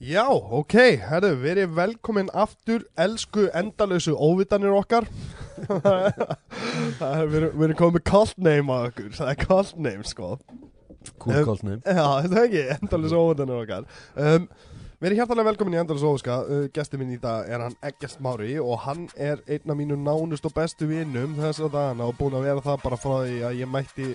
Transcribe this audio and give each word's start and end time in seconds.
Já, 0.00 0.24
ok, 0.32 0.72
herru, 0.96 1.34
verið 1.42 1.74
velkomin 1.76 2.30
aftur, 2.32 2.86
elsku 2.96 3.50
endalösu 3.52 4.14
óvitanir 4.16 4.72
okkar. 4.72 5.04
Er 7.04 7.28
verið, 7.28 7.50
verið 7.60 7.76
komið 7.76 8.04
cult 8.08 8.38
name 8.40 8.72
á 8.72 8.88
okkur, 8.88 9.10
það 9.18 9.32
er 9.34 9.38
cult 9.42 9.74
name 9.76 10.08
sko. 10.08 10.30
Cool 11.20 11.44
cult 11.44 11.66
name. 11.68 11.82
Já, 11.84 12.06
þetta 12.24 12.32
er 12.32 12.46
ekki, 12.46 12.64
endalösu 12.78 13.20
óvitanir 13.20 13.60
okkar. 13.60 13.88
Um, 14.16 14.48
Verið 15.00 15.16
hjartalega 15.20 15.48
velkomin 15.48 15.76
í 15.76 15.80
endalösu 15.80 16.08
óviska, 16.10 16.34
uh, 16.44 16.64
gesti 16.72 16.96
minn 17.00 17.12
í 17.14 17.20
dag 17.20 17.48
er 17.48 17.62
hann 17.64 17.76
Eggest 17.84 18.24
Mári 18.24 18.58
og 18.60 18.82
hann 18.84 19.06
er 19.16 19.40
einn 19.48 19.72
af 19.72 19.78
mínu 19.78 19.96
nánust 20.00 20.48
og 20.48 20.52
bestu 20.56 20.88
vinnum 20.88 21.36
þess 21.38 21.60
að 21.60 21.72
dagana 21.76 22.08
og 22.08 22.16
búin 22.18 22.36
að 22.36 22.48
vera 22.48 22.64
það 22.64 22.82
bara 22.84 22.98
frá 23.00 23.14
því 23.22 23.38
að 23.48 23.60
ég 23.62 23.72
mætti 23.72 24.10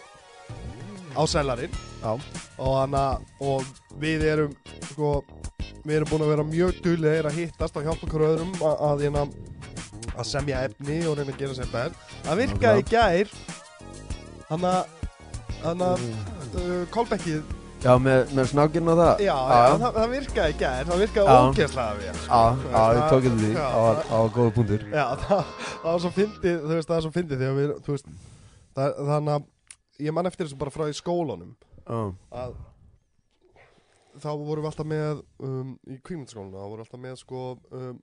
á 1.17 1.23
sellarinn 1.29 1.73
Já. 2.04 2.13
Og, 2.61 2.93
og 3.41 3.65
við 3.97 4.27
erum 4.29 4.54
sko, 4.91 5.23
við 5.85 5.97
erum 5.99 6.11
búin 6.11 6.25
að 6.25 6.31
vera 6.33 6.48
mjög 6.49 6.80
duglegir 6.85 7.30
að 7.30 7.39
hittast 7.41 7.77
og 7.77 7.85
hjálpa 7.85 8.07
okkur 8.07 8.25
öðrum 8.30 8.55
að, 8.59 8.80
að, 8.89 9.03
hérna, 9.05 9.25
að 10.16 10.30
semja 10.31 10.63
efni 10.70 11.02
og 11.05 11.20
reyna 11.20 11.35
að 11.35 11.41
gera 11.43 11.57
sér 11.57 11.70
bær 11.73 11.99
það 12.25 12.41
virkaði 12.41 12.88
gær. 12.89 13.35
Hann 14.49 14.66
að 14.70 14.81
að 15.66 15.85
uh, 15.85 16.81
Kolbekkið 16.94 17.45
Já, 17.85 17.91
með, 18.02 18.31
með 18.33 18.47
snákinn 18.49 18.89
og 18.89 18.95
það. 18.97 19.20
Já, 19.21 19.33
já, 19.35 19.73
það, 19.77 19.97
það 19.97 20.13
virkaði 20.16 20.53
í 20.53 20.55
gær. 20.57 20.88
Það 20.89 21.02
virkaði 21.03 21.33
ógeðslega 21.35 21.97
vel 21.99 22.13
sko. 22.17 22.39
Já, 22.39 22.80
því. 23.25 23.49
Það 23.58 23.75
var, 23.75 23.99
það 24.08 24.23
var 24.23 24.31
góða 24.38 24.53
punktur 24.55 24.85
já, 24.89 25.03
það, 25.22 25.52
það 25.83 25.89
var 25.91 25.99
svo 26.05 26.11
fyndið 26.16 26.55
þú 26.63 26.72
veist, 26.72 26.88
það 26.88 26.95
var 26.95 27.03
svo 27.05 27.11
fyndið 27.17 27.44
þegar 27.44 27.59
við 27.59 27.73
þú 27.85 27.94
veist, 27.95 28.09
það, 28.80 28.95
þannig 29.11 29.35
að 29.35 30.08
ég 30.08 30.16
man 30.17 30.31
eftir 30.31 30.47
þessu 30.47 30.59
bara 30.63 30.73
frá 30.73 30.85
í 30.89 30.97
skólanum. 30.97 31.52
Já, 31.85 31.99
að 32.41 32.55
þá 34.23 34.29
vorum 34.31 34.63
við 34.63 34.69
alltaf 34.71 34.89
með 34.89 35.21
um, 35.43 35.75
í 35.89 35.99
kvímyndaskólinu, 36.05 36.55
þá 36.55 36.65
vorum 36.65 36.79
við 36.79 36.85
alltaf 36.85 37.03
með 37.03 37.19
sko 37.21 37.43
um, 37.75 37.99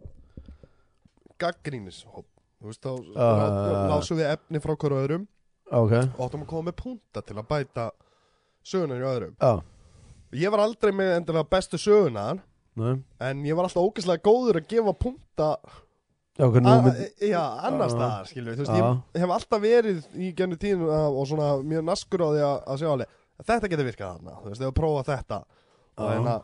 gaggrínishóp 1.42 2.28
þú 2.62 2.70
veist, 2.70 2.84
þá 2.84 2.92
já. 3.16 3.82
lásum 3.90 4.20
við 4.20 4.30
efni 4.30 4.62
frá 4.62 4.74
hverju 4.76 5.02
öðrum. 5.02 5.28
Ok. 5.72 5.94
Og 5.96 6.24
áttum 6.26 6.44
að 6.44 6.50
koma 6.52 6.68
með 6.68 6.78
punta 6.82 7.22
til 7.24 7.36
að 7.38 7.46
bæta 7.48 7.86
sögunar 8.66 9.00
í 9.02 9.06
öðrum. 9.08 9.36
Já, 9.40 9.52
ég 10.42 10.52
var 10.52 10.64
aldrei 10.66 10.92
með 10.94 11.14
endilega 11.16 11.50
bestu 11.52 11.80
sögunar 11.80 12.42
nei. 12.78 13.00
en 13.20 13.46
ég 13.46 13.56
var 13.56 13.68
alltaf 13.68 13.82
ógeðslega 13.84 14.24
góður 14.24 14.60
að 14.60 14.68
gefa 14.72 14.94
punta 14.96 15.54
Já, 16.40 16.46
mynd 16.48 17.00
já, 17.20 17.42
annars 17.68 17.92
Já. 17.92 17.96
staðar, 17.98 18.28
skilju 18.30 18.52
þú 18.56 18.64
veist, 18.64 18.76
ég 19.12 19.20
hef 19.20 19.32
alltaf 19.34 19.60
verið 19.60 20.06
í 20.16 20.30
gennu 20.36 20.56
tíðinu 20.56 20.86
og 20.88 21.26
svona 21.28 21.50
mjög 21.60 21.82
naskur 21.84 22.24
á 22.24 22.28
því 22.30 22.44
að, 22.46 22.54
að 22.72 22.78
sjá 22.80 22.88
alveg 22.88 23.18
þetta 23.42 23.70
getur 23.72 23.88
virkað 23.90 24.14
þarna, 24.14 24.36
þú 24.38 24.52
veist, 24.52 24.64
að 24.64 24.72
prófa 24.78 25.02
þetta 25.10 25.40
og, 25.98 26.08
hérna, 26.08 26.34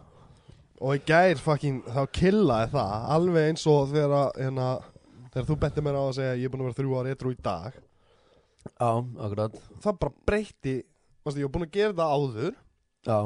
og 0.81 0.95
í 0.97 1.03
gær 1.09 1.41
fucking, 1.43 1.81
þá 1.89 2.03
killaði 2.19 2.71
það 2.75 3.09
alveg 3.17 3.51
eins 3.53 3.67
og 3.71 3.91
þegar 3.93 4.33
hérna, 4.37 4.69
þegar 5.33 5.49
þú 5.51 5.59
benti 5.65 5.85
mér 5.87 5.99
á 5.99 6.03
að 6.05 6.15
segja 6.19 6.37
ég 6.39 6.49
er 6.49 6.55
búin 6.55 6.65
að 6.65 6.71
vera 6.71 6.79
þrjú 6.81 6.97
ári 7.01 7.15
eitthvað 7.15 7.35
í 7.35 7.43
dag. 7.49 7.79
Já, 8.69 8.91
akkurat. 9.27 9.61
Það 9.85 10.01
bara 10.05 10.17
breytti 10.29 10.75
varstu, 11.25 11.41
ég 11.43 11.49
var 11.49 11.55
búin 11.57 11.69
að 11.69 11.77
gera 11.79 11.99
það 11.99 12.17
áður. 12.19 12.59
Já, 13.09 13.19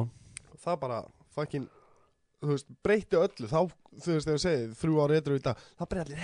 það 0.63 0.83
bara 0.85 1.01
fucking 1.37 1.71
þú 2.43 2.53
veist, 2.53 2.71
breytti 2.85 3.19
öllu. 3.19 3.51
Þá, 3.51 3.61
þú 4.03 4.15
veist, 4.15 4.29
þegar 4.29 4.39
ég 4.39 4.45
segi 4.47 4.71
þrjú 4.83 5.03
ári 5.03 5.19
eitthvað 5.19 5.41
í 5.41 5.45
dag 5.49 5.67
það 5.81 5.91
breytti 5.93 6.07
allir, 6.07 6.23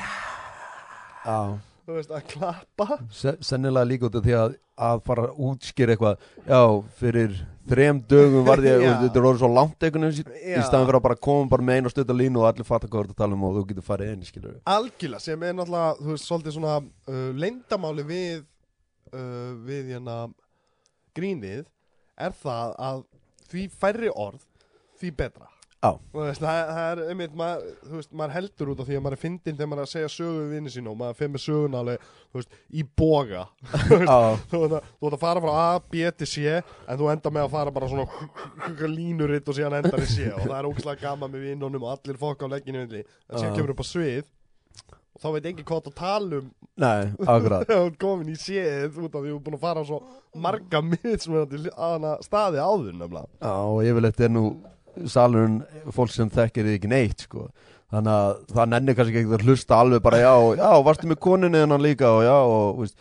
já. 1.27 1.43
Þú 1.89 1.97
veist, 1.97 2.11
að 2.13 2.25
klappa. 2.29 2.99
Se, 3.17 3.33
Sennilega 3.49 3.89
líka 3.89 4.09
út 4.11 4.19
af 4.21 4.27
því 4.27 4.35
að 4.37 4.57
að 4.79 5.01
fara 5.07 5.29
að 5.29 5.39
útskýra 5.49 5.95
eitthvað 5.95 6.27
Já, 6.47 6.61
fyrir 7.01 7.39
þrem 7.71 8.01
dögum 8.11 8.47
var 8.47 8.63
Já. 8.67 8.77
þetta 9.03 9.21
er 9.21 9.29
orðið 9.31 9.43
svo 9.43 9.51
langt 9.53 9.87
einhvern 9.87 10.09
veginn 10.09 10.33
í 10.39 10.55
Já. 10.55 10.63
staðan 10.67 10.89
fyrir 10.89 11.01
að 11.01 11.07
bara 11.09 11.19
koma 11.29 11.51
bara 11.53 11.67
með 11.69 11.81
eina 11.81 11.93
stötta 11.93 12.17
línu 12.17 12.43
og 12.43 12.49
allir 12.51 12.69
fatta 12.69 12.89
hvað 12.89 12.99
þú 12.99 13.05
ert 13.07 13.15
að 13.15 13.23
tala 13.23 13.39
um 13.39 13.47
og 13.49 13.59
þú 13.59 13.65
getur 13.73 13.87
farið 13.89 14.13
inn, 14.15 14.25
skilur 14.29 14.55
við 14.55 14.61
Algjörlega, 14.75 15.25
sem 15.25 15.45
er 15.49 15.59
náttúrulega, 15.59 15.93
þú 16.01 16.15
veist, 16.15 16.29
svolítið 16.29 16.57
svona 16.59 16.77
uh, 16.81 17.29
leyndamáli 17.45 18.07
við, 18.09 18.47
uh, 19.13 19.53
við 19.69 19.93
hérna 19.95 20.19
grínið 21.19 21.67
er 22.19 22.35
það 22.43 22.75
að 22.89 23.05
því 23.49 23.69
færri 23.81 24.11
orð, 24.15 24.43
því 25.01 25.15
betra. 25.23 25.49
Þú 25.79 26.23
veist, 26.25 26.43
það, 26.43 26.71
það 26.75 26.89
er, 26.91 27.01
einmitt, 27.13 27.35
maður, 27.39 27.67
þú 27.87 27.99
veist, 28.01 28.15
maður 28.19 28.33
heldur 28.35 28.71
út 28.73 28.81
af 28.83 28.89
því 28.89 28.97
að 28.99 29.03
maður 29.05 29.15
er 29.15 29.21
fyndinn 29.23 29.59
þegar 29.59 29.69
maður 29.71 29.83
er 29.83 29.87
að 29.87 29.93
segja 29.93 30.09
sögu 30.11 30.39
við 30.41 30.49
vinni 30.57 30.73
sín 30.75 30.89
og 30.91 30.97
maður 30.99 31.19
fyrir 31.21 31.31
með 31.35 31.43
söguna 31.45 31.83
alveg, 31.85 32.09
þú 32.19 32.41
veist, 32.41 32.57
í 32.69 32.83
boga. 32.99 33.43
Þú 33.87 33.99
veist, 34.01 34.11
þú 34.51 34.63
veist 34.65 35.15
að 35.15 35.23
fara 35.23 35.45
frá 35.45 35.53
A, 35.55 35.69
B 35.93 35.93
til 36.19 36.29
C, 36.33 36.57
en 36.59 36.99
þú 36.99 37.13
enda 37.13 37.33
með 37.37 37.47
að 37.47 37.55
fara 37.55 37.75
bara 37.77 37.91
svona 37.93 38.89
línuritt 38.97 39.47
og 39.53 39.59
síðan 39.59 39.79
endar 39.79 40.03
í 40.03 40.09
C 40.11 40.27
og 40.33 40.43
það 40.49 40.57
er 40.59 40.69
ógæslega 40.73 41.05
gaman 41.05 41.33
með 41.37 41.47
vinnunum 41.47 41.87
og 41.87 41.95
allir 41.95 42.19
fokk 42.19 42.43
á 42.43 42.47
legginu. 42.57 42.83
En 42.83 43.07
síðan 43.39 43.55
kemur 43.55 43.75
upp 43.77 43.87
á 43.87 43.87
svið 43.87 44.27
og 45.19 45.23
þá 45.23 45.29
veit 45.35 45.47
enginn 45.51 45.67
hvað 45.67 45.87
það 45.89 45.97
tala 45.99 46.43
um. 46.43 46.51
Nei, 46.79 47.03
akkurat. 47.23 47.67
Þú 47.71 47.95
komin 48.03 48.35
í 48.35 48.35
út 48.35 49.15
af 49.15 49.23
því 49.23 49.31
þú 49.31 49.39
er 49.39 49.45
búin 49.47 49.59
að 49.59 49.63
fara 49.63 49.83
á 49.83 49.85
svo 49.87 49.99
marga 50.39 50.79
miðsmjöndi 50.91 51.57
salurinn 55.09 55.61
fólk 55.95 56.11
sem 56.15 56.31
þekkir 56.33 56.73
ekki 56.77 56.91
neitt 56.93 57.27
sko. 57.29 57.49
þannig 57.93 58.13
að 58.13 58.33
það 58.53 58.73
nennir 58.75 58.97
kannski 58.99 59.21
ekki 59.23 59.37
að 59.39 59.45
hlusta 59.49 59.77
alveg 59.81 60.03
bara 60.05 60.19
já, 60.21 60.33
já, 60.61 60.71
varstu 60.85 61.09
með 61.09 61.21
koninu 61.25 61.63
hennan 61.63 61.81
líka 61.85 62.11
og 62.13 62.25
já, 62.27 62.35
og, 62.37 62.83
veist, 62.83 62.99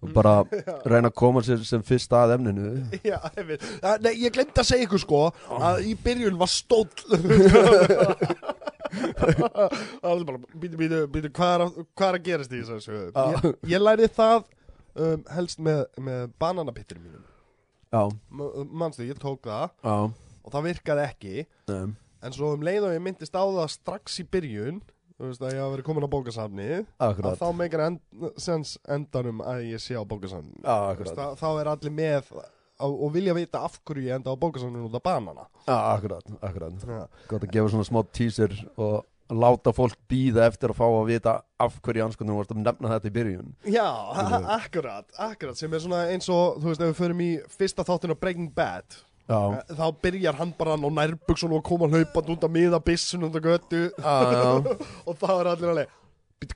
og 0.00 0.14
bara 0.16 0.34
reyna 0.88 1.10
að 1.10 1.16
koma 1.20 1.42
sér 1.44 1.60
sem 1.68 1.82
fyrst 1.84 2.12
að 2.16 2.36
efninu. 2.38 2.70
Já, 3.04 3.18
Nei, 4.00 4.14
ég 4.22 4.32
glemt 4.32 4.56
að 4.56 4.70
segja 4.70 4.86
ykkur 4.88 5.02
sko 5.02 5.20
að 5.60 5.82
í 5.90 5.96
byrjun 6.04 6.38
var 6.40 6.48
stóll. 6.48 6.88
Býtu, 10.60 11.28
hvað 11.36 11.52
er, 11.52 11.64
að- 11.66 11.76
er 12.08 12.18
gerast 12.24 12.54
í 12.56 12.62
þessu 12.66 12.96
Já. 13.12 13.26
ég, 13.36 13.52
ég 13.74 13.82
læri 13.84 14.08
það 14.16 14.40
um, 14.96 15.20
helst 15.36 15.60
með, 15.62 15.84
með 16.02 16.24
bananapittur 16.42 16.98
mínum. 16.98 17.22
Já, 17.90 18.02
Manstu, 18.72 19.04
ég 19.06 19.18
tók 19.20 19.44
það. 19.46 19.70
Já, 19.84 19.96
og 20.44 20.54
það 20.54 20.70
virkaði 20.70 21.08
ekki. 21.08 21.48
Nefn 21.72 21.98
En 22.20 22.34
svo 22.36 22.50
um 22.52 22.64
leið 22.64 22.84
og 22.84 22.94
ég 22.94 23.04
myndist 23.04 23.32
á 23.32 23.40
það 23.40 23.70
strax 23.72 24.18
í 24.20 24.26
byrjun 24.28 24.80
Þú 25.20 25.28
veist 25.28 25.42
að 25.44 25.52
ég 25.52 25.60
hafa 25.60 25.72
verið 25.74 25.84
komin 25.84 26.04
á 26.08 26.14
bókasafni 26.14 26.68
að 26.72 27.10
Akkurat, 27.10 27.36
þá 27.36 27.48
meikar 27.58 27.82
end, 27.84 28.00
sens 28.40 28.70
endanum 28.88 29.42
að 29.44 29.66
ég 29.68 29.82
sé 29.84 29.92
á 29.92 30.04
bókasafni 30.08 30.62
akkurat. 30.64 31.36
Þá, 31.36 31.48
er 31.60 31.68
allir 31.74 31.92
með 31.92 32.30
á, 32.32 32.86
og 32.88 33.10
vilja 33.12 33.34
vita 33.36 33.60
af 33.68 33.76
hverju 33.84 34.06
ég 34.06 34.16
enda 34.16 34.32
á 34.32 34.40
bókasafninu 34.40 34.86
út 34.88 34.96
af 34.96 35.04
banana. 35.04 35.44
Já, 35.66 35.76
akkurat, 35.76 36.32
akkurat. 36.40 36.86
Já, 36.88 37.02
Gott 37.28 37.44
að 37.44 37.52
gefa 37.52 37.74
svona 37.74 37.88
smá 37.90 38.00
teaser 38.16 38.56
og 38.80 39.04
láta 39.30 39.74
fólk 39.76 40.00
býða 40.10 40.48
eftir 40.48 40.72
að 40.72 40.80
fá 40.80 40.86
að 40.88 41.12
vita 41.12 41.36
af 41.60 41.76
hverju 41.84 42.06
anskotunum 42.06 42.40
varst 42.40 42.56
að 42.56 42.62
nefna 42.64 42.94
þetta 42.94 43.12
í 43.12 43.14
byrjun. 43.18 43.52
Já 43.76 43.86
akkurat, 44.56 45.12
akkurat 45.20 45.60
sem 45.60 45.76
er 45.76 45.84
svona 45.84 46.06
eins 46.14 46.32
og, 46.32 46.56
þú 46.64 46.72
veist, 46.72 46.80
ef 46.80 46.94
við 46.94 46.98
förum 47.04 47.22
í 47.28 47.30
fyrsta 47.60 47.84
þáttinu 47.84 48.16
á 48.16 48.22
Breaking 48.24 48.56
Bad 48.56 49.02
Já, 49.30 49.38
eh, 49.60 49.72
þá 49.78 49.86
byrjar 50.02 50.40
hann 50.40 50.52
bara 50.58 50.74
á 50.74 50.78
nærbuksun 50.82 51.54
og 51.54 51.62
koma 51.66 51.86
hlaupand 51.92 52.34
út 52.34 52.44
að 52.48 52.54
miða 52.58 52.82
bissun 52.82 53.28
út 53.28 53.38
að 53.38 53.46
götu 53.46 53.82
já, 53.94 54.14
já, 54.34 54.76
og 55.08 55.18
þá 55.20 55.28
er 55.36 55.50
allir 55.54 55.72
alveg 55.74 55.96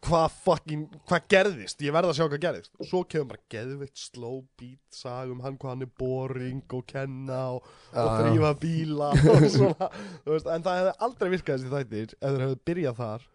hvað 0.01 0.33
fucking, 0.47 0.85
hvað 1.09 1.25
gerðist? 1.29 1.83
Ég 1.85 1.93
verð 1.93 2.09
að 2.09 2.17
sjá 2.17 2.25
hvað 2.25 2.41
gerðist. 2.41 2.71
Og 2.81 2.89
svo 2.89 3.03
kemur 3.05 3.35
bara 3.35 3.43
geðveitt 3.53 4.01
slow 4.01 4.39
beat, 4.57 4.81
sag 4.97 5.33
um 5.33 5.43
hann 5.45 5.59
hvað 5.61 5.75
hann 5.75 5.85
er 5.85 5.91
boring 6.01 6.63
og 6.73 6.87
kenna 6.89 7.41
og, 7.59 7.67
og 7.93 8.09
þrýfa 8.23 8.53
bíla 8.63 9.11
og 9.13 9.45
svona. 9.59 9.91
Þú 10.25 10.33
veist, 10.33 10.49
en 10.55 10.65
það 10.65 10.81
hefði 10.81 10.95
aldrei 11.09 11.33
virkað 11.35 11.59
þessi 11.59 11.75
þættir 11.75 12.15
ef 12.17 12.25
þeir 12.31 12.45
hefði 12.47 12.59
byrjað 12.71 12.99
þar. 13.03 13.29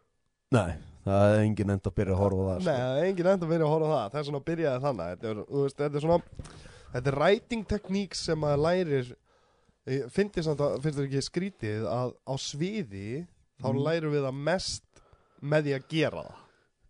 nei, 0.58 0.72
það 1.06 1.28
er 1.30 1.44
engin 1.46 1.76
enda 1.76 1.92
að 1.92 1.98
byrja 2.02 2.18
að 2.18 2.22
horfa 2.24 2.48
það 2.50 2.66
Nei, 2.66 2.74
það 2.82 2.98
er 2.98 3.10
engin 3.12 3.32
enda 3.36 3.46
að 3.46 3.54
byrja 3.54 3.70
að 3.70 3.74
horfa 3.76 3.94
það. 3.94 4.10
Það 4.10 4.20
er 4.24 4.30
svona 4.32 4.42
að 4.42 4.50
byrjaði 4.50 4.84
þannig. 4.88 5.14
Þetta 5.14 5.30
er, 5.30 5.42
veist, 5.54 5.80
þetta 5.84 6.00
er 6.02 6.08
svona, 6.08 6.20
þetta 6.96 7.14
er 7.14 7.20
writing 7.22 7.68
tekník 7.76 8.18
sem 8.18 8.42
maður 8.42 8.64
lærir, 8.66 9.14
finnst 10.14 10.38
að, 10.50 10.64
þér 10.84 11.06
ekki 11.08 11.22
skrítið 11.26 11.86
að 11.90 12.12
á 12.28 12.34
sviði 12.38 13.26
þá 13.62 13.68
Mhm. 13.74 13.80
lærum 13.86 14.14
við 14.14 14.26
það 14.28 14.38
mest 14.50 14.84
með 15.42 15.64
því 15.66 15.74
að 15.78 15.88
gera 15.90 16.24
það. 16.24 16.36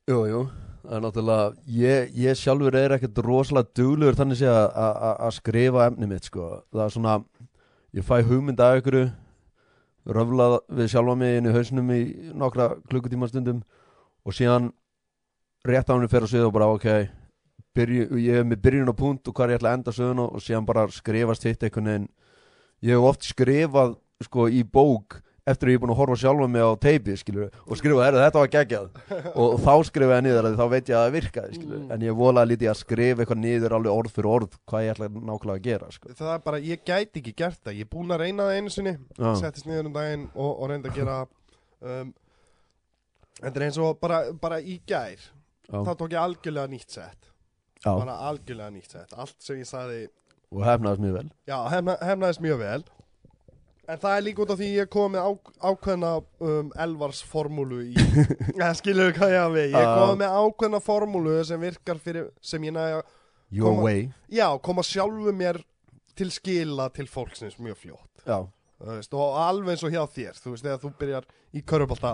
Jú, 0.10 0.20
jú, 0.30 0.42
það 0.84 0.96
er 0.98 1.02
náttúrulega 1.06 1.56
ég, 1.80 2.14
ég 2.18 2.38
sjálfur 2.40 2.76
er 2.76 2.96
ekkert 2.98 3.22
rosalega 3.26 3.74
duglegur 3.78 4.18
þannig 4.18 4.42
að- 4.42 4.74
að 4.74 4.96
að- 5.10 5.20
að 5.28 5.34
skrifa 5.38 5.88
efni 5.90 6.08
mitt 6.08 6.24
sko, 6.24 6.64
það 6.74 6.86
er 6.86 6.90
svona 6.96 7.26
ég 7.94 8.04
fæ 8.04 8.22
hugmynd 8.24 8.60
af 8.60 8.82
ykkur 8.82 9.12
röfla 10.08 10.60
við 10.72 10.90
sjálfa 10.90 11.18
mig 11.18 11.38
inn 11.38 11.46
í 11.50 11.54
hausnum 11.54 11.90
í 11.94 12.34
nokkra 12.34 12.76
klukkutíma 12.90 13.28
stundum 13.30 13.64
og 14.26 14.34
síðan 14.34 14.72
rétt 15.68 15.90
á 15.90 15.94
henni 15.94 16.08
fer 16.10 16.22
að 16.22 16.32
svið 16.34 16.48
og 16.48 16.54
bara 16.54 16.70
ok 16.74 17.10
byrju, 17.76 18.10
ég 18.18 18.34
hef 18.40 18.46
með 18.46 18.62
byrjun 18.64 18.90
á 18.90 18.96
punkt 18.98 19.28
og 19.28 19.34
hvað 19.36 19.50
ég 19.54 19.60
ætla 19.60 19.70
að 19.70 19.78
enda 19.78 19.92
söguna 19.92 20.26
og 20.34 20.40
síðan 20.42 20.66
bara 20.66 20.88
skrifast 20.88 21.44
hitt 21.44 21.60
einhvern 21.64 21.86
veginn 21.86 22.10
ég 22.86 22.96
hef 22.96 23.10
oft 23.10 23.26
skrifað 23.28 23.98
sko 24.24 24.48
í 24.52 24.62
bók 24.68 25.20
eftir 25.50 25.70
að 25.70 25.74
ég 25.74 25.80
er 25.80 25.82
búin 25.82 25.94
að 25.94 26.00
horfa 26.02 26.16
sjálfa 26.22 26.48
mig 26.52 26.62
á 26.62 26.72
teipi 26.84 27.16
skilur, 27.18 27.48
og 27.66 27.80
skrifa, 27.80 28.04
herru, 28.06 28.20
þetta 28.22 28.42
var 28.44 28.52
geggjað 28.54 29.00
og 29.42 29.56
þá 29.64 29.72
skrifa 29.88 30.20
ég 30.20 30.26
niður 30.28 30.50
að 30.50 30.60
þá 30.60 30.66
veit 30.74 30.92
ég 30.92 30.98
að 30.98 31.06
það 31.06 31.16
virkaði 31.16 31.58
skilur. 31.58 31.80
Mm. 31.80 31.90
en 31.96 32.06
ég 32.06 32.20
volaði 32.20 32.52
lítið 32.52 32.70
að 32.70 32.78
skrifa 32.84 33.24
eitthvað 33.24 33.42
niður 33.46 33.76
alveg 33.80 33.96
orð 33.96 34.14
fyrir 34.14 34.30
orð 34.36 34.60
hvað 34.70 34.86
ég 34.86 34.94
ætla 34.94 35.10
nákvæmlega 35.16 35.56
að 35.56 35.66
gera 35.66 35.90
sko. 35.96 36.14
Það 36.20 36.34
er 36.36 36.46
bara, 36.46 36.62
ég 36.70 36.86
gæti 36.86 37.24
ekki 37.24 37.36
gert 37.42 37.64
það 37.64 37.80
Ég 37.80 37.88
er 37.88 37.92
búinn 37.96 38.14
að 38.14 38.24
reyna 38.26 38.46
það 38.50 38.60
einu 38.60 38.76
sinni 38.76 38.96
Já. 39.18 39.30
Settist 39.42 39.70
niður 39.70 39.90
um 39.90 39.98
daginn 39.98 40.30
og, 40.36 40.52
og 40.52 40.72
reyndi 40.74 40.92
að 40.92 41.02
gera 41.02 41.18
um, 41.96 42.14
Þetta 43.40 43.56
er 43.56 43.68
eins 43.70 43.82
og 43.82 44.00
bara, 44.04 44.22
bara 44.38 44.60
í 44.62 44.78
gær 44.86 45.30
já, 45.70 45.82
þá 45.86 45.92
tók 45.96 46.14
ég 46.14 46.22
algjörlega 46.22 46.72
nýtt 46.72 46.96
sett 46.98 47.30
já. 47.84 47.92
bara 47.94 48.18
algjörlega 48.30 48.74
nýtt 48.74 48.96
sett 48.96 49.14
allt 49.16 49.38
sem 49.44 49.62
ég 49.62 49.70
sagði, 49.70 50.08
og 50.54 50.64
hefnaðist 50.66 51.04
mjög 51.04 51.18
vel. 51.20 51.28
Já, 51.50 51.58
hefna, 51.74 51.96
hefnaðist 52.02 52.42
mjög 52.46 52.60
vel. 52.64 52.84
En 53.90 53.98
það 53.98 54.16
er 54.20 54.22
líka 54.28 54.44
út 54.44 54.52
af 54.54 54.60
því 54.60 54.68
ég 54.76 54.90
kom 54.94 55.14
með 55.16 55.26
á, 55.26 55.32
ákveðna 55.72 56.10
um, 56.46 56.68
Elvars 56.78 57.24
formúlu 57.26 57.80
í 57.88 57.94
skilur 58.80 59.16
hvað 59.18 59.32
ég 59.34 59.42
hafi 59.48 59.64
ég 59.72 59.88
kom 59.98 60.20
með 60.22 60.36
ákveðna 60.44 60.82
formúlu 60.86 61.40
sem 61.48 61.62
virkar 61.64 61.98
fyrir, 62.04 62.28
sem 62.42 62.62
ég 62.68 62.76
næja 62.76 63.00
Your 63.50 63.72
Koma- 63.74 63.84
way. 63.88 64.04
Já, 64.30 64.46
koma 64.62 64.84
sjálfu 64.86 65.34
mér 65.34 65.58
til 66.20 66.30
skila 66.36 66.90
til 66.94 67.08
fólksins 67.10 67.58
mjög 67.58 67.80
fljótt. 67.82 68.22
Já, 68.28 68.44
þú 68.78 68.92
veist, 68.94 69.14
og 69.18 69.40
alveg 69.42 69.74
eins 69.74 69.86
og 69.88 69.96
hjá 69.96 70.04
þér 70.06 70.38
þú 70.38 70.54
veist, 70.54 70.68
þegar 70.68 70.84
þú 70.84 70.92
byrjar 71.02 71.30
í 71.58 71.64
körubólta 71.66 72.12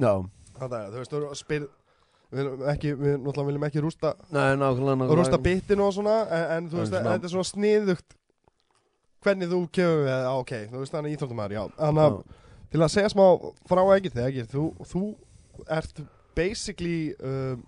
já. 0.00 0.14
Það 0.56 0.78
er, 0.78 0.88
þú 0.94 1.02
veist, 1.02 1.12
þú 1.12 1.36
spyr 1.42 1.68
við 2.32 2.66
ekki, 2.72 2.94
við 2.96 3.16
náttúrulega 3.18 3.48
viljum 3.50 3.66
ekki 3.68 3.84
rústa 3.84 4.14
Nei, 4.32 4.54
nákvæmlega, 4.56 4.98
nákvæmlega. 5.02 5.18
rústa 5.20 5.40
bitinu 5.44 5.86
og 5.86 5.96
svona 5.96 6.18
en, 6.26 6.44
en 6.56 6.70
þú 6.72 6.80
veist, 6.80 6.94
þetta 6.96 7.28
er 7.28 7.34
svona 7.34 7.48
sniðugt 7.50 8.16
hvernig 9.22 9.50
þú 9.52 9.60
kemur 9.76 10.00
við, 10.06 10.14
á, 10.26 10.32
ok 10.38 10.54
þú 10.72 10.80
veist, 10.82 10.94
þannig 10.96 11.16
íþróttumæður, 11.16 11.58
já. 11.58 11.62
Þannig 11.78 12.06
að 12.08 12.16
til 12.72 12.80
að 12.80 12.92
segja 12.94 13.12
smá 13.12 13.26
frá 13.68 13.82
ekki 13.98 14.12
þegar 14.14 14.32
ekki 14.32 14.48
þú, 14.54 14.64
þú 14.88 15.02
ert 15.76 16.02
basically 16.38 17.12
um, 17.20 17.62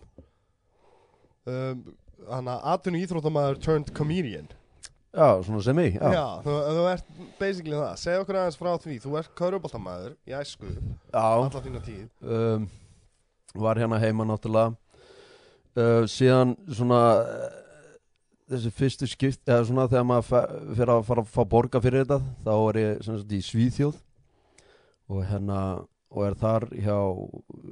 um, 1.44 1.82
hann 2.30 2.48
að 2.48 2.68
atvinnu 2.74 3.02
íþróttumæður 3.04 3.60
turned 3.64 3.92
comedian. 3.96 4.48
Já, 5.14 5.28
svona 5.46 5.60
sem 5.62 5.78
ég 5.78 5.94
Já, 6.00 6.08
Já, 6.10 6.24
þú, 6.42 6.54
þú 6.74 6.86
ert 6.90 7.10
basically 7.38 7.76
það. 7.76 7.92
Segð 8.00 8.22
okkur 8.24 8.38
aðeins 8.40 8.56
frá 8.58 8.70
því, 8.82 8.96
þú 9.04 9.12
ert 9.20 9.34
kauruboltamæður 9.38 10.16
í 10.26 10.34
æsku, 10.40 10.72
já. 10.72 11.20
alla 11.20 11.62
þína 11.68 11.82
tíð. 11.84 12.08
Um, 12.24 12.64
Var 13.54 13.78
hérna 13.78 14.00
heima 14.02 14.26
náttúrulega. 14.26 14.74
Uh, 15.74 16.04
Síðan 16.10 16.56
svona 16.70 17.00
uh, 17.22 17.60
Þessi 18.50 18.70
fyrstu 18.76 19.06
skipt 19.10 19.48
Eða 19.48 19.64
svona 19.66 19.88
þegar 19.90 20.04
maður 20.06 20.50
fer 20.78 20.90
að 20.92 21.00
fara 21.08 21.22
að 21.24 21.30
fá 21.32 21.40
borga 21.50 21.80
fyrir 21.82 22.04
þetta 22.04 22.18
Þá 22.44 22.52
er 22.54 22.78
ég 22.78 23.00
sem 23.02 23.16
sagt 23.18 23.32
í 23.34 23.40
Svíþjóð 23.42 23.96
Og 25.10 25.24
hérna 25.26 25.58
Og 26.14 26.22
er 26.28 26.36
þar 26.38 26.68
hjá 26.78 26.98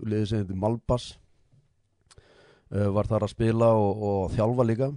liðið 0.03 0.27
sem 0.27 0.41
heitir 0.43 0.59
Malbas. 0.59 1.13
Uh, 2.73 2.89
Var 2.97 3.11
þar 3.11 3.27
að 3.29 3.35
spila 3.37 3.71
og, 3.79 4.03
og 4.03 4.35
þjálfa 4.35 4.67
líka. 4.67 4.89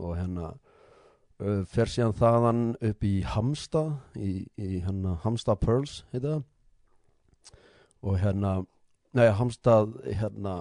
Og 0.00 0.14
hérna 0.16 0.52
uh, 0.54 1.60
fer 1.68 1.92
síðan 1.92 2.16
þaðan 2.16 2.62
upp 2.88 3.04
í 3.04 3.14
Hamstað 3.34 3.92
í, 4.16 4.32
í 4.56 4.80
hérna 4.80 5.18
Hamstað 5.26 5.60
Pearls 5.66 5.98
heita 6.14 6.40
og 8.00 8.16
hérna 8.22 8.62
nei 9.16 9.28
Hamstað 9.34 9.96
hérna 10.06 10.54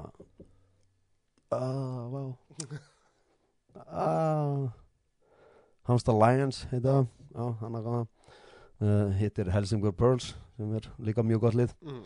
ah, 1.54 2.06
vá. 2.10 2.22
Ah, 3.86 4.70
Hamstað 5.90 6.20
Lions 6.22 6.64
heita 6.72 7.04
það. 7.34 8.08
Uh, 8.80 9.10
hittir 9.20 9.50
Helsingford 9.52 9.98
Pearls 10.00 10.34
sem 10.56 10.76
er 10.78 10.86
líka 11.04 11.24
mjög 11.24 11.42
gott 11.44 11.58
lið. 11.60 11.74
Mm. 11.84 12.04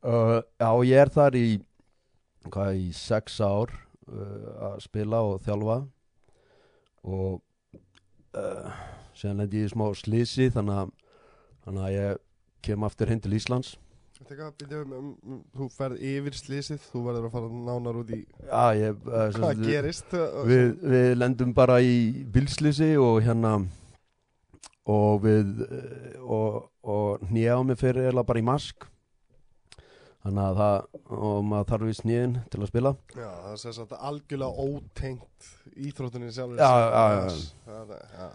uh, 0.00 0.38
já 0.64 0.70
ég 0.88 1.02
er 1.02 1.12
þar 1.12 1.36
í 1.36 1.46
hvað 2.48 2.78
í 2.80 2.86
sex 2.96 3.36
ár 3.44 3.74
uh, 4.08 4.70
að 4.70 4.78
spila 4.86 5.20
og 5.28 5.42
þjálfa. 5.44 5.82
Og 7.06 7.42
síðan 9.16 9.42
lendi 9.42 9.62
ég 9.62 9.68
í 9.68 9.72
smá 9.72 9.86
slisi 9.96 10.48
þannig 10.52 10.80
að, 10.82 10.88
ég 11.94 12.18
kem 12.66 12.84
aftur 12.84 13.12
heim 13.12 13.20
til 13.22 13.36
Íslands 13.36 13.76
Byrju, 14.24 14.82
um, 14.96 15.08
um, 15.26 15.40
Þú 15.56 15.66
ferð 15.74 16.00
yfir 16.00 16.36
slísið 16.38 16.84
Þú 16.88 17.02
verður 17.04 17.28
að 17.28 17.34
fara 17.34 17.50
nánar 17.68 17.98
út 18.00 18.12
í 18.16 18.20
já 18.24 18.64
ég 18.78 19.02
uh, 19.04 19.10
hvað 19.12 19.34
sagt, 19.36 19.64
gerist 19.66 20.16
við, 20.48 20.68
við 20.80 21.08
lendum 21.18 21.52
bara 21.56 21.80
í 21.84 21.96
bílslisi 22.32 22.94
og 23.00 23.20
hérna 23.26 23.58
og 24.86 25.24
við 25.24 25.64
eh, 25.66 26.18
og, 26.22 26.68
og 26.86 27.24
hnjá 27.26 27.56
mig 27.66 27.80
fyrir 27.80 28.12
eða 28.12 28.22
bara 28.26 28.38
í 28.38 28.44
mask 28.46 28.86
þannig 30.22 30.42
að 30.44 30.60
það 30.60 31.16
og 31.16 31.38
maður 31.46 31.70
þarf 31.72 31.90
í 31.90 31.96
snjén 32.00 32.36
til 32.52 32.60
að 32.62 32.70
spila 32.70 32.92
Já, 33.14 33.30
það 33.30 33.52
er 33.52 33.62
sem 33.62 33.74
sagt 33.80 33.96
algjörlega 33.98 34.66
ótengt 34.66 35.50
íþróttunni 35.74 36.30
sjálfur 36.34 36.62
Já, 36.62 36.70
já, 36.82 37.06
já. 37.18 37.34
já, 37.66 37.98
já. 38.22 38.28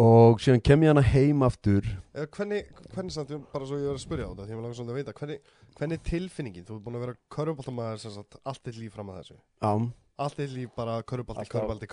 Og 0.00 0.40
síðan 0.42 0.62
kem 0.66 0.82
ég 0.86 0.90
hana 0.90 1.02
heim 1.06 1.42
aftur. 1.46 1.86
Eh, 2.14 2.26
Hvernig, 2.26 2.70
hvernig 2.94 3.14
samt, 3.14 3.34
bara 3.52 3.66
svo 3.68 3.78
ég 3.78 3.86
var 3.90 3.98
að 3.98 4.04
spyrja 4.04 4.26
á 4.26 4.30
þetta 4.32 4.46
Því 4.46 4.54
ég 4.54 4.58
vil 4.58 4.64
langa 4.64 4.78
svona 4.78 4.94
að 4.94 4.98
vita 5.00 5.14
Hvernig, 5.18 5.52
hvernig 5.78 5.98
er 6.00 6.08
tilfinningin? 6.10 6.64
Þú 6.66 6.74
er 6.78 6.82
búin 6.86 6.98
að 6.98 7.04
vera 7.04 7.16
sagt 8.02 8.38
allt 8.44 8.68
eitt 8.70 8.80
líf 8.80 8.96
fram 8.96 9.12
að 9.12 9.20
þessu. 9.22 9.38
Á, 9.62 9.72
Allt 10.24 10.38
eitt 10.38 10.52
líf 10.54 10.70
bara 10.76 11.00
körubolti, 11.02 11.42
á 11.42 11.50
körubolti 11.50 11.88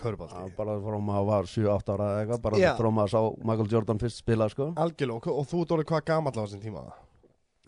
bara 0.57 0.75
frá 0.77 0.97
maður 1.01 1.25
var 1.31 1.47
7-8 1.49 1.93
ára 1.95 2.09
eða 2.11 2.19
eitthvað 2.21 2.41
bara 2.41 2.57
Já. 2.61 2.75
frá 2.77 2.89
maður 2.93 3.13
sá 3.15 3.21
Michael 3.49 3.71
Jordan 3.71 4.01
fyrst 4.01 4.21
spila 4.21 4.49
sko. 4.49 4.67
Algjörlega, 4.77 5.17
og, 5.17 5.39
og 5.41 5.47
þú 5.49 5.63
orðið 5.65 5.89
hvað 5.89 6.05
gamall 6.05 6.37
á 6.37 6.41
þessum 6.45 6.61
tíma? 6.61 6.83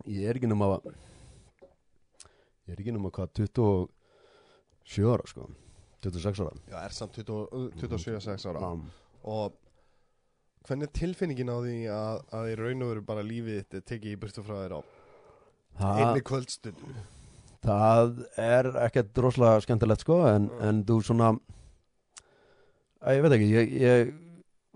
ég 0.05 0.29
er 0.29 0.37
ekki 0.37 0.49
nema 0.51 0.67
ég 2.67 2.73
er 2.75 2.79
ekki 2.83 2.93
nema 2.93 3.09
hvað 3.13 3.33
27 3.41 5.09
ára 5.09 5.25
sko. 5.29 5.47
26 6.03 6.43
ára. 6.43 6.53
Já, 6.69 6.77
er 6.83 6.95
samt 6.95 7.17
20 7.17 7.73
27-6 7.79 8.47
ára. 8.51 8.59
Já. 8.61 8.71
Og 9.23 9.57
hvernig 10.67 10.87
er 10.89 10.93
tilfinningin 10.99 11.51
á 11.51 11.57
því 11.59 11.77
að, 11.93 12.21
að 12.39 12.51
í 12.51 12.55
raun 12.59 12.83
og 12.85 12.91
veru 12.93 13.03
bara 13.07 13.25
lífið 13.27 13.57
þitt 13.61 13.77
er 13.79 13.85
tekið 13.91 14.13
í 14.15 14.19
burtu 14.21 14.43
frá 14.45 14.55
þér 14.61 14.77
á 14.77 14.81
einni 15.97 16.21
kvöldstundu 16.27 16.93
Það 17.63 18.17
er 18.43 18.67
ekkert 18.83 19.19
rosalega 19.23 19.61
skemmtilegt 19.63 20.01
sko 20.03 20.17
en, 20.27 20.49
Mm. 20.51 20.63
en 20.67 20.81
þú 20.89 20.97
svona 21.07 21.29
að, 23.03 23.15
ég 23.17 23.23
veit 23.25 23.35
ekki 23.37 23.47
ég, 23.53 23.73
ég 23.81 24.13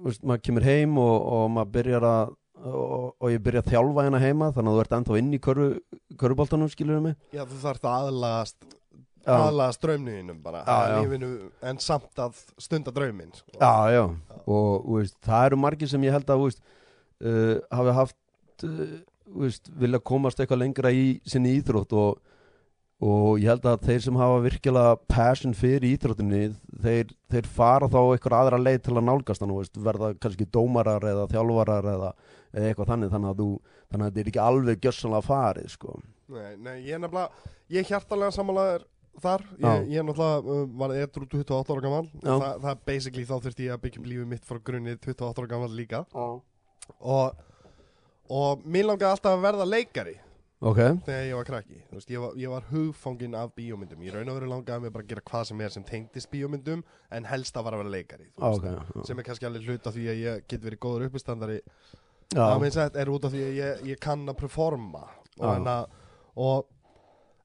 veist, 0.06 0.24
maður 0.24 0.44
kemur 0.48 0.68
heim 0.68 0.98
og, 1.02 1.16
og 1.38 1.50
maður 1.58 1.74
byrjar 1.78 2.08
að 2.08 2.34
og, 2.68 3.12
og 3.22 3.30
ég 3.30 3.44
byrja 3.46 3.62
að 3.62 3.72
þjálfa 3.74 4.06
hérna 4.08 4.22
heima 4.24 4.48
þannig 4.56 4.72
að 4.72 4.78
þú 4.80 4.84
ert 4.86 4.96
ennþá 4.98 5.18
inn 5.22 5.34
í 5.38 5.40
körfu, 5.46 5.68
körfuboltanum 6.18 6.72
skilur 6.74 7.04
mig 7.04 7.16
Já, 7.36 7.44
þú 7.46 7.60
þarf 7.62 7.84
það 7.84 7.98
aðlagast 8.08 8.58
já, 8.66 9.36
aðlagast 9.36 9.84
draumniðinum 9.84 10.40
bara 10.48 10.64
Já, 10.66 10.78
já. 10.90 10.96
lífinu, 11.04 11.30
en 11.70 11.78
samt 11.84 12.24
að 12.24 12.40
stunda 12.58 12.94
drauminn 12.96 13.30
sko. 13.38 13.52
já, 13.60 13.74
já 13.94 14.04
og 14.48 14.88
veist, 14.96 15.18
það 15.26 15.52
eru 15.52 15.62
margir 15.62 15.92
sem 15.92 16.08
ég 16.08 16.16
held 16.16 16.32
að 16.32 16.46
veist, 16.46 16.64
uh, 17.24 17.58
hafi 17.74 17.96
haft 17.98 18.68
uh, 18.68 18.98
vilja 19.78 20.00
komast 20.00 20.40
eitthvað 20.40 20.64
lengra 20.64 20.94
í 20.96 21.18
sinni 21.28 21.58
íþrótt 21.60 21.96
og 21.98 22.24
og 23.04 23.38
ég 23.38 23.52
held 23.52 23.66
að 23.70 23.84
þeir 23.86 24.00
sem 24.08 24.18
hafa 24.18 24.38
virkilega 24.42 24.94
passion 25.12 25.54
fyrir 25.54 25.86
íþróttinni 25.92 26.48
þeir, 26.82 27.12
þeir 27.30 27.50
fara 27.54 27.90
þá 27.94 28.00
eitthvað 28.02 28.38
aðra 28.40 28.60
leið 28.62 28.80
til 28.88 28.96
að 28.96 29.06
nálgast 29.06 29.44
þannig, 29.44 29.60
veist, 29.62 29.78
verða 29.86 30.10
kannski 30.18 30.48
dómarar 30.50 31.06
eða 31.06 31.28
þjálfarar 31.30 31.90
eða, 31.94 32.12
eitthvað 32.58 32.90
þannig 32.94 33.12
þannig 33.14 33.30
að, 33.34 33.44
þú, 33.44 33.78
þannig 33.92 34.08
að 34.08 34.10
þetta 34.10 34.24
er 34.24 34.32
ekki 34.32 34.44
alveg 34.48 34.82
gjössanlega 34.82 35.28
farið 35.28 35.70
sko. 35.76 36.00
Nei, 36.34 36.50
nei, 36.58 36.76
ég 36.88 36.98
er 36.98 37.04
nefnilega 37.04 37.54
ég 37.70 37.84
er 37.84 37.92
hjartalega 37.92 38.34
sammálaður 38.34 38.88
þar. 39.24 39.44
Já. 39.58 39.68
ég, 39.68 39.90
ég 39.94 40.02
er 40.02 40.06
náttúrulega, 40.08 40.54
uh, 40.54 40.70
var 40.82 40.94
edru 40.98 41.28
28 41.32 41.74
ára 41.74 41.84
gammal 41.88 42.06
Já. 42.22 42.36
það, 42.66 42.86
basically 42.86 43.26
þá 43.28 43.36
þurfti 43.48 43.68
ég 43.68 43.76
að 43.76 43.84
byggja 43.86 44.02
upp 44.04 44.08
lífið 44.12 44.30
mitt 44.36 44.48
frá 44.48 44.62
grunni 44.70 44.96
28 44.96 45.44
ára 45.44 45.52
gammal 45.56 45.74
líka. 45.78 46.04
Og, 47.00 47.44
og 48.30 48.64
mér 48.66 48.90
langaði 48.92 49.12
alltaf 49.12 49.36
að 49.38 49.46
verða 49.48 49.68
leikari 49.68 50.16
ok, 50.60 50.80
þegar 51.06 51.28
ég 51.28 51.38
var 51.38 51.48
krakki. 51.52 51.80
Veist, 51.92 52.10
ég, 52.14 52.22
var, 52.24 52.34
ég 52.40 52.50
var 52.54 52.66
hugfangin 52.72 53.36
af 53.38 53.54
bíómyndum. 53.58 54.02
Ég 54.08 54.16
raun 54.16 54.32
og 54.32 54.40
veru 54.40 54.50
langaði 54.52 54.88
mig 54.88 54.96
bara 54.96 55.06
að 55.06 55.12
gera 55.12 55.26
hvað 55.30 55.46
sem 55.52 55.62
er 55.62 55.76
sem 55.76 55.86
tengdist 55.88 56.32
bíómyndum 56.34 56.84
en 57.14 57.30
helst 57.30 57.60
að 57.60 57.68
var 57.68 57.78
að 57.78 57.84
vera 57.84 57.94
leikari 57.98 58.30
þú 58.32 58.52
veist. 58.56 58.98
ok 58.98 59.08
sem 59.10 59.20
er 59.22 59.28
kannski 59.28 59.50
alveg 59.50 59.70
hlut 59.70 59.90
af 59.90 59.96
því 59.98 60.08
að 60.14 60.22
ég 60.24 60.48
get 60.50 60.66
verið 60.66 60.84
góður 60.88 61.08
uppistandari. 61.12 61.62
Já, 62.36 62.44
það 62.60 62.98
er 63.00 63.10
út 63.14 63.26
af 63.28 63.32
því 63.32 63.44
að 63.46 63.54
ég, 63.56 63.86
ég 63.94 64.02
kann 64.04 64.26
að 64.28 64.40
performa 64.42 65.06
og, 65.08 65.38
Já. 65.38 65.48
hana, 65.54 65.76
og 66.36 66.66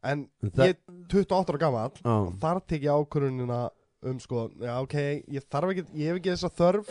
en 0.02 0.26
Það- 0.42 0.66
ég 0.66 0.74
er 0.74 0.76
28 1.12 1.52
ára 1.54 1.58
gammal 1.62 1.92
já, 2.02 2.16
þar 2.42 2.60
tek 2.66 2.82
ég 2.82 2.90
ákvörunina 2.98 3.60
um 4.02 4.18
sko, 4.18 4.48
já 4.58 4.74
ok, 4.82 4.96
ég 5.30 5.44
þarf 5.50 5.70
ekki 5.74 5.84
ég 5.94 6.10
hef 6.10 6.16
ekki 6.20 6.32
þessa 6.34 6.50
þörf 6.58 6.88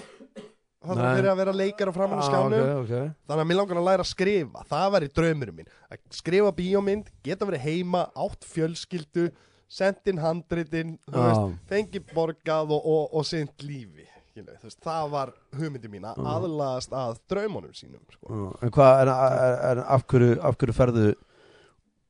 það 0.81 0.95
þarf 0.95 1.01
Nei. 1.01 1.15
fyrir 1.19 1.31
að 1.31 1.39
vera 1.41 1.53
leikar 1.59 1.91
á 1.91 1.93
framann 1.93 2.21
á 2.21 2.23
Já, 2.23 2.29
skjánum 2.29 2.61
ok, 2.61 2.79
ok 2.81 2.93
þannig 3.27 3.41
að 3.43 3.49
mér 3.51 3.59
langar 3.59 3.81
að 3.81 3.87
læra 3.89 4.05
að 4.05 4.11
skrifa 4.13 4.63
það 4.71 4.91
væri 4.95 5.09
draumurum 5.19 5.57
mín, 5.59 5.67
að 5.91 5.97
skrifa 6.21 6.53
bíómynd 6.61 7.11
geta 7.27 7.45
verið 7.49 7.65
heima, 7.67 8.05
átt 8.15 8.47
fjölskyldu 8.47 9.27
sendin 9.71 10.19
handritin 10.23 10.95
þú 11.07 11.19
Já. 11.19 11.27
veist, 11.27 11.59
fengi 11.69 12.01
borgað 12.15 12.71
og, 12.75 12.81
og, 12.85 13.03
og 13.19 13.27
sint 13.27 13.61
lífi 13.67 14.07
veist, 14.41 14.79
það 14.81 15.11
var 15.11 15.33
hugmyndi 15.59 15.91
mín 15.91 16.07
að 16.07 16.15
Já. 16.17 16.25
aðlagast 16.31 16.95
að 16.95 17.19
draumunum 17.29 17.75
sínum 17.75 18.01
sko. 18.07 18.31
Já, 18.31 18.47
En 18.63 18.71
hvað, 18.71 19.01
en, 19.03 19.11
en, 19.71 19.83
af 19.85 20.07
hverju 20.07 20.39
af 20.41 20.57
hverju 20.57 20.75
ferðu 20.79 21.05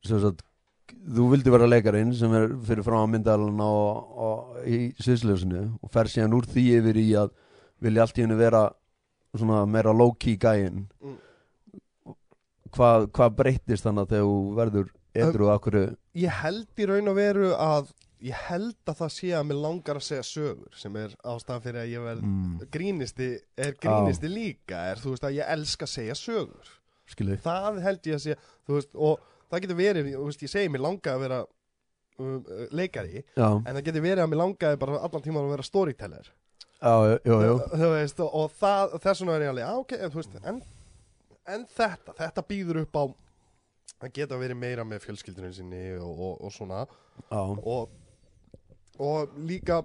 sagt, 0.06 0.46
þú 0.92 1.28
vildi 1.32 1.54
vera 1.54 1.70
leikarinn 1.70 2.14
sem 2.18 2.34
er 2.38 2.52
fyrir 2.68 2.86
frá 2.86 3.00
myndalinn 3.10 3.62
og, 3.64 4.14
og 4.28 4.68
í 4.68 4.84
sviðsljósinu 5.02 5.64
og 5.82 5.94
fer 5.94 6.12
síðan 6.12 6.36
úr 6.38 6.48
því 6.50 6.66
yfir 6.80 7.02
í 7.02 7.08
að 7.20 7.34
vilja 7.82 8.06
allt 8.06 8.20
í 8.20 8.26
henni 8.26 8.38
vera 8.40 8.68
svona 9.38 9.64
meira 9.70 9.94
low-key 9.96 10.38
gæinn. 10.40 10.86
Mm. 11.02 11.18
hvað, 12.76 13.08
hvað 13.16 13.38
breyttist 13.40 13.88
þannig 13.88 14.06
að 14.06 14.14
þegar 14.14 14.28
þú 14.28 14.38
verður 14.60 15.46
og 15.46 15.54
akkur 15.56 15.80
Ég 16.18 16.40
held 16.42 16.80
í 16.80 16.88
raun 16.88 17.12
og 17.12 17.18
veru 17.18 17.52
að 17.56 17.92
ég 18.22 18.38
held 18.48 18.78
að 18.86 19.00
það 19.00 19.14
sé 19.16 19.32
að 19.34 19.48
mér 19.50 19.60
langar 19.64 19.98
að 19.98 20.06
segja 20.06 20.26
sögur 20.28 20.78
sem 20.78 20.98
er 21.02 21.16
ástæðan 21.26 21.64
fyrir 21.64 21.82
að 21.82 21.92
ég 21.96 22.06
verð 22.06 22.28
mm, 22.28 22.68
grínisti, 22.74 23.30
er 23.58 23.74
grínisti 23.82 24.30
líka 24.30 24.84
er 24.92 25.02
þú 25.02 25.16
veist 25.16 25.26
að 25.26 25.38
ég 25.40 25.52
elska 25.56 25.88
að 25.88 25.94
segja 25.96 26.18
sögur. 26.20 26.74
Skilu 27.10 27.38
það 27.42 27.82
held 27.84 28.12
ég 28.12 28.20
að 28.20 28.26
segja 28.28 28.40
veist 28.70 28.94
og 28.94 29.26
það 29.52 29.66
getur 29.66 29.80
verið, 29.80 30.12
þú 30.16 30.28
veist 30.28 30.46
ég 30.46 30.52
segi 30.52 30.72
mér 30.72 30.86
langa 30.86 31.16
að 31.16 31.24
vera 31.26 31.40
um, 31.44 32.38
uh, 32.42 32.68
leikari 32.76 33.24
Já, 33.24 33.48
en 33.48 33.72
það 33.72 33.82
getur 33.88 34.06
verið 34.06 34.24
að 34.26 34.32
mér 34.32 34.42
langaði 34.44 34.82
bara 34.84 35.02
allan 35.06 35.26
tíma 35.26 35.42
að 35.44 35.52
vera 35.56 35.68
storyteller. 35.68 36.30
Já, 36.82 36.94
jú, 37.28 37.40
jú 37.46 37.58
þú 37.70 37.90
veist 37.94 38.22
og, 38.26 38.38
og 38.42 38.54
það, 38.58 38.96
þess 39.04 39.24
vegna 39.24 39.36
er 39.36 39.46
ég 39.46 39.54
alveg, 39.54 39.66
já 39.68 39.82
ok, 39.84 39.98
en, 39.98 40.14
þú 40.14 40.22
veist 40.22 40.38
en, 40.42 40.62
en 41.56 41.66
þetta, 41.78 42.16
þetta 42.24 42.46
býður 42.50 42.84
upp 42.86 42.98
á 42.98 43.04
að 44.02 44.14
geta 44.16 44.40
verið 44.42 44.58
meira 44.58 44.86
með 44.88 45.04
fjölskyldunum 45.06 45.54
sinni 45.54 45.82
og, 46.00 46.12
og, 46.12 46.38
og 46.48 46.54
svona. 46.56 46.86
Já, 47.28 47.42
og, 47.42 47.92
og 49.02 49.36
líka 49.46 49.84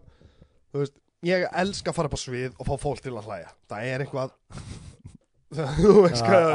þú 0.73 0.85
veist, 0.85 0.97
ég 1.27 1.47
elska 1.53 1.93
að 1.93 1.99
fara 1.99 2.11
upp 2.11 2.17
á 2.17 2.21
svið 2.23 2.57
og 2.57 2.69
fá 2.69 2.75
fólk 2.81 3.03
til 3.05 3.13
að 3.17 3.29
hlæja. 3.29 3.53
Það 3.69 3.91
er 3.91 4.05
eitthvað 4.05 4.37
þú 5.79 5.93
veist 6.03 6.25
hvað 6.27 6.49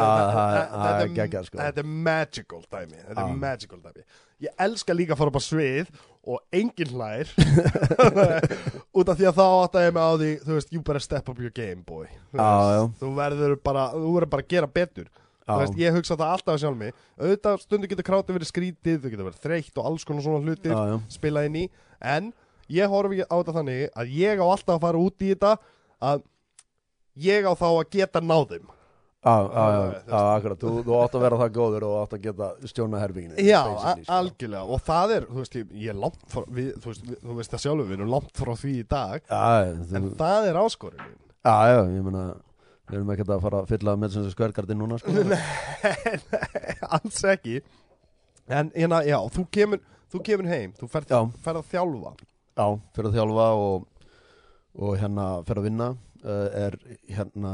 þetta- 1.56 1.80
er 1.80 1.88
magical 1.88 2.64
dæmi 2.68 2.98
þetta 2.98 3.16
er 3.16 3.30
Já. 3.30 3.38
magical 3.40 3.80
dæmi. 3.80 4.04
Ég 4.42 4.64
elska 4.66 4.96
líka 4.98 5.14
að 5.16 5.22
fara 5.22 5.32
upp 5.32 5.40
á 5.40 5.44
svið 5.46 5.92
og 6.28 6.40
enginn 6.52 6.92
hlær. 6.92 7.30
Út 8.98 9.12
af 9.12 9.18
því 9.20 9.28
að 9.30 9.38
þá 9.38 9.46
átta 9.48 9.84
ég 9.86 9.96
mig 9.96 10.04
á 10.04 10.12
því 10.18 10.32
þú 10.44 10.58
veist, 10.58 10.74
you 10.74 10.82
better 10.82 11.04
step 11.04 11.30
up 11.32 11.40
your 11.40 11.54
game 11.56 11.86
boy. 11.88 12.08
Þú, 12.34 12.42
þú 13.00 13.12
verður 13.20 13.56
bara 13.64 13.86
þú 13.94 14.16
verður 14.18 14.34
bara 14.34 14.46
að 14.46 14.52
gera 14.56 14.72
betur. 14.80 15.08
Þú 15.46 15.60
veist, 15.62 15.80
ég 15.80 15.96
hugsa 15.96 16.18
það 16.20 16.34
alltaf 16.36 16.60
sjálf 16.62 16.78
mig. 16.80 17.00
Auðvitað 17.20 17.64
stundu 17.64 17.90
getur 17.92 18.08
krátið 18.08 18.38
verið 18.38 18.52
skrítið 18.52 19.00
þau 19.02 19.10
getur 19.14 19.28
verið 19.30 19.46
þreytt 19.46 19.80
og 19.82 19.88
alls 19.90 20.06
konar 20.08 20.26
svona 20.26 20.44
hlutir 20.46 20.76
já, 20.76 20.82
já. 20.92 20.98
spila 21.12 21.46
inn 21.48 21.58
í. 21.64 21.66
En 22.02 22.30
ég 22.72 22.92
horfi 22.92 23.24
á 23.24 23.36
þetta 23.36 23.56
þannig 23.58 23.88
að 24.04 24.14
ég 24.20 24.44
á 24.44 24.46
alltaf 24.46 24.78
að 24.78 24.86
fara 24.86 25.02
út 25.02 25.26
í 25.26 25.32
þetta 25.34 25.56
að 26.12 26.24
ég 27.22 27.46
á 27.46 27.54
þá 27.58 27.68
að 27.72 27.90
geta 27.98 28.22
náðum 28.24 28.70
Já, 29.22 29.34
akkurat, 30.34 30.62
þú, 30.62 30.94
átt 30.98 31.16
að 31.18 31.24
vera 31.28 31.38
það 31.44 31.52
góður 31.58 31.84
og 31.86 31.98
átt 32.00 32.16
að 32.18 32.24
geta 32.24 32.48
stjóna 32.72 33.02
herbygginu 33.04 33.44
já, 33.46 33.60
a- 33.62 33.98
algjörlega. 34.18 34.64
Og 34.66 34.82
það 34.88 35.14
er, 35.18 35.28
þú 35.30 35.44
veist, 35.44 35.58
ég, 35.62 35.90
er 35.94 36.00
langt 36.02 36.24
frá 36.32 36.46
við, 36.50 36.72
þú, 36.82 36.94
veist, 36.94 37.12
þú 37.22 37.36
veist 37.38 37.54
það 37.54 37.64
sjálfur, 37.66 37.90
við 37.92 37.98
erum 38.00 38.14
langt 38.16 38.42
frá 38.42 38.54
því 38.64 38.72
í 38.80 38.88
dag. 38.96 39.28
Já, 39.30 39.76
þú, 39.78 40.00
en 40.00 40.08
það 40.24 40.48
er 40.50 40.60
áskorunin. 40.64 41.20
Já, 41.46 41.56
já, 41.70 41.78
ég 41.98 42.08
meina 42.08 42.26
Við 42.92 42.98
erum 42.98 43.12
ekkert 43.14 43.30
að 43.32 43.44
fara 43.46 43.60
að 43.62 43.70
fylla 43.72 43.92
með 43.96 44.16
þessu 44.18 44.32
skvergardi 44.34 44.76
núna 44.76 44.98
sko. 45.00 45.14
alls 46.98 47.22
ekki. 47.32 47.62
En 48.52 48.72
hérna, 48.76 48.98
já, 49.08 49.16
þú 49.32 49.46
kemur 49.56 49.80
þú 50.12 50.22
kemur 50.28 50.50
heim, 50.52 50.74
þú 50.76 50.90
ferð 50.92 51.14
að 51.16 51.62
þjálfa. 51.72 52.12
Já, 52.60 52.66
fyrir 52.96 53.08
að 53.08 53.16
þjálfa 53.16 53.46
og, 53.62 53.86
og 54.76 54.98
hérna 55.00 55.28
fyrir 55.48 55.62
að 55.62 55.68
vinna 55.70 55.88
uh, 56.26 56.48
er 56.66 56.76
hérna 57.08 57.54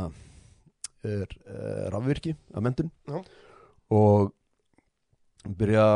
er 1.07 1.37
uh, 1.45 1.87
rafvirki 1.93 2.35
að 2.53 2.67
mentun 2.67 2.91
Já. 3.07 3.21
og 3.93 4.33
byrja 5.57 5.87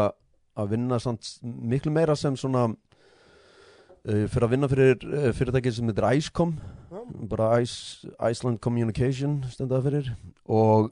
að 0.62 0.72
vinna 0.76 1.00
samt 1.02 1.38
miklu 1.44 1.94
meira 1.94 2.16
sem 2.20 2.38
svona 2.40 2.68
uh, 2.72 4.26
fyrir 4.32 4.48
að 4.48 4.54
vinna 4.56 4.72
fyrir 4.72 5.06
uh, 5.08 5.30
fyrirtæki 5.36 5.76
sem 5.76 5.92
heitir 5.92 6.10
ICECOM 6.12 6.56
Já. 6.92 7.04
bara 7.32 7.52
Ice, 7.62 8.08
Iceland 8.20 8.62
Communication 8.64 9.42
stendaði 9.52 9.88
fyrir 9.90 10.12
og 10.48 10.92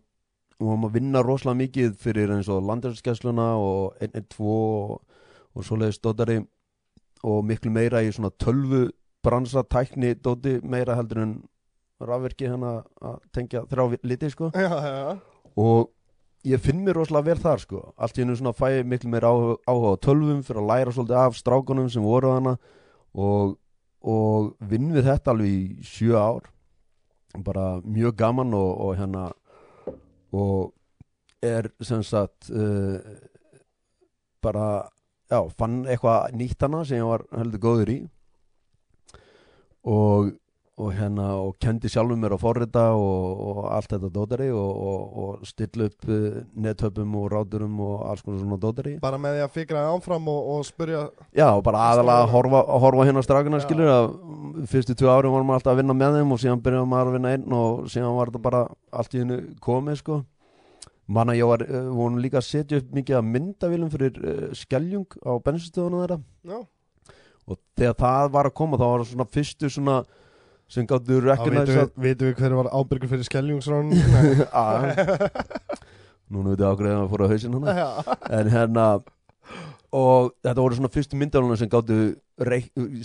og 0.60 0.68
varum 0.68 0.88
að 0.90 0.96
vinna 0.98 1.22
rosalega 1.24 1.62
mikið 1.62 1.94
fyrir 2.04 2.32
eins 2.36 2.50
og 2.52 2.66
landræðskessluna 2.68 3.46
og 3.64 4.00
112 4.04 4.40
og, 4.44 4.98
og 5.56 5.64
svoleiðis 5.66 6.02
dótari 6.04 6.42
og 7.24 7.46
miklu 7.48 7.72
meira 7.72 8.02
í 8.04 8.12
svona 8.12 8.32
tölvu 8.44 8.90
bransa 9.24 9.64
tækni 9.64 10.14
dóti 10.20 10.58
meira 10.64 10.98
heldur 11.00 11.24
en 11.24 11.34
rafverki 12.00 12.50
hana 12.50 12.74
að 13.04 13.18
tengja 13.36 13.64
þrjá 13.70 14.00
liti 14.08 14.30
sko. 14.32 14.52
Já, 14.56 14.70
já, 14.70 15.18
og 15.60 15.90
ég 16.48 16.62
finn 16.64 16.84
mér 16.86 17.00
rosalega 17.00 17.34
vel 17.34 17.42
þar 17.44 17.64
sko. 17.64 17.82
Allt 18.00 18.18
í 18.18 18.24
hennu 18.24 18.38
svona 18.40 18.56
fæ 18.56 18.84
miklu 18.88 19.12
meira 19.12 19.32
áhuga, 19.32 19.58
áhuga 19.68 19.96
á 19.96 20.04
tölvum 20.06 20.44
fyrir 20.46 20.62
að 20.62 20.70
læra 20.72 20.94
svolítið 20.96 21.20
af 21.20 21.40
strákunum 21.40 21.90
sem 21.92 22.06
voru 22.06 22.32
hana 22.36 22.56
og, 23.14 23.58
og 24.00 24.54
vinn 24.72 24.94
við 24.96 25.10
þetta 25.10 25.34
alveg 25.34 25.52
í 25.52 25.88
sjö 25.88 26.16
ár. 26.16 26.48
Bara 27.46 27.82
mjög 27.84 28.16
gaman 28.18 28.56
og, 28.58 28.72
og 28.86 28.96
hérna 28.98 29.28
og 30.32 30.72
er 31.44 31.70
sem 31.84 32.02
sagt 32.04 32.50
uh, 32.52 33.00
bara 34.44 34.88
já, 35.30 35.44
fann 35.60 35.84
eitthvað 35.88 36.36
nýtt 36.40 36.64
hana 36.66 36.86
sem 36.88 37.02
ég 37.02 37.10
var 37.10 37.26
heldur 37.36 37.64
góður 37.64 37.94
í. 37.94 38.00
Og 39.90 40.32
og 40.80 40.94
hérna 40.96 41.26
og 41.42 41.58
kendi 41.60 41.90
sjálfum 41.92 42.22
mér 42.24 42.38
að 42.38 42.44
forrita 42.44 42.86
og, 42.96 43.42
og 43.50 43.60
allt 43.68 43.92
þetta 43.92 44.12
dótari 44.16 44.48
og, 44.56 44.70
og, 44.90 45.18
og 45.24 45.48
stilla 45.48 45.90
upp 45.90 46.08
uh, 46.08 46.40
nethöpum 46.56 47.18
og 47.20 47.28
ráturum 47.34 47.82
og 47.84 48.06
alls 48.08 48.24
konar 48.24 48.40
svona 48.40 48.60
dótari 48.62 48.96
bara 49.04 49.20
með 49.20 49.38
því 49.38 49.44
að 49.46 49.56
fikra 49.58 49.84
áfram 49.92 50.32
og, 50.32 50.50
og 50.56 50.66
spurja 50.68 51.04
Já, 51.36 51.50
og 51.50 51.64
bara 51.68 51.84
aðalega 51.90 52.24
að 52.24 52.34
horfa, 52.36 52.64
horfa 52.86 53.08
hérna 53.10 53.26
strákuna 53.26 53.60
Já. 53.60 53.66
skilur 53.68 53.94
að 53.94 54.10
fyrstu 54.72 54.96
tvö 54.96 55.12
árum 55.12 55.36
varum 55.36 55.54
alltaf 55.56 55.74
að 55.74 55.84
vinna 55.84 55.98
með 56.00 56.20
þeim 56.20 56.34
og 56.36 56.42
síðan 56.46 56.64
byrjaðum 56.64 56.94
maður 56.94 57.12
að 57.12 57.18
vinna 57.18 57.36
einn 57.36 57.60
og 57.60 57.86
síðan 57.92 58.18
var 58.18 58.32
þetta 58.32 58.44
bara 58.48 58.66
allt 58.92 59.16
í 59.16 59.24
hennu 59.24 59.40
komið 59.64 60.02
sko. 60.02 60.24
Manna 61.10 61.34
ég 61.34 61.48
var, 61.50 61.64
uh, 61.66 61.88
vorum 61.96 62.20
líka 62.22 62.38
að 62.40 62.48
setja 62.48 62.80
upp 62.82 62.92
mikið 62.94 63.20
að 63.20 63.30
myndavílum 63.34 63.92
fyrir 63.94 64.20
uh, 64.22 64.50
skeljung 64.58 65.08
á 65.26 65.32
bensinstöðuna 65.42 66.04
þeirra. 66.04 66.20
Já, 66.46 66.60
og 67.50 67.62
þegar 67.80 67.96
það 68.04 68.34
var 68.36 68.50
að 68.50 68.58
koma 68.60 68.78
þá 68.78 68.86
var 68.86 69.04
það 69.04 69.12
svona 69.14 69.30
fyrstu 69.34 69.72
svona 69.74 69.96
sem 70.70 70.88
gáttu 70.90 71.20
recognize 71.24 71.74
að 71.74 71.94
við, 71.96 72.04
vitum 72.06 72.30
við 72.30 72.42
hver 72.42 72.58
var 72.60 72.72
ábyrgur 72.74 73.12
fyrir 73.12 73.26
skeljungsrán 73.28 73.90
Núna 76.30 76.52
veitum 76.52 76.62
við 76.62 76.68
ákveðið 76.70 76.96
að 76.96 77.10
fóra 77.10 77.26
á 77.26 77.32
hausinn 77.32 77.56
hana 77.58 77.70
En 78.38 78.52
hérna 78.54 78.86
Og 79.90 80.36
þetta 80.46 80.62
voru 80.62 80.78
svona 80.78 80.92
fyrstu 80.94 81.18
myndaluna 81.18 81.58
sem 81.58 81.70
gáttu 81.72 81.96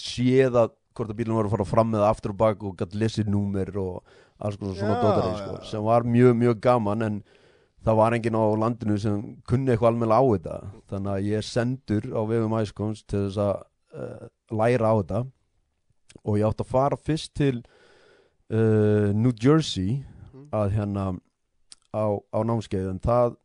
séð 0.02 0.58
að 0.60 0.74
hvort 0.94 1.10
að 1.10 1.16
bílun 1.18 1.38
var 1.38 1.48
að 1.48 1.54
fara 1.56 1.66
fram 1.66 1.94
eða 1.96 2.10
aftur 2.12 2.34
og 2.34 2.40
bak 2.42 2.60
og 2.62 2.76
gætt 2.78 2.92
lesið 2.98 3.30
númer 3.32 3.70
og 3.80 4.04
alls 4.38 4.58
konar 4.60 4.76
svona 4.78 4.98
Já, 4.98 5.00
dótari 5.02 5.30
já, 5.30 5.38
sko, 5.40 5.54
sem 5.70 5.86
var 5.86 6.06
mjög, 6.06 6.34
mjög 6.38 6.60
gaman 6.62 7.06
en 7.06 7.16
það 7.84 7.98
var 8.00 8.16
enginn 8.16 8.38
á 8.38 8.44
landinu 8.62 8.98
sem 9.00 9.22
kunni 9.48 9.72
eitthvað 9.72 9.90
alveg 9.94 10.14
á 10.14 10.22
þetta. 10.22 10.58
Þannig 10.92 11.12
að 11.14 11.26
ég 11.30 11.48
sendur 11.48 12.06
á 12.14 12.20
vegum 12.30 12.56
æskons 12.60 13.02
til 13.08 13.24
þess 13.26 13.40
að 13.42 13.54
uh, 13.96 14.28
læra 14.54 14.92
á 14.92 14.94
þetta 15.00 15.24
og 16.24 16.38
ég 16.40 16.46
átti 16.48 16.64
að 16.64 16.72
fara 16.72 16.96
fyrst 16.96 17.34
til 17.36 17.62
uh, 18.50 19.12
New 19.12 19.32
Jersey 19.32 20.02
Mhm. 20.34 20.48
að 20.52 20.70
hérna 20.74 21.04
á, 21.94 22.04
á 22.32 22.38
námskeið 22.42 22.90
en 22.90 22.98
það 23.00 23.36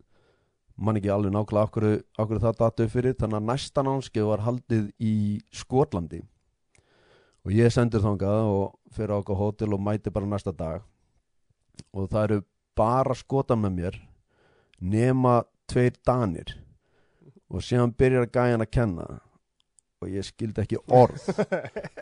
man 0.80 0.96
ekki 0.96 1.12
alveg 1.12 1.32
nákvæmlega 1.34 1.68
okkur, 1.68 1.86
okkur 2.18 2.40
það 2.40 2.58
datu 2.60 2.88
fyrir 2.88 3.14
þannig 3.20 3.38
að 3.40 3.48
næsta 3.50 3.84
námskeið 3.84 4.26
var 4.30 4.44
haldið 4.46 4.86
í 5.00 5.42
Skotlandi. 5.52 6.22
Og 7.46 7.52
ég 7.52 7.72
sendur 7.72 8.02
þangað 8.04 8.48
og 8.48 8.80
fyrir 8.96 9.16
okkur 9.20 9.36
hótel 9.36 9.74
og 9.74 9.82
mæti 9.84 10.12
bara 10.12 10.26
næsta 10.26 10.52
dag. 10.56 10.82
Og 11.94 12.10
það 12.10 12.24
eru 12.24 12.42
bara 12.76 13.16
skotan 13.16 13.62
með 13.64 13.76
mér 13.76 14.00
nema 14.80 15.44
tveir 15.68 15.94
danir. 16.06 16.56
Og 17.50 17.62
síðan 17.62 17.94
byrjar 17.96 18.30
gæjan 18.32 18.64
að 18.64 18.72
kenna 18.72 19.08
og 20.00 20.08
ég 20.16 20.24
skildi 20.24 20.62
ekki 20.64 20.78
orð 20.96 21.26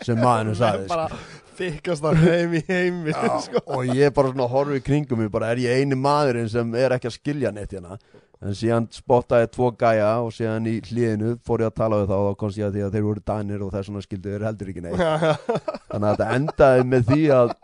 sem 0.05 0.19
maðurinn 0.21 0.57
sagði 0.59 0.85
sko. 0.85 0.93
bara 0.93 1.17
þykast 1.57 2.05
að 2.05 2.19
heim 2.21 2.53
í 2.53 2.61
heimi 2.67 3.13
Já, 3.15 3.39
sko. 3.47 3.61
og 3.73 3.89
ég 3.89 4.13
bara 4.13 4.29
svona 4.33 4.47
horfi 4.51 4.83
kringum 4.85 5.23
mig 5.23 5.31
bara 5.33 5.49
er 5.55 5.61
ég 5.63 5.81
eini 5.81 5.97
maðurinn 5.97 6.49
sem 6.51 6.75
er 6.77 6.93
ekki 6.97 7.09
að 7.09 7.15
skilja 7.17 7.51
neitt 7.55 7.73
hérna 7.73 7.97
en 8.37 8.53
síðan 8.53 8.85
spottaði 8.93 9.49
tvo 9.55 9.71
gæja 9.81 10.11
og 10.21 10.29
síðan 10.35 10.69
í 10.69 10.75
hliðinu 10.85 11.31
fór 11.41 11.63
ég 11.65 11.71
að 11.71 11.77
tala 11.79 12.03
við 12.03 12.11
þá 12.11 12.15
og 12.19 12.27
þá 12.27 12.39
komst 12.43 12.59
ég 12.61 12.67
að 12.67 12.75
því 12.77 12.83
að 12.85 12.93
þeir 12.99 13.07
voru 13.07 13.23
danir 13.31 13.65
og 13.65 13.73
þess 13.73 13.89
vegna 13.89 14.05
skildu 14.05 14.33
þeir 14.35 14.45
heldur 14.51 14.69
ekki 14.73 14.83
neitt 14.85 15.01
þannig 15.01 16.07
að 16.11 16.11
þetta 16.11 16.29
endaði 16.37 16.87
með 16.93 17.07
því 17.09 17.23
að, 17.39 17.55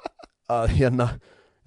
að 0.57 0.73
hérna 0.79 1.07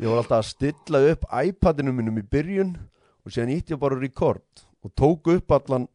ég 0.02 0.10
var 0.10 0.24
alltaf 0.24 0.40
að 0.42 0.48
stilla 0.50 1.04
upp 1.12 1.28
iPadinu 1.46 1.94
mínum 1.94 2.18
í 2.18 2.26
byrjun 2.34 2.74
og 3.22 3.30
síðan 3.30 3.54
ítti 3.54 3.76
ég 3.76 3.84
bara 3.86 4.00
record 4.02 4.66
og 4.82 4.90
tók 4.98 5.30
upp 5.36 5.54
allan 5.54 5.86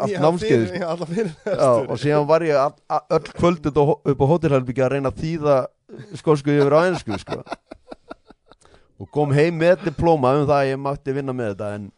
allt 0.00 0.16
námskeið 0.24 0.74
og 1.90 1.96
síðan 2.00 2.26
var 2.28 2.44
ég 2.46 2.58
all, 2.58 2.74
all, 2.90 3.04
öll 3.16 3.32
kvöld 3.36 3.70
upp 3.70 4.22
á, 4.22 4.24
hótelhelbyggja 4.32 4.86
að 4.86 4.92
reyna 4.96 5.12
að 5.12 5.22
þýða 5.24 5.56
skósku 6.20 6.54
yfir 6.54 6.76
á 6.76 6.80
ennsku 6.88 7.18
sko. 7.20 7.40
og 9.00 9.10
kom 9.14 9.32
heim 9.34 9.58
með 9.60 9.86
diplóma 9.88 10.34
um 10.38 10.46
það 10.46 10.58
að 10.58 10.70
ég 10.72 10.82
mátti 10.84 11.16
vinna 11.16 11.34
með 11.36 11.54
þetta 11.54 11.72
en 11.78 11.90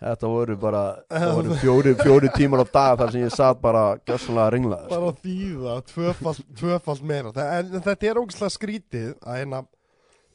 þetta 0.00 0.30
voru 0.32 0.56
bara 0.60 0.84
voru 1.36 1.58
fjóri, 1.60 1.94
fjóri 2.00 2.30
tímar 2.36 2.64
á 2.64 2.66
dag 2.72 3.00
þar 3.00 3.12
sem 3.14 3.24
ég 3.26 3.34
satt 3.34 3.60
bara 3.60 3.84
gjössanlega 4.08 4.54
ringla 4.54 4.80
sko. 4.84 4.94
bara 4.94 5.10
að 5.12 5.20
þýða 5.26 5.76
tvöfalt, 5.92 6.48
tvöfalt 6.62 7.04
meira 7.04 7.34
en, 7.34 7.74
en 7.76 7.84
þetta 7.84 8.10
er 8.10 8.22
ógæslega 8.22 8.56
skrítið 8.56 9.12
að 9.20 9.42
hérna 9.42 9.62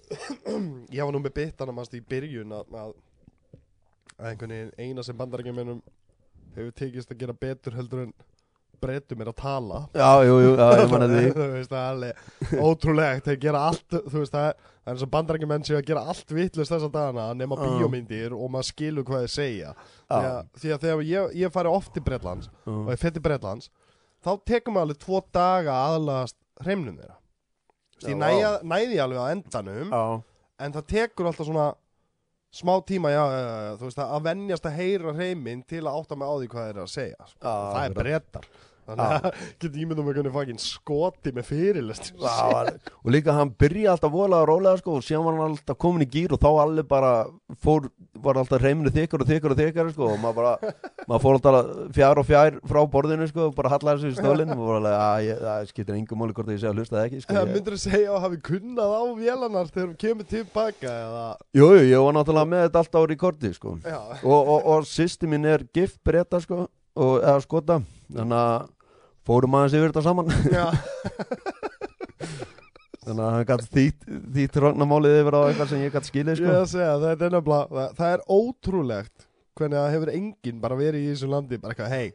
ég 0.95 1.01
var 1.01 1.13
nú 1.15 1.21
með 1.23 1.35
bitana 1.39 1.73
mannst 1.73 1.95
í 1.97 2.01
byrjun 2.05 2.53
að, 2.53 2.79
að, 2.83 2.95
einhvern 4.21 4.53
veginn 4.53 4.73
eina 4.77 5.05
sem 5.05 5.17
bandarækjumennum 5.17 5.81
hefur 6.55 6.71
tekist 6.79 7.11
að 7.13 7.21
gera 7.23 7.35
betur 7.45 7.75
heldur 7.77 8.05
en 8.05 8.13
breytum 8.85 9.21
er 9.23 9.29
að 9.31 9.37
tala. 9.39 9.77
Já, 9.95 10.09
jú, 10.27 10.35
jú, 10.43 10.53
já, 10.59 10.65
ég 10.81 10.91
manna 10.91 11.07
því. 11.09 11.21
Þú 11.35 11.45
veist, 11.53 11.71
það 11.71 11.81
er 11.81 11.93
alveg 11.93 12.59
ótrúlegt. 12.67 13.25
Þeir 13.29 13.37
gera 13.45 13.61
allt, 13.69 13.85
þú 13.95 14.19
veist, 14.19 14.33
það 14.35 14.47
er, 14.49 14.57
það 14.75 14.91
er 14.91 14.93
eins 14.93 15.05
og 15.05 15.11
bandarækjumenn 15.15 15.65
séu 15.65 15.77
að 15.79 15.87
gera 15.87 16.03
allt 16.11 16.33
vitlust 16.37 16.73
þessa 16.75 16.89
dagana 16.93 17.27
nema 17.39 17.57
Já. 17.57 17.63
bíómyndir 17.63 18.35
og 18.35 18.51
maður 18.53 18.69
skilur 18.69 19.07
hvað 19.07 19.23
þeir 19.25 19.33
segja. 19.35 19.71
Því 20.11 20.19
Já, 20.19 20.29
að, 20.33 20.51
því 20.61 20.73
að 20.75 20.85
þegar 20.85 21.05
ég, 21.09 21.33
ég 21.41 21.55
fari 21.55 21.71
oft 21.71 21.93
til 21.95 22.03
Bretlands 22.05 22.51
og 22.67 22.75
já, 22.75 22.91
ég 22.93 23.01
fyrir 23.01 23.15
til 23.17 23.25
Bretlands 23.25 23.71
þá 24.25 24.31
tekum 24.51 24.75
maður 24.75 24.89
alveg 24.89 25.01
tvo 25.05 25.21
daga 25.39 25.79
aðlagast 25.87 26.37
hreimnum 26.65 26.99
þeirra. 26.99 27.17
Næja, 28.19 28.51
næði 28.67 29.01
alveg 29.01 29.23
á 29.23 29.25
endanum 29.31 29.95
en 29.95 30.75
það 30.75 30.87
tekur 30.91 31.31
alltaf 31.31 31.47
svona 31.47 31.71
smá 32.55 32.75
tíma, 32.87 33.11
já, 33.11 33.23
þú 33.79 33.89
veist, 33.89 33.99
að 34.05 34.27
venjast 34.29 34.69
að 34.69 34.77
heyra 34.79 35.15
hreiminn 35.17 35.65
til 35.67 35.83
að 35.83 35.99
átta 35.99 36.17
mig 36.19 36.31
á 36.31 36.35
því 36.39 36.47
hvað 36.53 36.67
þeir 36.69 36.75
eru 36.75 36.85
að 36.85 36.93
segja 36.93 37.27
sko. 37.31 37.41
já, 37.43 37.55
það 37.75 37.83
er 37.89 37.97
brettar 37.99 38.47
þannig 38.85 39.13
að 39.15 39.39
getur 39.63 39.81
ímyndum 39.83 40.09
að 40.11 40.19
kunni 40.19 40.61
skoti 40.61 41.33
með 41.35 41.47
fyrirlest 41.49 42.11
og 42.21 43.09
líka 43.13 43.35
hann 43.35 43.53
byrja 43.59 43.95
alltaf 43.95 44.13
voðalega 44.13 44.49
rólega 44.49 44.81
sko, 44.81 44.97
og 44.99 45.05
síðan 45.05 45.25
var 45.25 45.37
hann 45.39 45.55
alltaf 45.55 45.79
komin 45.81 46.05
í 46.05 46.09
gýr 46.11 46.35
og 46.35 46.41
þá 46.43 46.49
allir 46.63 46.87
bara 46.89 47.13
fór, 47.61 47.89
var 48.21 48.39
alltaf 48.41 48.61
reyminu 48.61 48.93
þykkur 48.93 49.23
og 49.23 49.31
þykkur 49.31 49.55
og 49.55 49.61
þykkur 49.61 49.91
sko, 49.95 50.09
og 50.13 50.21
maður 50.21 50.37
bara, 50.41 50.73
maður 51.09 51.23
fór 51.25 51.39
alltaf 51.39 51.71
fjár 51.97 52.21
og 52.21 52.29
fjár 52.29 52.59
frá 52.69 52.81
borðinu 52.95 53.29
sko, 53.31 53.49
og 53.49 53.57
bara 53.57 53.73
hallaði 53.73 54.03
þessu 54.03 54.13
í 54.13 54.19
stólinn 54.19 54.53
og 54.55 54.63
var 54.63 54.79
alveg, 54.81 55.31
það 55.41 55.69
skiptir 55.71 55.97
engum 55.99 56.21
máli 56.21 56.37
hvort 56.37 56.53
ég 56.53 56.61
sé 56.61 56.69
að 56.69 56.81
hlusta 56.81 56.99
það 56.99 57.09
ekki 57.09 57.23
sko, 57.23 57.35
Það 57.35 57.41
ég, 57.49 57.53
myndur 57.57 57.77
að 57.77 57.83
segja 57.85 58.13
að 58.13 58.23
hafi 58.25 58.41
kunnað 58.49 58.95
á 58.95 59.03
vélanar 59.19 59.71
þegar 59.73 59.91
þú 59.91 59.99
kemur 60.05 60.29
tilbaka 60.31 60.93
eða? 60.93 61.25
Jú, 61.57 61.67
jú, 61.75 61.83
ég 61.89 62.05
var 62.05 62.17
náttúrulega 62.19 62.51
með 62.53 62.65
þetta 62.67 62.83
alltaf 62.83 63.05
á 63.05 63.09
rekordi 63.11 63.53
sko, 63.55 63.75
og, 64.23 64.39
og, 64.39 64.71
og 64.75 64.89
sýsti 64.89 65.29
mín 65.31 65.49
er 65.49 65.65
gift 65.75 65.99
breyta 66.05 66.41
sko, 66.43 66.65
og, 66.95 67.13
eða 67.21 67.41
skota 67.43 67.81
þannig 68.13 68.39
að 68.39 68.71
fórum 69.25 69.57
aðeins 69.57 69.77
yfir 69.77 69.91
þetta 69.91 70.05
saman. 70.05 70.31
Þannig 73.05 73.21
að 73.21 73.33
hann 73.35 73.47
gætt 73.51 73.65
þýtt 73.75 74.05
þýtt 74.35 74.55
hróknamálið 74.61 75.19
yfir 75.19 75.35
á 75.37 75.41
eitthvað 75.45 75.71
sem 75.71 75.83
ég 75.83 75.93
gætt 75.93 76.07
skilið 76.09 76.31
ég 76.33 76.39
sko. 76.41 76.81
að 76.81 77.03
það 77.03 77.11
er 77.13 77.35
það, 77.35 77.89
það 77.99 78.13
er 78.15 78.23
ótrúlegt 78.33 79.27
hvernig 79.55 79.77
það 79.77 79.93
hefur 79.93 80.11
enginn 80.15 80.61
bara 80.63 80.79
verið 80.79 81.03
í 81.03 81.11
þessu 81.11 81.29
landi 81.31 81.59
bara 81.61 81.75
eitthvað, 81.75 81.93
hei, 81.93 82.07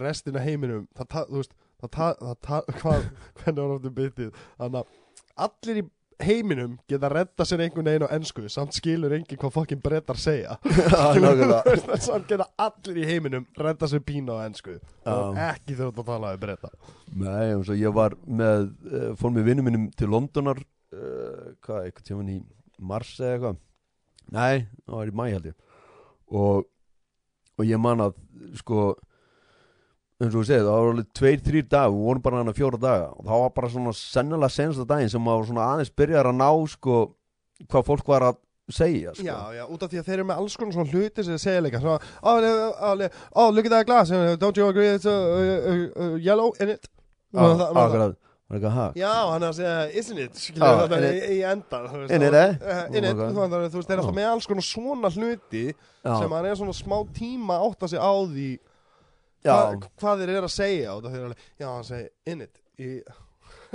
restin 0.00 0.36
af 0.40 0.44
heiminum. 0.44 0.88
Það, 0.96 1.06
ta, 1.14 1.22
þú 1.30 1.38
veist, 1.38 1.54
það, 1.84 2.34
það, 2.48 2.70
hvað, 2.80 3.06
hvernig 3.40 3.60
var 3.62 3.74
þetta 3.76 3.94
byttið 4.00 4.42
þannig 4.58 4.80
að 4.80 4.86
allir 5.46 5.80
í 5.80 5.84
heiminum 6.22 6.76
geta 6.90 7.08
redda 7.10 7.46
sér 7.48 7.64
einhvern 7.64 7.88
veginn 7.88 8.06
á 8.06 8.14
ennsku 8.14 8.44
samt 8.52 8.76
skilur 8.76 9.14
enginn 9.16 9.40
hvað 9.40 9.54
fokkin 9.54 9.82
brettar 9.82 10.18
segja. 10.20 10.56
Samt 12.04 12.28
geta 12.30 12.46
allir 12.60 13.00
í 13.02 13.06
heiminum 13.08 13.46
redda 13.58 13.88
sér 13.90 14.02
pína 14.06 14.38
á 14.38 14.46
ennsku 14.46 14.76
og 15.10 15.38
ekki 15.50 15.74
þegar 15.76 15.94
þú 15.96 16.04
talaði 16.08 16.40
bretta 16.42 16.70
Nei, 17.14 17.54
og 17.54 17.70
ég 17.76 17.94
var 17.94 18.16
með 18.26 18.68
uh, 18.90 19.10
fór 19.18 19.34
með 19.34 19.48
vinnum 19.50 19.68
mínum 19.68 19.88
til 19.98 20.10
Londonar 20.10 20.60
uh, 20.60 21.54
hvað, 21.64 21.88
eitthvað 21.88 22.08
tíma 22.08 22.26
í 22.32 22.38
mars 22.78 23.14
eða 23.20 23.34
eitthvað? 23.34 23.60
Nei, 24.34 24.66
það 24.86 24.96
var 24.98 25.10
í 25.10 25.16
mæ 25.18 25.24
held 25.28 25.50
ég. 25.50 25.56
Og, 26.34 26.64
og 27.58 27.68
ég 27.68 27.80
man 27.80 28.02
að 28.06 28.16
sko 28.58 28.86
eins 30.22 30.30
og 30.30 30.38
þú 30.38 30.44
segið, 30.46 30.64
það 30.68 30.78
var 30.78 30.88
alveg 30.92 31.10
tveir, 31.18 31.42
þrýr 31.48 31.68
dag 31.74 31.90
við 31.90 32.06
vorum 32.06 32.22
bara 32.24 32.40
hana 32.42 32.54
fjóra 32.54 32.80
daga 32.80 33.10
og 33.16 33.26
það 33.26 33.44
var 33.44 33.52
bara 33.58 33.70
svona 33.74 33.94
sennilega 33.98 34.54
sensta 34.54 34.86
daginn 34.88 35.10
sem 35.10 35.24
maður 35.24 35.48
svona 35.50 35.68
aðeins 35.72 35.92
byrjar 35.98 36.30
að 36.30 36.38
ná 36.38 36.50
sko 36.70 36.98
hvað 37.70 37.86
fólk 37.88 38.10
var 38.12 38.28
að 38.30 38.40
segja 38.74 39.12
sko. 39.12 39.26
Já, 39.26 39.36
já, 39.58 39.64
út 39.68 39.82
af 39.84 39.90
því 39.92 40.00
að 40.00 40.06
þeir 40.08 40.16
eru 40.18 40.26
með 40.30 40.42
alls 40.42 40.56
konar 40.56 40.76
svona 40.76 40.92
hluti 40.94 41.24
sem 41.24 41.34
þeir 41.34 41.42
segja 41.42 41.64
líka 41.66 41.80
svona, 41.82 41.98
oh, 42.22 42.46
oh, 42.88 43.06
oh, 43.42 43.48
look 43.52 43.66
at 43.68 43.74
that 43.74 43.88
glass, 43.90 44.12
uh, 44.14 44.36
don't 44.40 44.56
you 44.56 44.68
agree 44.70 44.94
it's 44.94 45.04
uh, 45.04 45.10
uh, 45.12 45.88
uh, 45.98 46.14
yellow 46.16 46.52
in 46.60 46.76
it? 46.76 46.88
Maður- 47.34 47.74
akkurat? 47.74 48.20
Já, 48.94 49.10
hann 49.32 49.42
er 49.42 49.48
að 49.50 49.56
segja, 49.58 49.76
isn't 49.98 50.20
it? 50.20 50.34
Já, 50.36 50.42
Skilur 50.44 50.82
þetta 50.84 51.12
í, 51.32 51.38
endan 51.48 51.86
In 52.12 52.22
it, 52.22 52.36
eh? 52.38 52.52
eh, 52.60 52.82
In 52.92 53.06
it, 53.08 53.16
Oh, 53.18 53.48
þú 53.48 53.80
veist, 53.80 53.88
þeir 53.88 53.96
eru 53.96 54.04
alltaf 54.04 54.14
með 54.14 54.28
alls 54.30 54.46
konar 54.46 54.66
svona 54.68 55.10
hluti 55.10 55.64
sem 56.04 56.34
hann 56.36 56.46
er 56.46 56.58
svona 56.60 56.76
smá 56.76 56.98
tíma 57.16 57.56
að 57.58 57.66
átta 57.72 57.88
sig 57.90 57.98
á 58.04 58.12
því 58.30 58.48
hva, 59.44 59.90
hvað 60.00 60.22
þeir 60.22 60.32
eru 60.34 60.48
að 60.48 60.54
segja 60.54 60.94
og 60.94 61.02
það 61.04 61.10
þeir 61.14 61.20
eru 61.20 61.28
alveg, 61.28 61.44
já, 61.60 61.66
hann 61.68 61.86
segir 61.88 62.32
in 62.32 62.46
it 62.46 62.62
í, 62.78 62.88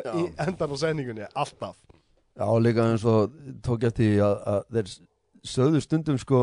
í 0.10 0.26
endan 0.46 0.74
á 0.74 0.78
sendingunni, 0.82 1.30
alltaf. 1.34 1.78
Já, 2.40 2.48
líka 2.64 2.88
eins 2.88 3.06
og 3.10 3.38
tók 3.66 3.84
ég 3.84 3.94
eftir 3.94 4.14
því 4.14 4.20
að, 4.26 4.36
að 4.54 4.60
þeir 4.78 4.92
sögðu 5.54 5.84
stundum 5.84 6.20
sko 6.22 6.42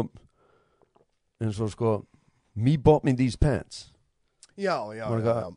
eins 1.42 1.60
og 1.60 1.72
sko 1.72 1.98
me 2.56 2.76
bought 2.76 3.04
me 3.04 3.16
these 3.16 3.36
pants. 3.36 3.90
Já, 4.56 4.78
já, 4.96 5.04
já, 5.04 5.10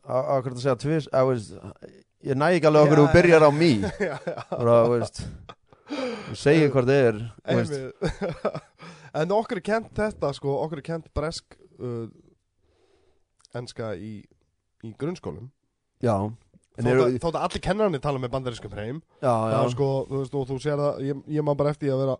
hvernig 0.04 0.56
að 0.58 0.60
segja 0.60 0.76
tvis 0.76 1.06
I 1.08 1.24
was, 1.24 1.52
ég 2.20 2.36
næ 2.36 2.50
ekki 2.58 2.68
alveg 2.68 2.90
okkur 2.90 3.00
Já, 3.00 3.04
þú 3.06 3.14
byrjar 3.16 3.46
á 3.48 3.50
me. 3.56 3.72
Bara, 4.60 4.76
þú 4.84 4.98
veist 4.98 5.24
segir 6.38 6.70
hvað 6.72 6.90
það 6.90 7.00
er 7.08 7.20
en 9.20 9.32
okkur 9.34 9.60
er 9.60 9.64
kent 9.66 9.90
þetta 9.96 10.32
sko, 10.36 10.52
okkur 10.66 10.82
er 10.82 10.86
kent 10.86 11.08
bresk 11.16 11.56
uh, 11.80 12.06
enska 13.58 13.92
í, 13.96 14.12
í 14.86 14.92
grunnskólum. 15.00 15.50
Já, 16.04 16.16
eru, 16.80 17.06
að, 17.08 17.16
að 17.28 17.40
allir 17.44 17.64
kennarnir 17.64 18.02
tala 18.04 18.22
með 18.22 18.34
bandarískum 18.34 18.74
hreim. 18.74 19.00
Já, 19.20 19.30
það 19.32 19.54
já, 19.54 19.60
er 19.62 19.72
sko, 19.74 19.88
þú 20.08 20.20
veist, 20.22 20.36
og 20.36 20.50
þú 20.50 20.60
sér 20.64 20.82
það 20.84 21.00
ég, 21.08 21.24
ég 21.36 21.46
man 21.46 21.58
bara 21.58 21.74
eftir 21.74 21.94
að 21.94 22.04
vera 22.04 22.18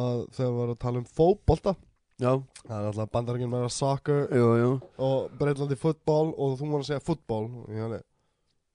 að 0.00 0.26
þegar 0.36 0.50
við 0.50 0.60
varum 0.60 0.76
að 0.76 0.82
tala 0.84 1.00
um 1.00 1.08
fótbolta. 1.18 1.76
Já, 2.20 2.34
það 2.66 2.76
er 2.76 2.86
alltaf 2.90 3.12
bandaríkinn 3.14 3.48
með 3.48 3.62
að 3.64 3.70
soccer 3.72 4.26
jú, 4.36 4.48
jú. 4.60 4.70
og 5.00 5.36
Breitlandi 5.40 5.76
fútból 5.80 6.34
og 6.36 6.58
þú 6.60 6.66
var 6.68 6.82
að 6.82 6.88
segja 6.90 7.04
fútból 7.04 7.44
ég 7.72 7.84
alveg 7.86 8.02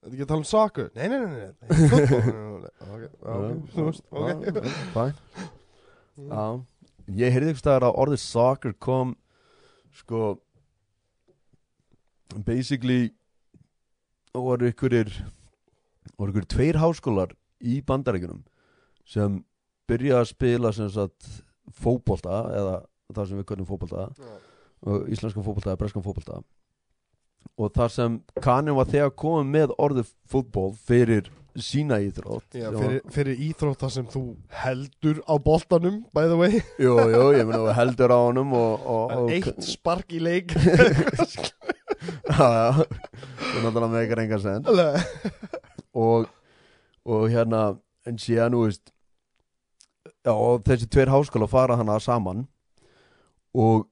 Þetta 0.05 0.15
ekki 0.15 0.25
að 0.25 0.31
tala 0.31 0.41
um 0.41 0.47
soccer? 0.49 0.87
Nei, 0.95 1.05
nei, 1.11 1.19
nei, 1.19 1.29
nei, 1.29 1.51
nei 1.61 1.91
fútból 1.91 2.65
Ok, 2.95 3.03
já, 3.05 3.35
ok, 3.35 3.67
þú 3.75 3.85
veist, 3.85 4.07
ok. 4.09 4.47
Já, 4.49 4.71
fæn 4.95 5.13
Já, 6.31 6.43
ég 7.21 7.35
heyrði 7.35 7.55
staðar 7.59 7.87
að 7.91 8.01
orðið 8.05 8.21
soccer 8.23 8.75
kom 8.87 9.13
sko 9.99 10.23
basically 12.45 13.13
voru 14.35 14.69
ykkurir 14.71 15.11
voru 16.17 16.33
ykkur 16.33 16.47
tveir 16.51 16.79
háskólar 16.81 17.35
í 17.63 17.79
bandaríkunum 17.85 18.43
sem 19.07 19.39
byrja 19.89 20.21
að 20.21 20.31
spila 20.33 20.73
sem 20.75 20.89
sagt 20.91 21.29
fótbolta 21.75 22.43
eða 22.55 22.75
það 23.13 23.29
sem 23.29 23.39
við 23.39 23.47
könnum 23.51 23.69
fótbolta 23.69 24.09
Já. 24.17 24.35
og 24.89 25.09
íslenskan 25.13 25.45
fótbolta 25.45 25.73
eða 25.73 25.81
breskan 25.81 26.05
fótbolta. 26.05 26.43
Og 27.61 27.71
þar 27.71 27.91
sem 27.93 28.19
Kanin 28.43 28.75
var 28.75 28.89
þegar 28.89 29.13
komið 29.15 29.51
með 29.53 29.73
orðið 29.79 30.13
fútból 30.27 30.71
fyrir 30.87 31.29
sína 31.55 32.01
íþrótt. 32.03 32.57
Já, 32.57 32.67
fyrir, 32.73 32.97
fyrir 33.13 33.43
íþrótta 33.45 33.87
sem 33.93 34.07
þú 34.11 34.23
heldur 34.65 35.21
á 35.23 35.39
boltanum, 35.39 36.01
by 36.11 36.25
the 36.27 36.39
way. 36.39 36.59
Jú, 36.81 36.97
jú, 37.13 37.29
ég 37.37 37.47
meina 37.47 37.75
heldur 37.77 38.11
á 38.11 38.19
honum 38.25 38.51
og, 38.57 38.83
og, 38.83 39.15
og 39.21 39.31
eitt 39.31 39.63
spark 39.63 40.11
í 40.17 40.19
leik 40.25 40.51
Er 42.35 43.61
náttúrulega 43.63 44.01
eitthvað 44.01 44.23
enga 44.25 44.41
sen 44.43 44.65
og, 45.95 46.27
og 47.05 47.29
hérna 47.31 47.61
en 48.05 48.19
síðan, 48.21 48.55
þú 48.55 48.67
veist 48.67 48.91
Já, 50.25 50.33
og 50.33 50.63
þessi 50.65 50.87
tveir 50.89 51.11
háskóla 51.13 51.45
fara 51.49 51.77
hana 51.77 51.99
saman 52.01 52.47
og 53.53 53.85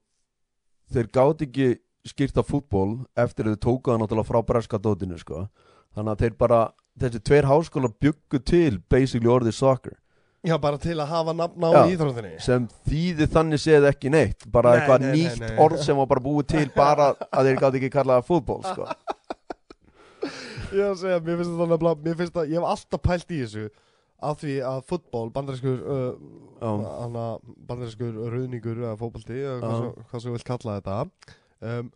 þeir 0.94 1.10
gátt 1.14 1.44
ekki 1.46 1.68
skýrta 2.10 2.44
fútból 2.46 3.04
eftir 3.14 3.48
að 3.48 3.58
þau 3.58 3.62
tóku 3.66 3.92
það 3.92 4.00
náttúrulega 4.02 4.30
frá 4.30 4.40
breska 4.48 4.80
dótinu 4.82 5.20
sko. 5.22 5.46
þannig 5.94 6.12
að 6.16 6.24
þeir 6.24 6.38
bara 6.42 6.62
þessi 7.00 7.22
tveir 7.30 7.50
háskóla 7.50 7.92
byggu 8.02 8.42
til 8.42 8.80
basically 8.90 9.30
orðið 9.30 9.58
soccer 9.60 9.98
Já, 10.44 10.58
bara 10.60 10.80
til 10.82 10.98
að 11.00 11.08
hafa 11.08 11.34
nafn 11.40 11.64
á 11.64 11.72
íþróttinni. 11.88 12.34
sem 12.44 12.66
þýði 12.90 13.28
þannig 13.32 13.62
séð 13.64 13.86
ekki 13.88 14.10
neitt 14.12 14.44
bara 14.52 14.74
Nei, 14.74 14.80
eitthvað 14.82 15.04
nei, 15.06 15.12
nýtt 15.16 15.40
nei. 15.40 15.54
orð 15.64 15.84
sem 15.86 15.96
var 15.96 16.10
bara 16.12 16.24
búið 16.26 16.50
til 16.52 16.66
bara 16.82 17.06
að 17.32 17.48
þeir 17.48 17.62
gátt 17.62 17.78
ekki 17.80 17.92
kallaða 17.94 18.26
fútból 18.28 18.60
sko. 18.66 18.90
Ég 20.74 20.82
er 20.82 20.90
að 20.90 21.00
segja, 21.00 21.22
mér 21.24 21.40
finnst 21.40 21.54
þetta 21.54 21.68
nefnilega 21.70 22.04
Mér 22.08 22.20
finnst 22.20 22.36
það, 22.36 22.52
ég 22.52 22.60
hef 22.60 22.70
alltaf 22.74 23.04
pælt 23.06 23.32
í 23.32 23.40
þessu 23.44 23.66
af 24.24 24.40
því 24.40 24.54
að 24.68 24.82
fútból, 24.90 25.26
bandarískur 25.36 25.82
uh, 25.84 26.12
hana, 26.64 27.26
bandarískur 27.68 28.20
rauðningur 28.32 28.80
eða 28.84 28.96
fótbolti, 29.00 29.40
eða 29.44 29.58
hvað, 29.64 29.88
hvað 30.10 30.24
sem 30.24 30.32
við 30.32 30.38
vilt 30.38 30.48
kalla 30.48 30.76
þetta 30.80 30.98
um, 31.72 31.90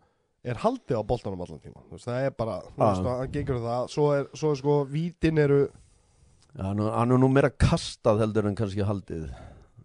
er 0.48 0.60
haldið 0.64 1.00
á 1.00 1.02
boltanum 1.08 1.44
allan 1.44 1.62
tíma 1.64 2.00
það 2.04 2.26
er 2.28 2.34
bara, 2.36 2.58
þú 2.68 2.82
veist, 2.84 3.06
það 3.08 3.22
gengur 3.36 3.60
það. 3.64 3.88
Svo 3.92 4.08
er, 4.16 4.28
svo 4.38 4.52
er 4.52 4.60
sko, 4.60 4.76
vítin 4.92 5.40
eru 5.44 5.60
hann 6.56 6.80
hann 6.80 7.14
er 7.14 7.20
nú 7.20 7.28
meira 7.32 7.50
kastað 7.50 8.24
heldur 8.24 8.48
en 8.48 8.56
kannski 8.58 8.86
haldið. 8.86 9.28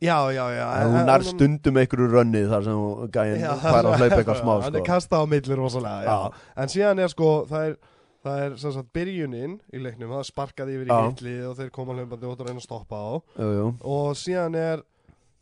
Já, 0.04 0.18
já, 0.36 0.44
já 0.52 0.68
en 0.82 0.92
hún 0.92 1.08
nær 1.08 1.24
stundum 1.24 1.78
einhverju 1.80 2.10
rönnið 2.12 2.50
þar 2.52 2.66
sem 2.66 2.80
gæinn 3.14 3.44
fær 3.62 3.88
að 3.88 3.94
hlaupa 4.02 4.18
eitthvað 4.18 4.40
smá 4.42 4.54
hann 4.66 4.76
er 4.76 4.82
sko. 4.82 4.88
kastað 4.90 5.24
á 5.24 5.26
milli 5.32 5.58
rosalega 5.60 6.16
en 6.60 6.72
síðan 6.74 7.00
er 7.00 7.12
sko 7.14 7.30
það 7.48 7.68
er, 7.70 7.78
það 8.26 8.42
er 8.48 8.58
sagt 8.64 8.90
byrjunin 8.98 9.54
í 9.72 9.84
leiknum 9.84 10.12
það 10.12 10.24
er 10.26 10.28
sparkað 10.28 10.74
yfir 10.74 10.92
í 10.92 10.98
hitli 10.98 11.36
og 11.48 11.56
þeir 11.62 11.72
koma 11.78 11.96
hlaupandi 11.96 12.28
og 12.28 12.36
þú 12.36 12.50
reyna 12.50 12.60
að 12.60 12.68
stoppa 12.68 13.00
á. 13.00 13.12
Jú, 13.40 13.50
jú. 13.60 13.70
og 13.96 14.20
síðan 14.20 14.60
er 14.60 14.84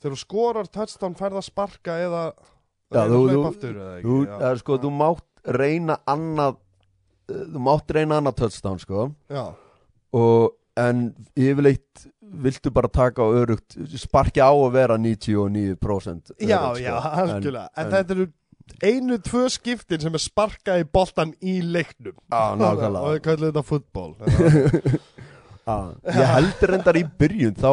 þegar 0.01 0.15
þú 0.15 0.21
skorar 0.27 0.71
touchdown 0.77 1.17
færð 1.17 1.41
að 1.41 1.47
sparka 1.49 1.97
eða 2.05 2.23
að 2.91 3.17
hlaupa 3.17 3.51
aftur 3.55 3.83
þú, 4.03 4.21
er, 4.37 4.61
sko, 4.61 4.77
þú 4.83 4.93
mátt 4.93 5.27
reyna 5.57 5.97
annað 6.05 6.59
eh, 7.31 7.45
þú 7.49 7.65
mátt 7.65 7.97
reyna 7.97 8.21
annað 8.21 8.43
touchdown 8.43 8.81
sko. 8.83 9.09
Já, 9.31 9.45
og, 10.17 10.57
en 10.79 11.01
yfirleitt 11.35 12.05
viltu 12.21 12.71
bara 12.71 12.87
taka 12.87 13.21
á 13.23 13.27
örugt 13.41 13.75
sparki 13.99 14.39
á 14.39 14.47
að 14.51 14.69
vera 14.71 14.95
99% 14.97 16.31
já, 16.39 16.59
örugt, 16.59 16.79
já, 16.85 16.93
sko. 16.99 17.09
algjörlega 17.25 17.67
En, 17.75 17.85
en- 17.85 17.91
þetta 17.91 18.15
eru 18.15 18.27
einu, 18.87 19.17
tvö 19.19 19.41
skiptin 19.51 19.99
sem 20.01 20.13
er 20.15 20.21
sparkað 20.23 20.83
í 20.83 20.87
boltan 20.95 21.33
í 21.43 21.57
leiknum 21.61 22.15
Já, 22.31 22.55
nákvæmlega. 22.55 23.01
Og 23.05 23.15
við 23.17 23.23
kallum 23.25 23.51
þetta 23.51 23.65
fútból 23.67 24.15
Já, 25.67 25.75
ég 26.17 26.31
heldur 26.35 26.71
reyndar 26.73 26.97
í 26.97 27.03
byrjun 27.19 27.57
þá 27.59 27.71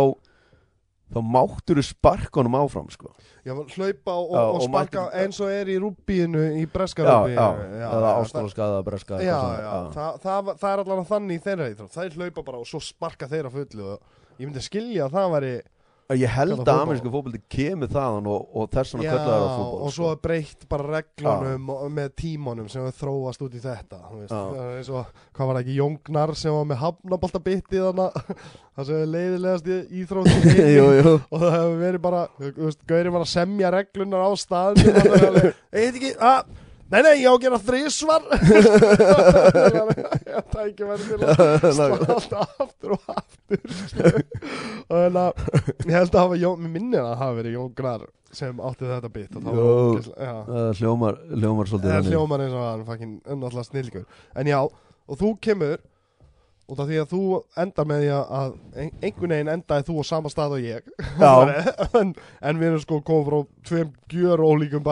þá 1.08 1.18
máttur 1.24 1.78
þú 1.80 1.84
sparkunum 1.88 2.56
áfram 2.58 2.88
sko. 2.92 3.12
Já, 3.46 3.54
hlaupa 3.54 4.12
og, 4.18 4.34
Já, 4.34 4.42
og, 4.42 4.54
og 4.58 4.62
sparka 4.66 5.04
mætti- 5.06 5.22
eins 5.22 5.40
og 5.40 5.52
er 5.54 5.70
í 5.72 5.78
rúbíinu 5.80 6.42
í 6.60 6.66
breska 6.72 7.06
já, 7.06 7.16
já, 7.32 7.46
eða 7.88 8.10
ástofnska 8.20 8.66
eða 8.66 8.82
breska 8.84 9.20
Já, 9.24 9.38
já, 9.62 9.72
það, 9.94 10.20
það, 10.26 10.52
það 10.60 10.70
er 10.74 10.82
allan 10.84 11.08
þannig 11.08 11.38
í 11.40 11.44
þeirra 11.48 11.70
íþrótt. 11.72 11.94
Það 11.96 12.18
hlaupa 12.20 12.44
bara 12.50 12.60
og 12.62 12.68
svo 12.68 12.80
sparka 12.84 13.28
þeirra 13.30 13.50
fullu 13.54 13.88
og 13.94 14.38
ég 14.38 14.44
myndi 14.46 14.64
skilja 14.64 15.06
að 15.08 15.16
það 15.16 15.32
væri 15.38 15.54
ég 16.16 16.30
held 16.32 16.62
að 16.62 16.70
amerísku 16.72 17.10
fótbolti 17.12 17.38
kemur 17.52 17.90
þaðan 17.92 18.28
og, 18.32 18.44
og 18.56 18.68
þess 18.72 18.94
vegna 18.94 19.04
Já, 19.04 19.10
köllar 19.12 19.42
það 19.42 19.50
sko. 19.52 19.80
og 19.84 19.90
svo 19.92 20.12
er 20.14 20.20
breytt 20.24 20.62
bara 20.70 20.86
reglunum 20.94 21.72
og, 21.74 21.82
með 21.98 22.14
tímanum 22.22 22.70
sem 22.72 22.86
þróast 22.96 23.44
út 23.44 23.58
í 23.58 23.60
þetta 23.60 23.98
eins 24.16 24.88
og, 24.88 25.10
hvað 25.36 25.50
var 25.50 25.58
það 25.58 25.60
ekki, 25.64 25.76
Jóngnar 25.76 26.32
sem 26.40 26.56
var 26.56 26.70
með 26.70 26.80
hafnaboltabitti 26.84 27.82
þannig 27.82 28.22
það 28.78 28.88
sem 28.88 29.02
er 29.02 29.12
leiðilegast 29.16 29.68
í 29.68 30.06
jú. 30.78 31.12
og 31.18 31.44
það 31.44 31.58
hefur 31.58 31.76
verið 31.82 32.04
bara, 32.08 32.24
Gauri 32.88 33.14
var 33.18 33.26
að 33.26 33.34
semja 33.34 33.74
reglunar 33.76 34.24
á 34.24 34.28
alveg, 34.32 35.52
eitthvað 35.68 36.00
ekki, 36.00 36.14
að 36.16 36.56
Nei, 36.88 37.02
nei, 37.04 37.14
ég 37.20 37.28
á 37.28 37.32
að 37.36 37.42
gera 37.44 37.58
þrísvar 37.60 38.22
Ég 40.28 40.46
tækja 40.52 40.86
verið 40.88 41.10
til 41.10 41.18
að 41.28 41.66
slata 41.74 42.44
aftur 42.64 42.94
og 42.96 43.10
aftur. 43.12 43.60
Og 44.88 44.94
þannig 44.94 45.18
að 45.20 45.32
ég 45.84 45.92
held 45.98 46.14
að 46.14 46.22
hafa 46.22 46.54
mér 46.62 46.72
minnir 46.72 47.02
að 47.02 47.10
það 47.10 47.20
hafa 47.22 47.36
verið 47.42 47.56
Jón 47.58 47.74
Gnar 47.80 48.06
sem 48.38 48.62
átti 48.70 48.88
þetta 48.88 49.10
bit 49.12 49.36
það 49.36 49.58
Jó. 49.58 49.68
Það 50.16 50.70
hljómar, 50.80 51.20
hljómar 51.32 51.70
svolítið 51.70 51.94
Það 51.94 52.10
hljómar 52.12 52.44
eins 52.44 52.56
og 52.56 52.64
hann 52.64 52.86
fucking 52.88 53.14
náttúrulega 53.28 53.68
snillíkur 53.68 54.04
En 54.40 54.50
já, 54.52 54.58
og 54.64 55.20
þú 55.20 55.34
kemur 55.44 55.78
út 56.68 56.80
af 56.82 56.88
því 56.90 56.98
að 57.02 57.12
þú 57.14 57.20
endar 57.64 57.86
með 57.88 58.02
því 58.04 58.08
að- 58.18 58.32
að 58.38 58.52
ein- 58.82 58.92
einhvern 59.08 59.32
veginn 59.34 59.52
endaði 59.54 59.86
þú 59.88 59.94
á 59.98 60.04
sama 60.10 60.28
stað 60.32 60.56
og 60.58 60.66
ég. 60.66 60.90
En, 62.02 62.14
en 62.42 62.58
við 62.60 62.68
erum 62.70 62.82
sko 62.84 62.98
komið 63.08 63.28
frá 63.30 63.38
tveim 63.70 63.90
gjör 64.12 64.42
ólíkum 64.44 64.84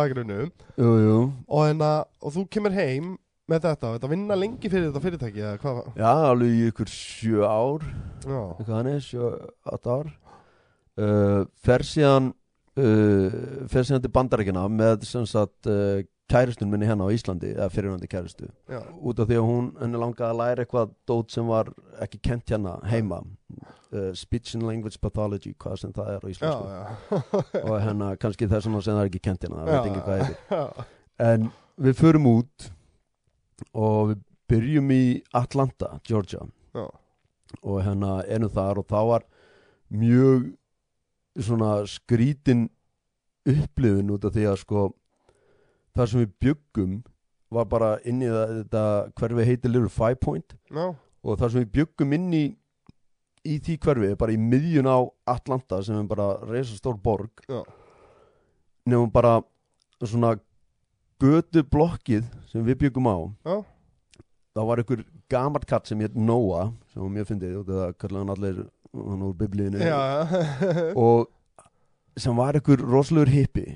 jú 1.05 1.19
og, 1.49 1.63
en 1.69 1.85
að, 1.85 2.01
og 2.23 2.33
þú 2.37 2.47
kemur 2.57 2.73
heim 2.77 3.13
með 3.47 3.63
þetta, 3.69 3.93
þetta 3.95 4.09
vinna 4.11 4.35
lengi 4.41 4.69
fyrir 4.73 4.89
þetta 4.89 5.03
fyrirtæki 5.05 5.43
eða 5.45 5.59
hvað? 5.63 5.83
Já, 6.01 6.09
alveg 6.33 6.63
ykkur 6.73 6.89
sjö 6.91 7.45
ár. 7.47 7.85
Eitthvað 8.27 8.73
þannig, 8.73 9.05
sjö, 9.07 9.29
átta 9.71 9.99
ár. 10.01 10.09
Uh, 10.97 11.45
fer 11.63 11.85
síðan 11.87 12.33
uh, 12.81 13.37
fer 13.71 13.85
síðan 13.87 14.03
til 14.03 14.11
bandarækina 14.17 14.65
með 14.73 15.05
sem 15.07 15.27
sagt 15.29 15.69
uh, 15.71 16.01
kæristun 16.31 16.71
minni 16.71 16.89
hérna 16.89 17.07
á 17.07 17.15
Íslandi 17.15 17.53
eða 17.55 17.69
fyrirhandi 17.71 18.09
kæristu 18.11 18.49
já, 18.69 18.81
út 18.99 19.21
af 19.23 19.29
því 19.29 19.39
að 19.39 19.47
hún 19.47 19.69
henni 19.81 20.01
langaði 20.03 20.29
að 20.29 20.41
læra 20.41 20.65
eitthvað 20.65 20.95
dót 21.09 21.35
sem 21.35 21.47
var 21.47 21.71
ekki 22.03 22.21
kent 22.29 22.51
hérna 22.51 22.77
heima 22.91 23.21
uh, 23.23 24.11
speech 24.19 24.57
and 24.59 24.67
language 24.67 24.99
pathology 25.03 25.55
hvað 25.55 25.81
sem 25.85 25.95
það 25.95 26.13
er 26.17 26.27
á 26.27 26.29
já, 26.35 26.81
og 27.69 27.77
hérna 27.85 28.11
kannski 28.19 28.51
þess 28.51 28.67
sem 28.67 28.79
það 28.81 29.01
er 29.05 29.11
ekki 29.13 29.23
kent 29.29 29.47
hérna 29.47 29.63
það 29.63 29.73
veit 29.73 29.91
ekki 29.93 30.05
hvað 30.09 30.23
heitir. 30.25 30.87
En 31.27 31.49
við 31.81 31.99
förum 32.01 32.29
út 32.35 32.69
og 33.73 34.13
við 34.13 34.23
byrjum 34.51 34.91
í 34.93 35.05
Atlanta, 35.35 35.97
Georgia. 36.07 36.45
Já. 36.77 36.91
og 37.63 37.79
hérna 37.87 38.19
erum 38.29 38.51
þar 38.53 38.83
og 38.83 38.87
þá 38.91 38.99
var 39.09 39.23
mjög 39.89 40.51
svona 41.41 41.87
skrítin 41.89 42.67
upplifun 43.47 44.11
út 44.13 44.27
af 44.27 44.35
því 44.35 44.47
að 44.51 44.59
sko 44.61 44.83
það 45.97 46.11
sem 46.13 46.23
við 46.25 46.33
byggum 46.47 46.95
var 47.57 47.67
bara 47.71 47.91
inn 48.05 48.23
í 48.25 48.29
það, 48.31 48.55
þetta 48.61 48.85
hverfi 49.21 49.47
heitir 49.49 49.73
Little 49.73 49.93
Five 49.93 50.19
Point. 50.23 50.57
Já, 50.71 50.87
og 51.27 51.39
það 51.41 51.53
sem 51.55 51.65
við 51.65 51.73
byggum 51.81 52.17
inn 52.19 52.31
í 52.37 52.45
í 53.47 53.59
því 53.63 53.77
hverfi 53.85 54.09
er 54.11 54.17
bara 54.19 54.35
í 54.35 54.39
miðjun 54.43 54.89
á 54.91 54.99
Atlanta 55.31 55.79
sem 55.87 55.99
er 56.01 56.09
bara 56.11 56.33
reysa 56.51 56.75
stór 56.79 56.97
borg 56.99 57.45
Já. 57.47 57.61
nefnum 58.87 59.13
bara 59.15 59.37
svona 60.03 60.33
götu 61.23 61.63
blokkið 61.71 62.27
sem 62.51 62.65
við 62.67 62.81
byggum 62.87 63.07
á. 63.07 63.17
Já, 63.47 63.57
það 64.57 64.69
var 64.71 64.83
einhver 64.83 65.05
gamart 65.33 65.67
katt 65.71 65.87
sem 65.89 66.03
hétt 66.03 66.17
Noah 66.19 66.73
sem 66.93 67.03
var 67.05 67.13
mjög 67.15 67.31
fyndið 67.31 67.55
og 67.61 67.71
það 67.71 67.95
kallaði 68.03 68.25
hann 68.25 68.35
allir 68.35 68.61
hann 68.97 69.25
úr 69.29 69.35
biblíinu 69.39 69.81
já, 69.85 70.01
og 71.07 71.27
sem 72.19 72.37
var 72.39 72.57
einhver 72.59 72.83
rosalegur 72.83 73.31
hippi 73.33 73.67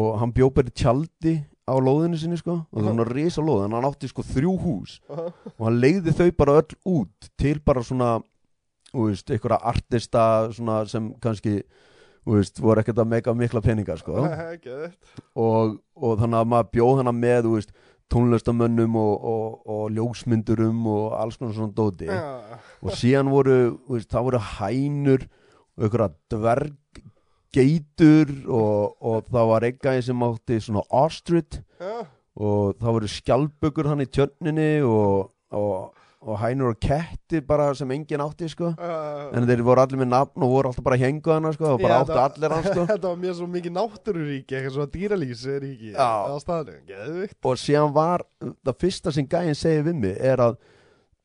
og 0.00 0.18
hann 0.20 0.32
bjó 0.36 0.48
bara 0.54 0.72
tjaldi 0.72 1.36
á 1.70 1.74
lóðinu 1.78 2.18
sinni 2.18 2.38
sko. 2.40 2.56
Og 2.72 2.80
það 2.80 2.88
var 2.88 2.96
hann 2.96 3.12
risa 3.14 3.44
lóð 3.44 3.66
en 3.66 3.76
hann 3.76 3.86
átti 3.90 4.10
sko 4.10 4.24
þrjú 4.26 4.56
hús. 4.64 4.96
Og 5.10 5.62
hann 5.68 5.78
leiði 5.82 6.16
þau 6.16 6.30
bara 6.40 6.56
öll 6.62 6.74
út 6.96 7.30
til 7.38 7.60
bara 7.64 7.84
svona 7.86 8.16
þú 8.90 9.06
veist, 9.10 9.30
einhverja 9.30 9.60
artista 9.70 10.24
svona 10.56 10.80
sem 10.90 11.12
kannski 11.22 11.60
þú 12.26 12.36
veist, 12.36 12.58
voru 12.60 12.82
ekkert 12.82 12.98
að 13.00 13.12
mega 13.12 13.34
mikla 13.36 13.62
peningar 13.64 14.00
sko. 14.00 14.24
Og, 15.46 15.78
og 15.94 16.18
þannig 16.20 16.40
að 16.40 16.50
maður 16.52 16.72
bjóð 16.74 16.98
hana 17.00 17.14
með 17.16 17.46
þú 17.46 17.54
veist, 17.54 17.70
tónlistamönnum 18.10 18.96
og, 18.98 19.12
og, 19.30 19.58
og 19.70 19.82
ljósmyndurum 19.94 20.80
og 20.90 21.12
alls 21.14 21.38
konar 21.38 21.54
svona 21.54 21.76
dóti. 21.76 22.08
Og 22.82 22.96
síðan 22.98 23.30
voru, 23.30 23.58
þú 23.86 23.94
veist, 23.94 24.10
það 24.10 24.26
voru 24.26 24.40
hænur 24.56 25.26
og 25.78 25.86
einhverja 25.86 26.10
dverggeitur 27.50 28.30
og, 28.48 28.96
og 29.02 29.24
það 29.30 29.48
var 29.50 29.66
eitthvað 29.66 30.02
sem 30.06 30.22
átti 30.26 30.58
svona 30.62 30.82
ostrich 30.90 31.60
já, 31.80 32.06
og 32.40 32.76
það 32.78 32.94
voru 32.96 33.08
skjálpökur 33.10 33.88
hann 33.90 34.04
í 34.04 34.06
tjörninni 34.06 34.68
og, 34.86 35.30
og, 35.52 35.90
og 36.20 36.38
hænur 36.40 36.74
og 36.74 36.80
ketti 36.80 37.40
bara 37.44 37.72
sem 37.74 37.90
enginn 37.90 38.22
átti 38.22 38.48
sko. 38.48 38.70
Já. 38.78 39.30
en 39.34 39.46
þeir 39.48 39.62
voru 39.66 39.82
allir 39.82 40.00
með 40.00 40.10
nafn 40.12 40.44
og 40.46 40.52
voru 40.54 40.70
alltaf 40.70 40.84
bara 40.86 40.98
að 40.98 41.04
hengu 41.08 41.32
hana 41.34 41.52
sko 41.56 41.72
og 41.74 41.82
bara 41.82 42.00
áttu 42.04 42.14
það- 42.14 42.26
allir 42.28 42.54
hann 42.54 42.68
sko. 42.68 42.86
Þetta 42.92 43.08
var 43.08 43.20
mjög 43.24 43.38
svo 43.40 43.48
mikið 43.50 43.76
náttúruríki 43.78 44.56
eitthvað 44.58 44.76
svona 44.76 44.92
geðvikt. 46.86 47.38
Og 47.44 47.60
síðan 47.64 47.94
var 47.96 48.26
það 48.40 48.80
fyrsta 48.84 49.14
sem 49.16 49.26
gæinn 49.28 49.58
segir 49.58 49.86
við 49.90 50.00
mig 50.06 50.16
er 50.20 50.44
að 50.46 50.58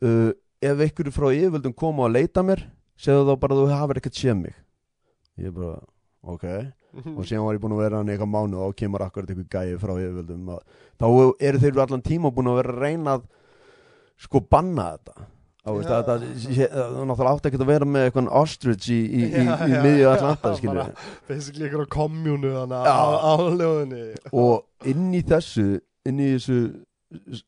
uh, 0.02 0.32
ef 0.66 0.86
einhverju 0.88 1.14
frá 1.14 1.30
yfirvöldum 1.32 1.76
koma 1.78 2.08
að 2.10 2.18
leita 2.18 2.44
mér 2.44 2.66
segðu 2.98 3.28
þá 3.30 3.36
bara 3.44 3.56
að 3.56 3.62
þú 3.62 3.74
hafir 3.76 4.00
ekkert 4.02 4.18
séð 4.18 4.40
mig. 4.40 4.56
Ég 5.36 5.52
bara, 5.52 5.82
ok. 6.26 6.48
Og 7.18 7.24
síðan 7.28 7.44
var 7.46 7.58
ég 7.58 7.64
búin 7.64 7.76
að 7.76 7.82
vera 7.84 8.00
hann 8.00 8.12
eitthvað 8.14 8.32
mánu 8.32 8.60
og 8.64 8.76
kemur 8.80 9.04
akkurat 9.04 9.32
einhver 9.34 9.48
gæi 9.52 9.78
frá 9.82 9.94
yfirvöldum 10.00 10.52
þá 11.02 11.08
eru 11.50 11.60
þeir 11.64 11.82
allan 11.84 12.04
tíma 12.06 12.32
búin 12.36 12.52
að 12.54 12.60
vera 12.62 12.76
að 12.76 12.84
reyna 12.86 13.16
að 13.18 13.26
sko 14.26 14.40
banna 14.48 14.86
þetta. 14.96 15.26
Að, 15.66 15.80
það, 15.90 16.24
náttúrulega 17.10 17.32
átti 17.34 17.50
ekkert 17.50 17.64
að 17.66 17.70
vera 17.72 17.86
með 17.90 18.04
eitthvað 18.06 18.28
ostrich 18.38 18.88
í, 18.94 18.98
í, 19.02 19.22
í, 19.26 19.46
Já, 19.48 19.56
í 19.66 19.80
miðju 19.82 20.10
skilur 20.60 20.78
bara- 20.78 21.08
Basically 21.26 21.70
þannig 22.54 22.86
Já. 22.86 22.98
á, 23.26 23.34
lögunni 23.50 24.04
og 24.30 24.92
inn 24.92 25.08
í 25.18 25.24
þessu 25.26 25.66
inn 26.06 26.22
í 26.22 26.28
þessu 26.36 26.60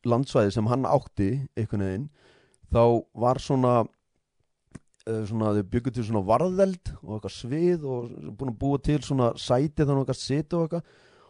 landsvæði 0.02 0.56
sem 0.56 0.66
hann 0.72 0.88
átti 0.90 1.28
einhvern 1.54 1.86
veginn 1.86 2.08
þá 2.74 2.82
var 3.22 3.38
svona 3.38 3.76
svona 5.28 5.52
þau 5.56 5.66
byggu 5.74 5.92
til 5.94 6.06
svona 6.06 6.24
varðeld 6.28 6.94
og 7.02 7.12
eitthvað 7.16 7.36
svið 7.36 7.84
og 7.88 8.08
búin 8.38 8.52
að 8.52 8.58
búa 8.62 8.80
til 8.84 8.98
svona 9.04 9.30
sæti 9.40 9.84
þannig 9.84 10.02
eitthvað 10.04 10.20
situ 10.22 10.58
og 10.58 10.66
eitthvað 10.66 10.82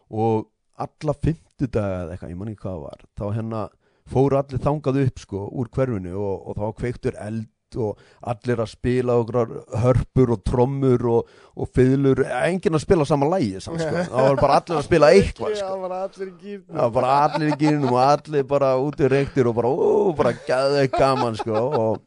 og 0.08 0.48
alla 0.78 1.14
fimmtudaga 1.18 2.00
eða 2.04 2.14
eitthvað, 2.14 2.32
ég 2.32 2.40
man 2.40 2.50
ekki 2.52 2.64
hvað 2.64 2.82
var 2.86 3.06
þá 3.18 3.24
hérna 3.36 3.62
fóru 4.08 4.38
allir 4.38 4.64
þangað 4.64 5.00
upp 5.04 5.22
sko 5.22 5.44
úr 5.60 5.70
hverfinu 5.74 6.16
og, 6.16 6.50
og 6.50 6.58
þá 6.58 6.66
kveiktur 6.80 7.18
eld 7.20 7.48
og 7.76 7.98
allir 8.32 8.62
að 8.62 8.70
spila 8.70 9.18
okkur 9.20 9.50
hörpur 9.82 10.30
og 10.32 10.42
trommur 10.46 11.02
og, 11.12 11.32
og 11.58 11.70
fiðlur, 11.76 12.22
enginn 12.46 12.78
að 12.78 12.84
spila 12.84 13.04
sama 13.08 13.28
lægi 13.34 13.60
samt, 13.60 13.82
sko. 13.82 14.04
það 14.08 14.28
var 14.28 14.40
bara 14.40 14.58
allir 14.62 14.78
að 14.78 14.86
spila 14.86 15.10
eitthvað 15.12 15.56
sko. 15.58 15.68
Það 15.68 15.82
var 15.82 15.96
allir 15.98 16.30
í 16.30 16.34
gýrnum 16.40 16.70
Það 16.70 16.80
var 16.80 16.94
bara 16.96 17.12
allir 17.26 17.50
í 17.50 17.58
gýrinum 17.60 17.92
og 17.92 18.00
allir 18.06 18.48
bara 18.54 18.70
út 18.80 19.02
í 19.02 19.10
reyktir 19.12 19.50
og 19.50 19.58
bara, 19.58 19.72
ó, 19.72 19.90
bara 20.16 20.34
gæði 20.48 20.86
gaman, 20.96 21.38
sko 21.42 21.64
og, 21.66 22.00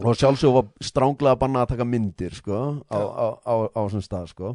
og 0.00 0.16
sjálfsög 0.16 0.54
var 0.54 0.70
stránglega 0.84 1.38
banna 1.40 1.64
að 1.64 1.74
taka 1.74 1.86
myndir, 1.88 2.36
sko 2.36 2.60
á, 2.88 2.98
á, 3.00 3.26
á, 3.44 3.54
á 3.70 3.80
þessum 3.84 4.04
stað, 4.04 4.30
sko. 4.32 4.54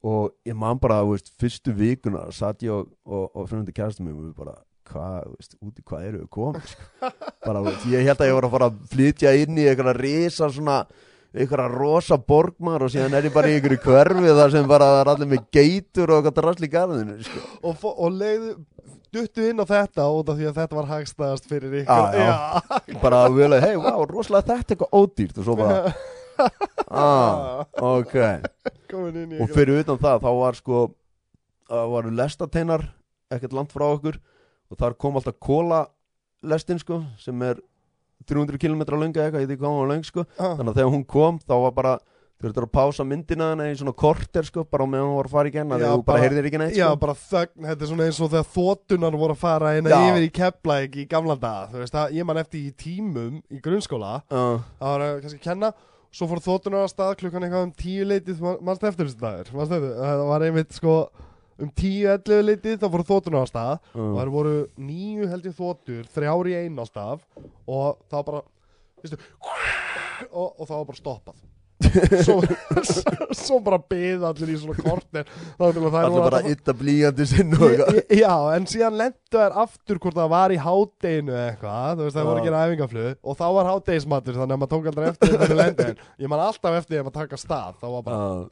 Og 0.00 0.32
ég 0.48 0.56
man 0.56 0.80
bara, 0.80 1.02
veist, 1.04 1.30
fyrstu 1.40 1.74
vikuna 1.76 2.26
satt 2.32 2.64
ég 2.64 2.72
og, 2.72 2.88
og, 3.04 3.28
og 3.36 3.50
fyrir 3.50 3.76
kæristum 3.76 4.08
mig 4.08 4.16
og 4.16 4.24
við 4.30 4.34
bara, 4.40 4.56
hvað, 4.90 5.28
veist, 5.36 5.58
úti 5.60 5.84
hvað 5.84 6.08
eru 6.08 6.22
við 6.24 6.32
komið, 6.38 6.72
sko. 6.72 7.12
Bara, 7.46 7.62
veist, 7.68 7.86
ég 7.92 8.08
held 8.08 8.20
að 8.20 8.30
ég 8.32 8.36
var 8.38 8.48
að 8.48 8.56
fara 8.56 8.70
að 8.72 8.82
flytja 8.94 9.36
inn 9.42 9.60
í 9.60 9.68
eitthvað 9.68 9.96
risa 10.00 10.50
svona 10.50 10.80
einhverja 11.30 11.68
rosa 11.70 12.18
borgmar 12.18 12.82
og 12.82 12.90
síðan 12.90 13.14
er 13.14 13.28
ég 13.28 13.34
bara 13.34 13.50
í 13.50 13.58
einhverju 13.58 13.78
hverfi 13.84 14.32
þar 14.34 14.54
sem 14.54 14.70
bara 14.70 14.88
er 14.98 15.10
allir 15.12 15.28
með 15.30 15.44
geitur 15.54 16.10
og 16.10 16.18
eitthvað 16.18 16.40
drasl 16.40 16.66
í 16.66 16.70
garðinu 16.72 17.18
sko. 17.22 17.42
og, 17.70 17.84
og 17.92 18.16
leiðu 18.16 18.54
duttu 19.14 19.44
inn 19.48 19.62
á 19.62 19.66
þetta 19.66 20.06
af 20.06 20.30
því 20.30 20.48
að 20.50 20.58
þetta 20.60 20.78
var 20.78 20.88
hagstæðast 20.90 21.50
fyrir 21.50 21.76
ykkur. 21.82 22.16
Já, 22.16 22.30
já. 22.30 22.96
bara 23.02 23.24
að 23.26 23.36
vilja, 23.38 23.60
hei, 23.64 23.76
wow, 23.80 24.04
rosalega 24.08 24.46
þetta 24.46 24.56
er 24.56 24.74
eitthvað 24.76 24.96
ódýrt 25.00 25.40
og 25.40 25.48
svo 25.48 25.56
bara 25.60 25.94
ah, 26.88 27.64
ok. 27.76 28.16
Og 29.40 29.52
fyrir 29.52 29.82
utan 29.82 30.00
það 30.00 30.22
þá 30.24 30.30
var 30.40 30.58
sko 30.58 30.82
það 31.70 31.94
varu 31.94 32.12
lestateinar 32.18 32.86
ekkert 33.30 33.56
langt 33.56 33.74
frá 33.74 33.86
okkur 33.90 34.18
og 34.70 34.78
þar 34.80 34.96
kom 34.98 35.18
alltaf 35.18 35.36
kóla 35.42 35.84
lestin 36.46 36.80
sko 36.80 37.02
sem 37.20 37.42
er 37.46 37.60
300 38.28 38.60
km 38.60 38.82
lönga 39.00 39.24
eitthvað, 39.24 39.42
ég 39.42 39.48
veit 39.48 39.54
ekki 39.54 39.62
hvað 39.62 39.74
hún 39.74 39.82
var 39.82 39.90
löng 39.94 40.06
sko. 40.06 40.24
Ah, 40.36 40.54
þannig 40.58 40.72
að 40.72 40.80
þegar 40.80 40.94
hún 40.94 41.04
kom 41.08 41.38
þá 41.40 41.54
var 41.64 41.76
bara 41.76 41.94
verður 42.40 42.66
að 42.66 42.72
pása 42.74 43.04
myndina 43.06 43.50
hana 43.52 43.68
í 43.70 43.76
svona 43.78 43.92
korter 43.96 44.46
sko 44.48 44.64
bara 44.64 44.86
á 44.86 44.88
meðan 44.90 45.10
hún 45.10 45.18
var 45.18 45.28
að 45.28 45.34
fara 45.36 45.50
í 45.50 45.54
genna 45.54 45.76
Já, 45.76 45.82
þegar 45.84 46.00
þú 46.00 46.06
bara 46.08 46.24
heyrðir 46.24 46.48
ekki 46.50 46.60
neitt 46.62 46.76
Já, 46.78 46.86
sko. 46.88 47.00
bara 47.04 47.16
þögn, 47.20 47.68
þetta 47.68 47.86
er 47.86 47.90
svona 47.92 48.08
eins 48.08 48.20
og 48.20 48.32
þegar 48.32 48.50
þótunar 48.56 49.18
voru 49.20 49.36
að 49.36 49.42
fara 49.44 49.72
eina 49.76 49.92
Já. 49.92 50.00
yfir 50.08 50.26
í 50.26 50.32
Keflæk 50.40 50.98
í 51.00 51.06
gamla 51.10 51.36
daga, 51.40 51.70
þú 51.72 51.82
veist 51.84 51.96
það, 51.96 52.16
ég 52.18 52.28
man 52.30 52.42
eftir 52.42 52.60
í 52.64 52.74
tímum 52.84 53.40
í 53.50 53.62
grunnskóla, 53.64 54.12
uh, 54.32 54.68
það 54.80 54.94
var 54.94 55.06
kannski 55.24 55.40
að 55.40 55.48
kenna, 55.48 55.72
svo 56.10 56.30
fór 56.30 56.44
þótunar 56.44 56.86
að 56.86 56.92
stað 56.94 57.16
klukkan 57.20 57.46
eitthvað 57.46 57.66
um 57.68 57.74
tíu 57.84 58.06
leitið, 58.08 58.46
mannst 58.66 58.86
eftir 58.88 59.10
þessu 59.10 59.20
dagur, 59.20 59.52
mannst 59.58 59.76
eftir, 59.76 59.98
það 60.00 60.24
var 60.32 60.46
einmitt 60.48 60.78
sko 60.78 60.94
um 61.60 61.68
tíu, 61.76 62.08
ellefu 62.08 62.40
leitið, 62.46 62.78
þá 62.80 62.88
fór 62.94 63.04
þótunar 63.04 63.44
að 63.44 63.50
stað. 63.52 63.72
Og 63.92 64.00
uh, 64.06 64.14
það 64.16 64.32
voru 64.32 64.54
nýju 64.80 65.28
held 65.28 65.48
ég 65.50 65.56
þótur, 65.58 66.08
þrjár 66.14 66.48
í 66.48 66.56
einn 66.62 66.80
alltaf 66.80 67.20
og 67.68 68.00
það 68.08 68.16
var 68.16 68.26
bara, 68.30 68.42
veistu, 69.02 69.18
og, 70.30 70.46
og 70.48 70.64
það 70.64 70.76
var 70.78 70.88
bara 70.88 71.00
stoppað. 71.02 71.42
Svo, 71.80 72.36
svo 73.44 73.58
bara 73.64 73.78
byð 73.80 74.24
allir 74.28 74.52
í 74.52 74.58
svona 74.60 74.76
þær 74.80 75.30
allir 75.64 76.20
bara 76.20 76.42
ytta 76.50 76.74
blíjandi 76.76 77.26
sinn 77.28 77.56
og 77.56 77.74
Já, 78.12 78.32
en 78.54 78.68
síðan 78.70 78.98
lendu 79.00 79.34
þær 79.34 79.56
aftur 79.64 80.00
hvort 80.02 80.18
það 80.18 80.32
var 80.34 80.54
í 80.54 80.60
hádeginu 80.60 81.34
eða 81.34 81.48
eitthvað, 81.52 81.90
þú 81.96 82.06
veist 82.06 82.18
það 82.18 82.30
voru 82.30 82.38
Já. 82.38 82.42
að 82.42 82.48
gera 82.48 82.62
æfingaflug 82.66 83.18
og 83.20 83.38
þá 83.40 83.44
var 83.56 83.70
hádegismatur 83.70 84.40
þannig 84.40 84.56
að 84.56 84.62
maður 84.62 84.72
tók 84.74 84.90
aldrei 84.92 85.10
eftir 85.10 85.36
þetta 85.36 85.60
lendi 85.60 85.86
en 85.88 86.02
ég 86.24 86.32
man 86.32 86.44
alltaf 86.46 86.80
eftir 86.80 86.94
því 86.94 87.00
að 87.00 87.08
maður 87.08 87.18
taka 87.20 87.40
stað 87.40 87.78
þá 87.80 87.86
var 87.94 88.04
bara, 88.08 88.28
uh, 88.34 88.44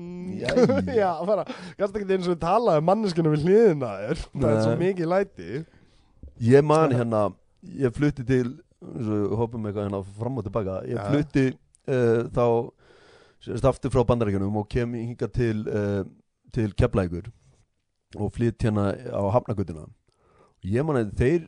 mm, 0.00 0.30
já, 1.02 1.10
bara 1.28 1.46
kannski 1.50 2.02
ekki 2.02 2.16
eins 2.16 2.30
og 2.30 2.34
við 2.34 2.42
talaði 2.46 2.84
um 2.84 2.90
manneskinu 2.90 3.34
við 3.36 3.46
hliðina 3.46 3.92
þér? 4.00 4.26
Það 4.32 4.50
er 4.50 4.64
svo 4.64 4.74
mikið 4.80 5.14
læti. 5.14 5.62
Ég 6.50 6.64
man 6.64 6.94
hérna 6.96 7.26
ég 7.76 7.92
flutti 7.92 8.24
til 8.24 8.46
svo 8.80 9.36
hoppum 9.36 9.66
eitthvað 9.68 9.90
hérna 9.90 10.00
fram 10.16 10.38
og 10.40 10.46
tilbaka 10.46 10.78
ég 10.88 11.00
flutti 11.10 11.50
uh, 11.90 12.22
þá 12.32 12.46
sérst 13.44 13.68
aftur 13.68 13.92
frá 13.94 14.04
bandarækjunum 14.08 14.58
og 14.60 14.68
kem 14.70 14.94
hinga 14.98 15.28
til 15.34 15.64
uh, 15.68 16.02
til 16.54 16.74
Keflækur 16.76 17.30
og 18.18 18.32
flytt 18.34 18.66
hérna 18.66 18.90
á 18.94 19.22
Hafnagutuna 19.34 19.86
ég 20.66 20.84
man 20.86 20.98
að 21.00 21.14
þeir 21.20 21.46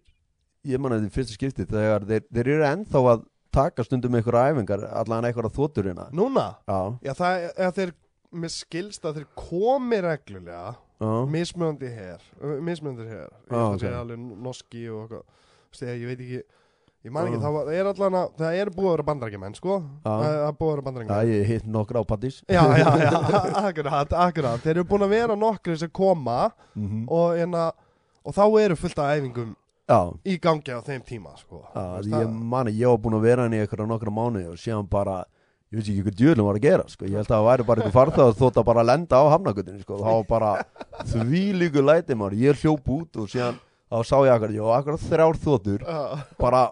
ég 0.73 0.81
man 0.81 0.95
að 0.95 1.07
því 1.07 1.13
fyrsta 1.17 1.35
skipti 1.37 1.67
þegar 1.69 2.07
þeir, 2.07 2.25
þeir 2.31 2.51
eru 2.55 2.67
ennþá 2.69 3.03
að 3.13 3.25
taka 3.53 3.85
stundum 3.85 4.15
einhverja 4.17 4.55
æfingar 4.55 4.87
allan 4.89 5.27
einhverja 5.29 5.53
þóttur 5.53 5.91
hérna. 5.91 6.07
Núna, 6.17 6.47
já, 6.65 6.79
já 7.05 7.13
það 7.19 7.43
er 7.51 7.75
þeir 7.77 7.93
með 8.33 8.55
skilst 8.55 9.05
að 9.05 9.19
þeir 9.19 9.27
komi 9.37 9.99
reglulega 10.01 10.63
já, 10.73 11.11
mismunandi 11.29 11.91
hér 11.93 12.25
mismunandi 12.65 13.11
hér 13.11 13.27
ég 13.27 13.29
Já, 13.29 13.53
ætla 13.53 13.67
að 13.67 13.75
ok. 13.75 13.83
segja 13.83 14.01
alveg 14.01 14.23
norski 14.47 14.87
og 14.89 15.03
eitthvað. 15.03 15.41
Ég 15.83 16.09
veit 16.09 16.23
ekki 16.23 16.41
ég 17.03 17.11
man 17.11 17.27
ekki, 17.27 17.39
Já. 17.39 17.43
það, 17.43 17.57
það 17.67 17.77
er 17.81 17.89
allan 17.93 18.17
að 18.21 18.29
það 18.39 18.59
er 18.63 18.71
búið 18.71 18.87
að 18.89 18.93
vera 18.97 19.07
bandarækjumenn 19.11 19.57
sko 19.59 19.79
Já. 20.07 20.13
það 20.13 20.35
er 20.49 20.53
búið 20.59 20.69
að 20.69 20.73
vera 20.73 20.83
já 20.83 20.87
bandarækjumenn 20.89 21.33
ég 21.33 21.47
hitt 21.51 21.67
nokkra 21.67 22.03
á 22.03 22.05
paddís 22.07 22.37
já, 22.47 22.63
já, 22.79 22.91
já, 23.03 23.11
akkurat, 23.69 24.13
akkurat 24.27 24.63
þeir 24.63 24.77
eru 24.77 24.85
búin 24.93 25.07
að 25.09 25.15
vera 25.17 25.37
nokkri 25.37 25.77
sem 25.79 25.91
koma 25.91 26.53
Mhm. 26.77 27.03
og, 27.11 27.37
enna, 27.37 27.73
og 28.25 28.33
þá 28.35 28.45
eru 28.63 28.77
fullt 28.79 28.99
af 29.03 29.17
æfingum 29.19 29.51
já, 29.91 29.99
í 30.25 30.39
gangi 30.41 30.73
á 30.73 30.81
þeim 30.81 31.03
tíma 31.05 31.35
sko. 31.37 31.65
Já, 31.75 32.01
því 32.01 32.13
ég 32.15 32.23
það- 32.23 32.43
mani, 32.55 32.71
ég 32.73 32.89
var 32.89 32.99
búinn 33.03 33.19
að 33.19 33.27
vera 33.27 33.43
hann 33.43 33.53
í 33.53 33.61
eitthvað 33.67 33.89
nokkra 33.91 34.15
mánuði 34.15 34.47
og 34.49 34.57
síðan 34.63 34.89
bara, 34.89 35.25
ég 35.73 35.77
veit 35.83 35.89
ekki 35.91 36.05
hvað 36.07 36.17
djúlum 36.23 36.47
var 36.47 36.55
að 36.57 36.63
gera, 36.65 36.87
sko, 36.89 37.05
ég 37.05 37.19
held 37.19 37.27
að 37.27 37.35
það 37.35 37.49
væri 37.51 37.67
bara 37.67 37.83
eitthvað 37.83 37.99
farþáð 37.99 38.39
þótt 38.41 38.57
að 38.63 38.65
bara 38.71 38.83
lenda 38.89 39.17
á 39.21 39.25
hafnagutinu, 39.35 39.83
sko, 39.83 39.99
það 39.99 40.17
var 40.17 40.25
bara 40.31 40.65
því 41.11 41.43
líku 41.61 41.83
læti 41.85 42.15
maður, 42.17 42.39
ég 42.41 42.63
hljóp 42.63 42.89
út 42.89 43.17
og 43.21 43.29
síðan 43.29 43.59
þá 43.93 43.99
sá 44.09 44.17
ég 44.25 44.33
akkur, 44.33 44.55
ég 44.57 44.65
var 44.65 44.81
akkur 44.81 44.97
þrjár 45.03 45.37
þóttur, 45.45 45.85
Já. 45.85 46.25
bara 46.39 46.63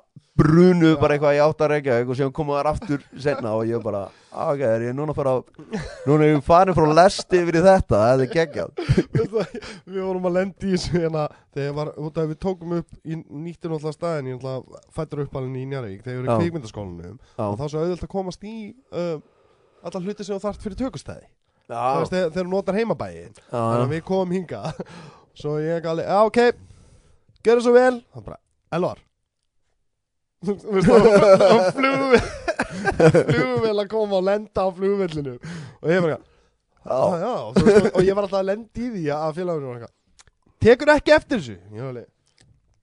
brunu 0.40 0.90
bara 1.00 1.16
eitthvað 1.16 1.37
í 1.37 1.40
átt 1.44 1.62
að 1.64 1.70
reykja 1.74 1.96
og 2.07 2.16
síðan 2.18 2.33
komu 2.37 2.57
þar 2.57 2.68
aftur 2.70 3.03
senna 3.20 3.53
og 3.59 3.68
ég 3.68 3.83
bara, 3.85 4.03
"Ah, 4.33 4.53
ok, 4.55 4.61
er 4.64 4.85
ég 4.88 4.94
núna 4.96 5.12
að 5.12 5.18
fara 5.20 5.35
að, 5.37 5.42
núna 6.07 6.24
er 6.26 6.35
ég 6.35 6.44
farin 6.44 6.74
frá 6.74 6.87
lesti 6.98 7.40
yfir 7.42 7.59
í 7.61 7.64
þetta, 7.66 8.00
það 8.00 8.22
er 8.24 8.31
geggjað. 8.35 8.70
Við 9.87 10.00
vorum 10.05 10.29
að 10.31 10.37
lendi 10.38 10.70
í 10.70 10.76
þessu 10.76 11.03
hérna 11.03 11.26
þegar 11.55 11.74
var, 11.74 11.92
út 11.98 12.18
af 12.22 12.31
við 12.31 12.38
tókum 12.46 12.72
upp 12.79 12.96
í 13.05 13.18
nýttin 13.18 13.74
alltaf 13.76 13.94
staðin, 13.96 14.31
ég 14.33 14.40
alltaf 14.40 14.94
fættur 14.96 15.24
upp 15.26 15.37
alveg 15.37 15.61
í 15.61 15.66
Njarvík, 15.66 16.00
þegar 16.07 16.16
við 16.16 16.24
erum 16.24 16.40
í 16.40 16.46
kvikmyndaskólanum 16.46 17.18
Já, 17.20 17.44
og 17.44 17.59
þá 17.59 17.64
svo 17.68 17.83
auðvitað 17.85 18.09
að 18.09 18.14
komast 18.16 18.44
í 18.48 18.57
uh, 18.92 19.20
alla 19.85 20.03
hluti 20.07 20.24
sem 20.24 20.37
þú 20.37 20.42
þarft 20.46 20.64
fyrir 20.64 20.81
tökustæði. 20.81 21.29
Veist, 21.70 22.11
þegar, 22.14 22.33
þú 22.35 22.46
notar 22.50 22.79
heimabæin 22.81 23.37
þannig 23.50 23.85
að 23.85 23.92
við 23.94 24.03
komum 24.09 24.35
hinga 24.35 24.72
svo 25.40 25.59
ég 25.62 25.87
alveg, 25.87 26.09
já 26.11 26.18
ok 26.26 26.40
gerðu 27.46 27.62
svo 27.68 27.76
vel, 27.76 28.00
Elvar 28.70 28.98
þú 30.46 30.57
veist, 30.74 30.88
það 30.88 31.00
var 31.53 31.72
flugvél 31.76 32.22
flugvél 33.31 33.83
að 33.83 33.88
koma 33.92 34.18
og 34.20 34.26
lenda 34.29 34.64
á 34.64 34.68
flugvélinu 34.76 35.35
og 35.37 35.90
ég 35.92 36.05
bara, 36.05 36.16
já, 36.16 36.96
já, 36.96 37.18
já. 37.20 37.35
Og, 37.35 37.61
veist, 37.66 37.90
og, 37.90 38.00
ég 38.07 38.16
var 38.16 38.26
alltaf 38.26 38.40
að 38.40 38.48
lenda 38.53 38.81
í 38.81 38.88
því 38.94 39.05
að 39.16 39.37
félaginu 39.40 39.68
var 39.68 39.76
eitthvað, 39.81 40.24
tekur 40.64 40.94
ekki 40.94 41.14
eftir 41.16 41.42
þessu? 41.42 41.59
Ég 41.61 41.85
var 41.85 41.90
alveg, 41.92 42.09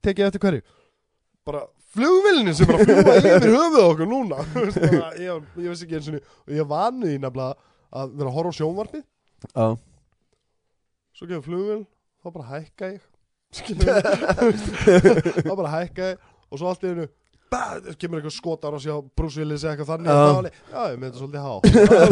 tekið 0.06 0.28
eftir 0.28 0.44
hverju? 0.46 0.64
Bara 1.48 1.64
flugvélinu 1.96 2.54
sem 2.54 2.70
bara 2.70 2.86
fljúa 2.86 3.18
yfir 3.18 3.52
höfuð 3.58 3.84
okkur 3.84 4.10
núna. 4.10 4.40
Veist, 4.54 4.80
bara, 4.84 5.12
ég, 5.18 5.52
ég 5.58 5.68
veist 5.72 5.86
ekki 5.86 5.98
eins 5.98 6.10
og 6.12 6.18
og 6.20 6.56
ég 6.56 6.72
vanu 6.72 7.08
því 7.08 7.20
nefnilega 7.22 7.54
að 7.98 8.16
vera 8.18 8.30
að 8.30 8.36
horfa 8.38 8.52
á 8.52 8.58
sjónvarpið. 8.58 9.04
Já, 9.48 9.68
svo 11.18 11.30
gefur 11.30 11.46
flugvél, 11.48 11.86
þá 12.22 12.34
bara 12.34 12.50
hækka 12.54 12.90
ég. 12.94 13.06
Þá 15.48 15.52
bara 15.56 15.70
hækka 15.72 16.10
ég. 16.12 16.26
Og 16.52 16.60
svo 16.60 16.68
allt 16.68 16.84
í 16.84 16.90
einu 16.92 17.06
bah, 17.52 17.74
kemur 18.00 18.20
eitthvað 18.20 18.34
skotar 18.36 18.76
og 18.76 18.82
sjá 18.82 18.94
Bruce 19.16 19.40
Willis 19.40 19.64
eitthvað 19.68 19.90
þannig 19.92 20.12
og 20.12 20.18
þá 20.18 20.38
alveg, 20.42 20.58
já 20.72 20.80
ég 20.84 21.02
þetta 21.04 21.22
svolítið 21.22 21.46
há. 21.46 21.54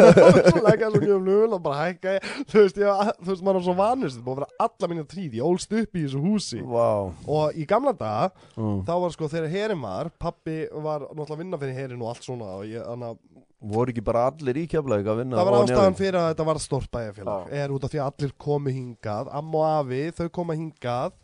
Lækka 0.66 0.87
ég 0.87 0.96
svo 0.96 1.03
gefur 1.03 1.22
flugvél 1.27 1.57
og 1.57 1.62
bara 1.66 1.85
hækka 1.85 2.16
þú 2.53 2.64
veist, 2.64 2.81
þú 2.81 3.31
veist 3.31 3.46
maður 3.46 3.61
er 3.61 3.66
svo 3.68 3.77
vanust 3.81 4.16
þetta 4.16 4.27
búið 4.27 4.37
að 4.37 4.42
vera 4.42 4.66
alla 4.66 4.90
mínu 4.92 5.07
tríð, 5.12 5.38
ég 5.40 5.49
ólst 5.51 5.77
upp 5.81 5.96
í 5.96 6.05
þessu 6.07 6.22
húsi. 6.25 6.61
Vá, 6.66 6.90
og 7.37 7.57
í 7.57 7.66
gamla 7.68 7.94
daga 7.96 8.31
mm. 8.57 8.85
þá 8.88 8.94
var 9.05 9.16
sko 9.16 9.31
þegar 9.33 9.53
herin 9.57 9.83
var 9.85 10.12
pappi 10.16 10.59
var 10.72 11.09
náttúrulega 11.11 11.37
að 11.37 11.42
vinna 11.44 11.61
fyrir 11.62 11.81
herin 11.83 12.05
og 12.05 12.12
allt 12.12 12.27
svona 12.27 12.53
og 12.61 12.68
ég, 12.70 12.85
þannig 12.87 13.14
að 13.14 13.37
voru 13.66 13.92
ekki 13.92 14.05
bara 14.05 14.27
allir 14.31 14.59
í 14.61 14.66
keflaug 14.70 15.07
að 15.09 15.22
vinna 15.22 15.38
það 15.38 15.49
var 15.49 15.59
ástæðan 15.62 15.96
fyrir 15.99 16.18
að 16.20 16.27
þetta 16.31 16.46
var 16.49 16.59
stórt 16.62 16.90
bæjarfélag 16.92 17.55
er 17.57 17.72
út 17.72 17.87
af 17.87 17.92
því 17.92 18.01
að 18.03 18.11
allir 18.11 18.35
komu 18.46 18.75
hingað 18.75 19.31
amma 19.38 19.62
og 19.62 19.68
afi, 19.81 20.03
þau 20.18 20.29
koma 20.38 20.57
hingað 20.59 21.16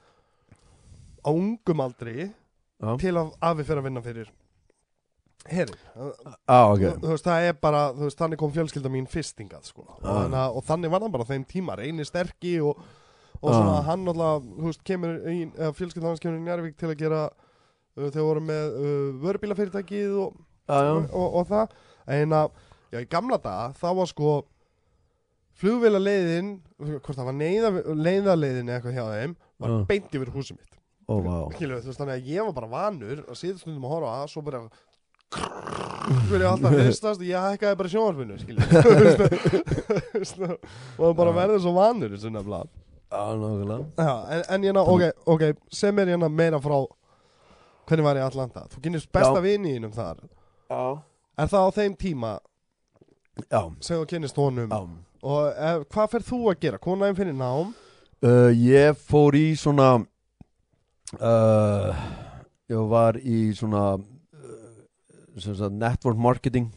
á 1.22 1.31
ungum 1.31 1.85
aldri 1.85 2.31
Já. 2.83 2.97
til 2.99 3.12
að 3.14 3.29
afi 3.40 3.64
fyrir 3.68 3.79
að 3.83 3.87
vinna 3.88 4.03
fyrir 4.03 4.31
herin 5.51 5.79
ah, 6.47 6.71
ok, 6.73 6.81
þú, 6.83 6.90
þú 7.03 7.11
veist, 7.12 7.27
það 7.27 7.47
er 7.49 7.55
bara, 7.62 7.83
þú 7.95 8.07
veist, 8.09 8.18
þannig 8.18 8.38
kom 8.42 8.53
fjölskylda 8.55 8.90
mín 8.95 9.07
fyrst 9.11 9.38
hingað, 9.42 9.64
sko 9.71 9.85
og, 9.88 9.97
Ah. 10.03 10.21
þannig, 10.23 10.38
að- 10.42 10.57
og 10.57 10.64
þannig 10.68 10.90
var 10.90 11.01
það 11.07 11.12
bara 11.16 11.25
þeim 11.31 11.45
tíma, 11.51 11.77
reynir 11.79 12.05
sterki 12.07 12.53
og, 12.62 12.79
og 13.42 13.51
Ah. 13.51 13.57
svona 13.59 13.83
hann 13.87 14.07
alltaf, 14.12 14.42
þú 14.59 14.66
veist, 14.68 14.85
kemur 14.85 15.18
í, 15.31 15.38
fjölskylda 15.79 16.07
hans 16.11 16.21
kemur 16.23 16.38
í 16.38 16.45
Njárvík 16.47 16.77
til 16.77 16.88
að 16.90 16.99
gera 16.99 17.23
uh, 17.97 18.09
þegar 18.11 18.29
voru 18.29 18.40
með 18.40 18.77
uh, 18.79 19.12
vörubílafyrirtækið 19.25 20.14
og, 20.27 20.37
já, 20.68 20.79
já, 20.79 20.92
og, 20.95 21.11
og, 21.12 21.35
og 21.42 21.49
það 21.49 21.68
en 22.18 22.31
að, 22.38 22.51
já, 22.92 22.99
í 23.03 23.09
gamla 23.11 23.38
daga 23.42 23.73
þá 23.79 23.88
var 23.99 24.07
sko 24.11 24.31
flugvélaleiðin 25.62 26.55
hvort 26.81 27.16
það 27.18 27.29
var 27.29 27.37
leiðaleiðin 27.38 28.71
eða 28.71 28.79
eitthvað 28.79 28.97
hjá 28.97 29.05
þeim 29.12 29.35
var 29.62 29.71
Já. 29.75 29.77
beint 29.90 30.14
yfir 30.16 30.31
húsið 30.35 30.57
mitt 30.59 30.71
vá 31.25 31.37
Skilu, 31.57 31.79
þú 31.81 31.90
veist, 31.90 32.01
þannig 32.01 32.14
að 32.14 32.31
ég 32.33 32.48
var 32.48 32.55
bara 32.57 32.70
vanur 32.72 33.18
að 33.27 33.38
síða 33.40 33.61
stundum 33.61 33.87
að 33.88 33.94
horfa 33.96 34.14
að 34.18 34.31
svo 34.33 34.44
bara 34.46 34.61
fyrir 36.29 36.46
alltaf 36.51 36.77
hristast 36.77 37.20
og 37.22 37.27
ég 37.29 37.46
hækkaði 37.48 37.77
bara 37.83 37.92
veist, 40.16 40.42
og 40.98 41.16
bara 41.18 41.31
Já. 41.31 41.37
verður 41.40 41.62
svo 41.64 41.75
vanur 41.77 42.16
þessu 42.16 42.33
nefnilega 42.33 42.66
en, 43.12 44.42
en 44.48 44.66
ég 44.66 44.72
ná, 44.77 44.83
ok, 44.83 45.07
ok, 45.35 45.46
sem 45.72 45.98
er 46.01 46.14
hérna 46.14 46.29
meira 46.33 46.61
frá 46.64 46.79
hvernig 47.88 48.07
var 48.07 48.18
ég 48.20 48.25
í 48.25 48.29
Atlanta 48.31 48.66
þú 48.72 48.85
kynist 48.87 49.12
besta 49.12 49.40
vini 49.44 49.77
þínum 49.77 49.94
þar 49.96 50.22
Já 50.72 50.85
er 51.42 51.48
það 51.48 51.64
á 51.64 51.70
þeim 51.79 51.94
tíma 51.98 52.33
Já, 53.48 53.62
sem 53.81 53.96
þú 53.96 54.05
kynist 54.11 54.38
honum 54.40 54.68
já 54.72 54.83
og 55.22 55.53
eh, 55.55 55.83
hvað 55.87 56.09
fer 56.16 56.25
þú 56.27 56.38
að 56.51 56.62
gera? 56.64 56.79
Konaðin 56.83 57.18
fyrir 57.18 57.37
nám 57.38 57.68
uh, 58.27 58.51
Ég 58.59 58.98
fór 58.98 59.37
í 59.38 59.53
svona 59.59 60.01
uh, 61.20 61.92
Ég 62.72 62.88
var 62.88 63.18
í 63.18 63.51
svona 63.57 63.96
uh, 63.98 65.68
network 65.70 66.16
marketing 66.16 66.70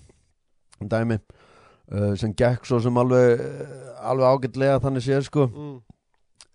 dæmi 0.82 1.20
uh, 1.20 2.14
sem 2.20 2.34
gekk 2.36 2.66
svo 2.68 2.82
sem 2.84 2.98
alveg 3.00 3.42
alveg 4.06 4.26
ágætlega 4.28 4.82
þannig 4.84 5.06
séð 5.06 5.28
sko 5.30 5.48
mm. 5.48 5.76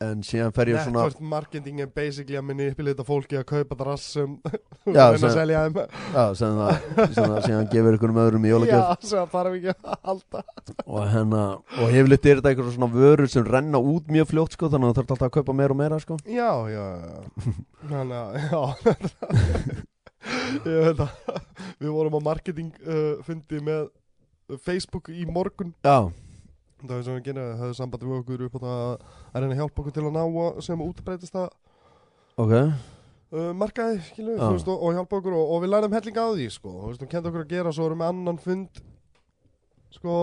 En 0.01 0.23
síðan 0.25 0.53
fer 0.57 0.71
ég 0.73 0.79
svona 0.81 1.03
Network 1.03 1.21
marketing 1.33 1.81
er 1.85 1.89
basically 1.93 2.39
að 2.41 2.47
manipulita 2.49 3.05
fólki 3.05 3.37
að 3.37 3.45
kaupa 3.51 3.77
drass 3.83 4.07
sem 4.15 4.37
Já, 4.97 5.11
reyna 5.11 5.19
sem- 5.21 5.29
að 5.29 5.35
selja 5.37 5.63
þeim. 5.67 5.77
Já, 6.15 6.25
sem 6.41 6.61
það, 6.61 6.87
sem 7.17 7.27
það 7.35 7.41
síðan 7.47 7.69
gefur 7.75 7.99
ykkur 7.99 8.15
um 8.15 8.21
öðrum 8.25 8.47
í 8.49 8.53
jólagjöf. 8.55 8.81
Já, 8.87 9.11
svo 9.11 9.25
þarf 9.35 9.59
ekki 9.59 9.75
að 9.75 9.99
halda. 10.09 10.43
Og 10.87 11.05
hérna 11.13 11.43
og 11.85 11.93
heflitt 11.95 12.29
er 12.33 12.41
þetta 12.41 12.53
eitthvað 12.55 12.73
svona 12.79 12.91
vörur 12.97 13.31
sem 13.35 13.45
renna 13.51 13.83
út 13.93 14.09
mjög 14.17 14.31
fljótt 14.33 14.57
sko 14.57 14.71
þannig 14.73 14.89
að 14.89 14.95
þú 14.95 15.01
þarf 15.03 15.15
alltaf 15.17 15.29
að 15.29 15.35
kaupa 15.37 15.57
meira 15.61 15.77
og 15.77 15.81
meira 15.83 16.01
sko. 16.07 16.19
Já, 16.25 16.51
já, 16.73 16.87
Þannig 17.91 18.17
að, 18.21 18.41
já. 18.49 18.63
Ég 20.69 20.83
veit 20.85 21.01
að 21.01 21.13
Við 21.81 21.93
vorum 21.95 22.17
á 22.17 22.29
marketing 22.33 22.73
uh, 22.85 23.21
fundi 23.25 23.61
með 23.65 23.87
Facebook 24.65 25.09
í 25.15 25.23
morgun. 25.31 25.71
Já, 25.87 26.11
Það 26.81 26.97
er 26.97 27.03
sem 27.07 27.19
við 27.19 27.27
genið, 27.29 27.51
höfðu 27.61 27.77
sambandi 27.79 28.09
við 28.09 28.19
okkur 28.21 28.45
upp 28.47 28.57
á 28.57 28.61
það 28.61 28.79
að 28.85 28.95
að 29.31 29.43
reyna 29.45 29.55
að 29.55 29.61
hjálpa 29.61 29.83
okkur 29.83 29.97
til 29.97 30.05
að 30.07 30.17
ná 30.17 30.65
sem 30.67 30.85
útbreytast 30.87 31.41
að 31.41 31.49
ok. 32.41 32.55
uh, 32.57 33.51
markaði, 33.61 33.99
skilu, 34.11 34.37
Já. 34.37 34.45
þú 34.45 34.53
veist, 34.55 34.71
og, 34.71 34.87
og 34.87 34.95
hjálpa 34.97 35.19
okkur 35.21 35.37
og, 35.37 35.51
og 35.57 35.65
við 35.65 35.75
lærðum 35.75 35.99
helling 35.99 36.21
á 36.21 36.27
því, 36.31 36.47
sko, 36.57 36.77
þú 36.77 36.93
veist, 36.93 37.05
hún 37.05 37.13
kendi 37.13 37.33
okkur 37.33 37.45
að 37.45 37.53
gera 37.57 37.75
svo 37.77 37.91
erum 37.91 38.05
við 38.05 38.13
annan 38.15 38.41
fund, 38.41 38.81
sko, 39.97 40.15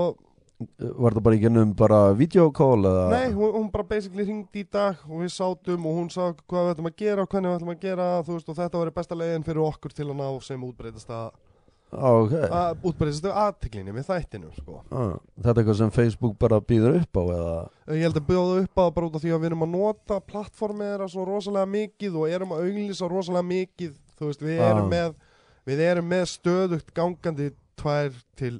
var 0.57 1.13
það 1.13 1.25
bara 1.27 1.37
í 1.37 1.41
gennum 1.43 1.73
bara 1.77 1.97
videokól 2.17 2.79
eða? 2.89 3.03
Nei, 3.13 3.33
hún, 3.35 3.51
hún 3.53 3.67
bara 3.73 3.85
basically 3.85 4.25
ringdi 4.25 4.63
í 4.63 4.69
dag 4.73 5.03
og 5.05 5.21
við 5.21 5.29
sátum 5.35 5.85
og 5.85 5.99
hún 5.99 6.07
sá 6.09 6.31
hvað 6.33 6.63
við 6.63 6.71
ætlum 6.71 6.89
að 6.89 6.95
gera 7.03 7.25
og 7.25 7.29
hvernig 7.29 7.51
við 7.51 7.57
ætlum 7.59 7.73
að 7.75 7.83
gera, 7.83 8.07
þú 8.25 8.37
veist, 8.39 8.49
og 8.49 8.57
þetta 8.57 8.81
var 8.81 8.91
besta 8.95 9.17
leiðin 9.19 9.45
fyrir 9.45 9.61
okkur 9.67 9.93
til 9.93 10.07
að 10.07 10.17
ná 10.17 10.25
sem 10.47 10.63
útbreytast 10.65 11.13
að, 11.13 11.27
ok 11.91 12.33
að 12.51 12.81
útbreytast 12.89 13.25
að 13.29 13.37
aðtiklinni 13.45 13.93
með 13.95 14.07
þættinu, 14.09 14.49
sko. 14.57 14.81
ah, 14.91 15.13
þetta 15.39 15.53
er 15.53 15.61
eitthvað 15.61 15.77
sem 15.79 15.91
Facebook 15.95 16.33
bara 16.39 16.59
býður 16.59 16.97
upp 17.01 17.19
á 17.19 17.23
eða 17.37 17.53
Ég 17.95 18.03
held 18.07 18.19
að 18.19 18.27
bjóða 18.27 18.57
upp 18.65 18.81
á 18.81 18.85
bara 18.91 19.07
út 19.07 19.15
af 19.15 19.23
því 19.23 19.31
að 19.31 19.39
við 19.39 19.49
erum 19.51 19.63
að 19.67 19.71
nota 19.77 20.17
plattformið 20.19 20.91
þeirra 20.91 21.07
svo 21.13 21.25
rosalega 21.29 21.69
mikið 21.77 22.17
og 22.19 22.29
erum 22.35 22.51
að 22.57 22.65
auglýsa 22.67 23.07
rosalega 23.11 23.47
mikið 23.53 23.93
veist, 24.19 24.41
við 24.43 24.59
Ah. 24.59 24.69
erum 24.73 24.89
með 24.91 25.15
við 25.67 25.79
erum 25.87 26.09
með 26.11 26.25
stöðugt 26.33 26.93
gangandi 26.95 27.51
tvær 27.77 28.11
til 28.35 28.55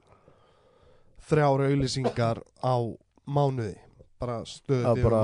þrjár 1.27 1.65
auglýsingar 1.67 2.39
á 2.63 2.75
mánuði 3.27 3.75
bara 4.19 4.37
stöðugt 4.49 5.03
bara, 5.03 5.19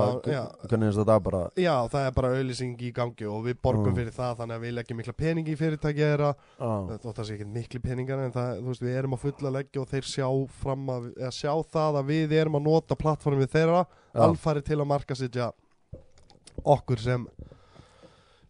já, 1.60 1.72
það 1.92 2.06
er 2.08 2.12
bara 2.16 2.30
auglýsing 2.38 2.76
í 2.86 2.90
gangi 2.94 3.26
og 3.30 3.44
við 3.48 3.58
borgum 3.62 3.90
Mm. 3.92 3.96
fyrir 3.98 4.14
það 4.16 4.36
þannig 4.40 4.56
að 4.58 4.64
við 4.66 4.74
leggjum 4.78 5.00
mikla 5.02 5.14
peningi 5.18 5.52
í 5.54 5.58
fyrirtæki 5.60 6.04
þeirra. 6.04 6.30
Ah, 6.58 6.86
þótt 7.02 7.18
það 7.18 7.24
sé 7.28 7.34
ekki 7.38 7.48
miklu 7.54 7.80
peningar 7.84 8.18
en 8.24 8.32
það, 8.32 8.60
þú 8.60 8.68
veist, 8.72 8.82
við 8.86 8.98
erum 9.00 9.16
að 9.18 9.24
fulla 9.24 9.50
leggja 9.58 9.80
og 9.82 9.88
þeir 9.90 10.08
sjá 10.12 10.28
fram 10.62 10.86
að, 10.94 11.08
eða 11.18 11.32
sjá 11.40 11.52
það 11.74 12.00
að 12.00 12.06
við 12.14 12.32
erum 12.40 12.58
að 12.60 12.66
nota 12.70 12.94
plattformið 12.96 13.50
þeirra 13.56 13.82
já, 13.86 14.20
alfari 14.28 14.62
til 14.62 14.78
að 14.80 14.86
marka 14.94 15.14
sitja 15.18 15.50
okkur 16.64 16.98
sem 17.02 17.26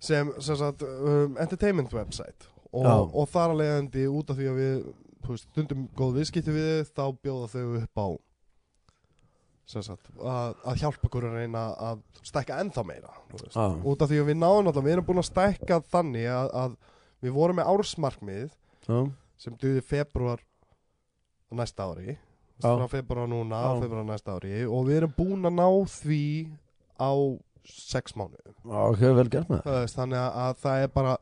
sem, 0.04 0.28
sem 0.40 0.56
sagt, 0.56 0.82
um, 0.82 1.36
entertainment 1.40 1.92
website. 1.96 2.50
Og, 2.74 2.84
Já. 2.84 2.94
og 3.14 3.28
þar 3.30 3.52
að 3.54 3.60
leiðandi 3.62 4.02
út 4.10 4.30
af 4.32 4.36
því 4.36 4.46
að 4.50 4.56
við 4.60 5.38
stundum 5.40 5.84
góð 5.96 6.16
viðskipti 6.18 6.52
við 6.52 6.88
þá 6.90 7.04
bjóða 7.22 7.46
þau 7.54 7.76
upp 7.80 8.00
á 8.02 8.08
sagt, 9.70 10.10
að, 10.20 10.56
að 10.64 10.80
hjálpa 10.82 11.08
okkur 11.08 11.26
að 11.28 11.38
reyna 11.40 11.62
að 11.90 12.02
stækka 12.20 12.58
ennþá 12.62 12.84
meira. 12.88 13.14
Já. 13.48 13.64
út 13.80 14.04
af 14.04 14.10
því 14.10 14.20
að 14.20 14.28
við 14.30 14.38
náðum 14.40 14.68
alltaf, 14.70 14.84
við 14.84 14.96
erum 14.96 15.06
búin 15.08 15.22
að 15.22 15.30
stækka 15.30 15.80
þannig 15.92 16.28
að, 16.30 16.50
að 16.64 16.76
við 17.24 17.36
vorum 17.38 17.58
með 17.60 17.70
ársmarkmið 17.72 18.50
já, 18.84 18.98
sem 19.40 19.56
duði 19.60 19.84
februar 19.88 20.44
næsta 21.54 21.88
ári. 21.90 22.18
Frá 22.62 22.86
februar 22.90 23.28
núna 23.30 23.62
februar 23.80 24.06
næsta 24.06 24.36
ári. 24.36 24.62
Og 24.68 24.86
við 24.88 25.00
erum 25.00 25.16
búin 25.16 25.48
að 25.48 25.56
ná 25.58 25.68
því 25.90 26.22
á 27.00 27.12
sex 27.64 28.14
mánuðum. 28.18 28.54
Já, 28.68 28.80
ok, 28.92 29.04
vel 29.16 29.30
gert 29.32 29.48
með 29.50 29.64
Það. 29.64 29.78
Veist, 29.80 29.96
þannig 29.98 30.20
að 30.44 30.58
það 30.62 30.82
er 30.84 30.92
bara 30.94 31.14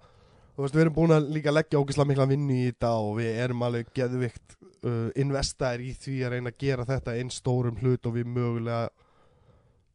þú 0.63 0.67
veist, 0.69 0.77
við 0.77 0.83
erum 0.85 0.95
búin 0.95 1.13
að 1.17 1.25
líka 1.35 1.53
leggja 1.53 1.79
ógislega 1.83 2.07
mikla 2.07 2.25
vinnu 2.31 2.55
í 2.55 2.67
þetta 2.69 2.91
og 3.03 3.17
við 3.19 3.39
erum 3.43 3.63
alveg 3.67 3.89
geðvikt 3.97 4.53
uh, 4.87 5.09
investaðir 5.19 5.81
í 5.83 5.95
því 5.99 6.19
að 6.23 6.35
reyna 6.37 6.53
að 6.53 6.59
gera 6.63 6.85
þetta 6.87 7.15
einn 7.19 7.33
stórum 7.35 7.81
hlut 7.81 8.07
og 8.07 8.15
við 8.15 8.29
mögulega 8.31 8.85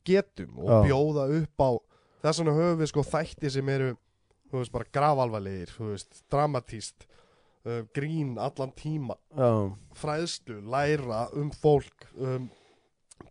getum 0.08 0.58
og 0.60 0.74
Já. 0.74 0.80
bjóða 0.90 1.28
upp 1.38 1.64
á 1.64 1.70
þess 2.26 2.42
vegna 2.42 2.56
höfum 2.58 2.82
við 2.82 2.92
sko 2.92 3.04
þætti 3.08 3.52
sem 3.54 3.72
eru 3.72 3.94
þú 4.52 4.60
veist, 4.60 4.74
bara 4.74 4.90
gravalvarlegir 4.98 5.72
þú 5.72 5.92
veist, 5.94 6.20
dramatíst 6.36 7.08
uh, 7.08 7.86
grín 7.96 8.34
allan 8.36 8.74
tíma 8.76 9.16
Já, 9.32 9.52
fræðslu, 10.02 10.58
læra 10.68 11.22
um 11.40 11.54
fólk 11.56 12.10
um, 12.20 12.50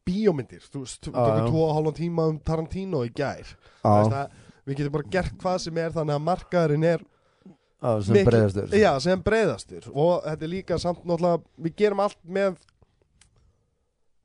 bíómyndir 0.08 0.64
þú 0.64 0.86
veist, 0.86 1.02
Já, 1.04 1.12
tökum 1.12 1.42
já. 1.42 1.50
tvo 1.50 1.66
og 1.66 1.76
hálfan 1.76 1.98
tíma 2.00 2.30
um 2.32 2.40
Tarantino 2.40 3.04
í 3.04 3.12
gær 3.12 3.44
Þú 3.82 3.92
veist, 3.92 4.16
að, 4.22 4.40
við 4.64 4.80
getum 4.80 4.96
bara 4.96 5.12
gert 5.18 5.36
hvað 5.44 5.60
sem 5.66 5.84
er 5.84 5.92
þannig 5.98 6.16
að 6.16 6.26
markaðurinn 6.30 6.88
er 6.94 7.06
já, 7.82 7.90
sem 8.02 8.14
mikil- 8.16 8.30
breyðastur 8.30 8.78
já, 8.80 8.92
sem 9.04 9.22
breyðastur 9.26 9.90
og 9.92 10.24
þetta 10.24 10.42
er 10.48 10.52
líka 10.54 10.78
samt 10.82 11.04
náttúrulega 11.04 11.42
við 11.66 11.76
gerum 11.82 12.00
allt 12.06 12.18
með 12.24 12.56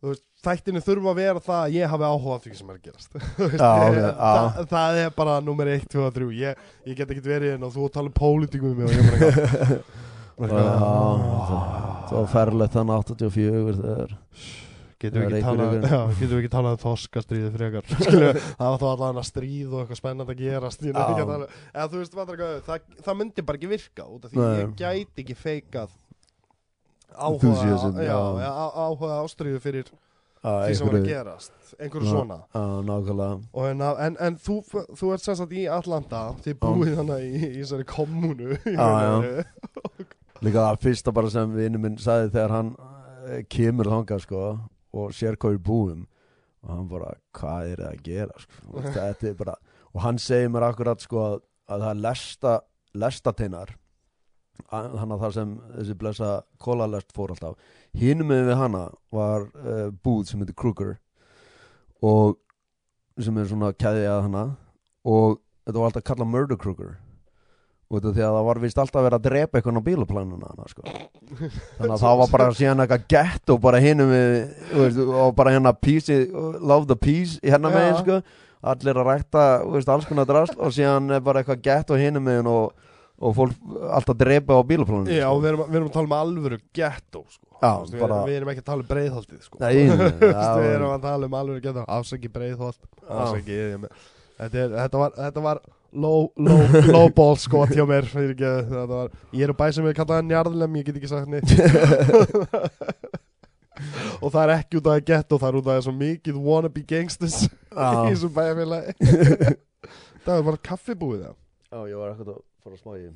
veist, 0.02 0.24
þættinu 0.42 0.82
þurfa 0.82 1.12
að 1.12 1.20
vera 1.22 1.40
það 1.46 1.60
að 1.66 1.76
ég 1.76 1.92
hafi 1.94 2.08
áhuga 2.10 2.34
á 2.34 2.40
því 2.42 2.54
sem 2.58 2.70
er 2.72 2.78
að 2.80 2.86
gerast. 2.88 3.12
Þú 3.38 3.50
veist, 3.52 3.62
Já, 3.62 3.72
ok, 3.76 3.98
ég- 3.98 4.08
já. 4.08 4.66
það, 4.72 5.02
er 5.04 5.12
bara 5.20 5.36
nummer 5.46 5.68
1, 5.76 5.84
2 5.94 6.06
og 6.08 6.16
3 6.16 6.30
ég, 6.40 6.64
ég 6.90 6.98
get 6.98 7.12
ekki 7.14 7.26
verið 7.28 7.52
hérna 7.54 7.68
og 7.70 7.76
þú 7.76 7.90
tala 7.94 8.10
um 8.10 8.18
pólitíkum 8.18 8.72
með 8.72 8.78
mig 8.80 8.86
og 8.88 8.96
ég 8.98 9.04
bara 9.12 9.20
það 10.50 12.16
var 12.18 12.28
ferlegt 12.34 12.74
þannig 12.80 12.96
84 13.14 13.78
þegar 13.84 14.16
Getum 15.02 15.24
við 15.26 16.36
ekki 16.38 16.52
talað 16.54 16.76
um 16.76 16.82
þorskastríði 16.84 17.50
frekar? 17.56 17.88
Það 18.60 18.68
var 18.68 18.78
þá 18.84 18.88
allan 18.92 19.22
að 19.22 19.28
stríð 19.32 19.72
og 19.74 19.80
eitthvað 19.82 20.00
spennandi 20.02 20.36
að 20.36 20.44
gerast 20.44 20.86
að 20.86 21.00
tala 21.00 21.48
eða 21.74 21.88
þú 21.90 22.02
veist 22.04 22.20
það, 22.68 22.86
það 23.08 23.18
myndi 23.24 23.46
bara 23.48 23.62
ekki 23.62 23.72
virka 23.72 24.06
út 24.06 24.28
af 24.28 24.36
því 24.36 24.44
Nei. 24.44 24.60
ég 24.62 24.76
gæti 24.84 25.26
ekki 25.26 25.38
feikað 25.40 25.98
áhuga, 27.12 27.34
Enthusiasm, 27.34 27.98
já, 27.98 28.06
já. 28.08 28.20
já, 28.46 28.52
á- 28.52 28.76
áhuga 28.86 29.18
ástríðu 29.26 29.60
fyrir 29.64 29.90
Já, 30.42 30.54
því 30.66 30.74
sem 30.78 30.88
var 30.90 30.96
að 30.98 31.04
gerast. 31.06 31.52
Einhverju 31.78 32.08
svona. 32.10 32.38
nákvæmlega. 32.82 33.36
Og 33.54 33.66
en, 33.70 33.82
en, 34.06 34.16
en 34.26 34.38
þú, 34.42 34.56
þú 34.98 35.12
ert 35.14 35.22
sagt 35.28 35.54
í 35.54 35.68
Atlanta 35.70 36.22
þið 36.42 36.56
búið 36.64 36.96
þannig 36.98 37.26
í, 37.28 37.42
í 37.46 37.60
þessari 37.60 37.86
kommunu. 37.92 38.58
Líka 40.42 40.64
það 40.66 40.80
fyrsta 40.82 41.14
bara 41.14 41.30
sem 41.30 41.54
vinnu 41.54 41.78
minn 41.84 42.00
sagði 42.02 42.32
þegar 42.34 42.56
hann 42.56 42.72
eh, 43.30 43.44
kemur 43.54 43.92
þangað 43.92 44.24
sko 44.26 44.42
og 44.94 45.14
sér 45.16 45.38
hvað 45.40 45.58
við 45.58 45.64
búum. 45.68 46.08
Og 46.62 46.74
hann 46.76 46.90
bara, 46.92 47.14
hvað 47.34 47.72
er 47.72 47.84
það 47.84 47.92
að 47.92 48.02
gera 48.06 48.42
sko? 48.44 48.66
Og 48.76 48.90
þetta 48.94 49.30
er 49.32 49.38
bara, 49.40 49.56
og 49.92 50.04
hann 50.04 50.20
segir 50.22 50.52
mér 50.54 50.68
akkurat 50.68 51.02
sko 51.02 51.22
að, 51.24 51.38
að 51.68 51.86
það 51.86 51.94
er 51.94 52.04
lesta 52.06 52.58
lestateinar 53.02 53.72
þannig 54.70 55.16
að 55.16 55.22
það 55.24 55.34
sem 55.36 55.54
þessi 55.74 55.96
blessa 56.00 56.32
kólalest 56.62 57.14
fór 57.16 57.34
alltaf. 57.34 57.56
Hinum 57.98 58.30
með 58.30 58.52
við 58.52 58.60
hana 58.60 58.84
var 59.14 59.48
uh, 59.64 59.88
búð 60.04 60.28
sem 60.30 60.44
heitir 60.44 60.58
Kruger 60.60 60.98
og 62.06 62.38
sem 63.22 63.38
er 63.38 63.50
svona 63.50 63.72
kæði 63.74 64.06
að 64.10 64.26
hana 64.28 64.44
og 65.08 65.40
þetta 65.66 65.80
var 65.80 65.90
alltaf 65.90 66.06
kallað 66.08 66.32
Murder 66.36 66.60
Kruger 66.62 66.94
út 67.92 68.06
af 68.08 68.14
því 68.16 68.24
að 68.24 68.36
það 68.38 68.46
var 68.48 68.60
vist 68.64 68.78
alltaf 68.82 69.04
verið 69.06 69.18
að 69.18 69.26
drepa 69.28 69.60
eitthvað 69.60 69.80
á 69.82 69.88
bílaplanuna 69.88 70.52
hana 70.52 70.68
sko. 70.72 70.84
Þannig 71.80 71.96
að 71.96 72.04
það 72.06 72.20
var 72.22 72.30
bara 72.36 72.46
síðan 72.60 72.84
eitthvað 72.86 73.08
gett 73.16 73.52
og 73.56 73.60
bara 73.66 73.82
veist, 73.82 75.02
og 75.02 75.34
bara 75.36 75.54
hérna 75.56 75.74
peace, 75.76 76.20
love 76.72 76.88
the 76.92 76.96
peace 76.96 77.40
hérna 77.44 77.72
megin 77.74 78.00
sko. 78.00 78.22
Allir 78.72 79.00
að 79.02 79.08
rækta 79.10 79.44
veist, 79.74 79.90
alls 79.90 80.08
konar 80.10 80.28
drast 80.30 80.56
og 80.62 80.72
síðan 80.76 81.12
bara 81.26 81.42
eitthvað 81.44 81.64
gett 81.66 81.92
og 81.92 82.00
hinum 82.02 82.24
megin 82.30 82.48
og, 82.52 82.72
og 83.22 83.36
fólk 83.38 83.76
alltaf 83.98 84.18
drepa 84.22 84.56
á 84.56 84.62
bílaplanuna 84.70 85.12
já, 85.18 85.26
og 85.34 85.42
við 85.44 85.52
erum, 85.52 85.66
við 85.68 85.80
erum 85.82 85.90
að 85.92 85.96
tala 85.98 86.08
um 86.12 86.16
alvöru 86.20 86.62
ghetto 86.78 87.26
sko. 87.28 87.46
Við, 87.92 88.00
bara- 88.02 88.22
við 88.30 88.38
erum 88.40 88.50
ekki 88.54 88.64
að 88.64 88.70
tala 88.72 88.86
um 88.86 88.90
breiðholtið 88.94 89.44
sko. 89.46 89.60
Við 90.62 90.72
erum 90.78 90.96
að 90.96 91.04
tala 91.04 91.28
um 91.28 91.36
með- 93.84 94.10
þetta, 94.42 94.64
er, 94.64 94.74
þetta 94.80 95.02
var, 95.04 95.14
þetta 95.20 95.44
var 95.46 95.62
low, 95.94 96.32
low, 96.38 96.62
low 96.92 97.10
ball 97.16 97.36
skot 97.40 97.74
hjá 97.76 97.86
mér 97.88 98.08
fyrir 98.10 98.34
ekki, 98.36 98.52
var, 98.92 99.12
ég 99.36 99.44
er 99.46 99.54
á 99.54 99.56
bæ 99.60 99.66
sem 99.76 99.86
við 99.86 99.98
kallaði 100.00 100.28
njarðlem 100.30 100.78
ég 100.80 100.88
get 100.88 101.00
ekki 101.00 101.12
sagt 101.12 101.32
neitt. 101.32 101.50
Og 104.22 104.30
það 104.30 104.44
er 104.44 104.52
ekki 104.60 104.78
út 104.78 104.88
af 104.88 105.00
að 105.00 105.06
geta 105.08 105.36
og 105.36 105.42
það 105.42 105.50
er 105.50 105.58
út 105.58 105.66
af 105.66 105.70
að 105.70 105.72
það 105.72 105.80
er 105.80 105.86
svo 105.88 105.94
mikið 105.98 106.36
wannabe 106.46 106.84
gangsters 106.92 107.38
í 107.46 107.50
Já, 107.50 107.90
þessum 108.12 108.34
bæjarfélagi. 108.36 108.92
Það 110.26 110.36
er 110.36 110.44
bara 110.46 110.60
kaffibúið 110.68 111.22
það. 111.24 111.38
Já, 111.72 111.80
ég 111.90 111.98
var 111.98 112.12
eitthvað 112.12 112.36
að 112.36 112.42
fara 112.62 112.76
að 112.76 112.82
smá 112.84 112.92
í 112.94 113.08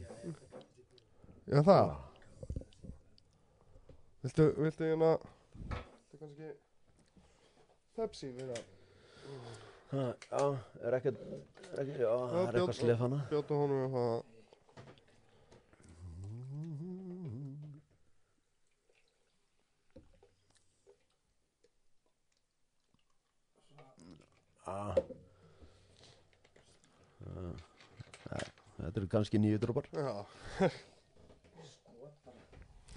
já 1.45 1.59
það. 1.67 1.91
Viltu, 4.25 4.47
viltu 4.57 4.87
hérna 4.89 5.11
viltu 5.19 6.17
kannski 6.17 6.47
Pepsi 7.95 8.31
við 8.33 8.49
það 8.49 8.63
Já, 9.95 10.57
er 10.83 10.95
ekkert, 10.97 11.19
er 11.71 11.81
ekkert, 11.83 11.99
já, 12.01 12.09
það 12.11 12.39
er 12.41 12.57
eitthvað 12.59 12.77
slepp 12.79 12.99
hana. 12.99 13.19
Bjóta 13.31 13.59
honum 13.59 13.83
eitthvað. 13.85 14.07
Já. 14.15 14.31
Ah. 24.65 24.95
Ah. 28.33 28.45
Þetta 28.75 28.99
eru 28.99 29.09
kannski 29.15 29.39
nýju 29.39 29.61
droppar. 29.63 29.87
Já. 29.95 30.25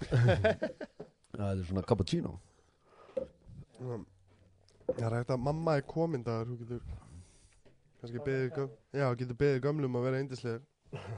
Þetta 0.09 1.47
er 1.47 1.63
svona 1.69 1.83
cappuccino. 1.87 2.31
Já 3.79 3.99
það 4.97 5.05
er 5.09 5.15
hægt 5.19 5.33
að 5.35 5.43
mamma 5.45 5.75
er 5.79 5.85
komin 5.89 6.23
dagur, 6.25 6.49
þú 6.53 6.57
getur 6.63 6.81
kannski 7.99 8.21
beðið 8.25 8.51
göm, 8.55 8.69
já, 8.95 9.07
getur 9.19 9.37
beðið 9.39 9.63
gömlum 9.65 9.97
að 9.99 10.05
vera 10.07 10.19
eindislegur 10.23 10.61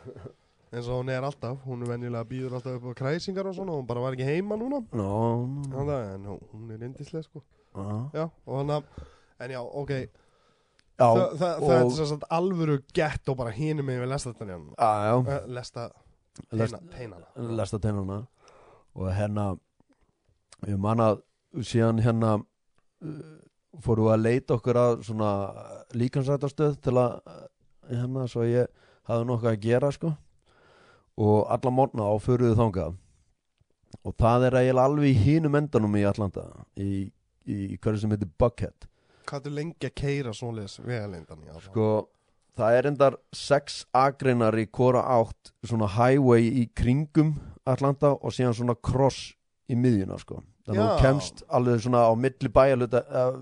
eins 0.72 0.88
og 0.88 1.02
hún 1.02 1.12
er 1.12 1.26
alltaf, 1.28 1.58
hún 1.68 1.84
er 1.86 1.92
venjulega 1.92 2.28
býður 2.30 2.56
alltaf 2.58 2.78
upp 2.80 2.90
á 2.96 3.00
kræsingar 3.02 3.50
og 3.50 3.56
svona, 3.58 3.76
hún 3.76 3.88
bara 3.90 4.04
var 4.06 4.16
ekki 4.16 4.24
heima 4.28 4.56
núna. 4.60 4.80
Nó, 4.96 5.10
Já, 5.68 5.82
það, 5.90 6.04
en 6.16 6.28
hún- 6.32 6.44
hún 6.54 6.70
er 6.72 6.86
eindisleg 6.88 7.26
sko. 7.28 7.42
Já, 7.76 7.88
Já, 8.16 8.24
og 8.46 8.58
hann 8.62 8.72
að, 8.78 8.84
en 9.44 9.52
já, 9.56 9.60
ok. 9.62 9.92
Já, 9.92 10.08
Þa, 11.02 11.26
það, 11.42 11.66
það 11.66 11.76
er 12.06 12.14
að 12.16 12.24
alvöru 12.38 12.78
gett 12.94 13.30
og 13.32 13.38
bara 13.40 13.52
hinum 13.56 13.88
með 13.90 14.00
við 14.04 14.10
lesta 14.14 14.32
þetta 14.34 14.48
nján 14.52 14.66
já, 14.78 14.90
já. 15.10 15.16
Uh, 15.18 15.48
Lesta 15.58 15.86
Lest- 16.52 16.76
teina, 16.78 16.90
teinana. 16.96 17.56
lesta 17.58 17.80
tennana 17.84 18.18
og 18.96 19.08
hérna 19.18 19.46
ég 20.70 20.78
man 20.80 21.00
að 21.04 21.22
síðan 21.68 22.00
hérna 22.06 22.36
uh, 22.38 23.41
fórum 23.80 24.10
við 24.10 24.16
að 24.16 24.26
leita 24.26 24.58
okkur 24.58 24.80
að 24.82 25.06
svona 25.08 25.30
líkansrættastöð 25.96 26.76
til 26.84 26.96
að 27.00 27.16
uh, 27.22 27.40
hérna 27.92 28.28
svo 28.32 28.46
ég 28.48 28.70
hafði 29.10 29.30
nokkuð 29.30 29.52
að 29.54 29.64
gera 29.66 29.92
sko. 29.96 30.14
Og 31.22 31.50
alla 31.52 31.74
morgna 31.74 32.08
á 32.08 32.16
föruðu 32.24 32.58
þangað. 32.58 32.96
Og 34.08 34.16
það 34.20 34.48
er 34.48 34.58
eiginlega 34.62 34.88
alveg 34.88 35.12
í 35.12 35.26
hínum 35.26 35.58
endanum 35.60 35.98
í 36.00 36.06
Atlanta 36.08 36.46
í, 36.80 37.12
í 37.46 37.78
hverju 37.78 38.04
sem 38.04 38.14
heitir 38.16 38.32
Buckhead. 38.40 38.88
Hvað 39.28 39.50
er 39.50 39.56
lengi 39.60 39.88
að 39.88 39.98
keira 40.00 40.34
svoleiðis 40.36 40.80
vegalindan 40.82 41.44
já, 41.46 41.56
sko 41.68 41.88
það 42.58 42.78
er 42.78 42.90
endar 42.90 43.18
sex 43.36 43.84
agreinar 43.96 44.58
í 44.60 44.68
hvora 44.74 45.04
átt 45.20 45.52
svona 45.68 45.90
highway 45.96 46.48
í 46.62 46.68
kringum 46.78 47.36
Atlanta 47.70 48.14
og 48.18 48.36
síðan 48.36 48.58
svona 48.58 48.76
cross 48.76 49.32
í 49.72 49.78
miðjuna 49.80 50.20
sko 50.22 50.42
þannig 50.72 50.84
að 50.86 50.96
þú 50.96 51.06
kemst 51.06 51.44
alveg 51.60 51.84
svona 51.86 52.06
á 52.08 52.14
milli 52.26 52.52
bæjaluta 52.56 53.04
uh, 53.08 53.34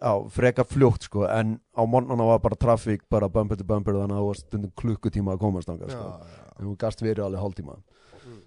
á 0.00 0.12
freka 0.32 0.64
fljótt 0.64 1.08
sko 1.08 1.26
en 1.28 1.58
á 1.76 1.82
morgnana 1.84 2.28
var 2.28 2.40
bara 2.44 2.56
trafík 2.56 3.04
bara 3.12 3.28
bumper 3.28 3.60
to 3.60 3.66
bumper 3.68 3.98
þannig 3.98 4.16
að 4.16 4.22
það 4.22 4.30
var 4.30 4.40
stundum 4.40 4.72
klukkutíma 4.80 5.34
að 5.34 5.42
komast 5.44 5.68
já, 5.68 5.92
sko 5.92 6.08
en 6.54 6.70
þú 6.70 6.78
gast 6.80 7.04
verið 7.04 7.26
alveg 7.26 7.44
hálftíma. 7.44 7.76
Mm. 8.24 8.40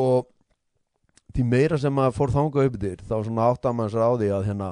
og 0.00 0.32
því 1.36 1.44
meira 1.44 1.78
sem 1.78 1.92
maður 1.92 2.16
fór 2.16 2.32
þangað 2.32 2.68
upp 2.70 2.76
yfir 2.80 3.04
þá 3.04 3.16
svona 3.18 3.48
átt 3.50 3.68
að 3.68 3.76
maður 3.76 3.94
sér 3.94 4.06
á 4.08 4.12
því 4.16 4.28
að 4.32 4.46
hérna 4.48 4.68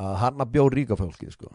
að 0.00 0.14
hann 0.24 0.42
að 0.42 0.54
bjó 0.54 0.64
ríka 0.72 0.96
fólki 0.98 1.30
sko. 1.32 1.50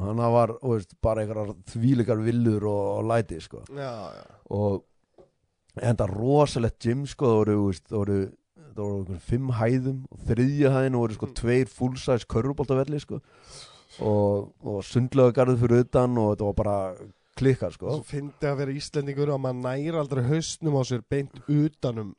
Hann 0.00 0.22
var 0.32 0.54
veist, 0.62 0.94
bara 1.04 1.20
einhverjar 1.22 1.52
þvílikar 1.68 2.22
villur 2.24 2.64
og, 2.70 2.84
og 3.00 3.08
læti 3.10 3.40
sko. 3.44 3.60
Já, 3.68 3.90
já. 4.16 4.22
og 4.56 4.80
enda 5.78 6.06
rosalegt 6.10 6.78
gym 6.82 7.06
sko 7.06 7.26
það 7.30 7.38
voru, 7.40 7.54
þú 7.60 7.66
veist, 7.70 7.84
það 7.90 7.98
voru 8.00 8.18
það 8.70 8.84
voru 8.90 9.18
fimm 9.28 9.48
hæðum 9.58 9.98
og 10.10 10.18
þriðja 10.30 10.70
hæðin 10.76 10.98
voru 11.00 11.14
sko 11.18 11.26
Mm. 11.30 11.34
tveir 11.40 11.68
full-size 11.68 12.26
körfuboltavelli 12.30 13.00
sko 13.02 13.20
og, 14.00 14.52
og 14.64 14.78
sundlega 14.86 15.34
garðið 15.40 15.60
fyrir 15.64 15.84
utan 15.84 16.18
og 16.18 16.30
þetta 16.34 16.46
var 16.50 16.54
bara 16.60 16.76
klikkað 17.40 17.72
sko. 17.74 17.94
Svo 17.96 18.04
fyndi 18.04 18.46
að 18.50 18.56
vera 18.60 18.74
Íslendingur 18.76 19.30
og 19.34 19.40
maður 19.40 19.62
næri 19.64 19.96
aldrei 20.00 20.22
hausnum 20.28 20.76
á 20.76 20.82
sér 20.84 21.02
beint 21.08 21.38
utanum 21.48 22.14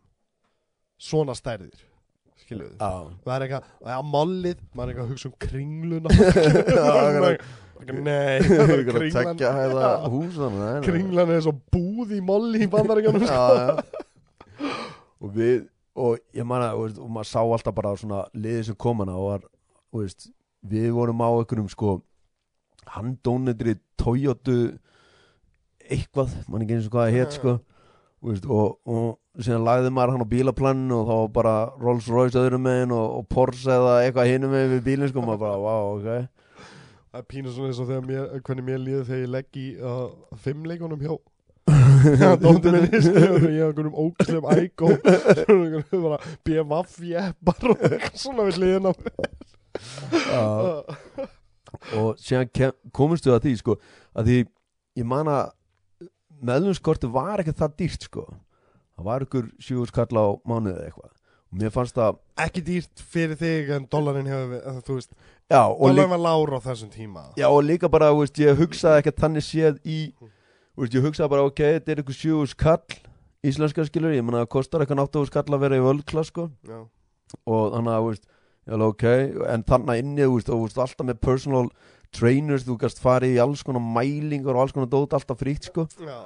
svona 1.01 1.33
stærðir 1.37 1.75
skiluðu 2.41 2.75
Já, 2.77 2.91
það 3.25 3.33
er 3.35 3.45
eitthvað, 3.45 3.67
já, 3.85 3.97
mollið. 4.11 4.63
Maður 4.75 4.83
er 4.83 4.91
eitthvað 4.91 5.05
að 5.05 5.11
hugsa 5.13 5.29
um 5.29 5.35
kringluna 5.45 6.09
það 7.87 7.97
er 7.97 8.03
nei, 8.05 8.37
einhver 8.41 8.97
að 8.97 9.01
kringlan 9.01 10.85
kringlan 10.85 11.33
er 11.35 11.43
svo 11.45 11.53
búð 11.73 12.15
í 12.17 12.21
molli 12.25 12.65
í 12.65 12.69
bandaríkjanum 12.71 13.25
sko. 13.25 14.01
og 15.21 15.33
við 15.35 15.65
og 16.01 16.21
ég 16.35 16.47
man 16.47 16.63
að, 16.63 16.77
þú 16.77 16.85
veist, 16.85 17.01
og 17.03 17.09
maður 17.11 17.29
sá 17.31 17.41
alltaf 17.41 17.75
bara 17.75 17.95
svona 17.99 18.21
liðið 18.37 18.69
sem 18.69 18.77
kom 18.79 19.03
hana 19.03 19.17
og 19.19 19.27
var, 19.27 19.49
veist, 19.97 20.29
við 20.71 20.87
vorum 20.95 21.23
á 21.25 21.29
einhverjum 21.29 21.71
sko 21.71 21.97
handónitri 22.91 23.75
Toyota 23.99 24.55
eitthvað, 25.91 26.37
mann 26.47 26.63
ekki 26.63 26.77
eins 26.77 26.87
og 26.87 26.95
hvað 26.95 27.09
það 27.09 27.17
hétt 27.19 27.35
sko. 27.37 27.57
Veist, 28.21 28.45
og, 28.45 28.77
og 28.85 29.41
síðan 29.41 29.65
lagði 29.65 29.91
maður 29.93 30.15
hann 30.15 30.23
á 30.25 30.33
bílaplaninu 30.33 30.99
og 30.99 31.07
þá 31.09 31.13
var 31.15 31.31
bara 31.35 31.55
Rolls 31.81 32.07
Royce 32.11 32.39
öðrum 32.39 32.63
megin 32.67 32.93
og, 32.95 33.17
og 33.17 33.27
Porsche 33.31 33.73
eða 33.73 33.95
eitthvað 34.05 34.29
hinum 34.29 34.53
megin 34.53 34.73
við 34.75 34.83
bílinn 34.87 35.11
sko, 35.11 35.23
maður 35.25 35.43
bara, 35.43 35.61
wow, 35.65 35.97
ok 35.97 36.40
það 37.11 37.19
er 37.21 37.27
pínu 37.33 37.53
svona 37.53 37.71
eins 37.71 37.81
og 37.81 37.89
þegar 37.91 38.07
mér, 38.07 38.31
hvernig 38.47 38.67
mér 38.67 38.81
líður 38.81 39.05
þegar 39.09 39.21
ég 39.21 39.33
legg 39.35 39.59
í 39.59 39.67
uh, 39.77 40.07
fimmleikunum 40.45 41.03
hjá. 41.03 41.13
Dóttir 42.41 42.73
minni 42.73 43.01
skrifur 43.03 43.45
ég 43.51 43.59
hef 43.61 43.69
einhverjum 43.69 43.99
ógslum 44.05 44.47
ægó. 44.55 44.93
Bara 45.91 46.17
BMF 46.47 46.97
jeppar 47.11 47.71
og 47.75 48.09
svona 48.17 48.47
við 48.49 48.59
hliðina 48.61 48.95
á 50.31 50.41
og 51.95 52.19
síðan 52.19 52.49
kem, 52.53 52.75
komumst 52.93 53.25
við 53.27 53.35
að 53.35 53.45
því 53.45 53.53
sko, 53.61 53.77
að 54.17 54.29
því 54.29 54.37
ég 54.99 55.07
man 55.07 55.29
að 55.31 55.53
meðlumskorti 56.41 57.09
var 57.11 57.41
ekki 57.41 57.55
það 57.57 57.75
dýrt 57.79 58.07
sko. 58.09 58.27
Það 58.97 59.07
var 59.07 59.25
ykkur 59.25 59.49
sjúurskall 59.61 60.11
á 60.19 60.25
mánuði 60.47 60.75
eða 60.75 60.87
eitthvað. 60.89 61.13
Og 61.51 61.59
mér 61.59 61.73
fannst 61.73 61.97
það 61.97 62.19
ekki 62.45 62.63
dýrt 62.67 63.03
fyrir 63.13 63.39
þig 63.39 63.71
en 63.75 63.87
dólarin 63.91 64.29
hefur 64.29 64.51
við, 64.53 64.81
þú 64.87 64.97
veist, 64.99 65.15
já, 65.51 65.61
og, 65.67 65.91
líka, 65.91 66.07
já, 67.37 67.47
og 67.51 67.61
líka 67.67 67.89
bara, 67.91 68.11
veist, 68.15 68.39
ég 68.39 68.57
hugsaði 68.59 69.03
ekki 69.03 69.13
þannig 69.19 69.45
séð 69.45 69.79
í 69.83 69.99
veist, 70.79 70.95
ég 70.95 71.05
hugsaði 71.05 71.31
bara, 71.33 71.47
ok, 71.49 71.63
þetta 71.77 71.93
er 71.93 72.03
ykkur 72.03 72.17
sjúurskall 72.17 72.99
íslenska 73.45 73.85
skilur, 73.87 74.13
ég 74.15 74.25
menna 74.25 74.43
það 74.43 74.51
kostar 74.55 74.83
eitthvað 74.83 75.01
náttu 75.01 75.23
skall 75.27 75.47
að 75.49 75.63
vera 75.63 75.79
í 75.79 75.85
völdklass 75.85 76.29
sko. 76.31 76.49
Já. 76.67 76.83
og 77.47 77.63
þannig 77.75 77.95
að, 77.95 78.05
veist, 78.09 78.27
alveg 78.71 78.93
ok 78.93 79.07
en 79.55 79.65
þannig 79.71 80.03
inni, 80.03 80.27
þú 80.27 80.35
veist, 80.35 80.51
og 80.53 80.61
veist, 80.65 80.83
alltaf 80.85 81.07
með 81.09 81.23
personal 81.25 81.65
trainers, 82.15 82.67
þú 82.67 82.77
gast 82.81 83.01
farið 83.01 83.37
í 83.37 83.41
alls 83.41 83.63
konar 83.65 83.83
mælingar 83.83 84.55
og 84.55 84.65
alls 84.65 84.75
konar 84.75 84.91
dót 84.91 85.15
alltaf 85.17 85.39
frítt 85.39 85.69
sko. 85.71 85.87
Já. 85.99 86.19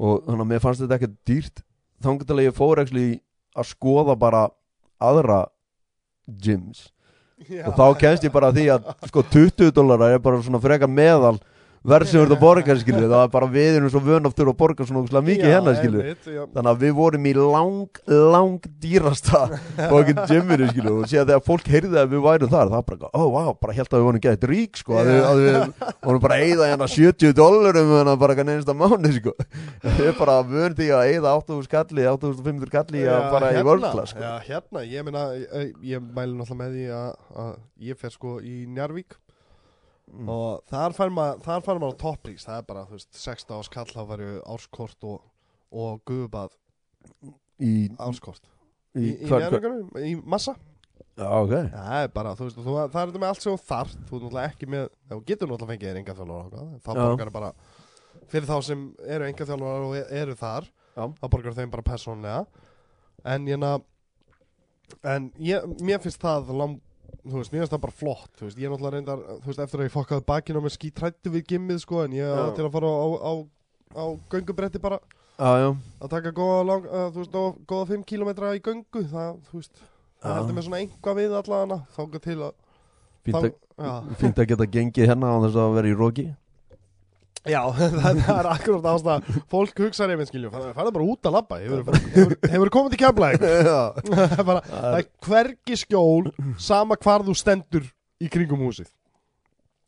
og 0.00 0.22
þannig 0.24 0.44
að 0.46 0.50
mér 0.52 0.62
fannst 0.64 0.84
þetta 0.84 0.96
ekkert 0.96 1.18
dýrt. 1.28 1.62
Þannig 2.00 2.30
að 2.32 2.42
ég 2.46 2.56
fór 2.56 2.80
ekki 2.80 3.06
að 3.58 3.68
skoða 3.68 4.14
bara 4.16 4.46
aðra 5.00 5.42
gyms 6.40 6.86
Já. 7.48 7.64
og 7.66 7.72
þá 7.78 7.84
kemst 8.02 8.24
ég 8.26 8.32
bara 8.34 8.50
að 8.50 8.58
því 8.60 8.66
að 8.74 8.90
sko 9.08 9.22
20 9.32 9.72
dólarar 9.74 10.16
er 10.16 10.20
bara 10.22 10.42
svona 10.44 10.60
frekar 10.62 10.90
meðal 10.90 11.38
verð 11.80 12.10
sem 12.10 12.20
ert 12.20 12.34
að 12.34 12.40
borga 12.42 12.74
skilur 12.76 13.06
það 13.08 13.22
er 13.24 13.30
bara 13.32 13.46
við 13.48 13.76
erum 13.78 13.92
svo 13.92 14.00
vön 14.04 14.28
aftur 14.28 14.50
að 14.50 14.56
borga 14.60 14.84
svona 14.84 15.00
ógeðslega 15.00 15.26
mikið 15.30 15.52
hérna 15.54 15.72
skilur 15.78 16.08
já. 16.10 16.42
þannig 16.52 16.70
að 16.72 16.82
við 16.82 16.92
vorum 16.98 17.28
í 17.30 17.32
lang, 17.38 18.00
lang 18.34 18.66
dýrasta 18.82 19.40
fokkin 19.92 20.20
gyminu 20.28 20.68
skilu 20.74 20.92
og 20.98 21.08
síðan 21.08 21.30
þegar 21.30 21.46
fólk 21.46 21.70
heyrði 21.72 22.00
að 22.02 22.12
við 22.12 22.24
værum 22.26 22.52
þar 22.52 22.72
það 22.74 22.84
bara, 22.90 23.10
ó, 23.16 23.22
vá, 23.32 23.40
bara 23.64 23.76
held 23.78 23.88
að 23.88 23.96
við 23.96 24.06
vorum 24.10 24.24
gett 24.26 24.44
rík 24.50 24.82
sko, 24.82 24.98
að 25.00 25.08
við, 25.08 25.22
að 25.30 25.40
við 25.40 25.56
vorum 26.10 26.24
bara 26.26 26.36
að 26.36 26.44
eyða 26.50 26.68
hérna 26.72 26.90
70 26.96 27.34
dólarum 27.40 27.94
hérna 27.96 28.16
bara 28.20 28.36
kann 28.36 28.52
einsta 28.52 28.76
mánu 28.76 29.14
sko. 29.16 29.34
Við 30.00 30.12
bara 30.18 30.36
vön 30.46 30.76
því 30.76 30.90
að 30.96 31.14
eyða 31.14 31.34
8.000 31.40 31.72
kalli 31.72 32.06
8.500 32.12 32.74
kalli 32.74 33.06
að 33.06 33.16
Já, 33.16 33.30
fara 33.32 33.50
í 33.50 33.56
hérna, 33.56 33.68
vörgla 33.70 34.06
sko. 34.10 34.20
Já, 34.24 34.32
hérna, 34.50 34.84
ég 34.84 35.08
meina 35.08 35.24
ég, 35.38 35.74
ég 35.94 36.04
mæli 36.04 36.36
náttúrulega 36.36 36.60
með 36.60 36.76
því 36.76 36.86
að, 37.00 37.10
að 37.44 37.52
ég 37.90 38.00
fer 38.00 38.14
sko 38.14 38.36
í 38.44 38.56
Njarvík 38.68 39.16
Mm. 40.10 40.30
og 40.32 40.64
þar 40.70 40.94
fær 40.96 41.12
maður 41.14 41.44
þar 41.44 41.66
fær 41.66 41.78
maður 41.80 41.94
á 41.94 42.02
topprís, 42.02 42.46
það 42.46 42.56
er 42.58 42.64
bara, 42.66 42.86
þú 42.88 42.96
veist 42.98 43.20
16 43.20 43.54
ás 43.60 43.70
kall, 43.70 43.86
þá 43.90 44.00
væri 44.08 44.30
árskort 44.42 45.06
og, 45.06 45.20
og 45.70 46.00
guðbað 46.10 46.56
í, 47.62 47.74
árskort. 48.00 48.42
í, 48.98 49.12
í, 49.14 50.10
í, 50.10 50.16
massa. 50.24 50.56
Já, 51.20 51.28
ok. 51.28 51.52
Já, 51.52 51.68
það 51.76 52.02
er 52.02 52.10
bara, 52.16 52.32
þú 52.38 52.48
veist, 52.48 52.58
þú, 52.58 52.74
það 52.80 52.98
er 53.02 53.12
þetta 53.12 53.22
með 53.22 53.30
allt 53.30 53.44
sem 53.44 53.52
þú 53.54 53.68
þarft. 53.68 54.00
Þú 54.08 54.16
er 54.16 54.24
náttúrulega 54.24 54.50
ekki 54.50 54.70
með, 54.74 54.88
þú 55.12 55.20
getur 55.28 55.50
náttúrulega 55.50 55.72
fengið 55.74 55.90
þér 55.90 56.00
enga 56.00 56.18
þjálfara 56.18 56.66
þá 56.80 56.90
borgar 56.90 57.30
það 57.30 57.36
bara 57.38 57.52
fyrir 58.30 58.48
þá 58.50 58.56
sem 58.66 58.84
eru 59.06 59.26
enga 59.28 59.46
þjálfara 59.48 59.86
og 59.88 59.96
e- 59.98 60.20
eru 60.20 60.36
þar 60.38 60.68
Já. 60.96 61.04
þá 61.20 61.24
borgar 61.32 61.56
þeim 61.56 61.72
bara 61.72 61.86
persónlega 61.86 62.44
en 63.30 63.48
ég 63.50 63.60
ná 63.60 63.70
en 65.06 65.30
ég, 65.38 65.66
mér 65.82 66.00
finnst 66.02 66.22
það 66.22 66.50
lang, 66.56 66.78
þú 67.24 67.36
veist, 67.36 67.52
mér 67.52 67.62
finnst 67.62 67.74
það 67.74 67.82
bara 67.84 67.96
flott 68.00 68.32
þú 68.38 68.48
veist, 68.48 68.58
ég 68.58 68.66
er 68.66 68.74
náttúrulega 68.74 68.96
reyndar, 68.96 69.24
þú 69.42 69.50
veist, 69.50 69.62
eftir 69.64 69.80
að 69.82 69.88
ég 69.88 69.94
fokkaði 69.94 70.26
bakinn 70.30 70.60
á 70.60 70.64
mér 70.64 70.74
skítrættu 70.74 71.32
við 71.34 71.46
gimmið, 71.52 71.80
sko 71.84 72.04
en 72.04 72.16
ég 72.16 72.28
Já. 72.30 72.40
á 72.40 72.54
til 72.56 72.66
að 72.66 72.74
fara 72.76 72.90
á, 72.90 73.08
á, 73.20 73.32
á 74.00 74.04
göngubretti 74.32 74.82
bara 74.82 75.00
já, 75.40 75.50
já, 75.64 75.70
að 76.00 76.12
taka 76.16 76.34
góða, 76.36 76.60
lang, 76.70 76.88
uh, 76.88 77.06
þú 77.12 77.22
veist, 77.22 77.32
góða, 77.36 77.54
góða 77.72 77.88
5 77.94 78.06
kilometra 78.12 78.52
í 78.56 78.62
göngu, 78.64 79.04
það, 79.12 79.40
þú 79.50 79.60
veist 79.60 79.82
það 80.20 80.36
heldur 80.36 80.56
mér 80.56 80.66
svona 80.66 80.80
einhvað 80.84 81.20
við 81.20 81.36
allavega 81.40 81.78
þángu 81.96 82.22
til 82.24 82.38
að 82.38 82.52
fínt 83.24 83.36
þá, 83.36 83.40
að, 83.40 83.52
já. 83.84 83.92
fínt 84.20 84.40
að 84.40 84.50
geta 84.52 84.70
gengið 84.76 85.10
hérna 85.10 85.32
á 85.32 85.36
þess 85.44 85.60
að 85.60 85.76
vera 85.78 85.90
í 85.90 85.96
róki 85.96 86.26
já, 87.48 87.60
það, 88.02 88.20
er 88.34 88.48
akkurat 88.50 88.88
ástæða. 88.92 89.40
Fólk 89.52 89.82
hugsaði 89.84 90.16
einmitt 90.16 90.30
skiljum, 90.30 90.54
það 90.54 90.86
er 90.86 90.94
bara 90.96 91.08
út 91.08 91.28
að 91.28 91.36
labba. 91.38 91.60
Hefur, 91.64 92.72
komið 92.74 92.94
til 92.94 93.02
kemlaðing 93.04 93.44
það 94.36 94.54
er 94.60 95.00
er 95.00 95.10
hvergi 95.26 95.78
skjól 95.84 96.32
sama 96.60 96.98
hvar 97.00 97.26
þú 97.26 97.36
stendur 97.38 97.86
í 98.20 98.30
kringum 98.32 98.66
húsið. 98.68 98.90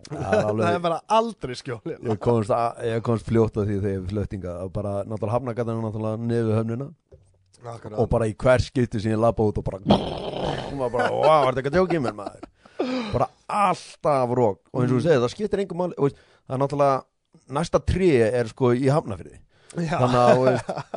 Það 0.09 0.65
er 0.67 0.73
er 0.73 0.81
bara 0.83 0.97
aldrei 1.15 1.55
skjóli 1.55 1.95
Ég 1.95 2.19
komst, 2.19 2.51
að, 2.51 2.97
komst 3.07 3.29
fljótt 3.29 3.61
að 3.61 3.69
því 3.69 3.77
þegar 3.85 3.93
ég 3.95 4.09
fluttinga 4.11 4.55
og 4.65 4.73
bara 4.75 4.95
náttúrulega 5.07 5.37
hafnagatana 5.37 5.85
náttúrulega 5.85 6.25
niður 6.27 6.57
höfnina. 6.59 6.89
Og 7.95 8.09
bara 8.11 8.27
í 8.27 8.35
hver 8.35 8.65
skipti 8.65 8.99
sem 8.99 9.15
ég 9.15 9.23
labba 9.23 9.47
út 9.47 9.61
og 9.61 9.67
bara 9.69 9.79
og 10.73 10.81
maður 10.81 10.97
bara, 10.97 11.09
wow, 11.15 11.47
er 11.47 11.53
þetta 11.53 11.63
ekki 11.63 11.71
að 11.71 11.79
djóka 11.79 11.97
í 11.97 12.03
mér 12.03 12.19
maður? 12.19 12.51
Bara 13.13 13.29
alltaf 13.63 14.35
rók 14.39 14.61
og 14.73 14.83
eins 14.83 14.91
og 14.91 14.97
þú 14.97 15.03
segir, 15.05 15.23
það 15.23 15.35
skiptir 15.35 15.63
engum 15.63 15.83
máli 15.83 15.99
og 15.99 16.15
það 16.17 16.57
er 16.57 16.63
náttúrulega 16.63 16.97
næsta 17.55 17.81
tré 17.87 18.11
er 18.29 18.51
sko 18.51 18.73
í 18.75 18.89
hafnafyrði 18.93 19.39
Já. 19.73 19.97
þannig 20.03 20.19
að 20.21 20.43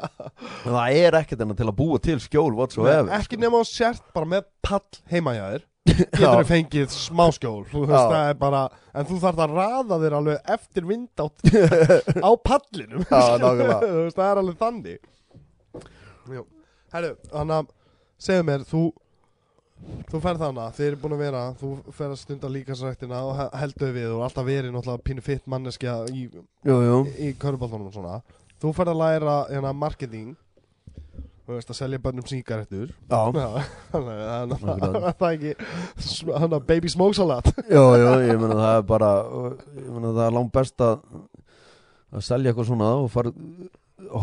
það 0.66 0.98
er 1.00 1.16
ekkert 1.22 1.46
enn 1.46 1.56
til 1.56 1.70
að 1.70 1.78
búa 1.78 2.02
til 2.04 2.18
skjól 2.24 2.52
whatsoever 2.58 3.08
Nei, 3.08 3.16
ekki 3.22 3.38
sko. 3.38 3.44
nema 3.46 3.62
á 3.62 3.66
sért 3.70 4.04
bara 4.16 4.32
með 4.34 4.50
pall 4.66 5.00
heima 5.14 5.36
hjá 5.38 5.46
þér 5.54 5.64
getur 6.18 6.40
þið 6.42 6.50
fengið 6.50 6.90
smá 6.96 7.24
skjól 7.36 7.62
þú 7.70 7.84
veist, 7.86 8.10
það 8.10 8.30
er 8.32 8.38
bara, 8.42 8.62
en 8.98 9.06
þú 9.06 9.20
þarf 9.22 9.42
að 9.46 9.52
raða 9.60 10.00
þér 10.02 10.16
alveg 10.18 10.52
eftir 10.56 10.88
vindátt 10.90 11.46
á 12.28 12.32
pallinum 12.42 13.06
Já, 13.06 13.22
nákvæmlega. 13.38 13.78
Þú 13.86 14.00
veist, 14.02 14.18
það 14.18 14.32
er 14.32 14.42
alveg 14.42 14.58
þannig. 14.64 15.00
Herru, 16.96 17.12
þannig 17.30 17.56
að 17.60 17.70
segðu 18.26 18.48
mér, 18.50 18.66
þú 18.66 18.82
þú 20.12 20.22
ferð 20.24 20.42
þannig, 20.46 20.72
þið 20.78 20.88
eru 20.90 21.00
búin 21.02 21.16
að 21.18 21.22
vera 21.26 21.42
þú 21.60 21.70
ferð 21.94 22.14
að 22.16 22.22
stunda 22.22 22.50
líkasræktina 22.54 23.20
og 23.28 23.36
he- 23.40 23.52
heldur 23.62 23.92
við 23.96 24.10
og 24.16 24.24
alltaf 24.28 24.46
verið 24.48 24.72
náttúrulega 24.76 25.06
pínu 25.10 25.24
fitt 25.26 25.46
manneskja 25.52 25.98
í, 26.14 26.26
í 27.20 27.34
köruboltanum 27.42 27.90
og 27.92 27.94
svona. 27.98 28.22
Þú 28.62 28.72
ferð 28.78 28.94
að 28.96 29.02
læra 29.04 29.36
hérna, 29.52 29.74
marketing. 29.76 30.34
Þú 31.46 31.54
veist 31.60 31.70
að 31.70 31.78
selja 31.78 32.00
bönnum 32.02 32.26
sígarettur. 32.26 32.90
Já, 33.12 33.20
Já, 33.36 33.50
það 35.20 35.28
er 35.30 35.36
ekki 35.36 36.32
hann 36.40 36.56
að 36.58 36.64
baby 36.72 36.90
smoke 36.90 37.14
salat 37.18 37.52
jú, 37.76 37.84
jú, 38.02 38.08
ég 38.26 38.40
meina 38.42 38.56
það 38.58 38.78
er 38.80 38.86
bara 38.90 39.10
ég 39.78 39.92
meina 39.94 40.14
það 40.16 40.24
er 40.26 40.34
langt 40.40 40.54
best 40.56 40.82
að 40.82 40.96
að 42.16 42.24
selja 42.26 42.50
eitthvað 42.54 42.70
svona 42.72 42.90
og 43.04 43.12
fara 43.14 43.32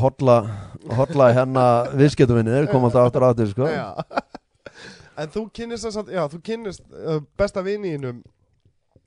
hodla, 0.03 0.37
hodla 0.97 1.29
hérna 1.37 1.65
viðskiptuvinnir, 1.99 2.67
koma 2.73 2.89
alltaf 2.89 3.07
aftur 3.11 3.27
aftur 3.29 3.51
sko. 3.53 3.69
Já. 3.71 3.89
En 5.21 5.33
þú 5.33 5.47
kynnist 5.53 5.85
þess 5.89 6.01
að, 6.01 6.13
já, 6.15 6.23
þú 6.33 6.41
kynnist 6.47 6.85
uh, 6.93 7.19
besta 7.39 7.65
viniðinum 7.67 8.23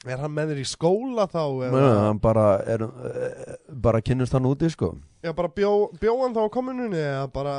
Er 0.05 0.21
hann 0.21 0.33
með 0.35 0.51
þér 0.53 0.59
í 0.61 0.65
skóla 0.69 1.25
þá? 1.31 1.41
Nei, 1.73 1.81
hann 1.81 2.19
bara 2.21 2.45
er 2.69 2.83
eh, 2.85 3.53
bara 3.73 4.01
kynnist 4.05 4.35
hann 4.37 4.45
úti 4.45 4.69
sko. 4.69 4.91
Já, 5.25 5.31
bara 5.33 5.49
bjó, 5.49 5.71
bjó 5.97 6.13
hann 6.21 6.35
þá 6.35 6.43
á 6.45 6.49
kommununni 6.53 6.99
eða 7.01 7.23
bara, 7.33 7.55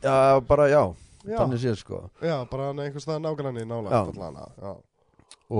já, 0.00 0.14
bara 0.48 0.68
já, 0.72 0.80
já, 1.26 1.36
þannig 1.36 1.60
séð 1.60 1.76
sko. 1.82 1.98
já, 2.24 2.38
bara 2.48 2.70
hann 2.70 2.80
einhvers 2.80 3.04
staðar 3.04 3.26
nágranni 3.26 3.66
nálægt 3.68 3.92
Já. 3.92 4.00
allana 4.06 4.46
Já, 4.56 4.72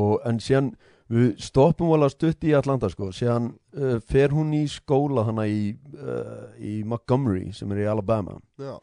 og 0.01 0.25
en 0.31 0.41
síðan 0.41 0.71
við 1.12 1.37
stoppum 1.45 1.93
alveg 1.95 2.14
stutt 2.17 2.49
í 2.49 2.55
Atlanta 2.57 2.89
sko, 2.91 3.11
síðan 3.12 3.51
uh, 3.77 3.99
fer 4.01 4.33
hún 4.33 4.55
í 4.57 4.64
skóla 4.73 5.27
hana 5.29 5.45
í, 5.45 5.75
uh, 6.01 6.49
í 6.57 6.79
Montgomery 6.89 7.51
sem 7.53 7.77
er 7.77 7.85
í 7.85 7.89
Alabama 7.93 8.39
já, 8.57 8.79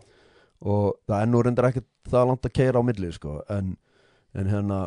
og 0.63 0.97
það 1.09 1.21
er 1.21 1.29
nú 1.31 1.41
reyndar 1.43 1.69
ekkert 1.69 1.87
það 2.11 2.27
langt 2.29 2.47
að 2.49 2.55
keira 2.59 2.79
á 2.79 2.87
milli 2.87 3.11
sko, 3.15 3.37
en, 3.51 3.73
en 4.33 4.49
hérna 4.51 4.79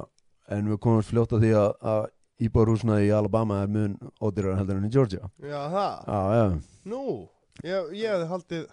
en 0.52 0.70
við 0.72 0.80
komum 0.82 1.04
fljótt 1.04 1.34
að 1.36 1.44
því 1.46 1.52
að, 1.60 1.70
að 1.92 2.02
íbúrhúsna 2.46 2.98
í 3.04 3.10
Alabama 3.16 3.62
er 3.64 3.70
mun 3.72 3.94
ódýrar 4.20 4.58
heldur 4.60 4.80
en 4.80 4.88
í 4.88 4.92
Georgia 4.92 5.30
já, 5.40 5.60
það 5.72 6.10
já, 6.10 6.20
já, 6.40 6.46
Nú, 6.86 7.02
ég, 7.66 7.94
ég 7.96 8.12
hefði 8.12 8.28
haldið 8.32 8.66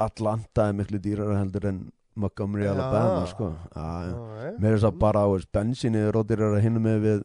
Atlanta 0.00 0.68
er 0.70 0.76
miklu 0.78 1.00
dýrar 1.02 1.34
heldur 1.36 1.66
en 1.70 1.80
Montgomery, 2.20 2.64
Já. 2.66 2.72
Alabama 2.74 3.26
sko. 3.30 3.48
já, 3.74 3.84
já. 4.04 4.14
Já, 4.44 4.52
mér 4.60 4.74
er 4.74 4.82
það 4.82 4.98
bara 5.00 5.22
á 5.24 5.28
bensinni 5.54 6.00
er 6.02 6.18
ódýrar 6.18 6.56
að 6.56 6.64
hinna 6.66 6.82
með 6.82 6.98
við 7.04 7.22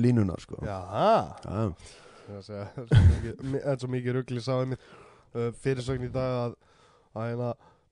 línuna 0.00 0.36
sko. 0.40 0.60
já 0.64 0.78
Já. 1.44 1.72
Það 2.24 2.36
er 2.38 2.44
svo 3.78 3.88
mikið- 3.90 4.06
er 4.08 4.14
ruggli 4.16 4.40
sáði 4.40 4.70
mitt 4.72 4.86
uh, 5.34 5.50
fyrirsögn 5.60 6.06
í 6.06 6.12
dag 6.14 6.36
að, 6.44 6.54
að 7.14 7.26
hérna, 7.28 7.50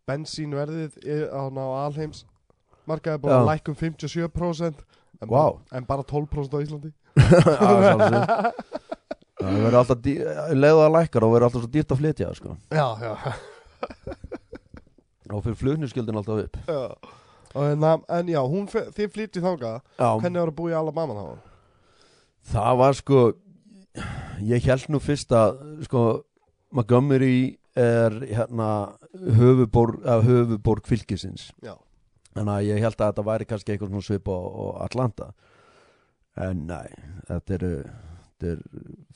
bensínverðið 0.09 0.99
er, 1.05 1.25
á, 1.31 1.43
alheims 1.87 2.25
markaði 2.89 3.23
bara 3.23 3.45
lækkum 3.47 3.77
57% 3.79 4.83
en, 5.23 5.29
Vá. 5.29 5.29
bara, 5.29 5.55
en 5.79 5.87
bara 5.87 6.07
12% 6.07 6.57
á 6.57 6.59
Íslandi 6.65 6.93
það 9.43 9.59
verður 9.59 9.79
alltaf 9.81 9.99
að 10.87 10.95
lækkar 10.97 11.27
og 11.27 11.35
verður 11.35 11.49
alltaf 11.49 11.65
svo 11.65 11.71
dýrt 11.73 11.93
að 11.93 12.01
flytja 12.03 12.31
sko. 12.39 12.57
Já, 12.73 12.87
já, 13.03 13.13
og 15.33 15.43
fyrir 15.45 15.59
flugniskjöldin 15.61 16.19
alltaf 16.21 16.45
upp 16.47 16.59
já. 16.67 16.83
Og, 17.53 17.65
hérna, 17.69 17.97
en 18.09 18.29
já, 18.33 18.41
þið 18.97 19.11
já, 19.99 20.09
hvernig 20.23 20.41
var 20.41 20.53
að 20.53 20.59
búa 20.59 20.73
í 20.73 20.77
Alabama 20.79 21.17
þá? 21.19 21.49
það 22.53 22.79
var 22.81 22.99
sko 22.99 23.23
ég 24.43 24.67
held 24.67 24.89
nú 24.91 25.01
fyrst 25.03 25.35
að 25.37 25.59
sko 25.87 26.05
Montgomery 26.73 27.59
er 27.77 28.15
hérna 28.25 28.69
höfuborg, 29.13 30.01
að 30.09 30.29
höfuborg 30.29 30.87
fylgisins. 30.89 31.51
Já, 31.65 31.75
þannig 32.33 32.55
að 32.55 32.69
ég 32.71 32.85
held 32.87 32.97
að 32.99 33.11
þetta 33.11 33.27
væri 33.29 33.49
kannski 33.51 33.75
eitthvað 33.75 33.93
svona 33.93 34.09
svip 34.09 34.31
á, 34.33 34.39
á 34.39 34.65
Atlanta. 34.87 35.33
En 36.43 36.65
næ, 36.71 36.81
þetta 37.29 37.59
eru 37.59 37.75
er 38.43 38.63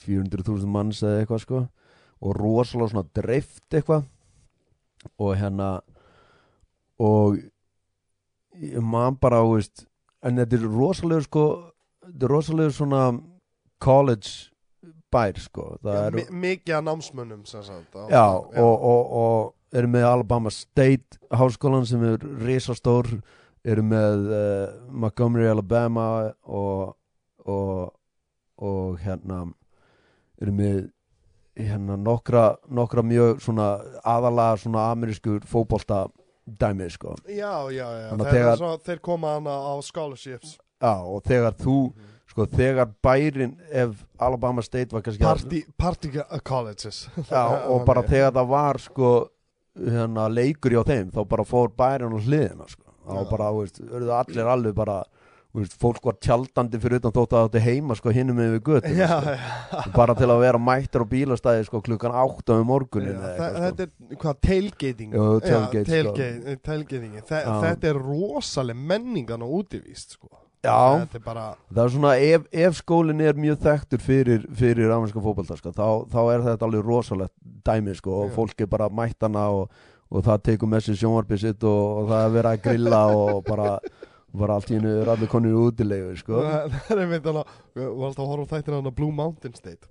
400.000 0.05 0.71
manns 0.71 1.03
eða 1.03 1.23
eitthvað 1.23 1.43
sko. 1.45 1.63
Og 2.25 2.37
rosalega 2.39 2.93
svona 2.93 3.09
dreift 3.17 3.75
eitthvað. 3.75 4.07
Og 5.21 5.37
hérna 5.39 5.71
og 7.03 7.39
man 8.81 9.19
bara 9.21 9.43
á 9.43 9.47
veist, 9.47 9.85
en 10.25 10.41
þetta 10.41 10.59
er 10.59 10.69
rosalega 10.73 11.27
sko 11.27 11.47
þetta 12.07 12.27
er 12.27 12.33
rosalega 12.33 12.75
svona 12.75 13.03
college 13.83 14.53
bær 15.13 15.39
sko. 15.41 15.69
Já 15.85 16.07
er, 16.07 16.17
mi 16.17 16.25
mikið 16.47 16.79
af 16.79 16.87
námsmönnum 16.89 17.45
sem 17.47 17.63
sagt, 17.63 17.93
á, 17.95 18.09
Já, 18.11 18.27
og, 18.33 18.75
og, 18.81 19.13
og 19.13 19.55
eru 19.75 19.89
með 19.91 20.07
Alabama 20.09 20.51
State 20.51 21.19
háskólan 21.35 21.87
sem 21.89 22.03
er 22.07 22.23
risastór 22.45 23.09
eru 23.67 23.83
með 23.83 24.27
uh, 24.31 24.75
Montgomery, 24.91 25.49
Alabama 25.51 26.33
og, 26.47 26.95
og, 27.47 27.89
og 28.63 29.01
hérna 29.03 29.43
eru 30.41 30.53
með 30.55 30.85
hérna 31.57 31.97
nokkra, 31.97 32.51
nokkra 32.69 33.03
mjög 33.07 33.41
svona 33.43 33.71
aðalega 34.05 34.61
svona 34.61 34.91
amerískur 34.93 35.41
fótbolta 35.49 36.05
dæmi 36.47 36.91
sko. 36.93 37.17
Já, 37.27 37.67
já, 37.73 37.87
já. 38.05 38.11
Þegar- 38.21 38.59
svo, 38.61 38.75
þeir 38.87 39.01
koma 39.03 39.35
hana 39.39 39.51
á 39.51 39.75
scholarships. 39.83 40.59
Já, 40.83 40.93
og 41.01 41.25
þegar 41.25 41.57
þú 41.57 41.79
sko 42.29 42.45
þegar 42.53 42.91
bærin 43.03 43.57
ef 43.73 44.05
Alabama 44.21 44.63
State 44.63 44.93
var 44.93 45.03
kannski 45.03 45.25
Party, 45.25 45.63
party 45.79 46.11
colleges. 46.45 47.09
Já, 47.31 47.43
og 47.73 47.87
bara 47.89 48.05
þegar 48.05 48.35
það 48.37 48.53
var 48.53 48.79
sko 48.85 49.11
hérna, 49.77 50.29
leikur 50.33 50.77
hjá 50.77 50.83
þeim 50.89 51.13
þá 51.15 51.21
bara 51.29 51.45
fór 51.47 51.71
bærin 51.77 52.17
á 52.17 52.19
hliðina 52.19 52.69
sko. 52.71 52.83
þá 53.07 53.21
Já. 53.21 53.29
bara, 53.31 53.53
veist, 53.57 53.81
allir 54.21 54.49
alveg 54.51 54.75
bara, 54.77 54.97
veist, 55.57 55.77
fólk 55.81 56.01
var 56.09 56.17
tjaldandi 56.21 56.81
fyrir 56.83 57.01
utan 57.01 57.15
þótt 57.15 57.37
að 57.37 57.45
þetta 57.49 57.63
heima 57.67 57.97
sko 57.99 58.15
með 58.17 58.57
við 58.57 58.63
götu 58.71 58.95
Já, 58.97 59.11
sko. 59.13 59.37
já 59.77 59.93
bara 59.95 60.17
til 60.19 60.31
að 60.33 60.43
vera 60.47 60.59
mættur 60.59 61.05
á 61.05 61.13
bílastæði 61.13 61.69
sko 61.69 61.83
klukkan 61.87 62.17
átta 62.25 62.57
um 62.57 62.67
morgunin 62.67 63.21
sko. 63.21 63.53
Þetta 63.61 63.87
er 63.87 64.17
hvað, 64.17 64.41
tailgating 64.49 65.15
sko. 65.15 65.29
tailgating. 66.65 67.21
Þetta 67.29 67.93
er 67.93 68.03
rosaleg 68.03 68.77
menningan 68.77 69.45
og 69.47 69.63
útivist 69.63 70.19
sko. 70.19 70.33
Já, 70.65 71.05
er 71.05 71.21
bara 71.23 71.45
það 71.71 71.83
er 71.85 71.93
svona 71.95 72.13
ef, 72.19 72.47
ef 72.51 72.79
skólinn 72.81 73.21
er 73.23 73.37
mjög 73.39 73.61
þekktur 73.63 74.01
fyrir, 74.03 74.47
fyrir 74.57 74.91
ameríska 74.95 75.23
fótbolta 75.23 75.57
sko, 75.59 75.71
þá, 75.77 75.87
þá 76.11 76.19
er 76.33 76.45
þetta 76.49 76.67
alveg 76.67 76.89
rosalegt 76.89 77.35
dæmi 77.67 77.95
sko, 77.99 78.17
og 78.25 78.33
fólk 78.35 78.65
er 78.65 78.71
bara 78.73 78.89
mættana 78.91 79.45
og, 79.55 79.71
og 80.11 80.25
það 80.27 80.43
tekur 80.49 80.71
með 80.73 80.87
sér 80.89 80.99
sjónvarpið 81.03 81.43
sitt 81.45 81.67
og, 81.69 81.83
og 82.01 82.11
það 82.11 82.25
er 82.27 82.35
verið 82.39 82.51
að 82.53 82.65
grilla 82.67 83.03
og 83.21 83.45
bara, 83.47 83.69
bara 84.33 84.57
allt 84.59 84.73
í 84.73 84.79
hennu 84.79 84.95
er 85.03 85.13
allir 85.15 85.31
konir 85.31 85.55
útilegu 85.61 86.17
sko. 86.19 86.41
Það 86.73 86.91
er 86.97 87.05
einmitt 87.05 87.29
hana 87.31 87.45
Við 87.77 87.87
varum 87.87 88.09
alltaf 88.09 88.25
að 88.25 88.33
horfa 88.33 88.49
á 88.49 88.53
þættina 88.57 88.81
hana 88.81 88.95
Blue 88.99 89.15
Mountain 89.15 89.55
State. 89.57 89.87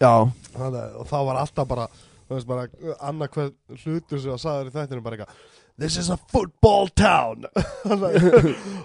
Já, 0.00 0.12
Þannig, 0.54 0.94
Og 1.00 1.08
það 1.10 1.26
var 1.30 1.40
alltaf 1.40 1.70
bara 1.70 1.88
Þú 2.30 2.36
veist 2.36 2.46
bara 2.46 2.68
Annað 3.08 3.32
hver 3.34 3.48
hlutur 3.82 4.20
sem 4.22 4.36
að 4.36 4.42
sagður 4.44 4.70
í 4.70 4.74
þættinu 4.76 5.02
bara 5.04 5.18
eitthvað 5.18 5.48
This 5.78 5.96
is 5.96 6.10
a 6.10 6.16
football 6.16 6.88
town. 6.88 7.46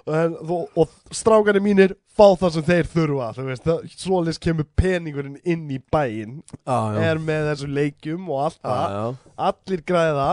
En, 0.05 0.36
og, 0.45 0.67
og 0.77 0.91
strákarnir 1.15 1.63
mínir 1.65 1.95
fá 2.13 2.27
það 2.38 2.51
sem 2.53 2.65
þeir 2.67 2.89
þurfa 2.91 3.29
Þú 3.33 3.45
veist. 3.47 3.69
Svolis 3.97 4.38
kemur 4.41 4.67
peningurinn 4.77 5.39
inn 5.41 5.63
í 5.73 5.79
já, 6.61 6.77
já. 6.93 6.99
Er 7.09 7.21
með 7.25 7.49
þessu 7.49 7.69
leikjum 7.73 8.29
og 8.29 8.43
allt 8.45 8.59
já, 8.59 8.69
það. 8.69 8.93
já, 8.93 9.33
allir 9.49 9.83
græða 9.89 10.27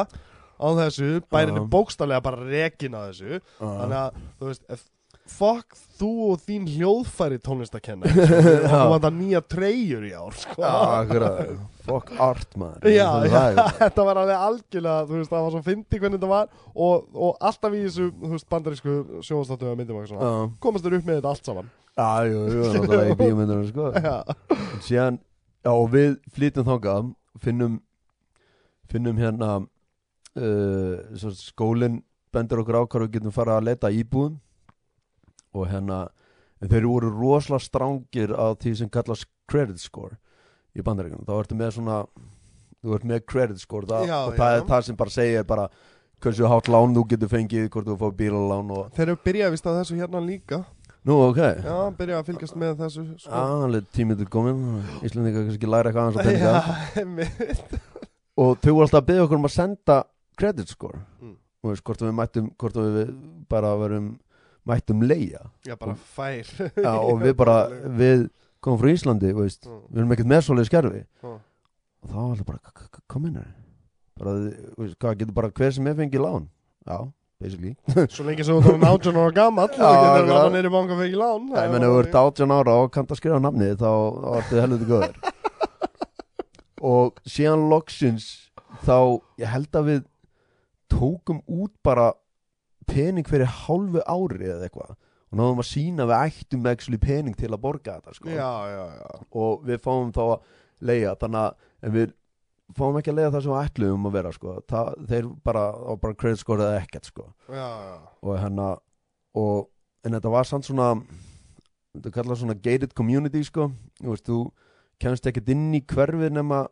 á 0.62 0.68
þessu. 0.82 1.10
Bærin 1.32 1.58
er 1.62 1.70
bókstallega 1.72 2.24
bara 2.28 2.44
rekin 2.50 2.98
á 2.98 3.00
þessu. 3.08 3.40
Já. 3.40 3.70
þannig 3.80 3.98
að 4.02 4.20
þú 4.36 4.50
veist 4.50 4.66
ef 4.76 4.84
fuck 5.32 5.76
þú 5.98 6.08
og 6.32 6.40
þín 6.44 6.64
hljóðfæri 6.70 7.38
tónlistakenna 7.44 8.08
og 8.08 8.66
þú 8.72 8.88
vant 8.94 9.06
að 9.08 9.16
nýja 9.18 9.42
treyjur 9.54 10.06
í 10.08 10.12
ár 10.16 10.36
sko. 10.38 10.58
Já, 10.62 11.60
Fuck 11.82 12.12
art, 12.22 12.52
maður. 12.60 12.84
Já, 12.94 13.06
Það 13.10 13.24
já, 13.26 13.38
það, 13.56 13.70
þetta 13.80 14.04
var 14.06 14.20
alveg 14.22 14.42
algjörlega, 14.46 15.06
þú 15.08 15.16
veist, 15.18 15.32
það 15.32 15.46
var 15.46 15.54
svo 15.54 15.62
fyndi 15.66 15.98
hvernig 15.98 16.20
þetta 16.20 16.30
var 16.30 16.52
og, 16.86 17.08
og 17.26 17.40
alltaf 17.50 17.74
í 17.74 17.80
þessu, 17.88 18.06
þú 18.20 18.30
veist, 18.36 18.48
bandarísku 18.54 18.94
sjóðstáttu 19.26 19.70
að 19.70 19.80
myndum 19.80 19.98
og 19.98 20.06
svona, 20.12 20.28
komast 20.62 20.86
þér 20.86 20.98
upp 21.00 21.08
með 21.08 21.18
þetta 21.18 21.32
allt 21.32 21.50
saman. 21.50 21.72
já, 21.98 22.10
jú, 22.30 22.44
jú, 22.54 22.68
náttúrulega 22.76 23.16
í 23.16 23.18
bíómyndunum, 23.24 23.66
sko. 23.72 23.88
En 23.98 24.84
síðan, 24.86 25.18
já, 25.66 25.72
og 25.74 25.88
við 25.96 26.14
flytum 26.36 26.68
þangað 26.70 27.10
finnum 27.42 27.80
finnum 28.92 29.18
hérna 29.18 29.50
uh, 30.36 31.28
skólinn 31.40 32.00
bendur 32.32 32.62
okkur 32.62 32.78
á 32.78 32.82
hvað 32.86 33.06
við 33.06 33.14
getum 33.18 33.34
fara 33.34 33.58
að 33.58 33.68
leta 33.72 33.90
íbúðum 33.92 34.38
og 35.54 35.68
hérna 35.70 36.02
þeir 36.62 36.86
voru 36.86 37.10
rosalega 37.10 37.64
strángir 37.66 38.34
á 38.38 38.54
því 38.54 38.74
sem 38.78 38.88
kallast 38.92 39.26
credit 39.50 39.78
score 39.82 40.16
í 40.76 40.82
bandaríkunum, 40.84 41.24
þá 41.26 41.34
ertu 41.42 41.56
með 41.58 41.72
svona 41.76 42.02
þú 42.82 42.94
ert 42.96 43.04
með 43.06 43.24
credit 43.28 43.58
score 43.62 43.86
það, 43.86 44.06
Já, 44.08 44.18
og 44.26 44.36
það 44.38 44.52
já. 44.52 44.58
er 44.60 44.68
það 44.70 44.84
sem 44.88 44.96
bara 44.96 45.10
segir 45.16 45.44
bara 45.48 45.66
hversu 46.22 46.46
hátt 46.48 46.68
lán 46.70 46.94
þú 46.94 47.02
getur 47.10 47.28
fengið, 47.32 47.66
hvort 47.74 47.86
þú 47.90 47.96
fá 47.98 48.08
bílalán 48.16 48.70
og, 48.70 48.88
þeir 48.96 49.08
eru 49.10 49.18
byrjað 49.26 49.50
vist 49.56 49.66
að 49.66 49.78
þessu 49.82 49.98
hérna 49.98 50.20
líka. 50.22 50.62
nú 51.04 51.16
ok 51.28 51.38
Já, 51.42 51.76
byrjað 51.98 52.18
að 52.22 52.26
fylgjast 52.30 52.56
með 52.62 52.76
þessu, 52.78 53.04
Já, 53.10 53.18
sko. 53.26 53.42
alveg 53.66 53.86
tímið 53.92 54.18
til 54.22 54.28
komin 54.30 54.60
Íslandingar 55.02 55.46
kannski 55.48 55.66
læra 55.70 55.90
eitthvað 55.90 56.08
aðeins 56.08 56.20
að 56.22 56.28
peninga 56.30 56.52
Já, 56.54 56.62
einmitt. 57.02 57.78
og 58.38 58.56
þau 58.62 58.72
voru 58.72 58.84
alltaf 58.86 59.00
að 59.02 59.08
byggja 59.10 59.24
okkur 59.26 59.40
um 59.42 59.48
að 59.50 59.56
senda 59.58 59.96
credit 60.38 60.68
score 60.72 61.02
Mm. 61.22 61.36
og 61.62 61.70
veist, 61.70 61.84
hvort 61.86 62.00
við 62.06 62.14
mættum 62.18 62.46
hvort 62.58 62.74
við 62.78 63.10
bara 63.50 63.74
verum 63.78 64.06
mættum 64.68 65.02
leia 65.02 65.40
Já, 65.66 65.74
bara 65.78 65.94
fær. 65.94 66.46
Já, 66.86 66.92
og 66.98 67.18
við 67.22 67.34
bara, 67.36 67.56
við 67.98 68.28
komum 68.62 68.78
frá 68.78 68.92
Íslandi 68.94 69.32
veist, 69.34 69.66
Mm. 69.66 69.80
við 69.90 69.98
erum 70.02 70.12
ekkert 70.14 70.30
með 70.30 70.44
svoleið 70.46 70.68
skerfi 70.70 71.00
Mm. 71.22 71.40
og 72.02 72.10
þá 72.10 72.14
var 72.14 72.28
alltaf 72.30 72.46
bara, 72.46 72.58
"K- 72.62 72.88
k- 72.92 73.02
hvað 73.08 73.22
minnur 73.22 73.50
veist, 74.78 74.98
hvað 74.98 75.18
getur 75.18 75.34
bara 75.34 75.50
hver 75.50 75.72
sem 75.72 75.86
er 75.86 75.94
fengið 75.94 76.20
lán 76.22 76.48
já, 76.86 77.12
basically 77.40 77.74
Svo 78.14 78.24
lengi 78.24 78.44
sem 78.44 78.54
þú 78.54 78.68
erum 78.70 78.84
18 78.86 79.16
ára 79.18 79.34
gammal, 79.34 79.68
þú 79.68 79.78
Já, 79.82 79.90
getur 79.90 80.22
akkurat. 80.22 80.42
verið 80.42 80.52
neyri 80.52 80.70
banka 80.70 80.94
fyrir 81.00 81.18
lán. 81.18 81.48
ég 81.50 81.70
menn 81.72 81.82
ef 81.82 81.90
þú 81.90 81.98
ert 82.04 82.14
18 82.14 82.50
ára 82.50 82.72
og 82.84 82.90
kannt 82.92 83.10
að 83.10 83.16
skrifa 83.18 83.40
nafnið 83.42 83.76
þá, 83.82 83.90
þá 84.22 84.28
ertu 84.38 84.60
helviti 84.62 84.86
góður 84.86 85.16
og 86.82 87.20
síðan 87.26 87.68
loksins 87.70 88.50
þá, 88.86 89.20
ég 89.38 89.46
held 89.52 89.70
að 89.78 89.84
við 89.90 90.04
tókum 90.92 91.42
út 91.48 91.72
bara 91.82 92.12
pening 92.88 93.28
fyrir 93.28 93.46
hálfu 93.46 94.02
ári 94.06 94.48
eða 94.50 94.66
eitthvað 94.68 94.94
og 95.32 95.38
náðum 95.40 95.60
að 95.62 95.68
sína 95.70 96.04
við 96.10 96.18
ættum 96.28 96.66
actually 96.68 96.98
pening 97.00 97.36
til 97.38 97.48
að 97.48 97.60
borga 97.62 97.94
þetta 98.00 98.12
sko. 98.18 98.28
Já, 98.28 98.50
já, 98.68 98.82
já. 99.00 99.20
og 99.32 99.62
við 99.64 99.78
fáum 99.80 100.10
þá 100.12 100.22
að 100.26 100.42
leia 100.84 101.14
þannig 101.16 101.40
að 101.46 101.54
en 101.88 101.94
við 101.96 102.12
fáum 102.76 102.98
ekki 103.00 103.12
að 103.12 103.16
leia 103.20 103.30
það 103.32 103.44
sem 103.46 103.52
við 103.54 103.62
ætluðum 103.70 104.08
að 104.10 104.16
vera 104.18 104.32
sko. 104.36 104.56
það, 104.68 104.90
þeir 105.08 105.28
bara, 105.44 105.62
bara 106.02 106.14
credit 106.20 106.40
score 106.42 106.66
eða 106.66 106.82
ekkert 106.82 107.08
sko. 107.08 107.26
Og 108.22 108.36
hérna 108.40 108.68
og, 109.34 109.68
en 110.04 110.16
þetta 110.18 110.32
var 110.34 110.44
samt 110.48 110.68
svona 110.68 110.90
þetta 111.96 112.12
kallar 112.12 112.36
svona 112.40 112.54
gated 112.60 112.92
community 112.96 113.42
sko. 113.44 113.70
þú 114.02 114.12
veist, 114.12 114.28
þú 114.28 114.38
kemst 115.00 115.26
ekkert 115.26 115.48
inn 115.52 115.72
í 115.74 115.80
hverfið 115.88 116.32
nema 116.36 116.66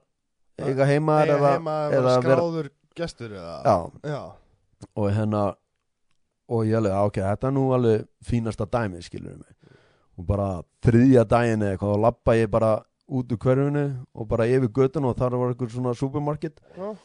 eiga 0.60 0.84
heima 0.88 1.22
eða, 1.24 1.54
eða 1.56 1.78
eða 1.96 2.02
vera- 2.04 2.20
skráður 2.20 2.70
gestur 2.96 3.32
eða? 3.32 3.56
já, 3.64 4.10
Já. 4.12 4.22
og 4.96 5.10
hérna 5.16 5.42
og 6.50 6.66
ég 6.66 6.76
alveg, 6.76 6.92
"Ah, 6.92 7.06
ok, 7.06 7.20
þetta 7.22 7.48
er 7.48 7.54
nú 7.54 7.64
alveg 7.74 8.06
fínasta 8.26 8.66
dæmi, 8.66 9.02
skilur 9.02 9.36
mig. 9.38 9.54
Og 10.18 10.26
bara 10.26 10.62
þriðja 10.82 11.24
daginn 11.28 11.62
eða 11.62 11.76
eitthvað 11.76 11.94
og 11.94 12.00
lappa 12.00 12.32
ég 12.34 12.50
bara 12.50 12.82
út 13.08 13.32
úr 13.32 13.38
hverfinu 13.38 14.06
og 14.14 14.28
bara 14.28 14.46
yfir 14.46 14.68
götun 14.68 15.06
og 15.06 15.16
þar 15.16 15.38
var 15.38 15.54
eitthvað 15.54 15.70
svona 15.70 15.94
supermarket. 15.94 16.60
Já. 16.76 16.96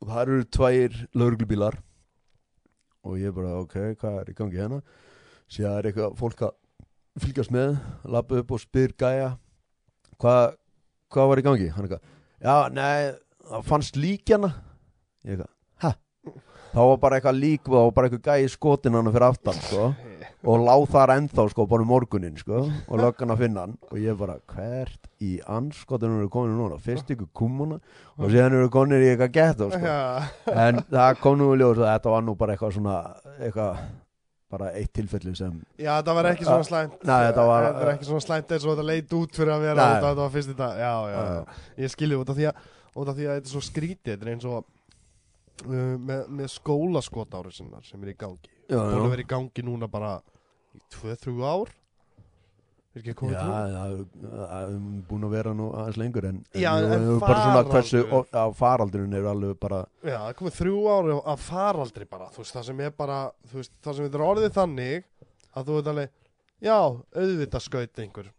og 0.00 0.08
þar 0.08 0.22
eru 0.22 0.44
tvær 0.44 0.94
lauruglubílar 1.14 1.74
og 3.04 3.18
ég 3.18 3.34
bara, 3.34 3.60
ok, 3.60 3.74
hvað 4.00 4.20
er 4.20 4.30
í 4.32 4.34
gangi 4.34 4.56
hérna? 4.56 4.80
Síðan 5.50 5.78
er 5.78 5.88
eitthvað 5.90 6.16
fólk 6.16 6.40
að 6.46 6.54
fylgjast 7.20 7.52
með, 7.52 7.78
lappa 8.04 8.38
upp 8.40 8.54
og 8.54 8.62
spyr 8.62 8.94
gæja 8.96 9.36
hvað 10.20 10.56
hvað 11.10 11.30
var 11.30 11.42
í 11.42 11.44
gangi, 11.46 11.68
hann 11.74 11.86
eitthvað 11.86 12.04
já, 12.40 12.56
nei, 12.72 13.12
það 13.50 13.64
fannst 13.68 13.98
líkjana 14.00 14.52
ég 15.26 15.34
eitthvað, 15.34 15.50
þá 16.70 16.80
var 16.86 16.96
bara 17.02 17.18
eitthvað 17.18 17.38
lík 17.42 17.68
og 17.70 17.92
bara 17.96 18.08
eitthvað 18.08 18.28
gæi 18.40 18.48
skotin 18.52 18.94
hann 18.98 19.10
fyrir 19.12 19.26
aftan 19.28 19.58
sko. 19.60 19.90
Og 20.50 20.62
láð 20.64 20.86
þar 20.94 21.10
ennþá 21.18 21.44
sko 21.52 21.66
bara 21.68 21.84
um 21.84 21.90
morgunin 21.92 22.36
sko 22.40 22.62
og 22.88 23.00
löggan 23.02 23.32
að 23.34 23.42
finna 23.42 23.64
hann. 23.66 23.74
Og 23.90 23.98
ég 24.00 24.16
bara 24.16 24.38
hvert 24.54 25.08
í 25.20 25.34
anskotunum 25.44 26.22
eru 26.22 26.30
komin 26.32 26.54
núna? 26.56 26.78
Fyrst 26.80 27.10
ykkur 27.12 27.28
kummuna 27.36 27.76
og 28.16 28.30
síðan 28.32 28.56
eru 28.56 28.70
komin 28.72 29.02
í 29.02 29.10
eitthvað 29.12 29.34
ghetto 29.36 29.68
sko. 29.74 29.96
En 30.54 30.80
það 30.88 31.20
kom 31.20 31.36
nú 31.42 31.50
í 31.52 31.60
ljós 31.60 31.76
að 31.82 31.90
þetta 31.92 32.14
var 32.16 32.24
nú 32.24 32.36
bara 32.40 32.56
eitthvað 32.56 32.76
svona 32.78 32.96
eitthvað 33.40 33.82
bara 34.50 34.72
eitt 34.74 34.90
tilfelli 34.96 35.30
sem 35.38 35.60
Já, 35.78 36.00
það 36.02 36.16
var 36.16 36.26
ekki 36.32 36.46
svona 36.48 36.64
slæmt. 36.66 36.96
Nei, 37.06 37.20
þetta 37.28 37.44
var- 37.46 37.66
Þetta 37.68 37.84
var 37.84 37.92
ekki 37.94 38.08
svona 38.08 38.24
slæmt 38.24 38.50
eins 38.56 38.64
og 38.66 38.72
þetta 38.72 38.86
leit 38.88 39.12
út 39.20 39.36
fyrir 39.38 39.52
að 39.54 39.60
vera 39.68 39.84
þetta, 39.84 40.08
þetta 40.08 40.24
var 40.24 40.32
fyrst 40.34 40.50
í 40.50 40.56
dag. 40.58 40.72
Já, 40.80 40.94
já, 41.06 41.20
Já, 41.20 41.34
já. 41.36 41.60
Ég 41.84 41.92
skilji 41.92 42.16
út 42.18 42.30
af 42.32 42.36
því 42.40 42.48
að 42.48 42.54
út 42.96 43.08
af 43.12 43.14
því 43.20 43.28
að 43.28 43.34
þetta 43.36 43.46
er 43.46 43.52
svo 43.54 43.62
skrítið 43.62 44.10
Þetta 44.16 44.26
er 44.26 44.32
eins 44.34 44.44
og 44.50 44.64
uh, 45.66 45.96
með, 45.98 46.24
með 46.40 46.48
skólaskotári 46.54 47.52
sinnar 47.54 47.84
sem 47.86 48.02
er 48.04 48.14
í 48.14 48.16
gangi. 48.20 48.50
Búin 48.70 49.04
að 49.04 49.12
vera 49.14 49.24
í 49.24 49.28
gangi 49.30 49.66
núna 49.66 49.88
bara 49.90 50.16
í 50.76 50.82
2-3 50.96 51.36
ár. 51.44 51.76
Er 52.90 53.04
ekki 53.04 53.12
komið 53.20 53.36
þrjú? 53.38 53.50
já, 53.70 54.30
það 54.34 54.64
er 54.64 54.78
búin 55.06 55.26
að 55.28 55.34
vera 55.36 55.50
nú 55.54 55.68
aðeins 55.78 55.98
lengur 56.00 56.24
en, 56.26 56.40
Já, 56.58 56.70
en, 56.74 56.94
en 56.96 57.20
bara 57.22 57.44
svona 57.44 57.60
hversu 57.68 58.00
já, 58.02 58.40
faraldurinn 58.58 59.14
er 59.14 59.28
alveg 59.30 59.60
bara 59.62 59.78
Já, 60.02 60.16
það 60.16 60.26
er 60.32 60.36
komið 60.40 60.56
þrjú 60.56 60.80
ár 60.90 61.10
af 61.20 61.44
faraldri 61.46 62.08
bara 62.10 62.26
Þú 62.34 62.42
veist, 62.42 62.56
það 62.56 62.66
sem 62.66 62.82
er 62.82 62.96
bara 62.98 63.20
Þú 63.46 63.60
veist, 63.60 63.72
það 63.86 63.96
sem 64.00 64.08
er 64.08 64.24
orðið 64.26 64.56
þannig 64.56 65.06
Að 65.54 65.70
þú 65.70 65.76
veit 65.76 65.92
alveg 65.92 66.16
Já, 66.66 66.76
auðvitað 67.14 67.66
skaut 67.68 68.02
einhver 68.02 68.32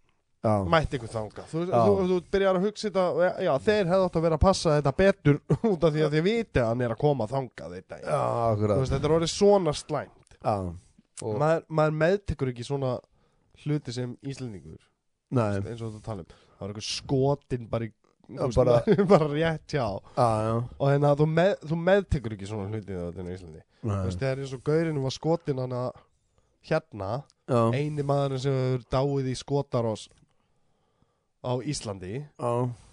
mætti 0.73 0.97
ykkur 0.97 1.11
þanga 1.13 1.43
þú, 1.51 1.63
þú, 1.69 1.95
þú 2.09 2.15
byrjar 2.33 2.57
að 2.57 2.63
hugsa 2.65 2.87
þetta 2.89 3.31
já, 3.45 3.51
þeir 3.67 3.89
hefðu 3.91 4.05
átt 4.07 4.15
að 4.17 4.23
vera 4.25 4.37
að 4.39 4.43
passa 4.47 4.75
þetta 4.79 4.93
betur 4.97 5.37
út 5.71 5.83
af 5.85 5.93
því 5.93 6.05
að 6.07 6.15
þið 6.15 6.23
viti 6.27 6.61
að 6.63 6.69
hann 6.71 6.81
er 6.87 6.93
að 6.95 7.01
koma 7.03 7.27
þanga 7.29 7.67
þetta 7.75 7.99
veist, 8.81 8.93
þetta 8.95 9.09
er 9.09 9.15
orðið 9.19 9.31
svona 9.35 9.73
slæmt. 9.77 10.37
Maður, 11.21 11.65
maður 11.69 11.97
meðtekur 12.01 12.49
ekki 12.49 12.65
svona 12.65 12.95
hluti 13.61 13.93
sem 13.93 14.15
Íslendingur. 14.25 14.79
Nei, 15.37 15.59
eins 15.61 15.83
og 15.85 15.91
þú 15.93 15.99
tala 16.07 16.23
um. 16.25 16.31
Það 16.31 16.63
var 16.63 16.71
eitthvað 16.73 16.87
skotin 16.89 17.67
bara 17.69 17.85
í 17.85 17.91
Já, 18.31 18.41
veist, 18.47 18.57
bara- 18.57 19.05
bara 19.11 19.27
rétt 19.29 19.73
hjá. 19.75 19.85
Já, 20.15 20.55
og 20.79 20.87
hérna 20.89 21.11
þú, 21.19 21.25
með, 21.35 21.53
þú 21.67 21.77
meðtekur 21.85 22.35
ekki 22.37 22.47
svona 22.49 22.69
hluti 22.71 22.95
veist, 22.95 24.17
þegar 24.21 24.41
eins 24.41 24.53
og 24.57 24.63
gaurinu 24.65 25.03
var 25.05 25.13
skotin 25.13 25.61
hana 25.61 25.83
hérna 26.69 27.11
eini 27.75 28.03
maðurinn 28.05 28.39
sem 28.41 28.53
hefur 28.55 28.83
dáið 28.93 29.29
í 29.31 29.37
skotarós 29.39 30.07
á 31.41 31.51
Íslandi 31.65 32.13
já, 32.21 32.51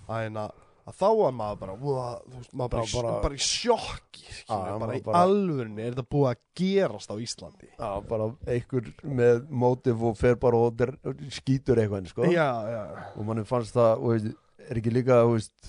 að 0.08 0.22
hérna 0.24 0.46
að 0.88 0.94
þá 0.96 1.08
var 1.18 1.32
maður 1.36 1.58
bara, 1.60 1.72
wow, 1.82 2.20
veist, 2.32 2.52
maður 2.56 2.70
bara, 2.72 2.84
bara, 2.94 3.08
bara- 3.08 3.22
bara 3.26 3.36
í 3.36 3.42
sjokki 3.44 4.22
bara 4.48 4.78
maður 4.80 4.96
í 4.96 5.02
bara- 5.04 5.22
alvörinni 5.26 5.82
er 5.84 5.92
þetta 5.92 6.06
búið 6.14 6.28
að 6.30 6.38
gerast 6.62 7.10
á 7.12 7.16
Íslandi. 7.20 7.68
Já, 7.76 7.90
bara 8.08 8.28
einhver 8.48 8.88
með 9.04 9.42
mótif 9.50 10.00
og 10.08 10.16
fer 10.16 10.38
bara 10.40 10.56
og 10.56 10.76
der, 10.80 10.94
skýtur 11.28 11.76
eitthvað, 11.82 12.08
sko. 12.08 12.24
Já, 12.32 12.48
já, 12.72 12.82
og 13.16 13.26
manni 13.28 13.44
fannst 13.44 13.76
það, 13.76 14.00
og 14.00 14.32
er 14.70 14.80
ekki 14.80 14.94
líka, 14.96 15.20
veist 15.28 15.68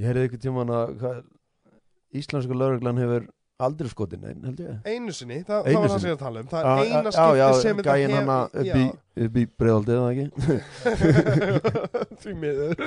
ég 0.00 0.08
heyrði 0.10 0.26
eitthvað 0.26 0.42
tímann 0.48 0.74
að 0.74 1.22
íslensku 2.18 2.56
lauruglan 2.58 2.98
hefur 2.98 3.28
aldrei 3.66 3.90
skotin 3.92 4.24
einn, 4.28 4.42
held 4.48 4.60
ég. 4.62 4.76
Einu 4.88 5.14
sinni 5.16 5.38
það, 5.46 5.66
það 5.68 5.78
var 5.78 5.92
það 5.92 6.02
sem 6.02 6.10
ég 6.10 6.16
að 6.16 6.22
tala 6.22 6.42
um. 6.42 6.48
Það 6.52 6.62
Já, 6.62 6.72
er 6.72 6.78
eina 6.82 7.02
já, 7.02 7.12
skipti 7.16 7.40
já, 7.40 7.46
sem 7.62 7.80
þetta 7.80 7.96
gæinn 8.00 8.16
hana 8.18 8.36
upp 8.52 8.70
í, 8.82 8.84
upp 9.26 9.38
í 9.38 9.44
breiðaldið, 9.62 9.96
eða 9.98 10.10
ekki? 10.12 10.26
Því 12.22 12.34
miður. 12.38 12.82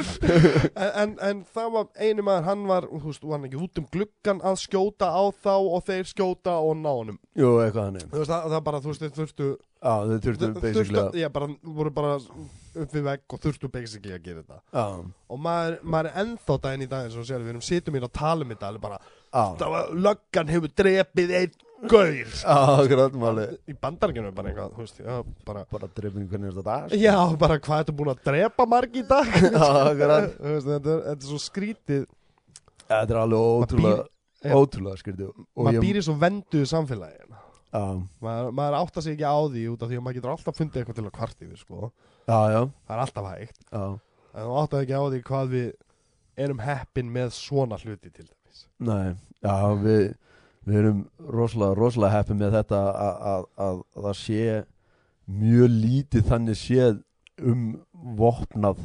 En, 0.75 0.89
en, 1.03 1.15
en 1.29 1.43
það 1.55 1.69
var 1.75 1.89
einu 2.07 2.25
maður 2.25 2.47
hann 2.49 2.65
var, 2.69 2.87
þú 2.91 3.03
veist, 3.11 3.25
var 3.27 3.37
hann 3.39 3.47
ekki 3.49 3.61
út 3.65 3.81
um 3.81 3.87
gluggan 3.95 4.43
að 4.45 4.59
skjóta 4.63 5.11
á 5.11 5.23
þá 5.43 5.53
og 5.55 5.85
þeir 5.87 6.09
skjóta 6.11 6.57
og 6.61 6.75
ná 6.81 6.91
honum. 6.91 7.19
Jú, 7.37 7.55
eitthvað 7.63 7.89
þannig. 7.89 8.07
Þú 8.11 8.21
veist, 8.21 8.33
það, 8.33 8.49
það 8.55 8.65
bara, 8.69 8.83
þú 8.83 8.91
veist, 8.93 9.05
þeir 9.05 9.15
þurftu 9.19 9.49
Já, 9.85 9.91
þau 10.09 10.15
þurftu 10.25 10.47
basically 10.63 10.97
að 11.03 11.17
já, 11.21 11.27
bara, 11.35 11.47
voru 11.77 11.91
bara 11.93 12.13
upp 12.17 12.93
við 12.95 13.03
vegg 13.05 13.35
og 13.35 13.41
þurftu 13.43 13.69
basically 13.69 14.15
að 14.15 14.23
gera 14.25 14.41
þetta. 14.41 14.57
Já, 14.73 14.85
og 15.35 15.41
maður, 15.45 15.75
maður 15.85 16.09
er 16.09 16.23
ennþá 16.23 16.55
daginn 16.63 16.85
í 16.87 16.89
dag 16.89 17.05
eins 17.05 17.19
og 17.21 17.27
sér, 17.29 17.43
við 17.45 17.53
erum 17.53 17.61
sittum 17.67 17.97
hérna 17.99 18.09
að 18.09 18.15
tala 18.17 18.47
um 18.47 18.53
þetta 18.55 18.71
alveg 18.71 18.83
bara, 18.87 18.97
það 19.35 19.75
var, 19.75 19.93
löggan 20.07 20.51
hefur 20.55 20.73
drepið 20.81 21.35
einn 21.41 21.53
gaur. 21.85 22.33
Já, 22.33 22.57
akkurat 22.81 23.19
máli 23.21 23.45
í 23.69 23.75
bandarkinu 23.85 24.31
bara 24.33 24.49
eitthvað, 24.49 24.73
þú 24.73 24.81
veist, 24.87 25.03
já, 25.05 25.19
bara 25.45 25.63
Bara 25.75 25.89
drefning 25.99 26.27
hvernig 26.31 26.49
er 26.49 26.57
þetta 26.57 26.65
dag 26.71 26.89
sko. 26.89 26.99
já, 27.03 27.15
bara 27.45 27.59
hvað 27.67 27.83
ertu 27.83 27.95
búin 27.99 28.11
að 28.15 28.23
drepa 28.25 28.65
marg 28.73 28.95
í 28.97 29.05
dag? 29.05 29.29
Já, 29.45 29.69
akkurat. 29.91 30.29
Þú 30.39 30.55
veist, 30.55 30.69
þetta, 30.71 30.95
er, 30.95 31.05
þetta 31.11 31.15
er 31.27 31.29
svo 31.29 31.39
skrítið. 31.45 32.05
Þetta 32.89 33.13
er 33.13 33.19
alveg 33.21 33.45
ótrúlega. 33.61 34.07
Ótrúlega 34.55 35.01
skrítið. 35.03 35.29
Og 35.35 35.67
maður 35.67 35.77
ég, 35.77 35.85
býr 35.85 35.99
í 36.01 36.03
svo 36.05 36.15
venduðu 36.21 36.67
samfélagi 36.69 37.24
maður, 38.23 38.51
maður 38.57 38.77
átta 38.79 39.03
sig 39.03 39.15
ekki 39.15 39.27
á 39.27 39.37
því 39.51 39.63
út 39.71 39.85
af 39.85 39.91
því 39.91 39.99
að 39.99 40.03
maður 40.05 40.17
getur 40.19 40.33
alltaf 40.33 40.59
fundið 40.59 40.81
eitthvað 40.81 40.99
til 40.99 41.05
að 41.05 41.15
kvart 41.17 41.45
yfir 41.45 41.61
sko. 41.61 41.89
það 42.87 42.95
er 42.95 43.03
alltaf 43.05 43.31
hægt. 43.31 43.59
Já. 43.71 43.85
en 44.35 44.45
þú 44.45 44.59
átta 44.61 44.83
ekki 44.83 44.99
á 44.99 45.03
því 45.05 45.23
hvað 45.29 45.55
við 45.55 45.67
erum 46.45 46.61
heppin 46.65 47.11
með 47.15 47.33
svona 47.37 47.79
hluti 47.81 48.11
til 48.11 48.27
dæmis. 48.27 48.63
Nei, 48.83 49.15
já, 49.45 49.57
við, 49.81 50.05
við 50.67 50.79
erum 50.81 51.03
rosalega, 51.19 51.79
rosalega 51.79 52.19
heppið 52.19 52.41
með 52.41 52.57
þetta 52.59 52.81
að, 52.81 53.19
að, 53.33 53.49
að, 53.67 53.83
að 53.95 54.07
það 54.09 54.17
sé 54.21 54.41
mjög 55.25 55.79
lítið 55.85 56.27
þannig 56.29 56.59
séð 56.59 57.01
um 57.41 57.63
vopnað 58.19 58.83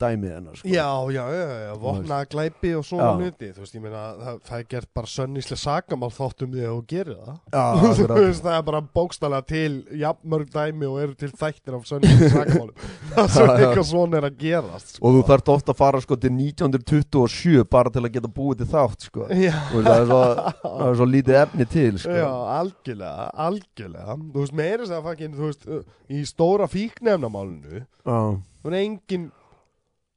dæmið 0.00 0.32
hennar 0.34 0.56
sko. 0.58 0.68
Já, 0.68 0.86
já, 1.14 1.22
já, 1.34 1.44
já, 1.64 1.72
vopna 1.82 2.18
glæpi 2.32 2.72
og 2.78 2.84
svona 2.88 3.10
hluti 3.18 3.50
Þú 3.54 3.62
veist, 3.64 3.74
ég 3.78 3.82
meina, 3.84 4.02
það, 4.20 4.38
það 4.48 4.58
er 4.58 4.66
gert 4.74 4.88
bara 4.98 5.10
sönníslega 5.12 5.60
sakamál 5.62 6.10
þóttum 6.14 6.50
því 6.54 6.64
að 6.64 6.74
þú 6.74 6.84
gerir 6.94 7.18
það 7.20 7.36
Já, 7.54 7.64
Þú 8.14 8.18
veist, 8.18 8.42
það 8.44 8.56
er 8.58 8.64
bara 8.70 8.80
bókstælega 8.98 9.46
til 9.52 9.76
jafnmörg 10.02 10.50
dæmi 10.54 10.88
og 10.90 10.98
eru 11.04 11.14
til 11.20 11.30
þættir 11.34 11.78
af 11.78 11.86
sönníslega 11.90 12.32
sakamálum 12.34 12.74
Það 13.14 13.34
Já, 13.34 13.44
já. 13.44 13.54
eitthvað 13.54 13.88
svona 13.92 14.18
er 14.20 14.28
að 14.30 14.38
gerast 14.42 14.94
sko. 14.96 15.04
og 15.06 15.14
þú 15.18 15.24
þarft 15.30 15.52
ofta 15.54 15.74
að 15.74 15.80
fara 15.84 16.00
sko 16.04 16.16
til 16.24 16.32
1927 16.34 17.64
bara 17.70 17.92
til 17.94 18.02
að 18.04 18.12
geta 18.16 18.30
búið 18.34 18.62
til 18.64 18.68
þátt 18.72 19.06
sko. 19.08 19.28
Þú 19.30 19.38
veist, 19.38 19.86
það, 19.86 20.00
er 20.00 20.08
svo, 20.10 20.20
það 20.64 20.86
er 20.88 20.98
svo 21.00 21.06
lítið 21.10 21.38
efni 21.44 21.66
til 21.70 21.98
sko. 22.02 22.16
já, 22.18 22.28
algjörlega, 22.58 23.28
algjörlega 23.46 24.16
Þú 24.34 24.40
veist, 24.42 24.56
meira 24.58 24.82
þess 24.82 24.96
að 24.98 25.06
fakkin, 25.08 25.34
þú 25.38 25.48
veist, 25.50 25.66
í 26.10 26.20
stóra 26.28 26.66
fíknefnamálinu. 26.70 27.84
Það 28.04 28.28
var 28.64 28.76
engin, 28.80 29.28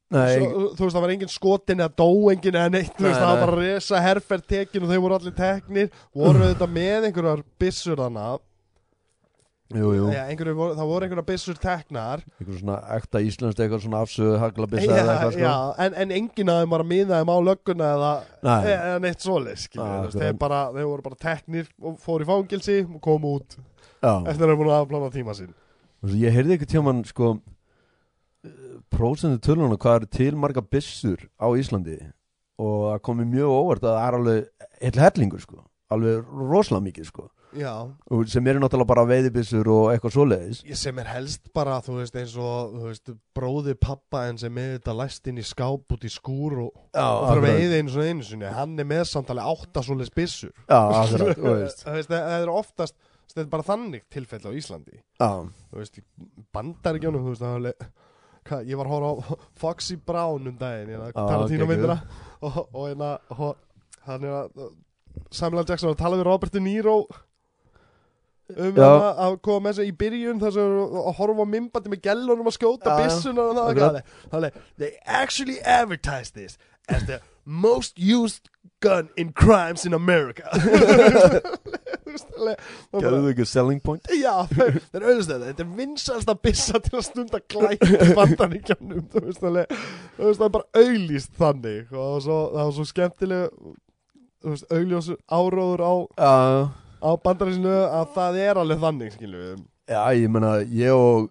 svo, 0.08 0.68
þú 0.72 0.84
veist, 0.86 0.94
það 0.96 1.02
var 1.04 1.10
engin 1.14 1.28
skotin 1.32 1.82
eða 1.84 1.92
dó 2.00 2.08
engin 2.32 2.56
eða 2.56 2.70
neitt, 2.72 2.94
Nei, 2.98 3.08
veist, 3.10 3.20
það 3.20 3.28
var 3.28 3.36
nei. 3.36 3.46
bara 3.46 3.62
resa 3.64 4.00
herferð 4.00 4.46
tekin 4.48 4.84
og 4.86 4.92
þau 4.94 5.00
voru 5.04 5.16
allir 5.18 5.34
teknir 5.36 5.90
Voru 6.16 6.44
þetta 6.46 6.68
með 6.72 7.08
einhverjar 7.10 7.42
byssur 7.60 8.00
þannig 8.00 8.22
voru- 10.56 10.76
það 10.78 10.86
voru 10.88 11.04
einhverjar 11.04 11.26
byssur 11.28 11.58
teknar 11.60 12.22
Eitthvað 12.38 12.60
svona 12.62 12.76
ekta 12.96 13.20
íslenskt 13.20 13.58
eitthvað 13.60 13.82
svona 13.84 14.00
afsöðu 14.06 14.38
haglabissa 14.40 14.94
eða 14.96 15.12
eitthvað 15.18 15.34
sko. 15.36 15.42
en, 15.84 15.94
en 16.04 16.14
enginn 16.16 16.52
af 16.54 16.62
þeim 16.62 16.72
var 16.72 16.84
að 16.86 16.88
miða 16.94 17.18
þeim 17.20 17.32
á 17.36 17.38
lögguna 17.50 17.90
eða, 17.98 18.12
Nei. 18.48 18.56
eða 18.72 18.98
neitt 19.04 19.26
bara, 20.40 20.62
þeir 20.72 20.88
voru 20.88 21.04
bara 21.10 21.20
teknir 21.26 21.68
og 21.84 21.98
fóru 22.00 22.24
í 22.24 22.30
fangilsi 22.32 22.78
og 22.88 23.00
komu 23.04 23.34
út 23.42 23.58
Já. 24.00 24.14
eftir 24.24 24.40
að 24.40 24.54
þeir 24.54 24.58
búin 24.62 24.72
að 24.72 24.80
afplána 24.86 25.12
tíma 25.12 25.36
veist, 25.36 26.16
Ég 26.16 26.32
heyrði 26.32 26.56
eitthvað 26.56 26.72
tíma 26.72 26.96
sko 27.12 27.34
prósendu 28.92 29.40
töluna 29.44 29.78
hvað 29.80 30.02
er 30.02 30.06
til 30.18 30.36
marga 30.40 30.62
byssur 30.64 31.26
á 31.40 31.46
Íslandi? 31.58 31.98
Og 32.58 32.78
það 32.92 33.02
komi 33.06 33.26
mjög 33.30 33.54
óvart 33.54 33.84
að 33.86 33.96
það 33.96 34.06
er 34.06 34.16
alveg 34.18 34.68
heil 34.82 35.02
hellingur 35.04 35.42
sko. 35.44 35.64
Alveg 35.94 36.30
rosalega 36.50 36.84
mikið 36.88 37.10
sko. 37.12 37.28
Já, 37.56 37.72
og 38.12 38.26
sem 38.28 38.44
eru 38.50 38.60
náttúrulega 38.60 38.90
bara 38.90 39.06
veiðibyssur 39.08 39.68
og 39.72 39.86
eitthvað 39.94 40.12
svoleiðis. 40.18 40.58
Sem 40.76 40.98
er 41.00 41.06
helst 41.08 41.46
bara, 41.56 41.78
þú 41.80 41.94
veist, 42.02 42.18
eins 42.20 42.34
og 42.36 42.74
veist, 42.82 43.08
bróði 43.32 43.72
pappa 43.80 44.26
en 44.28 44.36
sem 44.40 44.52
með 44.52 44.74
þetta 44.74 44.96
læst 44.98 45.30
inn 45.30 45.40
í 45.40 45.44
skáp 45.48 45.94
út 45.96 46.04
í 46.04 46.10
skúr 46.12 46.58
og, 46.66 46.74
Já, 46.92 47.06
og 47.06 47.30
fyrir 47.30 47.38
akkurat. 47.38 47.56
veiði 47.56 47.78
einu 47.78 47.94
svona 47.94 48.10
einu 48.12 48.26
sinni. 48.28 48.50
Hann 48.52 48.74
er 48.76 48.88
með 48.90 49.06
samtali 49.08 49.46
átta 49.54 49.84
svoleiðs 49.86 50.12
byssur. 50.18 50.52
Já, 50.68 50.80
það 51.86 52.02
það 52.10 52.36
er 52.42 52.52
oftast 52.52 52.98
þetta 53.28 53.44
er 53.46 53.50
bara 53.52 53.66
þannig 53.70 54.04
tilfell 54.12 54.44
á 54.44 54.52
Íslandi. 54.52 55.00
Já, 55.20 55.30
þú 55.70 55.80
veist, 55.80 55.98
í 56.00 56.04
bandaríkjónum 56.52 57.24
þú 57.24 57.32
veist, 57.32 57.44
það 57.44 57.54
var 57.54 57.62
alveg 57.62 57.88
hvað, 58.48 58.66
ég 58.72 58.80
var 58.80 58.88
að 58.88 58.94
horfa 58.96 59.12
á 59.12 59.38
Foxy 59.62 59.96
Brown 59.96 60.50
um 60.50 60.58
daginn 60.60 60.92
hérna, 60.94 61.08
Já, 61.12 61.16
Tarantino 61.20 61.66
geggjuð. 61.66 61.72
myndina 61.74 61.98
og, 62.46 62.60
og 62.72 62.84
hérna 62.88 63.14
hann 64.08 64.28
er 64.28 64.36
að 64.42 64.68
Samuel 65.34 65.64
L. 65.64 65.66
Jackson 65.68 65.88
var 65.90 65.96
að 65.96 66.02
tala 66.04 66.18
við 66.20 66.28
Robert 66.28 66.54
De 66.54 66.60
Niro 66.62 66.98
um 68.56 68.78
hana 68.80 69.08
að 69.26 69.34
koma 69.44 69.66
með 69.68 69.74
sig 69.80 69.90
í 69.90 69.96
byrjun 70.00 70.38
þar 70.40 70.54
sem 70.56 70.76
að 70.80 70.94
að 71.02 71.16
horfa 71.18 71.44
á 71.44 71.52
mymbandi 71.52 71.90
með 71.92 72.04
gellunum 72.06 72.48
að 72.48 72.54
skjóta 72.56 72.94
byssunar 72.96 73.50
og 73.50 73.58
það 73.58 73.66
Akkurat. 73.74 74.12
þannig, 74.32 74.60
they 74.80 74.94
actually 75.04 75.58
advertise 75.60 76.32
this 76.32 76.56
as 76.88 77.04
the 77.10 77.18
most 77.44 77.98
used 78.00 78.48
gun 78.84 79.08
in 79.16 79.32
crimes 79.32 79.86
in 79.86 79.94
America. 79.94 80.48
Þau 82.18 83.28
ekki 83.28 83.44
selling 83.46 83.80
point? 83.84 84.06
Já, 84.14 84.46
þeir 84.50 84.78
þeir 84.90 85.04
auðvitað 85.04 85.44
þetta 85.44 85.64
er 85.64 85.72
vinsalsta 85.78 86.34
byssa 86.46 86.80
til 86.84 86.96
að 86.98 87.04
stunda 87.06 87.40
glæp 87.52 87.84
í 87.84 88.08
bandaríkjánum 88.18 89.04
Þú 89.12 89.22
veist 89.26 89.44
alveg 89.44 89.74
Þú 90.16 90.24
veist 90.24 90.40
það 90.40 90.46
er 90.46 90.54
bara 90.56 90.82
auðlýst 90.82 91.34
þannig 91.38 91.92
og 91.92 91.98
það 91.98 92.12
var 92.14 92.24
svo, 92.26 92.38
það 92.54 92.62
var 92.62 92.74
svo 92.78 92.86
skemmtileg 92.88 93.58
Þú 94.38 94.54
veist 94.54 94.76
auðljós 94.78 95.10
áróður 95.38 95.84
á, 95.84 95.94
Já, 96.18 96.34
á 97.04 97.10
bandaríkjanu 97.26 97.74
að 98.00 98.14
það 98.16 98.40
er 98.44 98.62
alveg 98.62 98.84
þannig 98.86 99.16
skilu 99.16 99.42
við 99.42 99.58
já, 99.88 100.00
ég 100.18 100.32
meina 100.32 100.54
ég 100.64 100.94
og 100.94 101.28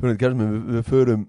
Fyrir 0.00 0.14
þetta 0.14 0.22
gerðum 0.24 0.40
við, 0.46 0.60
við 0.78 0.86
förum 0.88 1.26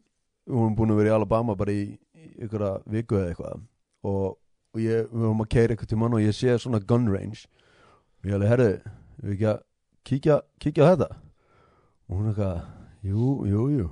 við 0.47 0.55
vorum 0.55 0.75
búin 0.77 0.93
að 0.93 1.01
vera 1.01 1.11
í 1.11 1.15
Alabama 1.17 1.55
bara 1.59 1.73
í, 1.75 1.81
í 2.15 2.29
ykkur 2.45 2.63
viku 2.93 3.17
eða 3.19 3.33
eitthvað 3.33 3.59
og, 4.07 4.37
og 4.71 4.79
ég, 4.79 5.07
við 5.11 5.25
vorum 5.25 5.43
að 5.43 5.51
keira 5.51 5.75
eitthvað 5.75 5.91
til 5.91 5.99
mann 5.99 6.15
og 6.15 6.23
ég 6.23 6.35
sé 6.35 6.55
svona 6.59 6.79
gun 6.87 7.09
range. 7.11 7.45
Og 8.21 8.29
ég 8.29 8.37
alveg, 8.37 8.51
herru, 8.51 8.69
við 9.21 9.33
ekki 9.35 9.47
að 9.51 9.61
kíkja, 10.07 10.37
kíkja 10.63 10.87
á 10.87 10.91
þetta? 10.91 11.09
Og 12.07 12.17
hún 12.19 12.31
eitthvað, 12.31 12.61
jú, 13.07 13.31
jú, 13.49 13.65
jú. 13.75 13.87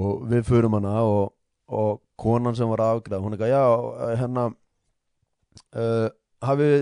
Og 0.00 0.24
við 0.30 0.44
förum 0.50 0.76
hana 0.76 0.94
og, 1.02 1.32
og 1.66 2.02
konan 2.20 2.56
sem 2.58 2.68
var 2.70 2.84
afgræð 2.84 3.24
hún 3.24 3.36
eitthvað, 3.36 3.54
já, 3.54 4.16
hérna 4.20 4.48
uh, 5.74 6.08
hafið 6.44 6.76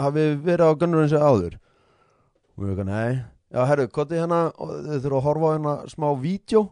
hafið 0.00 0.38
verið 0.46 0.72
á 0.72 0.78
gun 0.80 0.98
range 0.98 1.20
áður? 1.20 1.58
Og 2.56 2.64
við 2.64 2.72
eitthvað, 2.72 2.92
nei. 2.92 3.22
Já, 3.52 3.64
herru, 3.68 3.90
kotið 3.92 4.24
hérna 4.24 4.44
þau 4.56 5.00
þurfa 5.04 5.18
að 5.18 5.26
horfa 5.26 5.50
á 5.52 5.54
hérna 5.54 5.74
smá 5.92 6.08
vídeo. 6.16 6.70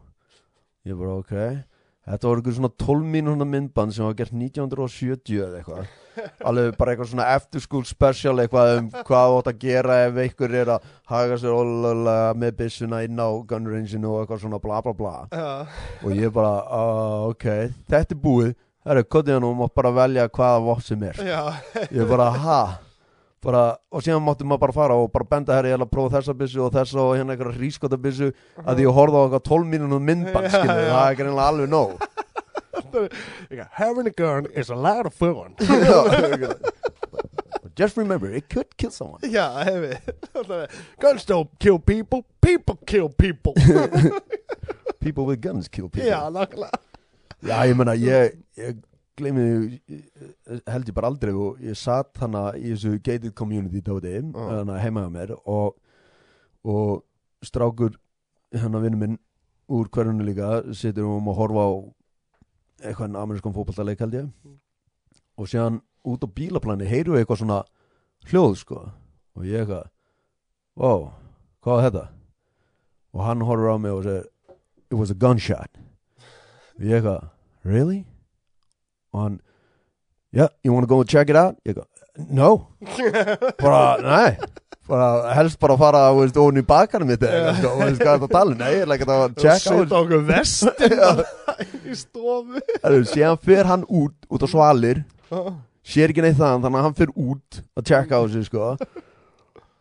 Ég 0.89 0.97
bara, 0.97 1.19
ok 1.21 1.69
þetta 2.11 2.29
var 2.29 2.41
eitthvað 2.41 2.57
svona 2.59 2.71
12 2.85 3.11
mínúna 3.15 3.47
myndband 3.49 3.95
sem 3.97 4.07
var 4.07 4.17
gert 4.19 4.35
1970 4.35 5.41
eða 5.47 5.61
eitthvað. 5.61 5.93
Alveg 6.51 6.75
bara 6.79 6.95
eitthvað 6.95 7.11
svona 7.13 7.29
after 7.37 7.63
school 7.65 7.87
special 7.89 8.43
eitthvað 8.43 8.73
um 8.79 8.91
hvað 9.09 9.37
átt 9.39 9.51
að 9.53 9.61
gera 9.63 9.99
ef 10.09 10.21
einhver 10.25 10.57
er 10.63 10.73
að 10.77 10.91
haga 11.13 11.39
sér 11.41 11.55
ólega 11.55 12.19
með 12.43 12.59
byssuna 12.61 13.05
inn 13.07 13.23
á 13.23 13.29
gun 13.53 13.71
range-inu 13.71 14.11
og 14.11 14.25
eitthvað 14.25 14.45
svona 14.45 14.61
bla 14.63 14.83
bla 14.85 14.97
bla. 14.97 15.15
Já, 15.31 15.49
og 16.03 16.19
ég 16.19 16.35
bara, 16.35 16.53
uh, 16.67 17.31
ok, 17.31 17.49
þetta 17.89 18.17
er 18.17 18.23
búið. 18.27 18.55
Herru, 18.89 19.05
kotið 19.05 19.37
hérna 19.37 19.51
og 19.51 19.59
mátt 19.61 19.75
bara 19.77 19.97
velja 20.03 20.29
hvaða 20.29 20.63
vopp 20.65 20.85
sem 20.85 21.03
er. 21.09 21.19
Já, 21.25 21.43
ég 21.93 22.09
bara, 22.09 22.31
ha 22.45 22.63
bara, 23.45 23.63
og 23.91 24.03
síðan 24.05 24.23
mátti 24.25 24.45
maður 24.45 24.61
bara 24.67 24.73
fara 24.77 24.95
og 25.01 25.13
bara 25.15 25.25
benda 25.31 25.55
herri, 25.57 25.69
ég 25.73 25.77
ætla 25.79 25.87
að 25.89 25.95
prófa 25.95 26.15
þessa 26.19 26.35
byssu 26.37 26.61
og 26.65 26.73
þessa 26.75 26.99
og 27.01 27.17
hérna 27.17 27.33
eitthvað 27.37 27.59
rískota 27.61 27.97
byssu 28.01 28.29
að 28.61 28.75
því 28.77 28.83
ég 28.87 28.95
horfði 28.99 29.17
á 29.17 29.23
eitthvað 29.25 29.47
12 29.49 29.71
mínúnum 29.75 30.03
myndband 30.11 30.47
Já, 30.47 30.51
skilur, 30.59 30.81
já. 30.81 30.85
það 30.91 31.01
er 31.01 31.11
ekki 31.15 31.25
reynilega 31.25 31.51
alveg 31.53 31.69
nóg. 31.73 31.91
Having 33.81 34.07
a 34.07 34.11
gun 34.11 34.47
is 34.55 34.71
a 34.71 34.77
lot 34.77 35.07
of 35.07 35.15
fun. 35.15 35.55
Just 37.81 37.97
remember, 37.97 38.31
it 38.31 38.49
could 38.49 38.77
kill 38.77 38.91
someone. 38.91 39.21
Já, 39.23 39.65
hefi 39.65 39.97
Guns 41.01 41.25
don't 41.25 41.49
kill 41.59 41.79
people, 41.79 42.25
people 42.43 42.77
kill 42.87 43.09
people. 43.09 43.55
People 45.01 45.25
with 45.25 45.41
guns 45.41 45.69
kill 45.69 45.89
people. 45.89 46.11
Já, 46.11 46.29
nákvæmlega. 46.31 46.71
Já, 47.43 47.65
ég 47.65 47.75
meina, 47.77 47.95
ég, 47.97 48.35
ég 48.59 48.77
gleymi 49.21 49.45
því, 49.47 50.01
held 50.67 50.91
ég 50.91 50.97
bara 50.97 51.11
aldrei 51.13 51.33
og 51.37 51.61
ég 51.65 51.79
satt 51.79 52.19
hana 52.23 52.51
í 52.59 52.73
þessu 52.73 52.97
gated 52.99 53.35
community 53.39 53.83
tóti, 53.85 54.17
Já. 54.21 54.47
hana 54.51 54.79
heima 54.83 55.07
á 55.07 55.11
mér 55.13 55.35
og, 55.45 55.77
og 56.65 57.03
strákur 57.47 57.97
hana 58.57 58.83
vinnu 58.83 59.01
minn 59.01 59.19
úr 59.71 59.91
hverjunu 59.93 60.27
líka 60.27 60.63
situr 60.75 61.07
um 61.07 61.31
að 61.31 61.39
horfa 61.39 61.67
á 61.67 61.71
eitthvað 62.91 63.19
amerískan 63.21 63.55
fótballtaleik 63.55 64.01
held 64.03 64.17
ég. 64.19 64.31
Og 65.39 65.49
síðan 65.49 65.81
út 66.09 66.25
á 66.25 66.29
bílaplani 66.29 66.89
heyru 66.89 67.15
við 67.15 67.23
eitthvað 67.23 67.43
svona 67.43 67.61
hljóð 68.31 68.57
sko. 68.65 68.81
Og 69.39 69.47
ég 69.47 69.63
eitthvað 69.63 69.87
wow, 70.81 71.11
hvað 71.63 71.77
var 71.77 71.87
þetta? 71.87 72.07
Og 73.15 73.25
hann 73.27 73.45
horfur 73.47 73.75
á 73.75 73.77
mig 73.79 73.95
og 73.95 74.05
segir 74.07 74.27
it 74.91 74.99
was 74.99 75.11
a 75.11 75.15
gunshot. 75.15 75.79
Og 76.79 76.89
ég 76.89 76.99
eitthvað, 76.99 77.29
really 77.65 78.05
og 79.15 79.23
hann 79.25 79.39
yeah, 80.33 80.49
you 80.65 80.73
wanna 80.75 80.87
go 80.91 81.01
and 81.01 81.09
check 81.11 81.31
it 81.33 81.37
out? 81.37 81.57
Ég 81.67 81.75
eitthvað, 81.75 81.87
no. 82.31 82.51
Bara, 83.63 83.85
nei. 84.05 84.37
Bara 84.91 85.33
helst 85.37 85.59
bara 85.63 85.77
að 85.77 85.83
fara 85.85 85.99
veist, 86.17 86.39
ofan 86.41 86.59
í 86.59 86.65
bakarinn 86.67 87.07
mitt 87.13 87.23
eða 87.23 87.53
sko, 87.61 87.73
og 87.77 87.83
veist 87.85 88.01
hvað 88.01 88.11
er 88.11 88.23
þetta 88.23 88.27
að 88.27 88.33
tala 88.35 88.57
nei, 88.59 88.71
ég 88.75 88.81
er 88.83 88.95
ekki 88.97 89.07
að 89.07 89.37
check 89.39 89.69
out. 89.71 89.85
Sitt 89.85 89.93
á 89.95 89.99
okkur 90.01 90.25
vestin 90.27 90.97
í 91.87 91.99
stofu. 92.01 92.63
Síðan 93.13 93.39
fer 93.45 93.69
hann 93.71 93.85
út, 93.87 94.17
út 94.27 94.43
á 94.43 94.49
svalir 94.51 95.05
sér 95.87 96.11
ekki 96.11 96.25
neitt 96.25 96.39
þaðan, 96.41 96.65
þannig 96.65 96.81
að 96.81 96.87
hann 96.89 96.99
fer 96.99 97.13
út 97.15 97.61
að 97.79 97.87
checka 97.93 98.19
á 98.19 98.23
sig, 98.35 98.49
sko 98.51 98.73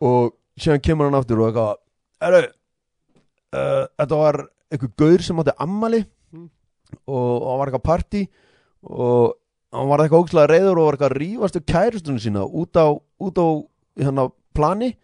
og 0.00 0.30
síðan 0.60 0.84
kemur 0.86 1.10
hann 1.10 1.18
aftur 1.18 1.42
og 1.42 1.50
eitthvað 1.50 1.74
Herru, 2.20 2.40
uh, 3.56 3.84
þetta 3.98 4.20
var 4.22 4.38
eitthvað 4.70 4.94
gaur 5.02 5.26
sem 5.26 5.42
átti 5.42 5.58
ammali 5.66 6.04
Mm. 6.30 6.46
og, 7.10 7.42
og 7.42 7.56
var 7.58 7.66
eitthvað 7.72 7.86
partí 7.88 8.18
og 8.28 8.30
hann 8.84 9.90
var 9.90 10.02
eitthvað 10.02 10.24
ógslag 10.24 10.50
reyður 10.50 10.80
og 10.80 10.86
var 10.88 10.96
eitthvað 10.96 11.10
að 11.10 11.18
rífast 11.20 11.58
um 11.60 11.66
kærustunum 11.72 12.22
sína 12.22 12.44
út 12.46 12.80
á, 12.80 12.86
út 12.96 13.40
á 13.40 13.48
hérna 14.00 14.28
plani. 14.56 14.94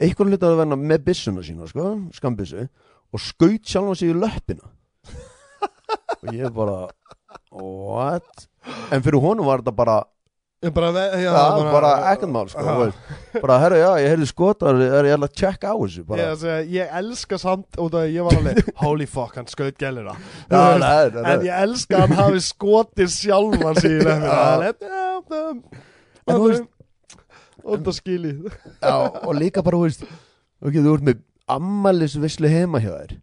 Eitthvað 0.00 0.32
hluti 0.32 0.48
að 0.48 0.60
verna 0.62 0.78
með 0.80 1.02
byssuna 1.10 1.44
sína 1.44 1.68
sko, 1.68 1.90
skambissu 2.16 2.68
og 3.10 3.22
skaut 3.22 3.66
sjálfan 3.66 3.98
sig 3.98 4.12
í 4.12 4.16
löppina. 4.16 4.70
Og 6.20 6.32
ég 6.36 6.54
bara 6.54 6.86
what? 7.50 8.46
En 8.92 9.02
fyrir 9.02 9.22
honum 9.22 9.48
var 9.48 9.62
þetta 9.62 9.76
bara 9.76 9.98
bara, 10.68 10.90
já, 10.92 11.20
já, 11.24 11.72
bara, 11.72 11.90
ekkert 12.12 12.28
mál 12.28 12.48
sko, 12.52 12.92
bara 13.40 13.54
herru 13.62 13.76
já, 13.80 13.90
ég 14.02 14.10
heyrði 14.12 14.26
skotar 14.28 14.76
er 14.76 15.06
ég 15.08 15.14
ætla 15.16 15.28
að 15.30 15.36
checka 15.40 15.70
á 15.72 15.76
þessu 15.80 16.02
bara, 16.04 16.26
Ég, 16.36 16.66
ég 16.74 16.90
elska 17.00 17.38
samt 17.40 17.78
út 17.80 17.94
af 17.96 18.02
að 18.04 18.12
ég 18.12 18.26
var 18.26 18.36
alveg 18.36 18.68
Holy 18.82 19.06
fuck, 19.08 19.38
hann 19.40 19.48
skaut 19.48 19.80
nei, 19.80 20.04
nei, 20.82 21.22
En 21.32 21.46
ég 21.46 21.62
elska 21.64 22.02
hann 22.02 22.12
hafi 22.18 22.42
skotið 22.44 23.08
sjálfan 23.14 23.80
Já. 23.88 24.68
En 26.28 26.36
þú 26.36 26.44
veist- 26.50 26.68
Og 27.64 27.80
það 27.84 27.96
skili 27.96 28.34
já, 28.80 28.92
og 29.24 29.32
líka 29.36 29.64
bara, 29.64 29.80
þú 29.80 29.88
veist 29.88 30.04
ok, 30.60 30.76
þú 30.76 30.92
ert 30.98 31.08
með 31.08 31.24
ammælisvislu 31.56 32.52
heima 32.52 32.80
hjá 32.84 32.92
þér 32.98 33.16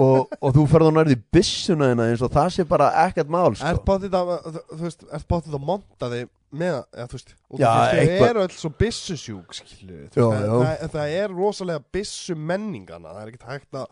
og, 0.00 0.28
og 0.40 0.54
þú 0.56 0.62
ferð 0.68 0.88
á 0.88 0.92
nærði 1.00 1.16
byssuna 1.32 1.90
hérna 1.90 2.06
eins 2.12 2.22
og 2.24 2.32
það 2.32 2.52
sé 2.54 2.64
bara 2.68 2.92
ekkert 3.06 3.28
mál 3.32 3.50
Er 3.52 3.60
sko. 3.60 3.82
báttið 3.88 4.16
að, 4.20 4.30
þú 4.72 4.80
veist, 4.84 5.04
er 5.08 5.26
báttið 5.32 5.56
að 5.58 5.66
monta 5.68 6.08
þig 6.12 6.30
með, 6.52 6.78
eða 6.92 7.08
þú 7.08 7.18
veist 7.18 7.34
Já, 7.58 7.68
að 7.70 7.98
eitthvað- 8.02 8.28
eru 8.30 8.44
öll 8.46 8.54
svo 8.56 8.70
byssusjúk, 8.82 9.54
skilu 9.56 9.98
Já, 10.04 10.22
það, 10.22 10.46
það, 10.52 10.86
það 10.96 11.16
er 11.22 11.34
rosalega 11.36 11.84
byssu 11.92 12.36
menningana 12.36 13.14
Það 13.16 13.22
er 13.22 13.32
ekkert 13.32 13.48
hægt 13.52 13.80
að 13.82 13.86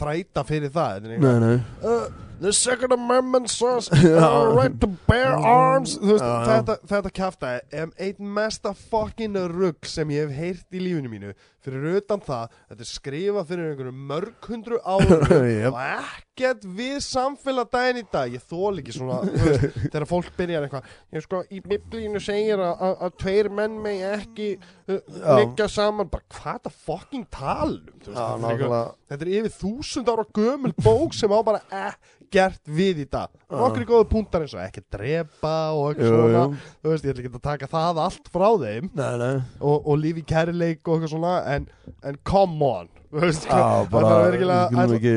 þræta 0.00 0.44
fyrir 0.46 0.70
það 0.74 0.92
Þetta 0.96 1.08
er 1.08 1.14
eitthvað, 1.16 1.86
uh, 1.90 2.26
The 2.40 2.52
second 2.56 2.92
amendment 2.92 3.50
says 3.50 3.90
uh, 3.92 4.54
right 4.56 4.72
to 4.80 4.86
bear 5.06 5.34
arms. 5.36 5.98
Þú 6.00 6.14
veist, 6.14 6.24
Já, 6.24 6.46
þetta, 6.48 6.76
þetta 6.88 7.10
kjafta 7.18 7.50
er 7.82 7.90
einn 8.00 8.30
mesta 8.38 8.72
fucking 8.72 9.36
rugg 9.52 9.84
sem 9.84 10.08
ég 10.14 10.30
hef 10.30 10.38
heyrt 10.38 10.72
í 10.72 10.80
lífinu 10.80 11.10
mínu 11.12 11.34
fyrir 11.64 11.98
utan 12.00 12.22
það, 12.24 12.56
þetta 12.70 12.84
er 12.86 12.90
skrifað 12.90 13.48
fyrir 13.50 13.70
einhverju 13.70 13.94
mörg 14.10 14.48
hundru 14.50 14.80
árum 14.84 15.24
Jep. 15.50 15.70
og 15.70 15.80
ekkert 15.84 16.66
við 16.78 16.98
samfélag 17.04 17.70
daginn 17.74 18.00
í 18.00 18.04
dag, 18.12 18.32
ég 18.32 18.44
þól 18.48 18.80
ekki 18.80 18.94
svona 18.96 19.18
veist, 19.28 19.66
þegar 19.92 20.06
fólk 20.08 20.30
byrjar 20.38 20.66
eitthvað. 20.68 20.94
Ég 21.16 21.26
sko, 21.26 21.42
í 21.52 21.60
biblíinu 21.64 22.22
segir 22.24 22.62
að, 22.64 23.04
tveir 23.20 23.50
menn 23.52 23.76
megi 23.84 24.06
ekki 24.08 24.48
uh, 24.56 24.96
Já. 24.96 25.34
liggja 25.40 25.68
saman, 25.72 26.08
bara 26.12 26.24
hvað 26.38 26.54
er 26.60 26.64
það 26.68 26.78
fucking 26.86 27.26
talum, 27.34 27.90
veist, 27.98 28.08
Já, 28.08 28.14
þetta, 28.14 28.38
er 28.40 28.54
eitthvað, 28.54 28.94
þetta 29.12 29.28
er 29.28 29.34
yfir 29.40 29.58
þúsund 29.60 30.14
ára 30.14 30.26
gömul 30.40 30.72
bók 30.80 31.18
sem 31.18 31.34
á 31.36 31.38
bara 31.44 31.60
ekkert 31.90 32.62
við 32.70 33.04
í 33.04 33.06
dag. 33.10 33.32
Nokkri 33.50 33.84
góðu 33.88 34.06
púntar 34.12 34.44
eins 34.46 34.52
og 34.54 34.62
ekki 34.62 34.84
drepa 34.94 35.54
og 35.74 35.88
eitthvað 35.90 36.12
svona. 36.14 36.42
jú. 36.46 36.60
þú 36.84 36.92
veist, 36.92 37.04
ég 37.08 37.12
ætla 37.16 37.24
ekki 37.24 37.32
að 37.34 37.46
taka 37.48 37.68
það 37.72 38.00
allt 38.04 38.30
frá 38.30 38.46
þeim. 38.62 38.90
Nei, 38.94 39.12
nei. 39.18 39.32
Og, 39.58 39.88
og 39.90 39.98
lífi 39.98 40.22
kærleik 40.30 40.80
og 40.86 40.94
eitthvað 40.96 41.12
svona 41.16 41.32
en, 41.56 41.68
en 42.06 42.18
come 42.24 42.64
on 42.66 42.90
Já, 43.10 43.86
bara, 43.92 44.30
við 44.30 44.44
skulum 44.46 44.96
ekki 44.98 45.14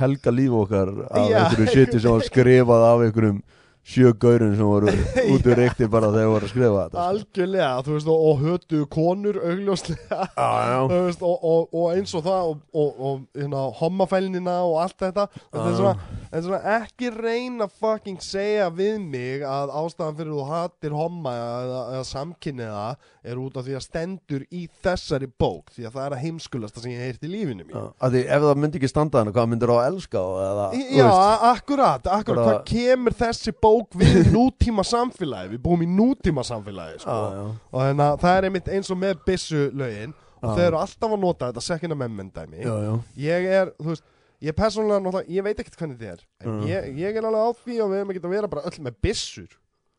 helga 0.00 0.32
líf 0.34 0.54
okkar 0.64 0.92
af 1.06 1.26
einhverju 1.28 1.66
shiti 1.74 2.00
sem 2.00 2.14
var 2.16 2.24
skrifað 2.26 2.86
af 2.88 3.04
einhverjum 3.06 3.42
sjö 3.84 4.14
gaurinn 4.16 4.54
sem 4.56 4.64
voru 4.64 4.88
út 5.34 5.44
úr 5.44 5.58
reykti 5.60 5.86
bara 5.92 6.08
þegar 6.12 6.30
voru 6.32 6.48
að 6.48 6.52
skrifa 6.54 6.84
þetta 6.86 6.94
sko. 6.94 7.04
algjörlega, 7.12 7.70
þú 7.84 7.96
veist, 7.96 8.08
og, 8.08 8.22
og 8.24 8.44
hötu 8.44 8.80
konur 8.88 9.38
augljóslega. 9.44 10.20
Já, 10.32 10.48
já. 10.70 10.78
Þú 10.94 11.00
veist, 11.04 11.24
og, 11.28 11.44
og, 11.44 11.74
og 11.76 11.90
eins 11.92 12.14
og 12.16 12.24
það 12.24 12.48
og, 12.50 12.62
og, 12.72 13.02
og 13.08 13.20
hérna, 13.36 13.64
hommafælnina 13.80 14.54
og 14.64 14.78
allt 14.84 14.96
þetta. 15.04 15.26
Já. 15.52 15.66
svona, 15.76 16.20
er 16.30 16.46
svona 16.46 16.60
ekki 16.78 17.10
reyna 17.12 17.68
fucking 17.68 18.24
segja 18.24 18.70
við 18.72 19.02
mig 19.04 19.44
að 19.44 19.74
ástæðan 19.82 20.16
fyrir 20.20 20.32
þú 20.32 20.46
hatir 20.48 20.96
homma 20.96 21.34
eða, 21.36 21.82
eða 21.98 22.08
samkynniða 22.08 22.86
er 23.24 23.40
út 23.40 23.60
af 23.60 23.68
því 23.68 23.76
að 23.78 23.84
stendur 23.84 24.42
í 24.52 24.64
þessari 24.84 25.28
bók 25.28 25.72
því 25.76 25.86
að 25.88 25.94
það 25.94 26.06
er 26.06 26.16
að 26.16 26.24
heimskulasta 26.24 26.82
sem 26.82 26.92
ég 26.92 27.04
heirt 27.04 27.24
í 27.24 27.30
lífinu 27.32 27.64
mínu. 27.68 27.76
Já, 27.76 27.92
að 28.00 28.16
því 28.16 28.24
ef 28.24 28.44
það 28.48 28.60
myndi 28.64 28.80
ekki 28.80 28.92
standa 28.92 29.22
hana, 29.22 29.32
hvað 29.36 29.48
myndir 29.52 29.72
á 29.72 29.76
að 29.76 29.86
elska 29.92 30.24
eða, 30.44 30.66
þú 30.74 30.98
Já, 30.98 31.08
akkurat, 31.50 32.10
akkurat, 32.18 32.48
hvað 32.48 32.60
kemur 32.68 33.16
þessi 33.16 33.54
bók 33.64 33.73
við 34.00 34.28
nútíma 34.34 34.84
samfélagi, 34.86 35.52
við 35.54 35.62
búum 35.64 35.82
í 35.84 35.88
nútíma 35.90 36.44
samfélagi, 36.46 37.00
sko, 37.04 37.16
já, 37.34 37.42
og 37.72 37.80
þannig 37.84 38.04
að 38.06 38.18
það 38.24 38.38
er 38.38 38.46
einmitt 38.48 38.70
eins 38.76 38.90
og 38.94 39.00
með 39.00 39.22
byssu 39.26 39.64
lögin, 39.76 40.14
og 40.40 40.48
Já. 40.50 40.54
þau 40.58 40.64
eru 40.66 40.80
alltaf 40.82 41.14
að 41.16 41.22
nota 41.24 41.48
þetta 41.50 41.64
second 41.64 41.96
amendment 41.96 42.34
dæmi, 42.36 42.62
já, 42.64 42.74
já, 42.84 42.92
ég 43.24 43.48
er, 43.60 43.72
þú 43.80 43.90
veist, 43.92 44.06
ég 44.44 44.52
er 44.52 44.56
persónulega 44.58 45.00
náttúrulega, 45.04 45.32
ég 45.38 45.46
veit 45.46 45.60
ekkert 45.64 45.78
hvernig 45.80 46.00
þetta 46.00 46.12
er, 46.14 46.24
en 46.44 46.56
Já. 46.60 46.70
ég, 46.74 46.88
ég 47.04 47.20
er 47.20 47.28
alveg 47.30 47.44
á 47.44 47.50
því 47.64 47.76
og 47.84 47.92
við 47.92 48.02
hefum 48.02 48.14
ekki 48.14 48.24
að 48.24 48.34
vera 48.36 48.50
bara 48.56 48.66
öll 48.70 48.80
með 48.88 48.98
byssur, 49.06 49.52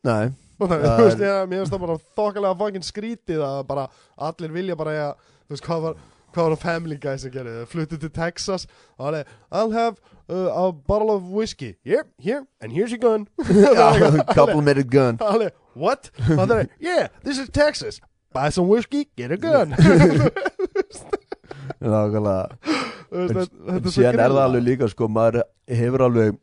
nei, 0.06 0.26
það, 0.60 0.76
þú 0.86 1.08
veist, 1.10 1.24
ég, 1.26 1.40
mér 1.52 1.64
finnst 1.64 1.74
það 1.78 1.86
bara 1.88 1.98
þokkalega 2.20 2.60
fucking 2.64 2.86
skrítið 2.90 3.46
að 3.48 3.62
bara 3.72 3.88
allir 4.30 4.54
vilja 4.56 4.78
bara, 4.80 4.94
ja, 5.00 5.08
þú 5.48 5.56
veist, 5.58 5.66
hvað 5.66 5.88
var, 5.90 6.04
hvað 6.36 6.50
var 6.50 6.56
á 6.56 6.60
Family 6.62 6.98
Guy 7.02 7.16
sem 7.22 7.32
gerði, 7.34 7.54
þau 7.62 7.72
fluttu 7.72 8.00
til 8.02 8.12
Texas 8.14 8.68
og 8.98 9.08
hann 9.08 9.18
er, 9.22 9.30
I'll 9.52 9.72
have 9.76 9.96
uh, 10.28 10.52
a 10.52 10.72
bottle 10.74 11.12
of 11.16 11.30
whiskey, 11.32 11.76
here, 11.84 12.06
here, 12.20 12.44
and 12.62 12.76
here's 12.76 12.92
your 12.92 13.00
gun. 13.00 13.28
Já, 13.40 14.26
complimented 14.36 14.92
gun. 14.98 15.18
hann 15.24 15.48
er, 15.48 15.56
what? 15.74 16.12
hann 16.28 16.52
er, 16.52 16.68
yeah, 16.80 17.08
this 17.24 17.40
is 17.40 17.50
Texas. 17.50 18.02
Buy 18.36 18.50
some 18.50 18.68
whiskey, 18.68 19.08
get 19.16 19.32
a 19.32 19.38
gun. 19.38 19.72
Nákvæmlega. 21.80 22.50
En 23.16 23.86
síðan 23.88 24.18
er 24.20 24.34
það 24.34 24.42
alveg 24.42 24.64
líka 24.66 24.90
sko, 24.92 25.08
maður 25.08 25.46
hefur 25.72 26.04
alveg 26.10 26.36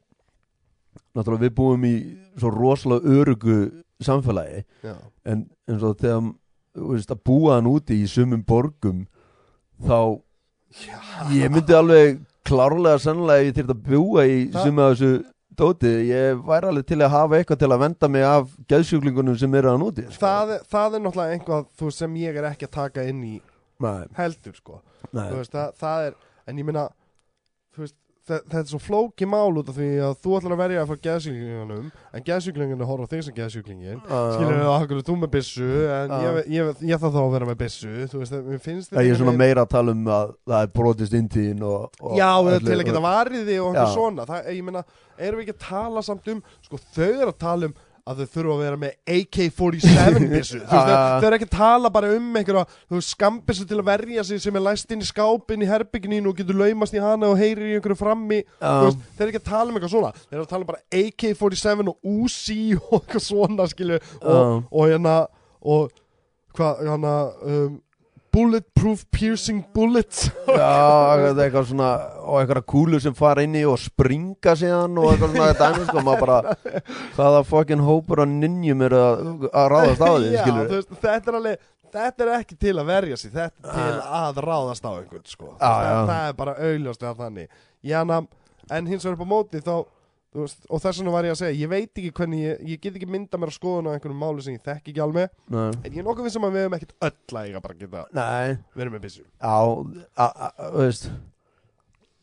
náttúrulega 1.13 1.45
við 1.45 1.55
búum 1.59 1.83
í 1.85 1.95
svo 2.41 2.53
rosalega 2.55 3.17
örugu 3.21 3.57
samfélagi. 4.03 4.63
Já. 4.83 4.95
en 5.29 5.45
eins 5.69 5.83
og 5.85 5.99
þegar 6.01 6.33
veist, 6.75 7.13
að 7.13 7.21
búa 7.29 7.59
hann 7.59 7.69
úti 7.71 8.01
í 8.03 8.09
sumum 8.11 8.43
borgum 8.47 9.05
þá 9.87 9.99
ég 11.33 11.53
myndi 11.53 11.77
alveg 11.77 12.23
klárlega 12.47 13.03
sannlega 13.03 13.47
ég 13.47 13.57
þyrfti 13.59 13.77
að 13.77 13.85
búa 13.89 14.25
í 14.27 14.39
af 14.83 14.95
þessu 14.95 15.13
dóti. 15.59 15.93
Ég 16.09 16.41
væri 16.47 16.71
alveg 16.71 16.89
til 16.89 16.99
að 17.03 17.13
hafa 17.13 17.39
eitthvað 17.39 17.61
til 17.63 17.71
að 17.75 17.83
venda 17.85 18.11
mig 18.13 18.27
af 18.27 18.57
geðsjúklingunum 18.73 19.39
sem 19.39 19.55
eru 19.61 19.73
hann 19.73 19.85
úti 19.87 20.07
sko. 20.09 20.23
það, 20.25 20.55
það 20.73 20.97
er 20.97 21.05
náttúrulega 21.05 21.37
einhvað 21.37 21.69
þú 21.79 21.93
sem 21.99 22.17
ég 22.23 22.41
er 22.41 22.49
ekki 22.51 22.69
að 22.69 22.75
taka 22.79 23.07
inn 23.09 23.23
í 23.27 23.37
nei, 23.83 24.03
heldur 24.17 24.57
sko. 24.57 24.81
Veist, 25.13 25.53
það, 25.53 25.79
það 25.83 26.09
er, 26.09 26.19
en 26.49 26.63
ég 26.63 26.69
það, 26.73 26.95
þetta 28.43 28.61
er 28.63 28.69
svo 28.73 28.81
flóki 28.83 29.27
mál 29.29 29.59
út 29.61 29.69
af 29.73 29.77
því 29.79 29.89
að 30.07 30.15
þú 30.25 30.35
ætlar 30.39 30.55
að 30.57 30.61
verja 30.63 30.85
fá 30.89 30.95
geðsjúklingunum 31.07 31.87
en 32.19 32.25
geðsjúklingunum 32.27 32.89
horfa 32.91 33.09
þig 33.13 33.23
sem 33.29 33.37
geðsjúklingin 33.37 34.01
skilur 34.07 34.57
við 34.57 34.65
að 34.67 34.73
okkur 34.79 35.01
er 35.03 35.07
þú 35.09 35.17
með 35.23 35.33
byssu 35.37 35.69
en 35.99 36.15
ég, 36.25 36.41
ég, 36.57 36.73
ég 36.93 37.03
þarf 37.03 37.17
þá 37.17 37.21
að 37.23 37.31
vera 37.37 37.51
með 37.53 37.61
byssu 37.63 37.93
þú 38.13 38.23
veist, 38.23 38.37
finnst 38.67 38.97
ég 38.97 39.13
er 39.15 39.21
svona 39.23 39.37
meira 39.39 39.65
að 39.67 39.73
tala 39.77 39.95
um 39.97 40.05
að 40.19 40.35
það 40.53 40.67
er 40.67 40.73
brotist 40.81 41.17
inn 41.21 41.31
tíðin 41.33 41.65
og, 41.69 41.89
og 42.01 42.19
Já, 42.19 42.31
öllu- 42.43 42.61
til 42.67 42.79
að 42.79 42.85
geta 42.91 43.05
varið 43.07 43.47
þig 43.49 43.63
og 43.63 43.71
eitthvað 43.73 43.95
svona. 43.97 44.27
Það, 44.29 44.51
ég 44.57 44.67
meina, 44.67 44.85
erum 45.19 45.41
við 45.41 45.47
ekki 45.49 45.57
að 45.59 45.65
tala 45.69 46.03
samt 46.07 46.29
um 46.33 46.43
sko, 46.67 46.81
þau 46.97 47.09
eru 47.09 47.31
að 47.33 47.41
tala 47.43 47.69
um 47.71 47.75
að 48.09 48.23
þau 48.23 48.31
þurfa 48.35 48.55
að 48.57 48.63
vera 48.65 48.79
með 48.83 48.95
AK-47 49.15 50.25
byssu. 50.33 50.59
Þú 50.59 50.73
veist, 50.73 50.73
Já, 50.73 50.81
þau, 50.89 51.21
þau 51.23 51.27
eru 51.29 51.37
ekki 51.39 51.49
að 51.49 51.53
tala 51.55 51.91
bara 51.95 52.11
um 52.17 52.31
einhverja, 52.41 52.65
skambissu 53.07 53.67
til 53.71 53.79
að 53.79 53.87
verja 53.93 54.25
sig 54.27 54.43
sem 54.43 54.59
er 54.59 54.65
læst 54.67 54.95
inn 54.95 55.05
í 55.05 55.09
skápin 55.09 55.63
í 55.63 55.69
herbygginu 55.71 56.33
og 56.33 56.41
getur 56.41 56.59
laumast 56.59 56.97
í 56.99 57.03
hana 57.03 57.31
og 57.31 57.39
heyrir 57.39 57.71
í 57.71 57.77
einhverju 57.79 57.99
frammi. 58.01 58.41
Já. 58.59 58.73
veist, 58.89 59.07
þeir 59.15 59.27
eru 59.29 59.35
ekki 59.35 59.43
að 59.45 59.51
tala 59.53 59.69
um 59.71 59.79
eitthvað 59.79 59.95
svona. 59.95 60.13
Þeir 60.25 60.39
eru 60.41 60.47
að 60.49 60.53
tala 60.57 60.71
bara 60.73 60.83
AK-47 61.03 61.87
og 61.95 62.13
Uzi 62.17 62.59
og 62.81 62.99
eitthvað 63.01 63.27
svona, 63.29 63.69
skilju 63.71 64.01
og, 64.03 64.27
Já. 64.27 64.43
og 64.67 64.91
hérna 64.91 65.17
og 65.63 65.95
hvað, 66.59 66.85
hérna 66.91 67.15
um, 67.47 67.81
bulletproof 68.33 69.05
piercing 69.13 69.61
bullets. 69.75 70.31
Já, 70.49 70.71
er 71.17 71.37
eitthvað 71.37 71.69
svona 71.71 71.91
og 72.23 72.39
eitthvað 72.41 72.65
kúlu 72.73 73.01
sem 73.03 73.15
fara 73.17 73.45
inn 73.45 73.59
í 73.59 73.65
og 73.69 73.79
springa 73.81 74.55
síðan 74.59 74.97
og 75.01 75.11
eitthvað 75.13 75.37
svona 75.37 75.59
dæmi 75.61 75.89
sko, 75.91 76.05
maður 76.07 76.25
bara 76.25 76.57
hvaða 77.19 77.45
fucking 77.51 77.85
hópur 77.85 78.25
af 78.25 78.33
ninjum 78.33 78.85
er 78.89 78.97
að, 78.97 79.23
ráðast 79.75 80.05
á 80.05 80.11
því, 80.17 80.33
Já, 80.39 80.45
þú 80.49 80.79
veist, 80.79 80.99
þetta 81.05 81.33
er 81.33 81.41
alveg 81.41 81.69
Þetta 81.93 82.25
er 82.25 82.29
ekki 82.39 82.57
til 82.57 82.73
að 82.81 82.87
verja 82.89 83.17
sig, 83.21 83.33
þetta 83.35 83.69
er 83.69 83.75
til 83.77 84.13
að 84.17 84.39
ráðast 84.47 84.87
á 84.89 84.93
einhvern, 84.97 85.25
sko. 85.29 85.51
Já, 85.59 85.67
það, 85.69 85.99
það 86.09 86.29
er 86.31 86.39
bara 86.39 86.55
augljóslega 86.65 87.11
þannig. 87.19 87.59
Jana, 87.85 88.21
en 88.73 88.89
hins 88.89 89.05
vegar 89.05 89.19
upp 89.19 89.27
á 89.29 89.33
móti 89.35 89.61
þá, 89.61 89.75
veist, 90.41 90.63
og 90.73 90.81
þess 90.81 90.99
vegna 91.03 91.13
var 91.13 91.27
ég 91.29 91.35
að 91.35 91.41
segja, 91.43 91.57
ég 91.61 91.69
veit 91.69 91.91
ekki 92.01 92.13
hvernig, 92.17 92.41
ég, 92.47 92.63
ég 92.73 92.81
get 92.81 92.95
ekki 92.97 93.09
mynda 93.13 93.37
mér 93.43 93.51
að 93.53 93.57
skoðuna 93.59 93.93
á 93.93 93.95
einhverjum 93.99 94.23
máli 94.23 94.43
sem 94.47 94.55
ég 94.57 94.63
þekki 94.65 94.95
ekki 94.95 95.03
alveg, 95.05 95.35
Nei, 95.53 95.67
en 95.69 95.91
ég 95.93 95.99
er 96.01 96.07
nokkuð 96.07 96.25
vissum 96.29 96.47
að 96.49 96.55
við 96.57 96.65
hefum 96.65 96.77
ekkert 96.79 96.95
öll 97.09 97.43
að 97.43 97.61
bara 97.67 97.75
að 97.77 97.83
geta 97.83 98.05
Nei. 98.17 98.57
verið 98.81 98.95
með 98.97 99.05
byssu. 99.05 99.25
á, 99.45 99.61
a- 100.17 100.35
a- 100.49 100.53
þú 100.73 100.87
veist 100.87 101.11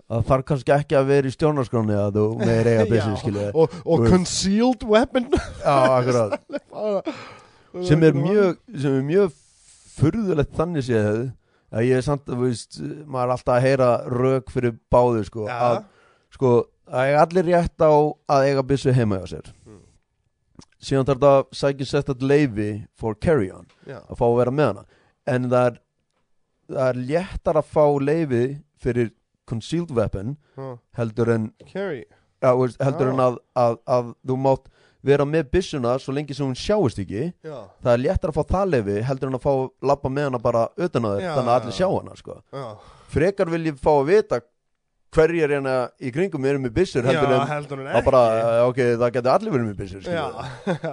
það 0.09 0.23
þarf 0.31 0.45
kannski 0.49 0.73
ekki 0.73 0.97
að 0.97 1.09
vera 1.11 1.29
í 1.29 1.33
stjórnarskráni 1.35 1.97
að 2.01 2.15
þú 2.17 2.23
meir 2.41 2.69
eiga 2.71 2.85
byssu, 2.93 3.11
Já, 3.13 3.19
skilur 3.21 3.51
Og, 3.53 3.75
og 3.85 4.07
concealed 4.09 4.83
weapon. 4.89 5.27
Já, 5.61 5.75
akkurat 5.99 6.39
sem 7.85 8.01
er 8.07 8.15
mjög 8.17 8.57
sem 8.73 8.95
er 8.97 9.05
mjög 9.05 9.35
furðulegt 9.99 10.55
þannig 10.57 10.85
séð 10.87 11.19
að 11.69 11.85
ég 11.85 11.99
er 11.99 12.05
samt 12.05 12.25
að, 12.31 12.39
veist, 12.47 12.79
maður 13.05 13.27
er 13.27 13.33
alltaf 13.35 13.53
að 13.59 13.65
heyra 13.67 13.89
rök 14.09 14.47
fyrir 14.49 14.73
báðu, 14.89 15.21
sko 15.27 15.43
Já. 15.45 15.57
að, 15.67 15.83
sko, 16.33 16.53
að 16.89 17.05
eiga 17.09 17.21
allir 17.25 17.45
rétt 17.51 17.83
á 17.85 17.91
að 18.35 18.47
eiga 18.49 18.63
byssu 18.71 18.93
heima 18.95 19.19
hjá 19.21 19.27
sér 19.35 19.51
Mm. 19.69 19.81
síðan 20.81 21.05
þarf 21.09 21.19
það 21.25 21.35
að 21.39 21.53
sækja 21.59 21.85
sett 21.89 22.09
að 22.13 22.23
leifi 22.31 22.69
for 22.97 23.15
carry 23.15 23.51
on 23.51 23.67
Já, 23.87 23.99
að 24.09 24.17
fá 24.17 24.25
að 24.29 24.37
vera 24.39 24.51
með 24.51 24.67
hana 24.73 24.85
en 25.27 25.49
það 25.51 25.65
er 25.69 25.79
það 26.69 26.89
er 26.89 26.99
léttar 27.09 27.59
að 27.61 27.69
fá 27.73 27.85
leifi 28.01 28.43
fyrir 28.79 29.11
concealed 29.49 29.91
weapon 29.91 30.35
Já. 30.57 30.77
heldur 30.97 31.29
en, 31.33 31.47
Carry 31.73 32.05
veist, 32.41 32.77
heldur 32.81 33.09
Já. 33.09 33.13
en 33.13 33.19
að, 33.25 33.39
að, 33.57 33.77
að 33.87 34.11
þú 34.29 34.37
mátt 34.37 34.69
vera 35.03 35.25
með 35.25 35.49
byssuna 35.53 35.93
svo 35.99 36.13
lengi 36.13 36.35
sem 36.35 36.45
hún 36.47 36.57
sjáist 36.59 36.99
ekki 36.99 37.29
Já, 37.43 37.57
það 37.83 37.93
er 37.93 38.01
léttar 38.05 38.31
að 38.33 38.37
fá 38.39 38.43
það 38.53 38.71
leifi 38.75 39.01
heldur 39.07 39.29
en 39.31 39.37
að 39.39 39.43
fá 39.45 39.53
lappa 39.91 40.09
með 40.11 40.29
hana 40.29 40.39
bara 40.43 40.65
utan 40.77 41.05
á 41.05 41.09
þér 41.15 41.21
Já, 41.25 41.33
þannig 41.37 41.49
að 41.49 41.53
já, 41.53 41.59
allir 41.59 41.73
já. 41.73 41.77
sjá 41.79 41.89
hana 41.97 42.15
sko. 42.19 42.39
já 42.53 42.65
frekar 43.09 43.49
vil 43.49 43.65
ég 43.71 43.77
fá 43.81 43.91
að 43.95 44.09
vita 44.11 44.39
hverjir 45.15 45.53
hérna 45.55 45.75
í 46.01 46.11
kringum 46.13 46.45
eru 46.45 46.61
með 46.61 46.75
byssur 46.75 47.07
heldur 47.07 47.31
Já, 47.33 47.39
en 47.39 47.49
heldur 47.49 47.81
að 47.87 48.05
bara, 48.05 48.21
ok, 48.67 48.81
það 49.01 49.13
getur 49.15 49.31
allir 49.33 49.55
verið 49.55 49.67
með 49.69 49.79
byssur 49.81 50.03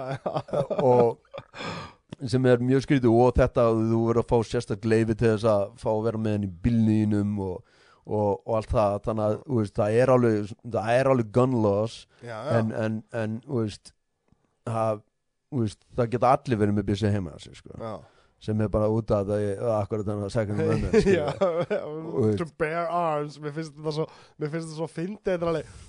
og 0.91 2.25
sem 2.25 2.47
er 2.49 2.63
mjög 2.63 2.85
skrítið 2.85 3.13
og 3.13 3.35
þetta 3.37 3.67
að 3.69 3.81
þú 3.91 4.03
verður 4.07 4.21
að 4.23 4.29
fá 4.31 4.37
sérstak 4.49 4.87
leifi 4.89 5.13
til 5.13 5.33
þess 5.35 5.49
að 5.51 5.65
fá 5.81 5.89
að 5.93 6.05
vera 6.07 6.21
með 6.23 6.37
henni 6.37 6.49
í 6.49 6.55
bílnýnum 6.65 7.35
og, 7.45 7.75
og, 8.07 8.31
og 8.41 8.53
allt 8.57 8.73
það 8.73 8.97
þannig 9.05 9.27
að 9.27 9.37
veist, 9.59 9.75
það 9.77 9.99
er 10.01 10.13
alveg 10.15 10.51
það 10.77 10.91
er 10.95 11.11
alveg 11.11 11.31
gun 11.37 11.57
laws 11.65 11.99
já, 12.23 12.33
já. 12.33 12.51
en, 12.57 12.73
en, 12.85 12.99
en 13.21 13.39
veist, 13.53 13.93
það, 14.65 15.03
veist, 15.61 15.81
það 15.99 16.13
geta 16.15 16.33
allir 16.39 16.63
verið 16.63 16.79
með 16.79 16.89
byssu 16.89 17.13
heima 17.13 17.37
sig, 17.43 17.59
sko. 17.61 17.75
já. 17.77 17.97
Sem 18.39 18.61
er 18.61 18.69
bara 18.69 18.87
út 18.93 19.09
af 19.11 19.25
það 19.25 19.41
ég- 19.47 19.61
akkurat 19.79 20.05
þannig 20.05 20.27
að 20.27 20.35
segja 20.35 20.53
skilurðu. 20.61 21.27
veist. 22.27 22.37
to 22.43 22.45
bear 22.61 22.85
arms 22.87 23.39
Mér 23.41 23.55
finnst 23.55 23.73
þetta 23.75 23.93
svo 23.97 24.05
Mér 24.37 24.51
finnst 24.53 24.67
þetta 24.67 24.77
svo 24.77 24.87
fyndið 24.93 25.33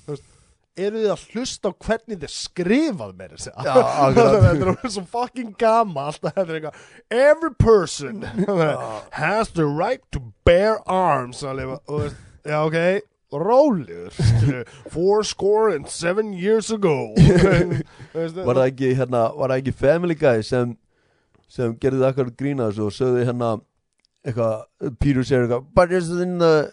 Þú 0.07 0.15
veist. 0.15 0.35
Eru 0.79 1.01
þið 1.03 1.11
að 1.11 1.23
hlusta 1.35 1.69
á 1.69 1.73
hvernig 1.83 2.19
þið 2.23 2.31
skrifað 2.31 3.15
með 3.19 3.33
þessi. 3.35 3.51
Þetta 3.59 4.53
er 4.71 4.93
svo 4.95 5.03
fucking 5.11 5.49
er 6.47 6.53
eitthvað. 6.61 6.77
Every 7.11 7.51
person 7.59 8.21
has 9.19 9.51
the 9.59 9.67
right 9.67 10.05
to 10.15 10.23
bear 10.47 10.79
arms 10.87 11.43
og, 11.43 12.13
Já, 12.47 12.61
ok. 12.63 12.79
Skilju, 14.15 14.63
Four 14.95 15.25
score 15.27 15.75
and 15.75 15.91
seven 15.91 16.31
years 16.33 16.71
ago. 16.71 16.95
Var 18.15 18.55
það 18.55 18.63
ekki 18.71 18.93
hérna, 19.03 19.25
var 19.37 19.51
það 19.53 19.59
ekki 19.65 19.75
Family 19.83 20.15
Guy 20.17 20.47
sem 20.47 20.77
sem 21.49 21.75
gerði 21.81 22.07
akkurat 22.09 22.37
grína 22.39 22.69
þessu 22.69 22.87
og 22.87 22.95
sögði 22.95 23.27
hérna 23.29 23.51
eitthvað, 24.27 24.55
Peter 25.01 25.25
segir 25.25 25.47
eitthvað 25.47 25.67
but 25.75 25.93
it's 25.93 26.11
in 26.13 26.39
the, 26.39 26.71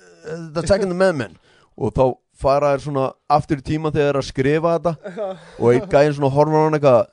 the 0.55 0.65
second 0.67 0.91
amendment. 0.91 1.37
Og 1.75 1.93
þá 1.95 2.05
fara 2.35 2.73
þær 2.73 2.83
svona 2.83 3.05
aftur 3.31 3.61
í 3.61 3.65
tíma 3.65 3.91
þegar 3.91 4.01
þeir 4.01 4.13
eru 4.13 4.23
að 4.23 4.29
skrifa 4.29 4.73
þetta. 4.77 5.13
Og 5.61 5.69
einn 5.71 5.87
gæðin 5.91 6.17
svona 6.19 6.33
horfur 6.35 6.59
á 6.59 6.63
hann 6.65 6.79
eitthvað 6.79 7.05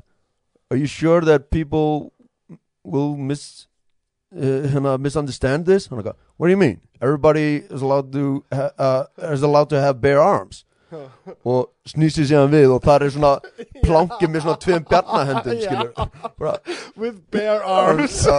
are 0.72 0.80
you 0.80 0.86
sure 0.86 1.20
that 1.20 1.50
people 1.50 2.12
will 2.82 3.16
miss 3.16 3.68
uh, 4.34 4.66
hérna, 4.72 4.98
misunderstand 4.98 5.66
this? 5.66 5.88
Hann 5.88 6.00
eitthvað, 6.00 6.18
what 6.36 6.48
do 6.48 6.50
you 6.50 6.60
mean? 6.60 6.80
Everybody 7.00 7.62
is 7.68 7.82
allowed 7.82 8.12
to 8.12 8.44
ha 8.52 8.70
uh, 8.78 9.32
is 9.32 9.42
allowed 9.42 9.70
to 9.70 9.80
have 9.80 10.00
bare 10.00 10.20
arms 10.20 10.64
og 11.44 11.70
snýsi 11.88 12.24
síðan 12.28 12.50
við 12.52 12.72
og 12.76 12.82
það 12.84 13.06
er 13.06 13.14
svona 13.16 13.32
plankið 13.86 14.32
með 14.34 14.44
svona 14.46 14.62
tveim 14.64 14.86
bjarnahendum 14.90 15.60
skilur 15.62 15.92
With 17.02 17.20
bare 17.32 17.60
arms. 17.64 18.20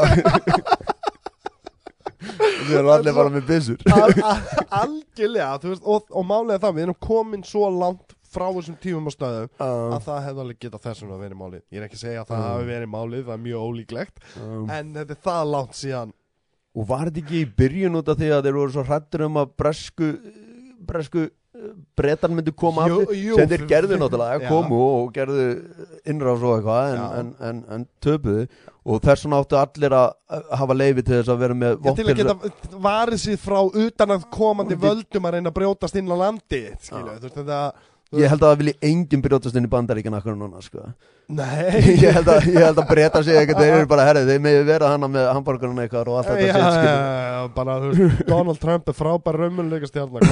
Við 2.63 2.77
erum 2.79 2.89
allir 2.93 3.15
bara 3.17 3.31
með 3.33 3.47
byssur. 3.49 3.81
Al- 3.91 4.13
al- 4.23 4.67
algjörlega 4.79 5.57
veist, 5.65 5.83
og, 5.83 6.05
og 6.15 6.23
málega 6.29 6.61
það, 6.63 6.75
við 6.77 6.85
erum 6.85 6.97
komin 7.03 7.41
svo 7.47 7.67
langt 7.73 8.13
frá 8.33 8.45
þessum 8.55 8.77
tímum 8.81 9.09
og 9.11 9.13
stöðum 9.13 9.49
um, 9.61 9.91
að 9.97 10.05
það 10.07 10.21
hefði 10.27 10.43
alveg 10.45 10.59
getað 10.63 10.85
þessum 10.87 11.11
að 11.13 11.19
verið 11.25 11.39
málið. 11.41 11.61
Ég 11.67 11.81
er 11.81 11.85
ekki 11.89 11.99
að 11.99 12.03
segja 12.05 12.21
að 12.23 12.29
það 12.31 12.39
Mm. 12.39 12.47
hafi 12.47 12.69
verið 12.71 12.89
málið 12.93 13.25
það 13.27 13.35
er 13.35 13.43
mjög 13.43 13.65
ólíklegt, 13.67 14.23
um, 14.41 14.63
en 14.77 14.93
þetta 14.95 15.17
er 15.17 15.21
það 15.27 15.51
langt 15.51 15.77
síðan. 15.77 16.13
Og 16.73 16.87
var 16.89 17.03
þetta 17.11 17.21
ekki 17.25 17.41
í 17.43 17.51
byrjun 17.59 17.99
út 17.99 18.09
af 18.09 18.17
því 18.23 18.31
að 18.33 18.47
þeir 18.47 18.57
voru 18.61 18.73
svo 18.77 18.85
hrættur 18.87 19.25
um 19.27 19.37
að 19.43 19.51
bresku 19.61 20.07
bresku 20.89 21.27
brettan 21.97 22.33
myndu 22.35 22.53
koma 22.57 22.87
Jú, 22.89 22.99
aftur. 23.03 23.15
jú, 23.17 23.37
sem 23.39 23.49
þeir 23.51 23.65
gerðu 23.69 23.99
náttúrulega, 24.01 24.49
komu 24.49 24.79
og 24.99 25.13
gerðu 25.15 25.45
innráðs 26.09 26.45
og 26.47 26.55
eitthvað 26.57 26.93
en, 26.93 27.03
en, 27.19 27.33
en, 27.49 27.63
en 27.77 27.85
töpuðu. 28.03 28.45
Og 28.83 28.99
þess 28.99 29.23
vegna 29.23 29.39
áttu 29.39 29.55
allir 29.55 29.93
að 29.95 30.41
hafa 30.59 30.75
leifi 30.75 31.05
til 31.07 31.15
þess 31.21 31.31
að 31.31 31.41
vera 31.45 31.55
með 31.55 31.73
Já, 31.77 31.79
vopn 31.85 31.99
til 32.01 32.07
að 32.11 32.17
geta 32.19 32.79
varið 32.83 33.21
sér 33.23 33.39
frá 33.39 33.59
utan 33.63 34.15
að 34.17 34.25
komandi 34.33 34.75
völdum 34.83 35.29
að 35.29 35.37
reyna 35.37 35.53
að 35.53 35.57
brjótast 35.61 35.99
inn 36.01 36.11
á 36.11 36.17
landi 36.19 36.63
skilju, 36.83 37.13
Já. 37.13 37.19
þú 37.21 37.27
veist 37.29 37.37
þetta 37.39 37.61
ég 38.19 38.29
held 38.31 38.43
að 38.43 38.49
það 38.51 38.59
vilji 38.61 38.73
enginn 38.89 39.21
brjótast 39.25 39.55
inn 39.59 39.67
í 39.67 39.71
bandaríkina 39.71 40.19
akkur 40.19 40.35
núna 40.37 40.61
sko. 40.63 40.83
nei. 41.33 41.79
Ég 42.03 42.11
held 42.17 42.27
að, 42.29 42.47
ég 42.51 42.59
held 42.65 42.79
að 42.81 42.89
breyta 42.89 43.21
sig 43.23 43.37
eitthvað 43.39 43.61
þeir 43.63 43.75
eru 43.77 43.87
bara, 43.93 44.05
herri, 44.09 44.23
þeir 44.27 44.41
megi 44.43 44.63
vera 44.67 44.89
hana 44.93 45.07
með 45.11 45.29
hambúrgarinn 45.33 45.79
eitthvað 45.85 46.11
og 46.11 46.17
allt 46.19 46.27
Já, 46.27 46.33
þetta 46.33 46.47
já, 46.47 46.53
shit, 46.53 46.75
skilur. 46.75 46.99
já, 47.33 47.47
bara, 47.55 47.77
þú 47.83 47.91
veist, 47.93 48.25
Donald 48.33 48.59
Trump 48.63 48.91
er 48.91 48.97
frábær 48.97 49.39
raumuleika 49.43 49.89
stjarnar 49.89 50.27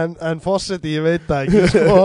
en, 0.00 0.14
en 0.30 0.40
Fossetti, 0.44 0.94
ég 0.96 1.04
veit 1.04 1.26
það 1.28 1.48
ekki 1.48 1.74
sko. 1.74 1.98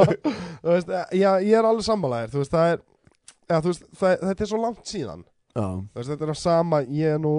Þú 0.66 0.74
veist, 0.74 0.92
já, 1.22 1.30
ég 1.46 1.56
er 1.62 1.70
alveg 1.70 1.86
sammálaðir 1.88 2.34
þú 2.34 2.42
veist, 2.42 2.56
það 2.58 2.74
er 2.74 2.82
já, 2.82 3.58
þú 3.62 3.70
veist, 3.72 3.86
það, 4.02 4.16
þetta 4.32 4.46
er 4.48 4.52
svo 4.52 4.62
langt 4.66 4.90
síðan. 4.90 5.24
Já, 5.56 5.66
Þú 5.94 6.02
veist, 6.02 6.10
þetta 6.16 6.32
er 6.34 6.40
sama, 6.42 6.82
ég 6.90 7.16
er 7.16 7.22
nú 7.22 7.36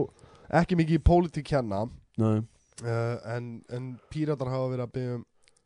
ekki 0.62 0.78
mikið 0.78 1.01
í 1.01 1.05
pólitík 1.05 1.49
kenna 1.51 1.82
nei, 2.22 2.37
uh, 2.87 3.16
en, 3.34 3.49
en 3.74 3.91
píratar 4.14 4.49
hafa 4.55 4.70
verið 4.70 4.87
að 4.87 4.93
byggja 4.95 5.16
um 5.18 5.24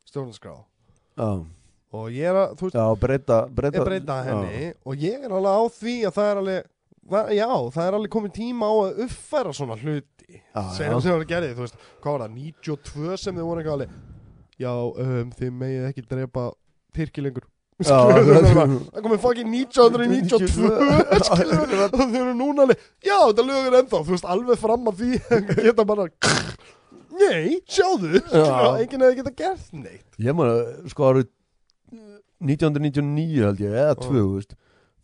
stjórnarskrá. 0.09 0.55
Já, 1.21 1.29
og 1.91 2.11
ég 2.15 2.29
er 2.31 2.37
að, 2.39 2.53
þú 2.59 2.67
veist, 2.67 2.77
já, 2.77 2.85
breyta 3.01 3.37
breyta, 3.51 3.83
breyta 3.83 4.19
henni 4.27 4.69
og 4.87 5.01
ég 5.03 5.25
er 5.27 5.33
alveg 5.35 5.59
á 5.59 5.63
því 5.75 5.95
að 6.07 6.15
það 6.17 6.29
er 6.31 6.41
alveg 6.41 6.69
það, 7.11 7.31
já, 7.35 7.47
það 7.75 7.87
er 7.87 7.97
alveg 7.97 8.13
komið 8.15 8.33
tíma 8.37 8.69
á 8.71 8.73
að 8.85 9.01
uppfæra 9.07 9.53
svona 9.57 9.77
hluti 9.81 10.09
Já, 10.31 10.61
sem 10.77 10.87
já. 10.87 10.95
sem 11.03 11.11
var 11.11 11.25
gerðið, 11.27 11.57
þú 11.57 11.65
veist, 11.65 11.81
hvað 11.99 12.13
var 12.15 12.21
það 12.23 12.35
92 12.39 13.17
sem 13.19 13.35
þið 13.35 13.47
voru 13.49 13.63
eitthvað 13.63 13.75
alveg 13.75 13.95
já, 14.61 14.71
um, 15.03 15.33
þið 15.39 15.57
megið 15.63 15.87
ekki 15.89 16.05
drepa 16.13 16.45
Tyrki 16.95 17.25
lengur 17.25 17.47
Já, 17.81 17.97
Skilurðu, 17.97 18.37
já, 18.45 18.53
það 18.53 18.61
já. 18.61 18.79
það 18.93 19.05
komið 19.07 19.21
fucking 19.25 19.51
1992 19.57 20.49
skilurðu, 20.53 21.81
og 21.89 21.97
þau 21.97 22.17
eru 22.21 22.37
núna 22.39 22.65
alveg 22.67 22.87
já, 23.03 23.17
þetta 23.17 23.47
lögur 23.49 23.77
ennþá, 23.81 24.01
þú 24.07 24.15
veist, 24.15 24.29
alveg 24.37 24.61
fram 24.63 24.87
að 24.93 25.03
því 25.03 25.11
geta 25.67 25.87
bara 25.91 26.07
nei, 27.11 27.59
sjáðu, 27.67 28.13
skilurðu, 28.21 28.73
enginn 28.85 29.05
hefði 29.07 29.19
geta 29.19 29.35
gert 29.43 29.75
neitt 29.75 30.21
Ég 30.21 30.37
maður, 30.37 30.63
sko 30.93 31.11
1999 32.41 33.45
held 33.45 33.61
ég, 33.63 33.71
eða 33.71 33.95
Já. 33.95 34.01
2000 34.01 34.57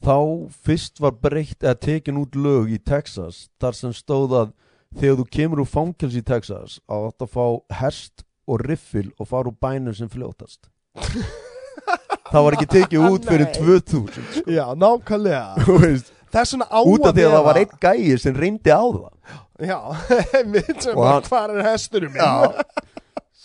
þá 0.03 0.17
fyrst 0.67 0.99
var 1.01 1.15
breytt 1.21 1.63
eða 1.65 1.79
tekin 1.81 2.19
út 2.21 2.35
lög 2.38 2.69
í 2.75 2.77
Texas 2.85 3.47
þar 3.61 3.77
sem 3.77 3.93
stóð 3.97 4.35
að 4.43 4.51
þegar 4.97 5.17
þú 5.21 5.25
kemur 5.38 5.61
úr 5.63 5.69
fangels 5.71 6.15
í 6.17 6.21
Texas 6.25 6.77
að 6.88 7.25
fá 7.33 7.45
hest 7.81 8.23
og 8.47 8.61
riffil 8.63 9.09
og 9.17 9.27
fara 9.31 9.49
úr 9.51 9.57
bænum 9.61 9.95
sem 9.97 10.09
fljótast 10.09 10.69
það 12.31 12.43
var 12.45 12.57
ekki 12.57 12.69
tekið 12.75 13.07
út 13.09 13.25
fyrir 13.27 13.47
Nei. 13.49 13.57
2000 13.57 14.29
sko. 14.38 14.51
já, 14.51 14.65
nákvæmlega 14.75 15.43
Þú 15.65 15.77
veist, 15.83 16.13
þess 16.33 16.53
vegna 16.55 16.67
á 16.69 16.79
út 16.83 17.05
af 17.09 17.15
því 17.17 17.25
að 17.27 17.35
það 17.38 17.45
var 17.49 17.59
einn 17.61 17.75
gæi 17.88 18.17
sem 18.23 18.38
reyndi 18.43 18.73
á 18.73 18.83
það 18.85 19.13
Já, 19.67 19.79
mitt 20.53 20.83
sem 20.85 20.99
hann- 21.01 21.25
hvar 21.25 21.53
er 21.55 21.63
hesturinn 21.71 22.13
minn? 22.13 22.21
Já 22.21 22.53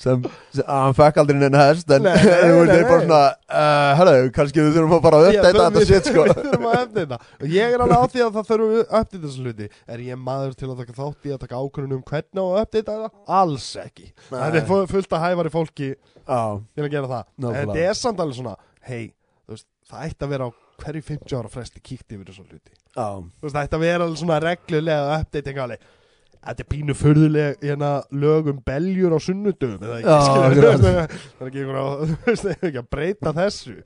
sem, 0.03 0.25
sem 0.55 0.65
að 0.67 0.81
hann 0.83 0.97
fekk 0.99 1.21
aldrei 1.23 1.39
neina 1.39 1.61
hest 1.69 1.93
en 1.95 2.03
Nei, 2.07 2.13
nei, 2.19 2.25
nei, 2.33 2.73
þeir 2.73 2.87
bara 2.89 2.99
nei. 2.99 3.07
svona 3.07 3.21
uh, 3.31 3.91
hörru, 4.01 4.31
kannski 4.37 4.65
við 4.65 4.77
þurfum 4.79 4.97
að 4.97 5.05
fara 5.07 5.21
að 5.21 5.29
uppdæta 5.31 5.67
þetta 5.67 5.85
sitt 5.91 6.11
sko. 6.11 6.25
Við 6.29 6.41
þurfum 6.43 6.67
að 6.73 6.97
þetta. 6.99 7.19
Og 7.39 7.55
Ég 7.55 7.77
er 7.77 7.85
alveg 7.87 8.03
á 8.03 8.07
því 8.13 8.25
að 8.27 8.37
það 8.39 8.49
þurfum 8.51 8.75
að 8.75 8.97
uppdita 9.03 9.23
þessu 9.29 9.47
hluti. 9.47 9.69
Er 9.97 10.05
ég 10.09 10.21
maður 10.27 10.57
til 10.59 10.71
að 10.73 10.83
taka 10.83 10.97
þátt 10.99 11.29
í 11.31 11.35
að 11.37 11.41
taka 11.47 11.63
ákvörðun 11.63 11.97
um 11.99 12.05
hvernig 12.11 12.43
að 12.43 12.61
uppdita 12.65 12.99
þetta? 12.99 13.25
Alls 13.41 13.69
ekki. 13.87 14.09
Það 14.33 14.59
er 14.63 14.69
fu- 14.73 14.83
fullt 14.93 15.17
að 15.19 15.25
hæfari 15.29 15.55
fólki 15.55 15.89
Já, 15.93 16.43
til 16.75 16.87
að 16.87 16.93
gera 16.97 17.13
það. 17.15 17.25
En. 17.43 17.57
Þetta 17.63 17.81
er 17.87 17.99
samt 17.99 18.23
alveg 18.23 18.39
svona 18.39 18.57
Hei, 18.83 19.03
það 19.49 20.07
ætti 20.09 20.27
að 20.27 20.33
vera 20.35 20.47
á 20.47 20.51
hverju 20.83 21.03
50 21.07 21.39
ára 21.39 21.51
fresti 21.53 21.83
kíkt 21.85 22.15
yfir 22.17 22.27
þessu 22.27 22.43
hluti. 22.49 22.73
Veist, 22.99 23.55
það 23.55 23.61
ætti 23.67 23.79
að 23.79 23.85
vera 23.87 24.07
alveg 24.07 24.19
svona 24.23 24.39
reglulega 24.43 25.19
alveg 25.67 25.91
Þetta 26.43 26.65
er 26.65 26.69
pínu 26.73 26.95
furðuleg 26.99 27.61
hérna, 27.63 27.91
lög 28.19 28.49
um 28.51 28.61
beljur 28.67 29.15
á 29.15 29.19
sunnudum 29.23 29.77
eða 29.79 29.99
Já, 30.03 30.15
skilur, 30.27 30.81
það 30.83 30.97
er 30.99 31.49
ekki 31.49 31.63
einhver 31.63 31.81
að, 31.83 32.03
þú 32.11 32.17
veist, 32.27 32.49
ekki 32.57 32.81
að 32.83 32.89
breyta 32.97 33.35
þessu. 33.37 33.77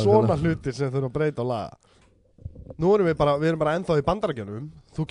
Svona 0.00 0.38
hlutir 0.40 0.76
sem 0.78 0.92
þurfum 0.92 1.10
að 1.10 1.16
breyta 1.18 1.44
og 1.44 1.50
laga 1.52 1.80
nú 2.80 2.92
erum 2.94 3.08
við 3.08 3.16
bara, 3.18 3.36
við 3.40 3.52
erum 3.52 3.60
bara 3.62 3.76
ennþá 3.78 3.98
í 4.00 4.04
bandarækjunum 4.06 4.66
þú 4.96 5.06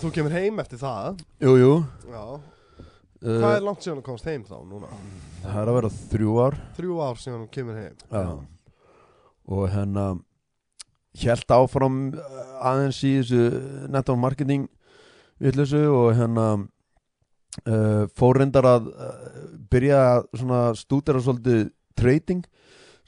þú 0.00 0.10
kemur 0.14 0.34
heim 0.34 0.60
eftir 0.62 0.80
það. 0.80 1.22
Jú, 1.42 1.54
jú. 1.60 1.72
Uh, 3.24 3.38
hvað 3.40 3.56
er 3.56 3.64
langt 3.64 3.84
síðan 3.84 4.00
þú 4.00 4.06
komst 4.08 4.28
heim 4.28 4.44
þá 4.44 4.56
núna? 4.68 4.90
Það 5.44 5.58
er 5.62 5.70
að 5.70 5.78
vera 5.78 5.90
þrjú 6.12 6.36
ár. 6.44 6.58
Þrjú 6.76 7.00
ár 7.00 7.20
síðan 7.20 7.42
þú 7.44 7.50
kemur 7.56 7.80
heim. 7.80 7.98
Já. 8.10 8.24
Og 9.54 9.66
hérna 9.72 10.06
Hjælt 11.14 11.52
áfram 11.54 11.98
uh, 12.18 12.38
aðeins 12.66 12.98
í 13.06 13.12
þessu 13.20 13.44
network 13.94 14.40
vitleysu 15.42 15.82
og 15.90 16.12
hérna 16.18 16.46
uh, 16.58 18.04
fór 18.14 18.40
reyndar 18.40 18.68
að 18.68 18.90
uh, 18.92 19.16
byrja 19.72 20.02
að 20.12 20.28
svona 20.40 20.60
stúdera 20.78 21.22
svolítið 21.24 21.66
trading 21.98 22.44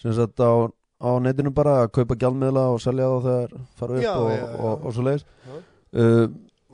sem 0.00 0.14
sagt 0.16 0.40
á, 0.42 0.66
á 0.66 1.10
netinu 1.22 1.52
bara 1.54 1.82
að 1.84 1.94
kaupa 2.00 2.18
gjaldmiðla 2.18 2.66
og 2.74 2.82
selja 2.82 3.08
þá 3.08 3.28
þegar 3.28 3.56
fara 3.78 3.96
upp 3.96 4.04
Já, 4.04 4.12
og, 4.16 4.30
já. 4.34 4.44
og, 4.56 4.74
og, 4.74 4.90
svo 4.94 5.06
leiðis 5.06 5.26
uh, 5.96 6.26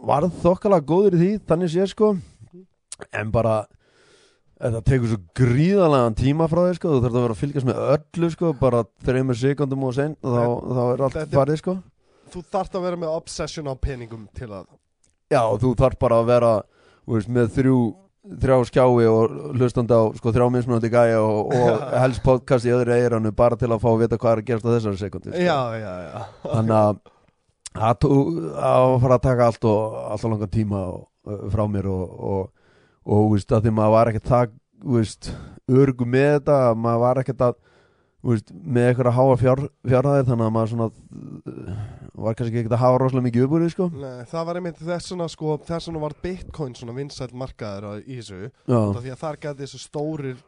Varð 0.02 0.34
þokkalega 0.42 0.82
góður 0.88 1.14
í 1.14 1.20
því 1.20 1.30
þannig 1.46 1.70
sé 1.70 1.84
sko. 1.92 2.08
En 3.14 3.28
bara 3.30 3.60
þetta 4.62 4.80
tekur 4.86 5.12
svo 5.12 5.18
gríðarlegan 5.38 6.16
tíma 6.18 6.48
frá 6.50 6.64
þér 6.64 6.78
sko, 6.78 6.94
þú 6.94 7.02
þarf 7.04 7.14
að 7.14 7.22
vera 7.22 7.36
að 7.36 7.40
fylgjast 7.42 7.68
með 7.68 7.80
öllu 7.94 8.30
sko, 8.34 8.50
bara 8.58 8.82
þreymur 9.06 9.38
sekundum 9.38 9.86
og 9.86 9.94
sen 9.94 10.16
og 10.22 10.34
þá, 10.34 10.42
þá 10.74 10.82
er 10.82 11.04
allt 11.06 11.36
farið 11.36 11.60
sko. 11.62 11.76
Þú 12.32 12.42
þarft 12.54 12.78
að 12.78 12.86
vera 12.88 13.00
með 13.02 13.14
obsession 13.14 13.70
á 13.70 13.74
peningum 13.78 14.26
til 14.34 14.50
að 14.50 14.66
Já, 15.32 15.42
þú 15.62 15.74
þarf 15.80 15.98
bara 16.02 16.20
að 16.20 16.30
vera 16.30 16.52
veist, 17.08 17.30
með 17.32 17.52
þrjú 17.56 17.80
þrjá 18.22 18.56
skjái 18.68 19.06
og 19.10 19.32
hlustandi 19.58 19.96
á 19.98 20.02
sko, 20.14 20.30
þrjá 20.34 20.46
mismunandi 20.54 20.90
gæja 20.92 21.22
og, 21.24 21.50
og 21.56 21.80
helst 22.02 22.22
podcast 22.22 22.68
í 22.68 22.74
öðru 22.74 22.94
eiranu 22.94 23.32
bara 23.34 23.58
til 23.58 23.72
að 23.72 23.82
fá 23.82 23.88
að 23.90 24.04
vita 24.04 24.18
hvað 24.20 24.36
er 24.36 24.42
að 24.42 24.50
gerast 24.50 24.68
á 24.68 24.74
þessari 24.76 25.00
sekundi 25.00 25.32
sko. 25.32 25.42
Já, 25.42 25.58
já, 25.80 25.92
já 26.06 26.20
þannig 26.44 26.76
að 26.78 27.00
það 27.72 29.00
fara 29.02 29.16
að 29.16 29.24
taka 29.26 29.48
allt 29.48 29.66
og 29.72 29.96
alltaf 30.04 30.30
langan 30.30 30.52
tíma 30.52 30.84
og, 30.92 31.02
uh, 31.26 31.42
frá 31.50 31.64
mér 31.72 31.88
og, 31.90 32.14
og, 32.30 32.78
og 33.10 33.32
veist, 33.32 33.50
að 33.50 33.66
því 33.66 33.74
maður 33.80 33.96
var 33.96 34.12
ekkert 34.12 34.30
það 34.30 34.56
örgu 35.82 36.06
með 36.06 36.30
þetta 36.36 36.60
maður 36.78 37.04
var 37.06 37.22
ekkert 37.22 37.44
að 37.48 37.58
veist, 38.22 38.54
með 38.54 38.88
eitthvað 38.88 39.10
að 39.10 39.18
háa 39.18 39.36
fjár, 39.40 39.64
fjárhæðir 39.88 40.30
þannig 40.30 40.46
að 40.46 40.56
maður 40.58 40.72
svona 40.76 40.90
var 42.12 42.36
kannski 42.36 42.60
ekkert 42.60 42.76
að 42.76 42.82
hafa 42.84 43.00
rosalega 43.00 43.26
mikið 43.28 43.44
uppbúrið 43.46 43.74
sko. 43.74 43.88
Það 44.32 44.48
var 44.48 44.60
einmitt 44.60 44.80
þessuna 44.84 45.28
sko 45.32 45.58
þessuna 45.68 46.02
var 46.02 46.16
bitcoin 46.22 46.74
svona 46.76 46.96
vinsælt 46.96 47.36
markaður 47.36 48.02
í 48.04 48.18
þessu. 48.20 48.50
Því 48.68 49.14
að 49.14 49.22
þar 49.22 49.38
gæti 49.46 49.64
þessu 49.64 49.80
stórir 49.80 50.42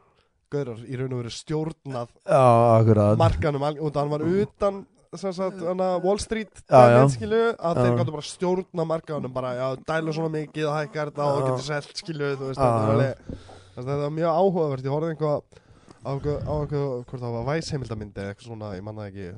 gaurar 0.54 0.82
í 0.86 0.98
raun 0.98 1.14
og 1.14 1.22
veru 1.22 1.32
stjórnað 1.34 2.10
já 2.28 3.14
markanum 3.18 3.64
af 3.64 3.78
hann 3.96 4.12
var 4.12 4.22
utan 4.22 4.84
sem 5.14 5.32
sagt, 5.34 5.60
Wall 6.02 6.18
Street 6.18 6.62
Já, 6.66 7.04
skilu, 7.12 7.42
að 7.54 7.80
þeir 7.80 7.90
Já. 7.92 7.96
gáttu 8.00 8.14
bara 8.16 8.26
stjórna 8.26 8.86
markanum 8.88 9.34
bara, 9.34 9.52
já, 9.54 9.66
dælu 9.86 10.14
svona 10.14 10.32
mikið 10.34 10.66
og 10.70 10.74
hækkar 10.74 11.12
þetta 11.12 11.26
og 11.28 11.42
getur 11.44 11.66
selt, 11.68 11.92
skilu, 12.00 12.30
veist 12.40 12.58
þetta, 12.58 12.80
er 12.80 12.94
alveg, 12.94 13.28
þess, 13.28 13.76
þetta 13.76 13.98
var 14.00 14.14
mjög 14.16 14.40
áhugavert. 14.40 14.88
Ég 14.88 14.94
horfði 14.96 15.12
einhvað 15.14 15.62
á 16.04 16.10
einhver, 16.12 16.38
á 16.44 16.52
einhver, 16.60 17.04
hvort 17.08 17.22
það 17.22 17.32
var 17.38 17.46
væsheimildamindi 17.48 18.20
eða 18.20 18.28
eitthvað 18.34 18.48
svona, 18.50 18.74
ég 18.76 18.82
manna 18.84 19.06
ekki 19.08 19.24
í 19.24 19.32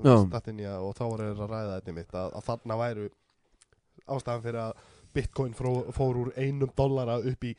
að- 0.67 0.83
og 0.83 0.91
þá 0.99 1.05
voru 1.07 1.23
þeir 1.31 1.43
að 1.47 1.51
ræða 1.55 1.79
þetta 1.81 1.93
mitt 1.95 2.13
að, 2.15 2.29
að 2.37 2.43
þarna 2.51 2.75
væru 2.83 3.07
ástæðan 4.07 4.43
fyrir 4.43 4.61
að 4.67 4.73
bitcoin 5.17 5.55
fró, 5.57 5.73
fór 5.97 6.15
úr 6.25 6.31
einum 6.37 6.71
dollara 6.77 7.17
upp 7.19 7.45
í 7.45 7.55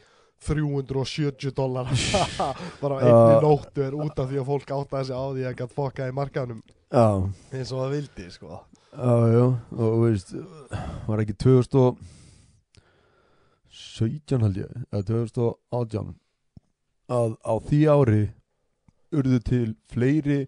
370 0.47 1.51
dollara. 1.58 1.89
Bara 2.82 2.99
einni 3.01 3.41
nóttu 3.41 3.82
er 3.82 3.93
út 3.97 4.20
af 4.22 4.28
því 4.30 4.38
að 4.43 4.49
fólk 4.51 4.70
áttaði 4.76 5.05
sig 5.10 5.18
á 5.18 5.26
því 5.34 5.43
að 5.49 5.55
gætt 5.64 5.74
fokka 5.74 6.08
í 6.08 6.12
markanum 6.14 6.62
eins 7.51 7.72
og 7.74 7.80
það 7.82 7.91
vildi 7.95 8.28
sko. 8.36 8.47
Já, 8.97 9.16
já 9.34 9.43
og 9.47 9.53
þú 9.78 9.97
veist, 10.03 10.30
var 11.08 11.18
ekki 11.24 11.36
2017 11.43 14.43
held 14.45 14.58
ég 14.62 14.70
eða 14.91 15.03
2018 15.10 16.14
að 17.18 17.30
á 17.43 17.53
því 17.68 17.80
ári 17.93 18.22
urðu 19.16 19.39
til 19.45 19.68
fleiri 19.91 20.45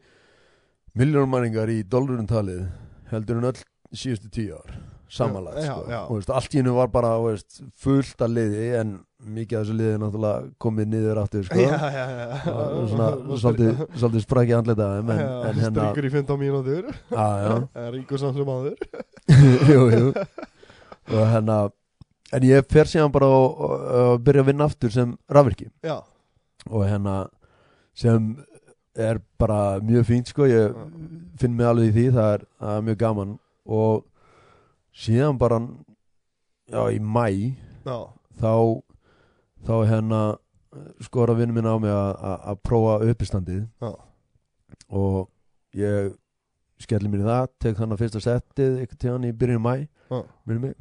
miljónumæringar 0.99 1.71
í 1.71 1.81
dólarum 1.87 2.27
talið 2.29 2.65
heldur 3.11 3.39
en 3.39 3.51
öll 3.51 3.59
síðustu 3.95 4.31
tíu 4.33 4.57
ár 4.59 4.79
samanlagt 5.09 5.63
sko. 5.65 5.85
Og 6.05 6.17
veist, 6.19 6.31
allt 6.33 6.53
í 6.53 6.59
hennu 6.59 6.75
var 6.77 6.89
bara 6.93 7.15
veist, 7.23 7.61
fullt 7.81 8.21
af 8.21 8.29
liði 8.29 8.67
en 8.77 8.91
mikið 9.19 9.57
af 9.57 9.63
þessu 9.65 9.77
liði 9.79 9.95
er 9.95 10.03
náttúrulega 10.03 10.51
komið 10.61 10.91
niður 10.93 11.21
aftur 11.23 11.47
sko. 11.47 11.63
já, 11.63 11.79
já, 11.95 12.03
já. 12.19 12.27
Er 12.43 12.91
svona 12.91 13.09
svolítið, 13.41 14.19
sprækja 14.25 14.59
andlita 14.61 14.89
en, 14.99 15.09
en 15.15 15.63
hérna 15.63 15.87
Strykur 15.89 16.07
í 16.07 16.13
15 16.13 16.39
mínútur. 16.43 16.91
Já, 17.09 17.57
Ríkur 17.95 18.21
samt 18.21 18.37
sem 18.37 18.53
aður 18.53 18.77
jú, 19.73 19.81
jú. 19.95 20.13
Og 21.09 21.25
hérna 21.33 21.57
en 22.37 22.45
ég 22.45 22.69
fer 22.69 22.89
síðan 22.89 23.13
bara 23.13 23.31
og, 23.33 23.65
og, 23.65 23.89
og 24.03 24.23
byrja 24.25 24.45
að 24.45 24.51
vinna 24.53 24.69
aftur 24.69 24.93
sem 24.93 25.17
rafvirki. 25.33 25.71
Já, 25.85 25.97
og 26.69 26.85
hérna 26.85 27.23
sem 27.97 28.29
er 28.97 29.19
bara 29.39 29.79
mjög 29.79 30.05
fínt 30.05 30.27
sko. 30.31 30.43
Ég 30.49 30.73
finn 31.39 31.55
mig 31.55 31.65
alveg 31.67 31.89
í 31.91 31.95
því 31.95 32.05
það 32.15 32.33
er, 32.33 32.45
það 32.59 32.77
er 32.77 32.85
mjög 32.87 32.97
gaman. 33.03 33.33
Og 33.65 34.05
síðan 34.95 35.37
bara 35.39 35.59
já 36.69 36.83
í 36.93 36.99
mæ 36.99 37.25
já, 37.85 37.97
þá 38.39 38.53
þá 39.65 39.73
hérna 39.89 40.21
skora 41.01 41.33
vinnu 41.35 41.53
minn 41.53 41.65
á 41.69 41.75
mig 41.81 41.91
að- 41.91 42.59
prófa 42.63 42.99
uppistandið. 43.09 43.67
Já. 43.81 43.93
og 44.89 45.29
ég 45.75 46.13
skelli 46.79 47.09
mér 47.09 47.21
í 47.21 47.25
það 47.27 47.47
tek 47.59 47.75
þannig 47.77 47.93
að 47.97 48.01
fyrsta 48.03 48.19
settið 48.23 48.77
eitthvað 48.79 48.99
tíðan 49.03 49.25
í 49.27 49.31
byrjun 49.37 49.61
mæ 49.61 49.87
minnum 50.47 50.61
mig 50.61 50.75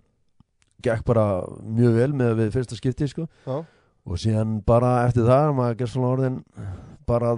gekk 0.82 1.04
bara 1.04 1.42
mjög 1.60 1.94
vel 1.96 2.12
með 2.12 2.34
við 2.38 2.52
fyrsta 2.54 2.76
skipti 2.78 3.08
sko. 3.08 3.26
Og 4.06 4.16
síðan 4.16 4.62
bara 4.64 5.06
eftir 5.08 5.24
það 5.26 5.54
maður 5.56 5.76
gerð 5.80 5.90
svona 5.92 6.12
orðin 6.14 6.38
bara 7.06 7.32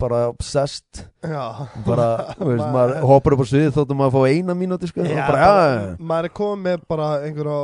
bara 0.00 0.22
obsessed 0.30 1.02
Já. 1.24 1.66
Bara, 1.86 2.08
veist, 2.50 2.64
maður 2.74 3.02
hoppar 3.10 3.36
upp 3.36 3.44
á 3.44 3.46
svið 3.50 3.68
þóttum 3.76 4.00
maður 4.00 4.12
að 4.12 4.16
fá 4.16 4.36
eina 4.36 4.56
mínúti 4.58 4.90
sko. 4.90 5.04
Já, 5.06 5.20
bara, 5.26 5.50
bara, 5.50 5.82
maður 6.12 6.30
er 6.30 6.34
komið 6.40 6.64
með 6.68 6.88
bara 6.94 7.10
einhverja 7.26 7.60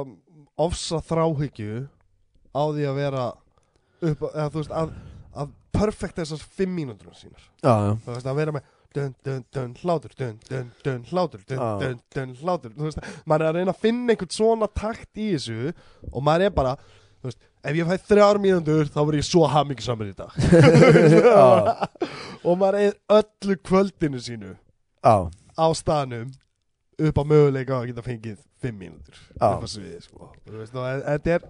ofsa 0.67 1.01
þráhyggju 1.09 1.87
á 2.53 2.63
því 2.69 2.87
að 2.91 3.01
vera 3.01 3.25
upp, 4.03 4.29
eða 4.33 4.51
veist, 4.59 4.77
að, 4.77 4.95
að 5.33 5.57
perfect 5.73 6.21
þessar 6.21 6.47
fimm 6.61 6.77
mínútur 6.77 7.13
já, 7.17 7.97
þú 8.05 8.13
veist, 8.13 8.29
að 8.29 8.41
vera 8.43 8.57
með 8.59 8.71
dun, 8.93 9.15
dun, 9.25 9.45
dun, 9.53 9.75
hlátur, 9.83 10.13
dun, 10.19 10.39
dun, 10.49 10.71
dun, 10.85 11.05
hlátur 11.11 11.41
dun, 11.49 11.59
Já. 11.59 11.79
dun, 11.81 12.01
dun, 12.15 12.35
hlátur. 12.43 12.75
Þú 12.77 12.89
veist, 12.89 13.07
maður 13.29 13.47
er 13.47 13.49
að 13.51 13.59
reyna 13.59 13.75
að 13.75 13.85
finna 13.87 14.15
einhvern 14.15 14.35
svona 14.37 14.69
takt 14.69 15.21
í 15.21 15.29
þessu 15.33 15.73
og 16.11 16.25
maður 16.27 16.49
er 16.49 16.55
bara 16.57 16.75
veist, 17.29 17.41
ef 17.63 17.79
ég 17.79 17.89
fæ 17.89 18.07
þrjár 18.11 18.41
mínútur 18.43 18.91
þá 18.91 19.01
verð 19.01 19.21
ég 19.21 19.29
svo 19.29 19.47
hamingisamur 19.51 20.11
í 20.11 20.15
dag. 20.19 20.37
Og 22.47 22.59
maður 22.59 22.79
er 22.81 22.97
öllu 23.19 23.59
kvöldinu 23.63 24.23
sínu 24.23 24.55
já, 24.55 25.17
á 25.31 25.67
staðnum 25.79 26.33
upp 27.03 27.19
á 27.19 27.25
möguleika 27.27 27.79
að 27.79 27.91
geta 27.91 28.05
fengið 28.07 28.41
fimm 28.63 28.83
Já. 28.83 29.49
upp 29.49 29.65
á 29.65 29.69
sviði 29.71 30.01
sko. 30.05 30.31
Þetta 30.47 31.37
er, 31.37 31.47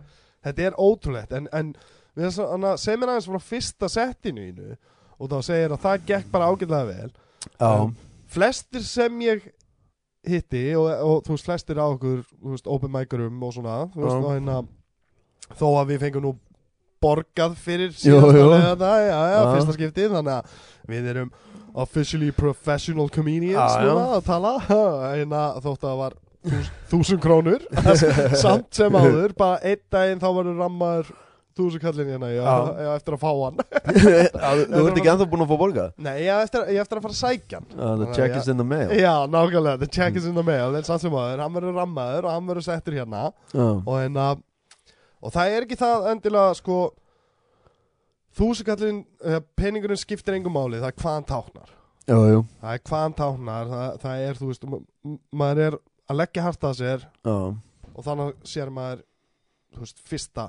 er 0.68 0.78
ótrúlegt. 0.80 1.32
En, 1.36 1.48
en 1.52 1.74
segir 2.16 3.00
mér 3.00 3.14
aðeins 3.14 3.28
frá 3.28 3.42
fyrsta 3.42 3.90
settinu 3.92 4.46
ínu 4.50 4.76
og 5.18 5.32
þá 5.32 5.38
segir 5.48 5.74
að 5.74 5.82
það 5.86 6.06
gekk 6.12 6.30
bara 6.32 6.48
ágætlega 6.50 6.88
vel. 6.88 7.10
En 7.62 7.96
flestir 8.32 8.84
sem 8.86 9.20
ég 9.26 9.50
hitti 10.22 10.62
og, 10.78 10.86
og 10.86 11.26
þú 11.26 11.34
veist 11.34 11.48
flestir 11.48 11.80
á 11.82 11.86
okkur 11.88 12.22
veist, 12.46 12.68
open 12.70 12.92
micerum 12.94 13.42
og 13.42 13.56
svona 13.56 13.82
þú 13.92 14.04
veist, 14.04 14.20
og 14.22 14.30
hérna 14.36 14.60
þó 15.60 15.66
að 15.82 15.92
við 15.92 16.02
fengum 16.06 16.26
nú 16.26 16.32
borgað 17.02 17.56
fyrir 17.58 17.90
já, 17.98 18.14
já, 18.14 19.20
Já. 19.32 19.40
fyrsta 19.56 19.74
skiptið 19.74 20.12
þannig 20.18 20.36
að 20.36 20.60
við 20.92 21.08
erum 21.14 21.32
officially 21.82 22.28
professional 22.36 23.08
comedians 23.10 23.74
Já, 23.74 23.80
já. 23.82 23.88
núna 23.88 24.06
að 24.18 24.26
tala. 24.28 24.52
Hérna 25.16 25.42
þótt 25.64 25.82
að 25.82 25.88
það 25.88 25.98
var 26.02 26.16
þús, 26.52 26.70
þúsund 26.92 27.22
krónur. 27.24 27.66
Samt 28.44 28.68
sem 28.76 28.94
áður, 28.98 29.34
bara 29.38 29.58
einn 29.66 29.82
daginn 29.90 30.20
þá 30.22 30.28
verður 30.36 30.60
rammaður 30.62 31.10
þúsund 31.56 31.82
kallin 31.82 32.08
hérna 32.14 32.28
já, 32.32 32.42
Já. 32.44 32.52
já, 32.84 32.90
eftir 32.96 33.16
að 33.16 33.24
fá 33.24 33.30
hann. 33.42 33.58
Já, 34.02 34.52
þú 34.70 34.84
ert 34.86 35.00
ekki 35.02 35.10
ennþá 35.12 35.26
búin 35.32 35.42
að 35.44 35.50
fá 35.50 35.56
borga 35.60 35.82
nei, 36.00 36.14
já, 36.24 36.36
eftir, 36.46 36.62
ég 36.72 36.80
eftir 36.80 36.96
að 37.00 37.04
fara 37.08 37.12
að 37.12 37.18
sækja 37.18 37.58
hann. 37.60 37.66
Uh, 37.76 37.90
the 38.00 38.06
Já, 38.06 38.14
check 38.16 38.32
já. 38.32 38.38
is 38.40 38.48
in 38.52 38.62
the 38.62 38.68
mail. 38.70 38.94
Já, 38.96 39.12
nákvæmlega, 39.34 39.80
the 39.82 39.90
check 39.98 40.16
is 40.16 40.28
in 40.30 40.38
the 40.38 40.44
mail. 40.46 40.72
En 40.78 40.86
samt 40.88 41.04
sem 41.04 41.12
aður, 41.12 41.42
hann 41.44 41.52
verður 41.58 41.76
rammaður 41.82 42.28
og 42.30 42.36
hann 42.38 42.48
verður 42.48 42.66
settur 42.70 42.96
hérna. 43.02 43.26
Já, 43.52 43.66
og, 43.68 43.92
hérna, 43.98 44.30
og 45.22 45.32
það 45.34 45.54
er 45.56 45.66
ekki 45.66 45.78
það 45.80 46.08
endilega 46.12 46.56
sko 46.58 46.78
þúsukallin, 48.38 49.02
peningurinn 49.58 50.00
skiptir 50.00 50.38
engum 50.38 50.54
máli, 50.56 50.80
það 50.80 50.90
er 50.92 50.98
hvað 51.02 51.16
hann 51.18 51.28
táknar. 51.28 51.72
Já, 52.08 52.16
já, 52.32 52.38
það 52.62 52.72
er 52.78 52.82
hvað 52.88 53.02
hann 53.06 53.16
táknar 53.20 53.68
það, 53.72 54.00
það 54.02 54.24
er, 54.26 54.40
þú 54.40 54.48
veist, 54.50 54.64
maður 55.42 55.60
er 55.68 55.76
að 56.10 56.18
leggja 56.18 56.46
hart 56.48 56.64
að 56.66 56.80
sér 56.80 57.04
já, 57.06 57.36
og 57.92 58.02
þannig 58.08 58.32
sér 58.50 58.72
maður 58.74 59.04
þú 59.72 59.84
veist, 59.84 60.00
fyrsta 60.10 60.46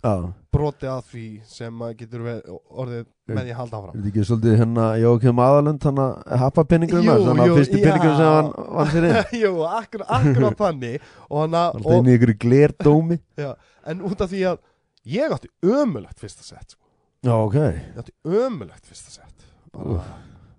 já. 0.00 0.14
broti 0.56 0.88
að 0.88 1.02
því 1.10 1.26
sem 1.50 1.76
maður 1.76 1.98
getur 2.00 2.24
orðið 2.30 3.04
með 3.28 3.42
að 3.42 3.52
halda 3.58 3.76
Er 3.76 3.82
áfram. 3.82 3.92
þetta 3.98 4.10
ekki 4.12 4.24
svolítið 4.30 4.56
hérna 4.62 4.86
Jókim 5.02 5.44
Aðalund 5.44 5.86
hann 5.90 6.02
að 6.06 6.34
happa 6.46 6.64
penningur 6.72 7.04
Jú, 7.04 7.12
þannig 7.28 7.44
að 7.44 7.50
jú, 7.52 7.56
fyrstu 7.60 7.76
já. 7.76 7.86
penningur 7.86 8.16
sem 8.16 8.32
hann 8.38 8.50
vann 8.80 8.92
sér 8.94 9.08
inn 9.10 9.40
Jú, 9.44 9.52
akkurat, 9.68 10.12
akkurat 10.16 10.60
þannig 10.64 11.08
og 11.28 11.40
hann 11.44 11.58
að, 11.60 11.80
inn 11.98 12.08
í 12.08 12.16
ykkur 12.16 12.34
glerdómi 12.46 13.20
já, 13.36 13.50
en 13.86 14.02
út 14.06 14.24
af 14.24 14.32
því 14.32 14.42
að 14.52 14.60
ég 15.06 15.36
átti 15.36 15.52
ömulegt 15.62 16.22
fyrsta 16.22 16.44
sett 16.46 16.74
sko. 16.74 16.82
Já, 17.26 17.34
ok. 17.34 17.58
Ég 17.58 18.00
átti 18.02 18.16
ömulegt 18.26 18.88
fyrsta 18.88 19.14
sett 19.14 19.46
bara, 19.76 20.04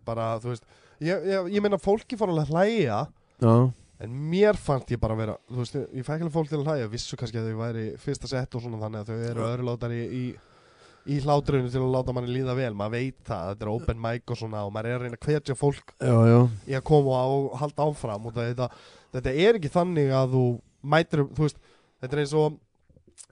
bara 0.07 0.29
þú 0.41 0.53
veist 0.53 0.65
ég, 1.03 1.27
ég, 1.27 1.51
ég 1.55 1.63
meina 1.63 1.79
fólki 1.81 2.17
fór 2.19 2.33
alveg 2.33 2.49
að 2.49 2.55
hlæja 2.55 2.99
Já, 3.41 3.53
en 4.03 4.17
mér 4.31 4.57
fannst 4.61 4.91
ég 4.93 5.01
bara 5.01 5.17
vera 5.17 5.37
þú 5.47 5.61
veist, 5.61 5.77
ég 5.77 6.05
fæk 6.05 6.21
alveg 6.21 6.35
fólk 6.35 6.51
til 6.51 6.59
að 6.61 6.69
hlæja. 6.71 6.91
Vissu 6.91 7.17
kannski 7.19 7.41
að 7.41 7.51
þau 7.51 7.63
væri 7.63 7.87
fyrsta 8.01 8.29
sett 8.31 8.57
og 8.57 8.63
svona 8.63 8.81
þannig 8.83 9.03
að 9.03 9.09
þau 9.11 9.31
eru 9.31 9.47
öðrulátari 9.47 10.03
í, 10.05 10.23
í 11.07 11.17
hlátrunu 11.25 11.71
til 11.73 11.81
að 11.81 11.95
láta 11.95 12.15
manni 12.15 12.33
líða 12.33 12.57
vel. 12.57 12.71
Maður 12.77 12.95
veit 12.97 13.19
það, 13.29 13.51
þetta 13.51 13.67
er 13.67 13.73
open 13.73 14.03
mic 14.05 14.33
og 14.33 14.41
svona 14.41 14.63
og 14.67 14.73
maður 14.75 14.91
er 14.91 14.99
að 14.99 15.05
reyna 15.05 15.19
að 15.19 15.27
hvetja 15.29 15.57
fólk 15.57 15.95
já, 15.97 16.15
já. 16.29 16.39
í 16.69 16.77
að 16.77 16.85
koma 16.91 17.23
og 17.33 17.57
halda 17.61 17.89
áfram. 17.89 18.29
Og 18.29 18.37
þetta, 18.37 18.69
þetta 19.17 19.35
er 19.47 19.59
ekki 19.59 19.73
þannig 19.73 20.13
að 20.17 20.37
þú 20.37 20.45
mætir, 20.93 21.25
þú 21.33 21.47
veist, 21.47 21.61
þetta 22.01 22.17
er 22.17 22.23
eins 22.23 22.37
og 22.37 22.61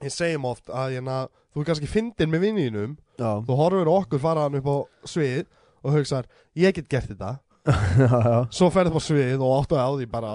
ég 0.04 0.12
segjum 0.12 0.46
oft 0.48 0.68
að 0.68 0.96
hérna, 0.96 1.18
þú 1.54 1.62
er 1.62 1.68
kannski 1.70 1.88
fyndin 1.90 2.32
með 2.32 2.44
vinninum 2.48 2.96
Já, 3.16 3.30
þú 3.46 3.56
horfir 3.60 3.88
á 3.88 3.94
okkur 3.96 4.22
fara 4.22 4.46
hann 4.46 4.58
upp 4.60 4.68
á 4.68 4.76
svið 5.08 5.46
og 5.86 5.94
hugsar, 5.94 6.26
ég 6.58 6.74
get 6.76 6.88
gert 6.90 7.12
þetta. 7.12 7.36
Já, 7.98 8.10
já. 8.10 8.36
Svo 8.54 8.68
ferð 8.74 8.92
upp 8.92 9.00
á 9.00 9.02
svið 9.06 9.40
og 9.42 9.54
áttu 9.60 9.78
á 9.78 9.88
því 9.90 10.06
bara 10.10 10.34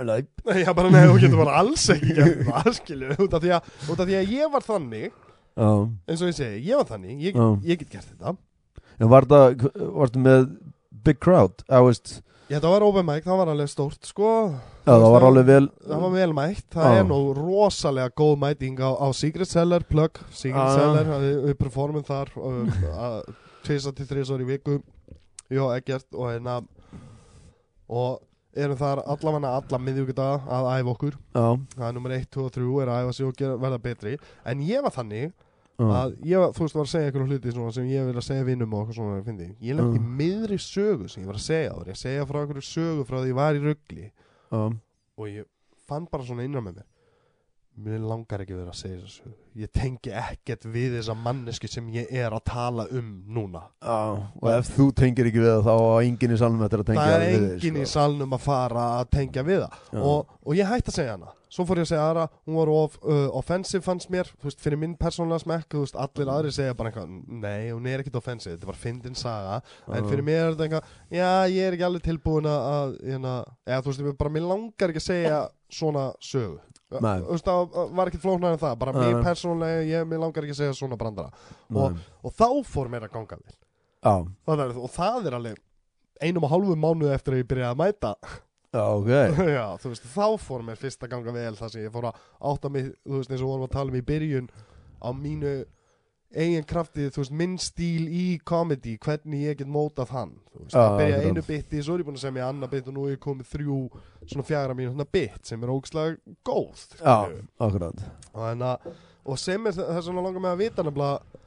Nei, 0.00 0.22
já 0.64 0.70
bara 0.72 0.88
nei, 0.88 1.02
þú 1.10 1.16
getur 1.20 1.40
bara 1.42 1.58
alls 1.60 1.82
ekki 1.92 2.14
gert 2.16 2.38
þetta 2.46 2.72
skilju, 2.78 3.16
út 3.26 3.34
af 3.36 3.42
því 3.42 3.50
að, 3.56 3.72
út 3.90 3.98
af 4.00 4.06
því 4.08 4.16
að 4.20 4.30
ég 4.36 4.52
var 4.54 4.64
þannig 4.64 5.10
eins 5.60 6.22
og 6.22 6.30
ég 6.30 6.36
segi, 6.38 6.60
ég 6.70 6.78
var 6.78 6.88
þannig, 6.88 7.18
ég, 7.26 7.40
ég 7.66 7.80
get 7.82 7.90
gert 7.98 8.06
þetta. 8.06 8.32
En 9.00 9.10
var 9.12 9.26
það, 9.28 9.66
varstu 9.98 10.22
með 10.22 10.46
big 11.04 11.18
crowd? 11.20 11.64
Já, 11.66 11.80
veist 11.84 12.14
ég, 12.50 12.56
þetta 12.58 12.70
var 12.72 12.84
open 12.86 13.06
mic, 13.06 13.22
það 13.26 13.38
var 13.40 13.50
alveg 13.52 13.70
stórt 13.70 14.08
sko. 14.10 14.30
Já, 14.82 14.90
það 14.90 15.06
var 15.14 15.26
alveg 15.28 15.46
vel 15.50 15.66
það 15.86 16.00
var 16.04 16.14
vel 16.16 16.32
mætt, 16.36 16.64
það 16.74 16.88
Já. 16.90 16.98
er 17.00 17.06
nú 17.10 17.18
rosalega 17.36 18.14
góð 18.20 18.34
mæting 18.42 18.80
á, 18.82 18.90
á 18.98 19.06
Secret 19.14 19.48
Seller 19.50 19.84
plug, 19.86 20.18
Secret 20.34 20.58
Já. 20.58 20.78
Seller 20.80 21.12
við, 21.22 21.54
performum 21.60 22.06
þar 22.06 22.32
um, 22.40 22.72
að- 22.90 23.30
tvisa 23.66 23.92
til 23.94 24.06
þrís 24.08 24.30
í 24.34 24.46
viku. 24.48 24.80
Já, 25.52 25.62
ekkert 25.76 26.06
og 26.16 26.30
hérna 26.30 26.60
og 27.90 28.20
erum 28.56 28.78
þar 28.78 29.02
allavega 29.04 29.50
alla 29.58 29.78
miðvíkudaga 29.82 30.40
að 30.50 30.68
æfa 30.80 30.92
okkur. 30.94 31.16
Já, 31.36 31.46
það 31.76 31.86
er 31.88 31.94
nummer 31.96 32.14
1, 32.16 32.26
2 32.34 32.44
og 32.48 32.52
3 32.56 32.70
er 32.82 32.90
að 32.94 33.04
æfa 33.04 33.14
sig 33.18 33.26
og 33.28 33.36
gera, 33.38 33.58
verða 33.62 33.78
betri. 33.84 34.16
En 34.46 34.62
ég 34.66 34.82
var 34.82 34.94
þannig 34.94 35.32
já, 35.80 36.00
að 36.04 36.16
ég 36.30 36.38
var, 36.42 36.50
þú 36.56 36.64
veist, 36.66 36.74
var 36.76 36.84
að 36.84 36.90
segja 36.92 37.06
einhverjum 37.10 37.30
hluti 37.30 37.52
svona, 37.54 37.72
sem 37.72 37.84
ég 37.90 38.06
vil 38.10 38.18
að 38.20 38.26
segja 38.26 38.44
vinnum 38.44 38.74
og 38.74 38.80
eitthvað 38.84 38.98
svona 39.00 39.22
fyndi. 39.24 39.48
ég 39.60 39.74
lendi 39.78 39.98
Mm. 40.00 40.16
miðri 40.20 40.58
sögu 40.60 41.08
sem 41.08 41.22
ég 41.22 41.26
var 41.26 41.38
að 41.40 41.46
segja 41.46 41.70
á 41.72 41.76
þér 41.80 41.90
ég 41.94 42.00
segja 42.04 42.26
frá 42.28 42.38
einhverju 42.42 42.66
sögu 42.68 43.04
frá 43.08 43.16
því 43.22 43.28
ég 43.32 43.38
var 43.40 43.54
í 43.54 43.62
ruggli 43.64 44.10
og 45.16 45.26
ég 45.28 45.44
fann 45.88 46.06
bara 46.10 46.22
svona 46.24 46.44
innan 46.44 46.64
með 46.64 46.74
mér 46.80 46.86
mér 47.84 48.02
langar 48.10 48.42
ekki 48.44 48.56
vera 48.58 48.72
að 48.74 48.80
segja 48.82 49.00
þessu 49.04 49.32
ég 49.60 49.70
tengi 49.74 50.12
ekkert 50.14 50.64
við 50.70 50.92
þessa 50.98 51.14
mannesku 51.18 51.66
sem 51.70 51.88
ég 51.90 52.06
er 52.14 52.30
að 52.36 52.44
tala 52.46 52.84
um 52.94 53.08
núna. 53.34 53.64
Já, 53.82 53.96
og 54.38 54.46
ef 54.52 54.68
þú 54.76 54.86
tengir 55.00 55.26
ekki 55.26 55.42
við 55.42 55.50
það 55.56 55.66
þá 55.66 55.74
á 55.74 55.96
enginn 56.06 56.34
í 56.36 56.38
salnum 56.38 56.62
að 56.62 56.76
tengja 56.86 57.02
það 57.02 57.14
er 57.16 57.24
við 57.24 57.34
þig, 57.34 57.50
enginn 57.58 57.80
í 57.80 57.84
sko. 57.84 57.92
salnum 57.96 58.36
að 58.36 58.44
fara 58.46 58.84
að 59.00 59.10
tengja 59.16 59.44
við 59.48 59.64
það. 59.64 59.82
Og, 60.00 60.30
og 60.46 60.54
ég 60.60 60.70
hætti 60.70 60.92
að 60.92 60.98
segja 61.00 61.16
hana. 61.16 61.32
Svo 61.50 61.64
fór 61.66 61.80
ég 61.80 61.88
að 61.88 61.90
segja 61.90 62.04
aðra, 62.06 62.24
hún 62.46 62.58
var 62.60 62.70
of 62.70 62.94
uh, 63.02 63.24
offensive 63.40 63.82
fannst 63.82 64.06
mér, 64.14 64.28
þú 64.38 64.46
veist, 64.46 64.60
fyrir 64.62 64.78
minn 64.78 64.92
persónulega 65.00 65.42
smekk 65.42 65.74
þú 65.74 65.80
veist, 65.82 65.96
allir 65.98 66.30
aðri 66.30 66.52
segja 66.54 66.76
bara 66.78 66.92
eitthvað 66.92 67.10
nei, 67.42 67.72
hún 67.74 67.88
er 67.90 68.04
ekkit 68.04 68.20
offensive, 68.20 68.54
þetta 68.54 68.70
var 68.70 68.78
fyndin 68.78 69.18
saga. 69.18 69.56
En 69.90 70.04
Já. 70.04 70.10
fyrir 70.12 70.22
mér 70.30 70.44
er 70.44 70.54
þetta 70.54 70.68
eitthvað 70.68 70.94
já, 71.18 71.30
ég 71.50 71.66
er 71.66 71.74
ekki 71.74 71.88
alveg 71.88 72.06
tilbúin 72.06 72.46
að- 72.46 72.68
að 72.76 72.94
hérna, 73.10 73.34
eða 73.66 73.82
þú 73.82 73.90
veist, 73.96 74.18
bara 74.22 74.30
mér 74.38 74.46
langar 74.46 74.94
ekki 74.94 75.02
að 75.02 75.08
segja 75.10 75.40
svona 75.80 76.06
sögu. 76.22 76.60
Þú 76.90 77.30
veist, 77.30 77.46
það 77.46 77.80
var 77.98 78.10
ekkit 78.10 78.22
flóknar 78.24 78.54
en 78.56 78.60
það 78.60 78.76
bara 78.82 78.94
Nei. 78.96 79.00
mér 79.06 79.24
persónulega, 79.26 79.82
ég, 79.86 80.06
mér 80.10 80.22
langar 80.24 80.46
ekki 80.46 80.56
að 80.56 80.60
segja 80.64 80.76
svona 80.80 80.98
brandara. 81.00 81.30
Og, 81.70 81.98
og 82.26 82.34
þá 82.34 82.46
fór 82.66 82.90
mér 82.92 83.06
að 83.06 83.14
ganga 83.16 83.38
vel. 83.40 83.58
Það 84.48 84.62
er, 84.64 84.76
og 84.80 84.94
það 84.94 85.28
er 85.30 85.36
alveg 85.38 85.60
einum 86.20 86.46
og 86.46 86.52
hálfu 86.54 86.76
mánuð 86.76 87.12
eftir 87.14 87.36
að 87.36 87.42
ég 87.44 87.50
byrjaði 87.50 87.70
að 87.74 87.80
mæta. 87.80 88.14
Já, 88.70 88.84
ok. 88.86 89.10
Já, 89.56 89.64
þú 89.82 89.92
veist, 89.92 90.08
þá 90.12 90.26
fór 90.38 90.64
mér 90.66 90.78
fyrst 90.80 91.02
að 91.06 91.12
ganga 91.14 91.34
vel 91.34 91.54
þar 91.58 91.72
sem 91.72 91.84
ég 91.84 91.94
fór 91.94 92.10
að 92.10 92.24
átta 92.52 92.70
mig, 92.72 92.90
þú 93.06 93.18
veist, 93.18 93.32
eins 93.32 93.44
og 93.44 93.52
vorum 93.52 93.66
að 93.66 93.74
tala 93.76 93.92
um 93.94 93.98
í 93.98 94.04
byrjun 94.10 94.50
á 95.00 95.08
mínu 95.16 95.54
eigin 96.30 96.66
krafti, 96.68 97.08
þú 97.10 97.22
veist, 97.24 97.34
minn 97.34 97.56
stíl 97.58 98.06
í 98.06 98.24
comedy, 98.46 98.94
hvernig 99.02 99.42
ég 99.48 99.58
get 99.58 99.70
mótað 99.70 100.12
hann, 100.14 100.36
þú 100.52 100.62
veist, 100.62 100.76
Já, 100.76 100.84
ég 100.84 100.96
byrja 101.00 101.20
einu 101.26 101.42
bitti, 101.46 101.82
svo 101.82 101.96
er 101.96 102.04
ég 102.04 102.06
búin 102.06 102.18
að 102.20 102.24
semja 102.26 102.46
annað 102.46 102.74
bitt 102.76 102.90
og 102.90 102.96
nú 102.96 103.06
er 103.08 103.16
ég 103.16 103.22
komið 103.24 103.50
þrjú 103.50 103.78
svona 104.22 104.46
fjara 104.46 104.76
mínu 104.78 104.92
svona 104.94 105.08
bitt 105.18 105.50
sem 105.50 105.66
er 105.66 105.74
ógslag 105.74 106.20
góð, 106.46 106.84
Já, 107.00 107.16
skilju. 107.26 107.44
akkurat 107.66 108.04
og, 108.30 108.88
og 109.26 109.42
sem 109.42 109.66
er 109.66 109.78
þess 109.80 110.10
vegna 110.10 110.26
langar 110.28 110.44
mig 110.44 110.52
að 110.54 110.62
vita 110.62 110.86
nefnilega 110.86 111.40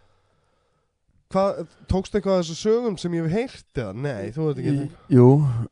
hvað, 1.33 1.63
tókstu 1.89 2.19
eitthvað 2.19 2.37
af 2.37 2.43
þessu 2.43 2.59
sögum 2.59 2.99
sem 2.99 3.15
ég 3.17 3.27
hef 3.27 3.37
heyrt 3.39 3.81
eða, 3.85 3.95
nei, 4.03 4.31
þú 4.35 4.49
veit 4.49 4.63
ekki 4.63 5.15
Jú, 5.15 5.29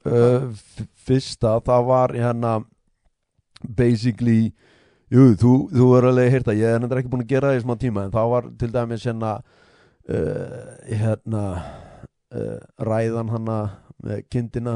uh, 0.08 0.88
fyrsta 1.04 1.58
það 1.68 1.88
var 1.92 2.16
hérna 2.16 2.56
basically 3.62 4.54
jú, 5.12 5.28
þú, 5.40 5.54
þú 5.72 5.90
er 5.98 6.08
alveg 6.12 6.48
að 6.48 6.62
ég 6.62 6.76
er 6.76 6.82
nefndir 6.82 7.02
ekki 7.02 7.12
búin 7.12 7.26
að 7.26 7.34
gera 7.34 7.52
það 7.52 7.60
í 7.60 7.66
smá 7.66 7.76
tíma 7.82 8.06
en 8.08 8.16
það 8.16 8.32
var 8.34 8.48
til 8.62 8.72
dæmis 8.76 9.06
hérna 9.10 9.34
uh, 9.42 10.72
hérna 10.88 11.44
uh, 12.32 12.58
ræðan 12.90 13.32
hana 13.36 13.60
með 14.02 14.26
kindina 14.32 14.76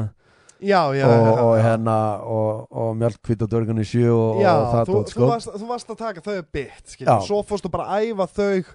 já, 0.60 0.80
já, 0.96 1.06
og, 1.08 1.26
já, 1.26 1.44
og 1.44 1.54
hérna 1.64 1.98
og, 2.22 2.66
og 2.70 2.96
mjölkvít 3.00 3.44
og 3.46 3.52
dörgan 3.52 3.82
í 3.82 3.86
sjö 3.88 4.08
og, 4.12 4.40
og 4.40 4.66
það 4.72 4.90
þú, 4.90 4.96
þú, 4.96 5.14
sko. 5.14 5.30
varst, 5.32 5.54
þú 5.54 5.70
varst 5.70 5.94
að 5.94 6.02
taka 6.02 6.24
þau 6.24 6.42
bit, 6.56 6.98
svo 7.28 7.40
fórstu 7.46 7.72
bara 7.72 7.88
að 7.96 8.10
æfa 8.10 8.28
þau 8.40 8.74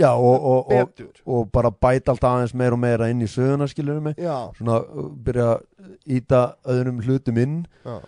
Já, 0.00 0.14
og, 0.16 0.44
og, 0.44 0.70
og, 0.72 1.00
og 1.26 1.48
bara 1.52 1.68
bæta 1.70 2.14
alltaf 2.14 2.30
aðeins 2.30 2.54
meira 2.56 2.72
og 2.72 2.80
meira 2.80 3.10
inn 3.12 3.20
í 3.20 3.28
söguna 3.28 3.66
skilur 3.68 3.98
mig. 4.00 4.14
Já, 4.16 4.48
svona 4.56 4.78
uh, 4.80 5.10
byrja 5.26 5.48
að 5.50 6.14
íta 6.16 6.40
öðrum 6.72 7.02
hlutum 7.04 7.40
inn 7.42 7.56
já, 7.84 7.98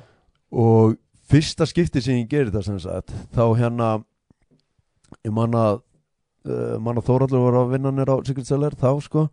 og 0.62 0.94
fyrsta 1.32 1.66
skipti 1.68 2.02
sem 2.04 2.20
ég 2.22 2.28
gerir 2.30 2.52
það 2.54 2.66
sem 2.70 2.80
sagt 2.82 3.14
þá 3.36 3.44
hérna 3.58 3.92
ég 5.24 5.32
man 5.34 5.54
að 5.56 5.80
uh, 6.48 6.76
man 6.82 6.98
að 7.00 7.08
Þóraldur 7.08 7.46
var 7.46 7.60
að 7.62 7.72
vinna 7.76 7.92
nér 7.94 8.12
á 8.12 8.16
Secret 8.26 8.48
Seller 8.48 8.76
þá 8.78 8.90
sko 9.04 9.26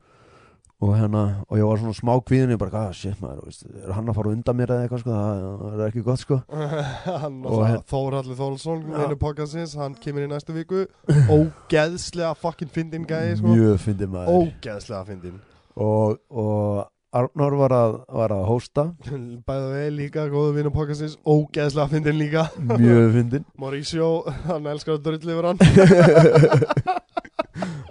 og 0.79 0.93
hérna 0.95 1.21
og 1.51 1.57
ég 1.59 1.65
var 1.67 1.79
svona 1.81 1.95
smá 1.97 2.13
kvíðin 2.23 2.53
ég 2.53 2.59
bara, 2.61 2.71
hvað, 2.71 2.93
shit 2.95 3.17
maður, 3.19 3.49
veist, 3.49 3.65
er 3.67 3.89
hann 3.97 4.07
að 4.07 4.15
fara 4.15 4.31
undan 4.31 4.55
mér 4.55 4.71
eða 4.71 4.85
eitthvað 4.85 5.01
sko, 5.01 5.15
það, 5.17 5.41
það 5.59 5.81
er 5.83 5.89
ekki 5.89 6.03
gott 6.05 6.21
sko. 6.21 6.37
Hen- 7.19 7.81
Þóralli 7.91 8.37
Þóraldsson 8.39 8.85
einu 8.95 9.17
pokasins, 9.19 9.73
hann 9.75 9.97
kemur 9.99 10.23
í 10.23 10.29
næstu 10.31 10.55
viku. 10.55 10.85
Ógeðslega 11.35 12.31
fucking 12.39 12.71
fyndin 12.71 13.03
gæði 13.09 13.35
sko. 13.41 13.51
mjög 13.57 13.75
fyndið 13.89 14.13
maður. 14.13 14.47
Ógeðslega 14.47 15.01
fyndin 15.11 15.35
og, 15.75 16.15
og 16.31 16.79
Arnór 17.09 17.55
var 17.57 17.73
að, 17.73 17.95
var 18.13 18.33
að 18.35 18.43
hósta. 18.45 18.83
Bæða 19.47 19.69
við 19.73 19.87
líka, 19.97 20.25
góðu 20.29 20.51
vinum 20.59 20.73
pokasins 20.75 21.15
ógeðslega 21.25 21.89
fyndin 21.95 22.19
líka. 22.21 22.43
Mjög 22.69 23.15
fyndin 23.15 23.47
Mauricio, 23.61 24.09
hann 24.45 24.69
elskar 24.69 24.99
að 24.99 25.07
drulli 25.09 25.37
yfir 25.37 25.51
hann. 25.51 25.59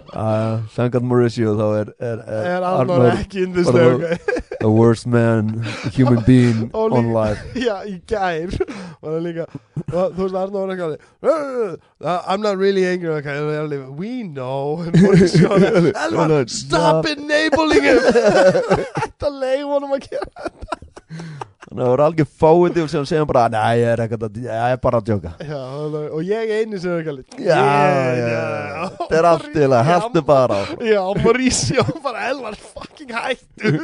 Uh, 0.09 0.65
Sangat 0.73 1.03
Mauricio 1.05 1.51
þá 1.53 1.67
er, 1.77 1.89
er, 2.01 2.21
er 2.49 2.63
Arnór 2.65 3.05
ekki 3.11 3.43
indislega 3.45 3.99
bara 4.01 4.48
the 4.59 4.69
worst 4.69 5.07
man 5.07 5.63
human 5.95 6.23
being 6.27 6.69
Og 6.73 6.91
on 6.91 7.05
líka- 7.05 7.13
life. 7.13 7.41
Já, 7.67 7.77
í 7.87 7.95
gær. 8.07 8.51
Var 9.01 9.11
það 9.15 9.21
líka. 9.27 9.45
Og 9.89 10.15
Þú 10.15 10.25
veist, 10.25 10.35
Arnór 10.41 10.69
er 10.69 10.73
ekki 10.75 10.85
alveg 10.87 10.99
I'm 12.27 12.41
not 12.41 12.57
really 12.57 12.85
angry. 12.85 13.09
Okay, 13.19 13.37
og 13.39 13.97
We 13.99 14.23
know. 14.23 14.83
Elvar, 14.85 16.47
stop 16.51 17.05
enabling 17.09 17.83
him. 17.87 17.99
Þetta 18.03 19.33
leið 19.39 19.65
honum 19.71 19.95
að 19.97 20.09
gera 20.09 20.49
þannig 21.69 21.83
að 21.83 21.85
það 21.85 21.89
voru 21.91 22.03
algjör 22.05 22.27
fáið 22.41 22.77
og 22.81 22.87
sem 22.89 23.03
segja 23.05 23.25
bara, 23.29 23.43
nei, 23.53 23.73
ég 23.77 23.91
er 23.93 24.01
ekkert 24.01 24.23
að 24.25 24.37
ég 24.41 24.61
er 24.73 24.79
bara 24.81 24.97
að 25.01 25.09
djóka. 25.11 25.31
Já, 25.45 25.59
og 26.09 26.21
ég 26.25 26.53
eini 26.55 26.79
sem 26.81 26.95
er 26.95 27.09
alveg 27.11 27.43
já, 27.45 27.59
já, 28.17 28.87
þetta 29.03 29.19
er 29.19 29.27
að 29.77 29.83
heldur 29.91 30.25
bara. 30.25 30.57
Já, 30.81 31.01
Mauricio 31.21 31.85
bara 32.01 32.25
Elvar 32.31 32.57
fucking 32.57 33.13
hættu 33.13 33.75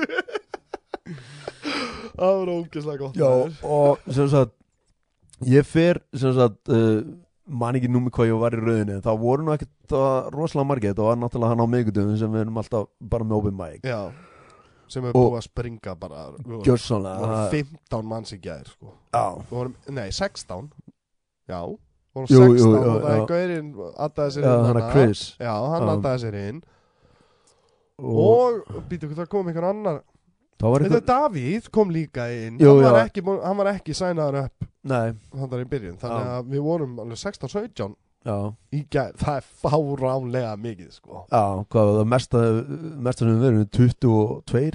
Það 2.15 2.37
var 2.39 2.51
ógeðslega 2.55 2.97
gott 3.01 3.17
já, 3.19 3.29
og 3.67 4.11
sem 4.15 4.27
sagt 4.31 4.53
ég 5.51 5.65
fer, 5.67 5.99
sem 6.15 6.31
sagt 6.37 6.69
uh, 6.71 7.01
man 7.45 7.75
ekki 7.77 7.89
númi 7.91 8.09
hvað 8.13 8.29
ég 8.31 8.39
var 8.41 8.55
í 8.55 8.61
rauðinni 8.61 8.95
en 8.97 9.03
það 9.05 9.19
voru 9.21 9.43
nú 9.45 9.51
ekkert 9.55 9.95
rosalega 10.33 10.69
margir 10.69 10.93
þetta 10.93 11.09
var 11.09 11.19
náttúrulega 11.21 11.51
hann 11.51 11.65
á 11.65 11.67
miðgutum 11.73 12.13
sem 12.17 12.31
við 12.33 12.45
erum 12.45 12.61
alltaf 12.61 12.87
bara 13.01 13.27
með 13.27 13.35
open 13.41 13.57
mic. 13.59 13.83
Já, 13.85 13.99
sem 14.87 15.03
Og- 15.09 15.13
búið 15.17 15.35
að 15.41 15.45
springa 15.49 15.95
bara 15.99 16.23
Við 16.39 16.63
gjörsanlega 16.69 17.29
það- 17.33 17.49
15 17.57 18.05
manns 18.13 18.31
í 18.33 18.39
gær 18.41 18.63
sko. 18.71 18.93
Við 19.13 19.51
vorum, 19.51 19.75
Nei, 19.89 20.07
16 20.11 20.71
Já, 21.49 21.59
við 21.65 21.77
vorum 22.15 22.31
Jú, 22.31 22.39
16 22.39 22.57
jú, 22.57 22.71
jú, 22.71 22.71
og 22.79 23.01
það 23.03 23.11
er 23.19 23.27
gaurinn 23.33 23.71
Addaði 24.07 24.31
sér 24.37 24.45
inn 24.47 24.65
hann 24.71 24.91
Chris. 24.93 25.23
Já, 25.39 25.53
hann 25.75 25.87
Já. 25.87 25.93
addaði 25.97 26.23
sér 26.23 26.37
inn. 26.49 26.63
Og, 27.99 28.61
býtu, 28.89 29.09
það 29.15 29.29
kom 29.31 29.47
einhver 29.47 29.69
annar 29.69 30.01
Þetta 30.55 30.85
eitthvað 30.85 31.05
Davíð 31.09 31.67
kom 31.73 31.91
líka 31.91 32.29
inn. 32.31 32.61
Jú, 32.61 32.77
hann, 32.79 32.93
var 32.95 33.03
ekki, 33.03 33.25
hann 33.25 33.59
var 33.59 33.71
ekki 33.75 33.95
sænaður 33.97 34.45
upp 34.45 34.71
var 35.51 35.61
í 35.61 35.69
byrjun. 35.69 35.99
Þannig 36.01 36.33
að 36.37 36.49
við 36.53 36.65
vorum 36.65 36.99
alveg 37.03 37.19
16-17 37.19 37.95
já. 38.25 38.35
í 38.75 38.81
gær. 38.93 39.15
Það 39.19 39.39
er 39.39 39.47
fáránlega 39.63 40.53
mikið 40.61 40.91
sko. 40.95 41.23
Já, 41.31 41.43
hvað 41.73 41.89
var 41.89 41.97
það 41.99 42.11
mesta, 42.13 42.43
mesta 43.07 43.25
sem 43.25 43.31
við 43.31 43.43
verðum 43.45 43.67
22 43.79 44.13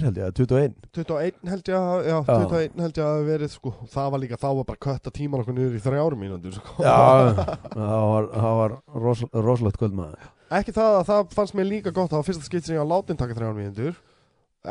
held 0.05 0.21
ég, 0.21 0.35
21 0.41 0.75
21 0.99 1.53
held 1.53 1.71
ég 1.71 1.87
já, 2.05 2.17
Já. 2.19 2.19
21 2.27 2.83
held 2.85 3.01
ég 3.01 3.07
að 3.07 3.15
hafi 3.15 3.29
verið 3.31 3.55
sko, 3.55 3.73
það 3.95 4.13
var 4.13 4.23
líka, 4.25 4.41
þá 4.41 4.49
var 4.49 4.69
bara 4.69 4.83
kötta 4.87 5.15
tíman 5.15 5.43
okkur 5.45 5.57
niður 5.57 5.79
í 5.79 5.83
þrjárum 5.87 6.23
mínútur 6.25 6.59
sko. 6.59 6.77
Já, 6.83 6.99
það 7.73 8.05
var, 8.11 8.29
var 8.61 8.77
ros, 9.07 9.25
rosalegt 9.33 9.81
kvöld 9.81 9.97
maður 9.97 10.29
ekki 10.51 10.73
það 10.75 10.97
að 10.99 11.05
það 11.07 11.35
fannst 11.35 11.55
mér 11.55 11.67
líka 11.69 11.93
gott 11.95 12.11
var 12.11 12.25
fyrsta 12.27 12.43
skipti 12.43 12.67
sem 12.67 12.75
ég 12.75 12.81
var 12.83 12.89
látin 12.89 13.19
taka 13.19 13.35
þrjárum 13.37 13.61
mínútur 13.61 13.93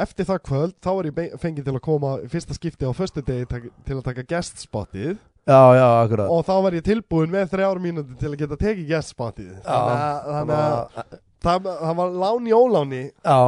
eftir 0.04 0.28
það 0.28 0.44
kvöld, 0.46 0.76
þá 0.82 0.90
var 0.90 1.08
ég 1.08 1.34
fengið 1.42 1.66
til 1.66 1.74
að 1.74 1.82
koma 1.84 2.12
fyrsta 2.30 2.54
skipti 2.54 2.86
á 2.86 2.92
föstu 2.94 3.24
degi 3.26 3.48
til 3.50 3.96
að 3.98 4.06
taka 4.06 4.26
guest 4.28 4.62
spotið 4.62 5.18
Já, 5.48 5.74
já, 5.74 5.86
akkurat. 6.04 6.28
Og 6.30 6.44
þá 6.46 6.52
var 6.62 6.76
ég 6.76 6.84
tilbúin 6.84 7.32
með 7.32 7.48
þrjár 7.54 7.80
mínúti 7.82 8.16
til 8.20 8.28
að 8.28 8.38
geta 8.42 8.58
tekið 8.60 8.90
gestspotið 8.90 9.52
þannig 9.64 10.56
að, 10.56 11.14
það, 11.42 11.68
það 11.80 11.94
var 12.00 12.16
lán 12.22 12.46
í 12.48 12.54
óláni. 12.54 13.02
Já, 13.24 13.38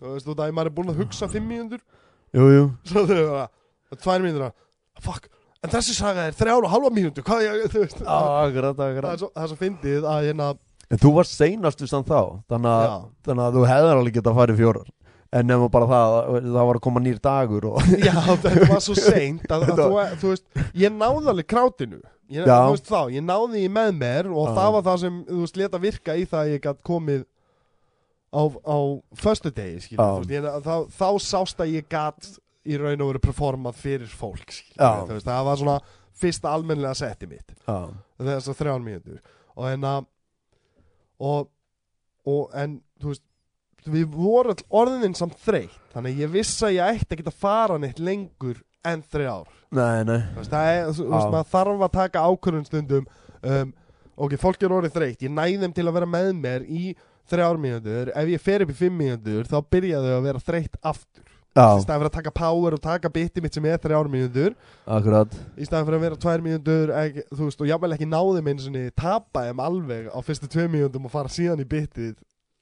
þú 0.00 0.14
veist, 0.14 0.24
þú 0.24 0.32
veist 0.32 0.44
að 0.46 0.54
maður 0.56 0.70
er 0.70 0.76
búin 0.78 0.92
að 0.94 1.02
hugsa 1.02 1.28
fimm 1.30 1.50
mínútur. 1.52 1.82
Jú, 2.34 2.48
jú. 2.54 2.64
Svo 2.88 3.04
þau 3.08 3.20
var 3.20 3.44
að 3.44 4.00
tvær 4.02 4.24
mínútur 4.24 4.46
að 4.48 5.04
fuck, 5.04 5.28
en 5.62 5.74
þessi 5.76 5.98
saga 5.98 6.26
er 6.30 6.38
þrjár 6.38 6.66
og 6.66 6.72
halva 6.74 6.94
mínútu 6.96 7.24
hvað 7.26 7.44
ég, 7.44 7.68
þú 7.74 7.84
veist. 7.84 8.00
Já, 8.02 8.16
akkurat, 8.48 8.80
það 8.80 8.86
er 8.88 8.96
akkurat 8.96 9.22
svo, 9.22 9.30
það 9.36 9.44
er 9.44 9.52
svo 9.52 9.60
fyndið 9.62 10.08
að 10.08 10.26
hérna 10.30 10.50
En 10.88 10.96
þú 10.96 11.10
varst 11.18 11.34
seinast 11.36 11.82
við 11.82 11.90
samt 11.90 12.06
þá 12.08 12.20
Þannig 12.48 12.70
að, 12.72 12.92
þannig 13.28 13.42
að 13.44 13.56
þú 13.58 13.64
hefðir 13.68 13.98
alveg 13.98 14.14
getað 14.14 14.30
að 14.30 14.38
fara 14.38 14.54
í 14.54 14.56
fjórar 14.56 14.86
En 15.28 15.44
nema 15.44 15.66
bara 15.68 15.84
það, 15.90 16.14
það 16.46 16.66
var 16.70 16.78
að 16.78 16.84
koma 16.86 17.00
nýr 17.04 17.18
dagur 17.20 17.66
og 17.68 17.88
já, 18.06 18.14
þetta 18.30 18.68
var 18.70 18.80
svo 18.80 18.94
seint 18.96 19.44
að, 19.52 19.66
að 19.74 19.82
þú, 19.82 19.88
þú 20.22 20.30
veist, 20.32 20.46
ég 20.80 20.94
náði 20.94 21.32
alveg 21.34 21.48
krátinu. 21.50 21.98
Ég, 22.32 22.48
þú 22.48 22.72
veist 22.72 22.88
þá, 22.88 23.00
ég 23.12 23.24
náði 23.24 23.64
í 23.64 23.68
með 23.72 23.90
mér 24.00 24.30
og 24.32 24.50
Já. 24.50 24.54
það 24.58 24.70
var 24.76 24.86
það 24.88 24.98
sem, 25.04 25.18
þú 25.28 25.42
veist, 25.42 25.60
leta 25.60 25.82
virka 25.82 26.16
í 26.16 26.24
það 26.28 26.40
að 26.40 26.52
ég 26.54 26.64
gætt 26.64 26.82
komið 26.88 27.22
á, 28.32 28.42
á 28.44 28.78
föstu 29.20 29.52
degi, 29.56 29.94
ég, 30.32 30.48
þá, 30.64 30.74
þá 30.96 31.08
sást 31.24 31.60
að 31.64 31.72
ég 31.76 31.88
gætt 31.92 32.28
í 32.68 32.76
raun 32.80 33.00
og 33.04 33.12
veru 33.14 33.22
performað 33.24 33.80
fyrir 33.80 34.12
fólk, 34.12 34.52
þú 34.76 35.14
veist, 35.14 35.28
það 35.28 35.46
var 35.48 35.60
svona 35.62 35.78
fyrsta 36.18 36.52
almennilega 36.52 36.98
setti 36.98 37.28
mitt. 37.30 37.54
Þess 37.64 38.50
að 38.50 38.60
þrján 38.60 38.84
mínútur. 38.84 39.20
Og 39.58 39.68
en 39.70 39.86
að 39.88 40.08
og, 41.18 41.48
og 42.28 42.52
en 42.58 42.78
þú 43.00 43.12
veist 43.12 43.24
við 43.86 44.08
vorum 44.14 44.64
orðin 44.68 45.14
samt 45.16 45.36
þreytt. 45.44 45.76
Þannig 45.94 46.16
að 46.16 46.22
ég 46.24 46.32
vissi 46.32 46.64
að 46.66 46.74
ég 46.76 47.02
ætti 47.02 47.20
að 47.24 47.38
fara 47.38 47.78
neitt 47.78 48.00
lengur 48.02 48.62
en 48.86 49.02
þrjár. 49.02 49.48
Nei, 49.74 50.04
nei. 50.08 50.20
Þú 50.32 50.42
veist, 50.42 50.52
það 50.52 50.72
er, 50.72 50.82
þú 50.96 51.06
veist, 51.12 51.30
maður 51.34 51.52
þarf 51.52 51.84
að 51.86 51.94
taka 51.98 52.24
ákvörðun 52.28 52.68
stundum 52.68 53.08
um, 53.42 53.72
ok, 54.16 54.36
fólk 54.40 54.62
er 54.62 54.74
orðið 54.78 54.98
þreytt. 54.98 55.24
Ég 55.26 55.34
næði 55.34 55.62
þeim 55.64 55.74
til 55.76 55.86
að 55.86 55.96
vera 55.98 56.10
með 56.10 56.30
mér 56.38 56.68
í 56.68 56.92
þrjár 57.28 57.58
mínútur, 57.60 58.12
ef 58.16 58.30
ég 58.32 58.40
fer 58.44 58.64
upp 58.64 58.70
í 58.72 58.78
fimm 58.78 59.02
mínútur 59.02 59.48
þá 59.48 59.58
byrja 59.68 60.04
þau 60.04 60.14
að 60.14 60.28
vera 60.30 60.46
þreytt 60.46 60.78
aftur. 60.80 61.26
Í 61.58 61.82
staðan 61.82 61.98
fyrir 61.98 62.10
að 62.12 62.14
taka 62.14 62.32
power 62.36 62.74
og 62.76 62.80
taka 62.84 63.10
biti 63.10 63.42
mitt 63.42 63.56
sem 63.56 63.64
er 63.66 64.08
mínútur. 64.12 64.54
Akkurat. 64.86 65.32
Í 65.58 65.66
staðan 65.66 65.88
fyrir 65.88 65.98
að 65.98 66.04
vera 66.06 66.20
tvær 66.22 66.44
veist, 66.44 67.60
og 67.60 67.66
jáfnvel 67.66 67.96
ekki 67.96 68.08
náði 68.08 68.44
með 68.44 68.52
eins 68.52 68.68
og 68.68 68.92
tapa 68.94 69.44
þeim 69.48 69.62
alveg 69.64 70.10
á 70.12 70.18
fyrstu 70.22 70.48
tvei 70.48 70.68
mínútum 70.70 71.08
og 71.08 71.12
fara 71.12 71.32
síðan 71.32 71.64
í 71.64 71.66
bitið 71.68 72.14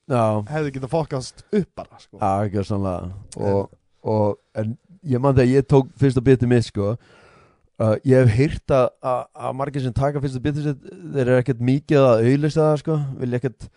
hefði 0.07 0.73
getað 0.77 0.91
fokkast 0.93 1.43
upp 1.51 1.69
bara 1.75 1.99
sko. 1.99 2.17
já, 2.21 2.31
ekki 2.47 2.63
sannlega 2.63 3.11
og, 3.37 3.71
og, 4.07 4.37
en 4.55 4.77
ég 5.03 5.19
man 5.23 5.35
þegar 5.35 5.51
ég 5.57 5.67
tók 5.67 5.89
fyrsta 5.99 6.23
bitið 6.23 6.51
mitt, 6.51 6.67
sko 6.69 6.93
uh, 6.93 7.95
Ég 8.07 8.23
hef 8.23 8.31
heyrt 8.37 8.73
að, 8.73 8.87
að, 9.03 9.25
að 9.47 9.57
margir 9.59 9.83
sem 9.83 9.93
taka 9.95 10.21
fyrsta 10.23 10.41
bitið 10.43 10.69
sitt 10.71 10.87
Þeir 10.87 11.23
eru 11.25 11.41
ekkert 11.41 11.59
mikið 11.73 11.99
að 12.05 12.23
auðlista 12.31 12.63
það, 12.69 12.79
sko. 12.83 12.97
Vilja 13.21 13.41
ekkert 13.41 13.67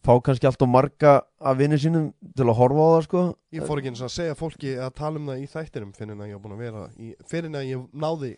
fá 0.00 0.14
kannski 0.24 0.48
allt 0.48 0.62
og 0.64 0.70
marga 0.72 1.10
af 1.44 1.58
vinni 1.58 1.76
sínum 1.80 2.06
til 2.36 2.46
að 2.46 2.56
horfa 2.56 2.86
á 2.86 2.88
það, 2.94 3.02
sko. 3.04 3.24
Ég 3.52 3.66
fór 3.68 3.82
ekki 3.82 3.90
eins 3.92 4.00
að 4.06 4.14
segja 4.14 4.36
fólki 4.38 4.70
að 4.80 4.94
tala 4.96 5.20
um 5.20 5.26
það 5.28 5.42
í 5.42 5.48
þættinum 5.52 5.90
fyrir 5.98 6.14
en 6.14 6.22
að 6.24 6.30
ég 6.30 6.38
var 6.38 6.44
búin 6.46 6.54
að 6.56 6.62
vera 6.64 6.84
í, 6.96 7.10
fyrir 7.28 7.50
en 7.50 7.58
að 7.60 7.66
ég 7.68 7.82
náði 8.06 8.30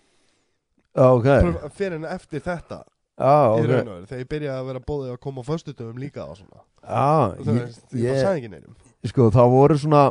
Já, 0.92 1.06
ok. 1.06 1.28
pröf- 1.28 1.76
fyrir 1.78 1.96
en 2.00 2.08
eftir 2.10 2.42
þetta 2.42 2.80
Já, 2.82 3.36
í 3.54 3.62
ok. 3.62 3.70
raun 3.70 3.78
og 3.78 3.94
veru, 3.94 4.08
þegar 4.10 4.24
ég 4.24 4.30
byrjaði 4.34 4.58
að 4.58 4.68
vera 4.72 4.82
bóðið 4.90 5.12
að 5.14 5.20
koma 5.22 5.44
á 5.46 5.50
föstudöfum 5.52 6.02
líka 6.02 6.26
og 6.26 6.36
svona 6.40 6.64
Já, 6.82 7.36
þú 7.38 7.54
ég, 7.54 7.62
veist, 7.62 7.82
ég, 7.94 8.04
ég, 8.09 8.20
sagði 8.20 8.42
ekki 8.42 8.52
neinum. 8.52 8.76
sko, 9.06 9.30
það 9.34 9.54
voru 9.54 9.78
svona 9.78 10.02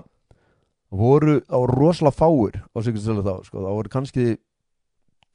voru, 0.92 1.38
það 1.48 1.64
voru 1.64 1.78
rosalega 1.80 2.18
fáir 2.18 2.60
á 2.64 2.78
Sigurdstölu 2.84 3.24
þá, 3.26 3.34
sko, 3.48 3.64
það 3.64 3.78
voru 3.80 3.94
kannski 3.94 4.28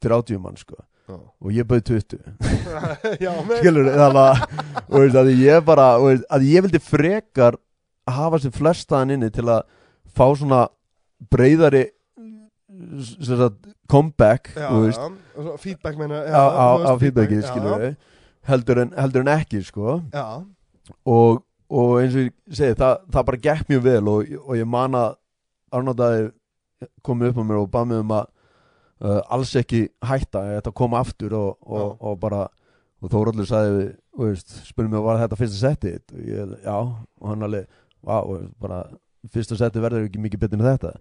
30 0.05 0.41
mann, 0.41 0.57
sko. 0.59 0.79
Já. 1.07 1.15
og 1.15 1.53
ég 1.55 1.63
bauð 1.63 1.85
20 1.87 2.17
já, 3.23 3.29
með. 3.47 3.61
Skilur, 3.61 3.85
þannig 3.93 4.17
að, 4.25 4.41
veist, 4.91 5.19
að 5.21 5.29
ég 5.39 5.61
bara, 5.63 5.85
veist, 6.03 6.25
að 6.35 6.47
ég 6.49 6.65
vildi 6.65 6.81
frekar 6.83 7.55
hafa 8.11 8.41
sem 8.43 8.51
flestaðan 8.51 9.13
inni 9.15 9.29
til 9.31 9.45
að 9.47 9.61
fá 10.17 10.25
svona 10.35 10.65
breyðari 11.31 11.85
sagt, 12.99 13.71
comeback, 13.87 14.51
já, 14.51 14.67
já, 14.67 15.55
feedback 15.63 15.95
meina 15.97 16.19
á, 16.27 16.43
já, 16.99 17.15
skilur 17.47 17.87
heldur 18.47 18.83
en, 18.83 18.93
heldur 18.99 19.23
en 19.25 19.31
ekki, 19.31 19.61
sko. 19.65 20.01
Já, 20.11 20.43
og, 21.05 21.43
og 21.69 21.93
eins 22.01 22.15
og 22.15 22.25
ég 22.27 22.33
segi 22.59 22.77
það, 22.79 22.97
það 23.13 23.27
bara 23.29 23.43
gekk 23.47 23.71
mjög 23.71 23.85
vel 23.87 24.11
og, 24.13 24.33
og 24.45 24.57
ég 24.59 24.69
man 24.69 24.97
að 24.97 25.15
Arnótaði 25.75 26.29
komið 27.03 27.33
upp 27.33 27.39
á 27.41 27.43
mér 27.43 27.57
og 27.59 27.71
bað 27.73 27.89
mig 27.89 28.03
um 28.03 28.13
að 28.15 28.27
uh, 29.03 29.21
alls 29.35 29.51
ekki 29.59 29.81
hætta 30.07 30.45
að 30.61 30.69
koma 30.77 31.01
aftur 31.03 31.33
og, 31.35 31.57
og, 31.67 31.97
og 31.99 32.19
bara 32.21 32.45
og 32.97 33.11
Þóróldur 33.13 33.45
sagði 33.45 33.89
spurði 34.65 34.89
mig 34.89 35.03
var 35.05 35.19
þetta 35.21 35.37
fyrsta 35.37 35.59
setti 35.59 35.93
og 35.99 36.21
ég, 36.25 36.53
já, 36.63 36.77
og 36.77 37.29
hann 37.29 37.45
alveg 37.45 37.67
bara, 38.07 38.79
fyrsta 39.33 39.57
setti 39.59 39.83
verður 39.83 40.07
ekki 40.07 40.21
mikið 40.23 40.41
betur 40.41 40.61
en 40.61 40.69
þetta. 40.71 40.93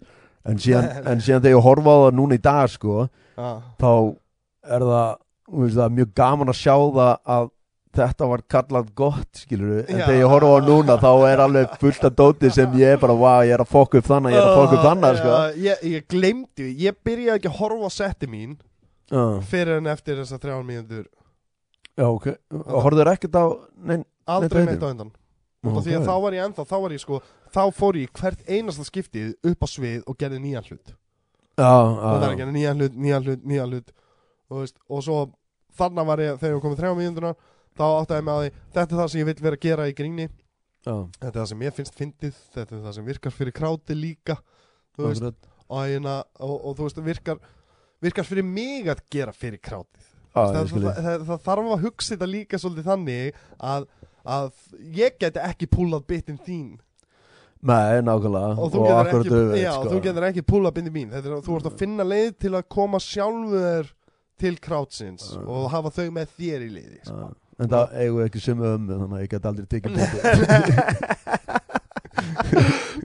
En 0.47 0.61
síðan, 0.63 0.91
en 1.11 1.23
síðan 1.25 1.45
þegar 1.45 1.57
ég 1.57 1.67
horfa 1.67 1.95
á 1.95 1.99
það 2.05 2.19
núna 2.19 2.37
í 2.37 2.43
dag 2.45 2.73
sko, 2.73 3.07
þá 3.37 3.91
er 4.67 4.87
það, 4.91 5.17
veist, 5.55 5.79
það 5.79 5.85
er 5.87 5.97
mjög 6.01 6.13
gaman 6.21 6.53
að 6.53 6.61
sjá 6.61 6.75
það 6.77 7.13
að 7.37 7.51
þetta 7.97 8.29
var 8.31 8.45
kallað 8.53 8.93
gott, 8.99 9.31
skilur 9.43 9.83
en 9.83 10.01
þegar 10.03 10.19
ég 10.21 10.33
horfa 10.33 10.53
á 10.55 10.61
núna 10.67 10.97
þá 11.03 11.11
er 11.31 11.43
alveg 11.47 11.77
fullt 11.83 12.07
af 12.09 12.17
dóti 12.21 12.53
sem 12.55 12.79
ég 12.81 12.97
er 12.97 13.03
bara, 13.03 13.17
wow, 13.17 13.43
ég 13.47 13.57
er 13.57 13.65
að 13.65 13.73
fokka 13.73 14.01
upp 14.01 14.09
þannig 14.11 14.37
ég 14.37 14.41
er 14.41 14.49
að 14.49 14.61
fokka 14.61 14.79
upp 14.79 14.87
þannig, 14.87 15.21
sko. 15.21 15.37
ég, 15.67 15.85
ég 15.97 16.09
glemdi, 16.13 16.71
ég 16.85 16.99
byrjaði 17.07 17.41
ekki 17.41 17.53
að 17.53 17.61
horfa 17.61 17.91
á 17.91 17.93
setti 17.97 18.31
mín 18.31 18.57
Já, 19.07 19.23
fyrir 19.47 19.79
en 19.79 19.87
eftir 19.93 20.19
þessar 20.19 20.41
þrján 20.43 20.65
mínútur. 20.67 21.05
Já 21.97 22.07
ok, 22.09 22.33
horfður 22.75 23.13
ekkert 23.13 23.39
á 23.39 23.45
nein, 23.79 24.03
aldrei 24.27 24.65
Nei, 24.65 24.73
neitt 24.73 24.83
á 24.83 24.91
undan 24.91 25.15
að 25.67 26.07
þá 26.07 26.15
var 26.23 26.37
ég 26.37 26.45
ennþá, 26.47 26.65
þá 26.69 26.77
var 26.83 26.95
ég 26.95 27.03
sko 27.03 27.21
þá 27.55 27.63
fór 27.75 27.99
ég 27.99 28.13
hvert 28.15 28.43
einasta 28.49 28.85
skiptið 28.87 29.35
upp 29.47 29.65
á 29.65 29.69
svið 29.71 30.05
og 30.07 30.19
gerði 30.21 30.41
nýjan 30.43 30.67
hlut. 30.69 30.95
Það 31.57 32.23
er 32.23 32.29
að 32.29 32.39
gera 32.41 32.55
nýjan 32.55 32.81
hlut, 32.83 32.97
nýjan 33.01 33.27
hlut, 33.27 33.45
nýjan 33.49 33.73
hlut. 33.73 33.93
Og, 34.51 34.61
veist, 34.61 34.77
og 34.87 35.03
svo 35.03 35.19
þarna 35.77 36.05
var 36.07 36.23
ég 36.23 36.41
þegar 36.41 36.57
ég 36.57 36.65
komið 36.65 36.83
þrjá 36.83 36.93
mínútuna 37.01 37.33
þá 37.77 37.85
áttaði 37.87 38.21
ég 38.21 38.29
á 38.33 38.37
því, 38.41 38.51
þetta 38.77 38.87
er 38.87 39.01
það 39.01 39.11
sem 39.13 39.21
ég 39.21 39.29
vil 39.31 39.37
vera 39.47 39.59
að 39.59 39.67
gera 39.67 39.89
í 39.91 39.95
gríni. 39.97 40.27
Já, 40.87 40.95
þetta 41.19 41.33
er 41.33 41.39
það 41.41 41.51
sem 41.51 41.67
ég 41.67 41.77
finnst 41.77 41.99
fyndið 41.99 42.41
þetta 42.55 42.77
er 42.77 42.83
það 42.85 42.97
sem 42.97 43.07
virkar 43.11 43.35
fyrir 43.35 43.55
kráti 43.57 43.97
líka 43.99 44.37
þú 44.95 45.09
veist, 45.09 45.25
og, 45.67 45.81
hérna, 45.83 46.21
og, 46.39 46.55
og 46.57 46.77
þú 46.79 46.87
veist, 46.87 47.01
virkar 47.09 47.41
virkar 48.05 48.29
fyrir 48.29 48.47
mig 48.47 48.91
að 48.93 49.03
gera 49.13 49.35
fyrir 49.35 49.61
krátið. 49.63 50.07
Já, 50.37 50.43
það, 50.53 50.73
það, 50.73 50.89
það, 51.01 51.23
það 51.31 51.45
þarf 51.47 51.71
að 51.73 51.85
hugsa 51.87 52.13
þetta 52.13 52.29
líka 52.29 52.61
svolítið 52.61 52.91
þannig 52.91 53.39
að, 53.73 53.87
að 54.37 54.51
ég 54.99 55.17
geti 55.23 55.43
ekki 55.43 55.69
púlað 55.73 56.05
bitin 56.13 56.41
þín. 56.45 56.75
Nei, 57.67 58.03
nákvæmlega. 58.05 58.57
Og 58.61 58.71
þú 58.71 58.83
getur 58.85 59.01
ekki, 59.01 59.31
auðvitað, 59.33 59.61
já, 59.63 59.71
sko. 59.73 59.91
þú 59.91 60.01
getur 60.05 60.27
ekki 60.29 60.45
púlað 60.47 60.75
bitin 60.77 60.95
mín 60.95 61.15
er, 61.17 61.31
þú 61.43 61.57
ert 61.57 61.71
að 61.71 61.79
finna 61.81 62.07
leið 62.07 62.35
til 62.45 62.53
að 62.53 62.67
koma 62.77 63.01
sjálfur 63.03 63.89
til 64.37 64.59
krátsins 64.61 65.31
Já. 65.33 65.41
og 65.41 65.71
hafa 65.73 65.93
þau 65.97 66.11
með 66.13 66.35
þér 66.37 66.67
í 66.67 66.71
liði 66.75 67.01
sko. 67.07 67.31
En 67.57 67.71
það 67.73 67.85
eigum 68.03 68.19
við 68.19 68.27
ekki 68.29 68.45
sömu 68.45 68.65
ömmu 68.75 68.93
þannig 69.01 69.17
að 69.17 69.25
ég 69.25 69.33
get 69.33 69.49
aldrei 69.51 69.67
tekið 69.73 69.93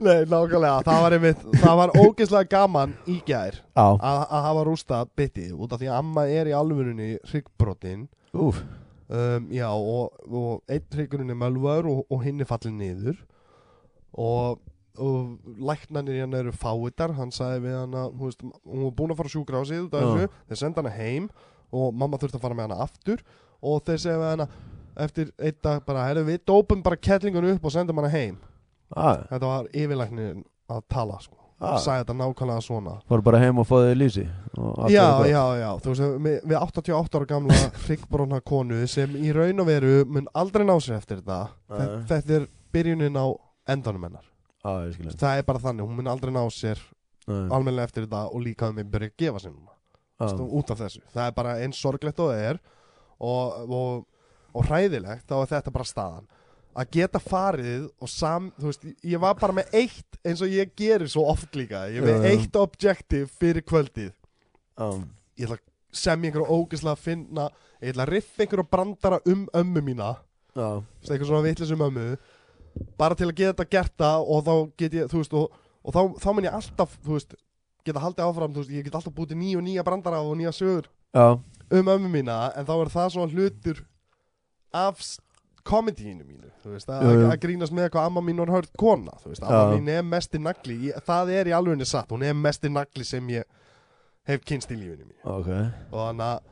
Nei, 0.02 0.24
nákvæmlega, 0.26 0.82
það 0.86 1.02
var 1.04 1.14
einmitt 1.16 1.42
það 1.62 1.76
var 1.78 1.92
ógeðslega 1.94 2.48
gaman 2.50 2.94
í 3.06 3.20
gær 3.26 3.54
að, 3.78 4.00
hafa 4.48 4.64
rústa 4.66 5.02
bitið 5.18 5.52
út 5.54 5.74
af 5.74 5.78
því 5.82 5.88
að 5.90 5.98
amma 6.00 6.22
er 6.30 6.46
í 6.50 6.54
alvörunni 6.56 7.10
hryggbrotin. 7.30 8.08
Um, 9.12 9.46
já, 9.52 9.68
og, 9.68 10.16
og 10.26 10.62
einn 10.72 10.86
hryggurinn 10.96 11.34
er 11.34 11.38
mölvar 11.38 11.84
og, 11.88 12.02
og 12.08 12.24
hinn 12.24 12.40
er 12.42 12.48
fallin 12.48 12.78
niður. 12.80 13.18
Og, 14.18 14.58
og 14.98 15.54
læknanir 15.70 16.18
hérna 16.22 16.42
eru 16.42 16.52
fáitar 16.56 17.14
hann 17.16 17.32
sagði 17.34 17.66
við 17.68 17.78
hann 17.78 17.96
að 18.02 18.08
hún 18.18 18.86
var 18.88 18.96
búin 18.98 19.14
að 19.14 19.22
fara 19.22 19.30
á 19.30 19.32
af 19.62 19.70
Já. 19.70 20.00
þessu. 20.00 20.26
Þeir 20.48 20.58
senda 20.64 20.82
hana 20.82 20.96
heim 20.96 21.24
og 21.72 21.86
mamma 21.94 22.18
þurfti 22.20 22.38
að 22.40 22.46
fara 22.46 22.58
með 22.58 22.70
hana 22.70 22.82
aftur 22.88 23.22
og 23.62 23.84
þeir 23.86 24.00
segja 24.02 24.20
við 24.20 24.30
hana 24.30 24.48
eftir 25.02 25.28
einn 25.40 25.60
dag 25.64 25.84
bara, 25.86 26.06
herru 26.08 26.24
við 26.26 26.42
dópum 26.48 26.82
bara 26.84 26.98
kettlingun 27.00 27.52
upp 27.54 27.68
og 27.68 27.74
sendum 27.74 28.00
hana 28.02 28.10
heim. 28.12 28.40
Að, 28.92 29.22
þetta 29.30 29.52
var 29.52 29.70
yfirlæknin 29.72 30.42
að 30.72 30.82
tala 30.92 31.20
sko. 31.22 31.38
Ah. 31.62 31.76
sagði 31.78 32.02
þetta 32.02 32.14
nákvæmlega 32.18 32.62
svona. 32.66 32.92
Fór 33.06 33.20
bara 33.22 33.38
heim 33.38 33.60
og 33.62 33.68
fóðið 33.68 33.92
allt 34.02 34.90
já, 34.90 35.04
já, 35.30 35.42
já, 35.60 35.68
þú 35.78 35.92
veist, 35.92 36.16
við, 36.24 36.34
við 36.50 36.56
88 36.58 37.20
ára 37.20 37.28
gamla 37.30 37.58
hryggbrona 37.84 38.40
konu 38.42 38.80
sem 38.90 39.14
í 39.14 39.30
raun 39.32 39.62
og 39.62 39.68
veru 39.70 39.92
mun 40.10 40.26
aldrei 40.34 40.66
ná 40.66 40.74
sér 40.82 40.98
eftir 40.98 41.20
þetta. 41.22 41.38
Nei. 41.70 41.86
þetta, 42.10 42.40
er 42.40 42.48
byrjunin 42.74 43.14
á 43.14 43.26
endanum 43.70 44.08
hennar. 44.08 44.26
Skil 44.62 45.14
það 45.14 45.38
er 45.38 45.46
bara 45.46 45.62
þannig, 45.62 45.86
hún 45.86 46.02
mun 46.02 46.10
aldrei 46.10 46.34
ná 46.34 46.42
sér 46.50 46.82
það 47.26 47.54
almennilega 47.54 47.88
eftir 47.88 48.06
þetta 48.06 48.22
og 48.30 48.42
líka 48.42 48.68
um 48.70 48.78
að 48.78 48.92
byrja 48.92 49.10
að 49.10 49.16
gefa 49.22 49.42
sér 49.42 49.54
núna 49.54 49.70
Stum, 50.22 50.46
út 50.54 50.70
af 50.70 50.78
þessu, 50.78 51.00
það 51.10 51.24
er 51.24 51.34
bara 51.34 51.54
eins 51.64 51.80
sorglegt 51.82 52.20
og 52.22 52.30
það 52.30 52.44
er 52.50 52.60
og, 53.22 53.72
og, 53.78 54.04
og 54.52 54.68
hræðilegt 54.68 55.26
þá 55.30 55.36
er 55.40 55.50
þetta 55.56 55.74
bara 55.74 55.88
staðan. 55.88 56.28
Að 56.72 56.94
geta 56.96 57.20
farið 57.20 57.88
og 58.00 58.08
sam, 58.08 58.48
þú 58.56 58.70
veist, 58.70 58.86
ég 59.04 59.20
var 59.20 59.36
bara 59.40 59.56
með 59.58 59.74
eitt 59.76 60.20
eins 60.24 60.40
og 60.44 60.52
ég 60.52 60.70
gerir 60.78 61.10
svo 61.12 61.26
oft 61.28 61.52
líka. 61.58 61.84
Ég 61.92 62.04
með 62.06 62.28
eitt 62.30 62.56
objektiv 62.56 63.28
fyrir 63.40 63.64
kvöldið. 63.68 64.14
Já, 64.80 64.88
ég 65.36 65.48
ætla, 65.50 65.58
sem 65.92 66.24
ég 66.24 66.32
einhverju 66.32 66.56
ógeðslega 66.62 66.96
að 66.96 67.04
finna 67.04 67.50
ég 67.82 67.92
ætla 67.92 68.06
að 68.06 68.12
riffa 68.14 68.44
einhverju 68.44 68.68
brandara 68.72 69.20
um 69.28 69.44
ömmu 69.58 69.82
mína. 69.84 70.14
Veist, 70.54 71.10
eitthvað 71.10 71.28
svona 71.28 71.44
vitlis 71.46 71.72
um 71.74 71.84
ömmu. 71.88 72.08
Bara 73.00 73.16
til 73.18 73.28
að 73.28 73.36
geta 73.36 73.52
þetta 73.52 73.70
gert 73.76 73.94
það 74.00 74.28
og 74.32 74.44
þá 74.46 74.54
get 74.80 74.96
ég, 74.96 75.08
þú 75.12 75.20
veist, 75.20 75.34
og, 75.36 75.64
og 75.82 75.96
þá, 75.96 76.02
þá 76.24 76.28
mun 76.32 76.46
ég 76.48 76.56
alltaf, 76.56 76.94
þú 77.04 77.18
veist, 77.18 77.34
geta 77.84 78.02
haldið 78.02 78.28
áfram 78.28 78.54
þú 78.54 78.62
veist, 78.62 78.74
ég 78.78 78.86
get 78.86 78.96
alltaf 78.96 79.16
bútið 79.16 79.40
nýja 79.42 79.60
og 79.60 79.66
nýja 79.66 79.84
brandara 79.86 80.22
og 80.24 80.38
nýja 80.40 80.54
sögur. 80.56 80.88
Já, 81.12 81.26
um 81.78 81.92
ömmu 81.96 82.12
mína 82.12 82.38
en 82.56 82.68
þá 82.68 82.74
er 82.76 82.92
það 82.92 83.12
svona 83.16 83.32
hlutur 83.32 83.82
af 84.72 85.02
komedíinu 85.66 86.24
mínu 86.26 86.50
veist, 86.66 86.90
að, 86.90 87.26
að 87.28 87.36
grínast 87.42 87.74
með 87.74 87.88
eitthvað 87.88 88.08
amma 88.08 88.22
mín 88.24 88.40
var 88.42 88.52
hörð 88.56 88.70
kona, 88.78 89.14
veist, 89.24 89.42
amma 89.42 89.76
mín 89.76 89.90
er 89.92 90.06
mesti 90.06 90.40
nagli, 90.42 90.78
ég, 90.88 91.02
það 91.06 91.34
er 91.36 91.50
í 91.50 91.56
alvegni 91.56 91.86
satt 91.88 92.14
hún 92.14 92.24
er 92.26 92.34
mesti 92.38 92.70
nagli 92.72 93.06
sem 93.06 93.28
ég 93.34 93.46
hef 94.28 94.42
kynst 94.46 94.70
í 94.70 94.78
lífinu 94.78 95.06
mínu. 95.06 95.22
Ok. 95.26 95.50
Og 95.90 96.00
þannig 96.00 96.26
að 96.28 96.50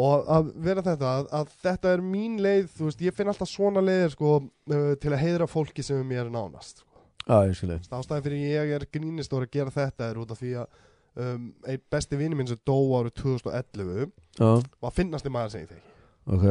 og 0.00 0.28
að 0.32 0.52
vera 0.64 0.84
þetta, 0.84 1.08
að, 1.18 1.26
að 1.36 1.56
þetta 1.64 1.94
er 1.94 2.04
mín 2.04 2.36
leið 2.40 2.68
þú 2.76 2.86
veist, 2.88 3.02
ég 3.04 3.16
finn 3.16 3.30
alltaf 3.32 3.50
svona 3.50 3.82
leiðir 3.84 4.14
sko, 4.14 4.36
uh, 4.70 4.92
til 5.02 5.12
að 5.12 5.22
heiðra 5.24 5.48
fólki 5.50 5.84
sem 5.84 5.98
er 6.00 6.06
mér 6.08 6.30
nánast 6.32 6.84
sko. 6.84 7.02
Skilji 7.54 7.76
ástæðan 7.84 8.24
fyrir 8.24 8.46
ég 8.54 8.72
er 8.78 8.86
grínistóri 8.90 9.48
að 9.48 9.58
gera 9.58 9.74
þetta 9.74 10.08
er 10.08 10.20
út 10.22 10.32
af 10.32 10.40
því 10.40 10.54
að 10.62 10.78
um, 11.16 11.48
einn 11.66 11.82
besti 11.90 12.18
vinur 12.20 12.38
minn 12.38 12.50
sem 12.50 12.60
dó 12.66 12.76
árið 13.00 13.14
2011 13.22 14.10
Já, 14.40 14.50
var 14.82 14.94
finnasti 14.96 15.32
maður 15.32 15.54
sem 15.54 15.64
ég 15.64 15.72
þekki. 15.74 15.94
Ok. 16.36 16.46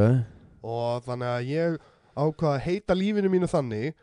Og 0.70 1.04
þannig 1.08 1.30
að 1.34 1.50
ég 1.54 1.78
ákvað 2.20 2.56
að 2.56 2.64
heita 2.66 2.98
lífinu 2.98 3.30
mínu 3.32 3.48
þannig 3.50 3.94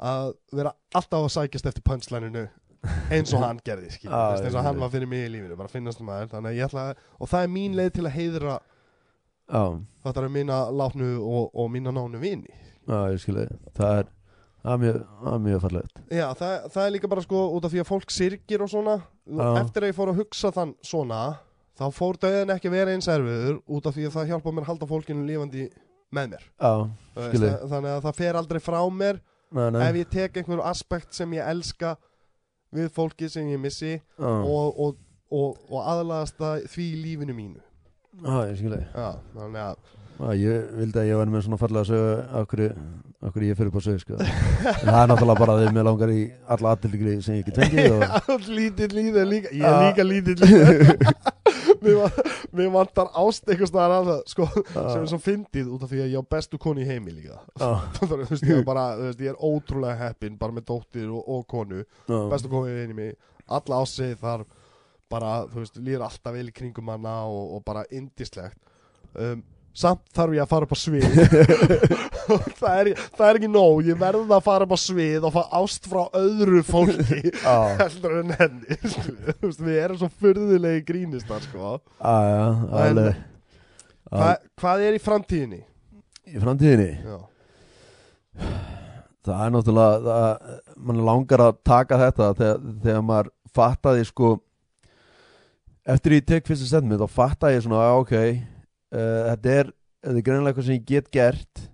að 0.00 0.30
vera 0.56 0.72
alltaf 0.96 1.26
að 1.26 1.34
sækjast 1.36 1.68
eftir 1.70 1.84
punchlineinu 1.86 2.46
eins 3.10 3.32
og 3.34 3.42
hann 3.42 3.58
gerði 3.66 3.90
skilur, 3.94 4.14
Já, 4.16 4.30
veist, 4.32 4.44
eins 4.46 4.54
og 4.54 4.60
ég 4.60 4.66
hann 4.68 4.74
skil. 4.76 4.82
var 4.84 4.92
fyrir 4.94 5.10
mig 5.10 5.24
í 5.26 5.30
lífinu 5.34 5.56
bara 5.58 5.72
finnast 5.72 6.00
maður, 6.04 6.28
þannig 6.34 6.52
að 6.52 6.58
ég 6.60 6.68
ætla 6.68 6.84
að 6.90 7.04
og 7.18 7.30
það 7.32 7.46
er 7.46 7.52
mín 7.56 7.76
leið 7.78 7.92
til 7.96 8.04
að 8.06 8.16
heiðra 8.16 8.56
Já, 9.46 9.62
þetta 10.06 10.22
er 10.26 10.32
mína 10.34 10.58
látnu 10.74 11.08
og, 11.22 11.50
og 11.54 11.68
mína 11.70 11.92
nánu 11.94 12.18
vini. 12.22 12.50
Já, 12.86 12.98
ég 13.14 13.20
skilji 13.22 13.44
Það 13.76 14.00
er, 14.00 14.08
það 14.66 14.74
er 14.74 14.82
mjög, 14.82 15.00
mjög 15.46 15.60
fallegt. 15.62 15.98
Já, 16.10 16.26
það, 16.34 16.54
það 16.74 16.84
er 16.84 16.94
líka 16.96 17.10
bara 17.12 17.24
sko 17.24 17.42
út 17.54 17.66
af 17.66 17.74
því 17.74 17.82
að 17.82 17.90
fólk 17.90 18.14
syrgir 18.14 18.64
og 18.64 18.70
svona 18.72 18.96
Já. 18.98 19.46
eftir 19.62 19.86
að 19.86 19.92
ég 19.92 19.98
fór 19.98 20.12
að 20.12 20.22
hugsa 20.22 20.50
þann 20.56 20.72
svona 20.86 21.20
þá 21.76 21.86
fór 21.94 22.18
döðin 22.22 22.54
ekki 22.56 22.72
vera 22.72 22.94
eins 22.96 23.08
erfiður 23.12 23.60
út 23.76 23.86
af 23.86 23.96
því 23.96 24.08
að 24.08 24.16
það 24.16 24.32
hjálpa 24.32 24.54
mér 24.56 24.66
að 24.66 24.70
halda 24.72 24.88
fólkinu 24.90 25.26
lífandi 25.28 25.66
með 26.16 26.30
mér. 26.34 26.44
Já, 26.58 26.72
Skilji. 27.16 27.52
þannig 27.72 27.92
að 27.92 28.04
það 28.06 28.20
fer 28.20 28.40
aldrei 28.40 28.60
frá 28.64 28.80
mér 28.90 29.20
nei, 29.50 29.66
nei. 29.74 29.80
ef 29.86 30.00
ég 30.00 30.12
tek 30.12 30.40
einhver 30.40 30.62
aspekt 30.66 31.16
sem 31.16 31.36
ég 31.36 31.50
elska 31.54 31.96
við 32.74 32.90
fólki 32.94 33.28
sem 33.30 33.46
ég 33.52 33.60
missi 33.62 33.94
og, 34.18 34.72
og, 34.72 34.98
og, 35.30 35.60
og 35.70 35.78
aðlagast 35.82 36.38
það 36.40 36.66
því 36.72 36.88
lífinu 37.04 37.36
mínu. 37.36 37.62
Já, 38.24 38.36
ég 38.48 38.58
skilji. 38.58 38.82
Já, 38.96 39.08
þannig 39.36 39.62
að 39.62 39.94
ég 40.16 40.70
vildi 40.78 41.00
að 41.02 41.08
ég 41.10 41.18
væri 41.20 41.32
með 41.34 41.42
svona 41.44 41.58
fallega 41.60 41.88
sögu 41.90 42.12
af 42.40 42.46
hverju, 42.50 42.68
af 43.26 43.34
hverju 43.34 43.48
ég 43.50 43.58
fyrir 43.58 43.70
upp 43.72 43.76
á 43.76 43.82
sögu 43.84 44.00
sko. 44.02 44.16
en 44.16 44.86
það 44.86 45.00
er 45.02 45.10
náttúrulega 45.10 45.40
bara 45.42 45.56
að 45.56 45.62
þið 45.64 45.74
mér 45.76 45.86
langar 45.90 46.12
í 46.14 46.20
alla 46.56 46.72
aðtildigri 46.76 47.16
sem 47.26 47.38
ég 47.40 47.48
get 47.50 47.60
fengið 47.60 47.96
og... 47.96 48.04
Já, 48.06 48.50
lítill 48.56 48.92
líður 48.96 49.28
líka 49.30 49.52
Ég 49.52 49.66
er 49.68 49.78
líka 49.84 50.06
lítill 50.06 50.38
líður 50.40 50.94
Mér 51.84 51.98
va- 52.00 52.24
Mér 52.56 52.70
vantar 52.72 53.10
ást 53.20 53.44
eitthvað 53.52 53.68
staðar 53.68 53.94
að 53.98 54.06
það 54.08 54.20
sko, 54.32 54.46
sem 54.72 55.02
er 55.02 55.08
svo 55.10 55.18
fyndið 55.20 55.68
út 55.76 55.82
af 55.84 55.90
því 55.92 55.98
að 56.06 56.12
ég 56.14 56.22
á 56.24 56.30
bestu 56.34 56.58
konu 56.62 56.80
í 56.80 56.86
heimi 56.88 57.12
líka. 57.12 57.36
Að 57.60 57.82
þú 57.98 58.08
veist, 58.22 58.46
ég, 58.46 58.52
er 58.56 58.64
bara, 58.66 58.84
þú 58.96 59.08
veist, 59.10 59.20
ég 59.26 59.34
er 59.34 59.42
ótrúlega 59.50 59.98
heppin 60.00 60.38
bara 60.40 60.56
með 60.56 60.64
dóttir 60.70 61.10
og, 61.12 61.20
og 61.36 61.44
konu. 61.50 61.82
Já, 62.08 62.16
bestu 62.32 62.50
konu 62.52 62.72
í 62.72 62.78
heimi 62.80 63.10
alla 63.58 63.82
ásið 63.84 64.14
þar 64.22 64.46
bara, 65.12 65.34
þú 65.52 65.60
veist, 65.62 65.76
líður 65.84 66.06
alltaf 66.08 66.34
vel 66.38 66.46
í 66.48 66.54
kringum 66.56 66.88
hana 66.94 67.18
og, 67.28 67.52
og 67.58 67.66
bara 67.68 67.84
indislegt 67.94 68.56
um, 69.14 69.44
samt 69.76 70.02
þarf 70.16 70.36
ég 70.36 70.44
að 70.44 70.50
fara 70.50 70.66
upp 70.66 70.74
á 70.74 70.78
svið. 70.80 71.06
Það, 72.26 72.72
er, 72.80 72.88
það 73.14 73.28
er 73.28 73.36
ekki 73.38 73.48
nóg. 73.52 73.84
Ég 73.86 73.98
verð 74.00 74.32
að 74.34 74.40
fara 74.42 74.66
upp 74.66 74.72
á 74.74 74.78
svið 74.82 75.26
og 75.28 75.34
fá 75.36 75.42
ást 75.60 75.84
frá 75.86 76.00
öðru 76.18 76.62
fólki 76.66 77.20
heldur 77.78 78.16
en 78.18 78.32
henni. 78.34 78.78
Við 79.68 79.76
erum 79.78 80.00
svo 80.00 80.08
furðulegi 80.10 80.82
grínistar 80.88 81.44
sko. 81.44 81.76
já, 82.00 82.16
já, 82.32 82.42
alveg. 82.82 83.20
Hva, 84.10 84.32
hvað 84.58 84.82
er 84.88 84.98
í 84.98 85.02
framtíðinni? 85.02 85.60
Í 86.26 86.42
framtíðinni? 86.42 86.90
Já, 87.06 87.20
það 89.26 89.44
er 89.44 89.54
náttúrulega 89.54 90.02
það, 90.08 90.50
mann 90.88 91.04
langar 91.06 91.44
að 91.46 91.62
taka 91.66 92.00
þetta 92.02 92.28
þegar, 92.40 92.66
þegar 92.84 93.06
maður 93.12 93.32
fattaði 93.56 94.04
sko 94.10 94.34
eftir 95.86 96.18
ég 96.18 96.26
tek 96.28 96.46
fyrsta 96.46 96.68
setmið 96.70 97.02
þá 97.04 97.16
fattaði 97.16 97.58
ég 97.58 97.66
svona 97.66 97.82
að 97.86 98.02
ok 98.02 98.14
uh, 98.94 99.32
þetta 99.32 99.56
er, 99.62 99.72
er 100.06 100.20
greinlega 100.20 100.52
eitthvað 100.52 100.68
sem 100.68 100.78
ég 100.78 100.86
get 100.88 101.10
gert. 101.14 101.66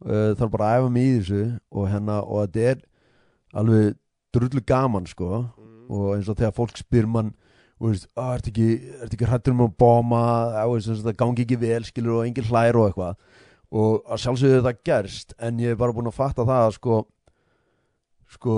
Uh, 0.00 0.32
þarf 0.38 0.54
bara 0.54 0.70
að 0.70 0.80
æfa 0.80 0.92
mig 0.94 1.06
í 1.06 1.16
þessu 1.18 1.42
og 1.76 1.90
hérna 1.92 2.20
og 2.24 2.46
þetta 2.46 2.66
er 2.72 2.82
alveg 3.60 3.98
drullu 4.34 4.64
gaman 4.66 5.08
sko. 5.10 5.44
Og 5.90 6.10
eins 6.14 6.30
og 6.30 6.38
þegar 6.38 6.56
fólk 6.56 6.78
spyr 6.78 7.08
mann 7.10 7.34
og 7.80 7.90
veist, 7.90 8.10
að 8.14 8.34
ertu 8.36 8.50
ekki, 8.52 8.68
ertu 9.00 9.16
ekki 9.16 9.28
hrættur 9.30 9.54
um 9.56 9.64
að 9.64 9.76
bóma? 9.80 10.24
Það 10.84 11.14
gangi 11.18 11.46
ekki 11.46 11.60
vel 11.60 11.86
skilur 11.88 12.18
og 12.18 12.26
engin 12.28 12.46
hlær 12.50 12.78
og 12.78 12.90
eitthvað. 12.90 13.16
Og 13.70 14.04
að 14.10 14.20
sjálfsögðu 14.24 14.60
þetta 14.60 14.86
gerst 14.86 15.34
en 15.38 15.62
ég 15.62 15.74
er 15.74 15.80
bara 15.80 15.94
búin 15.94 16.10
að 16.10 16.18
fatta 16.18 16.44
það 16.46 16.66
að 16.66 16.76
sko 16.76 17.00
sko 18.30 18.56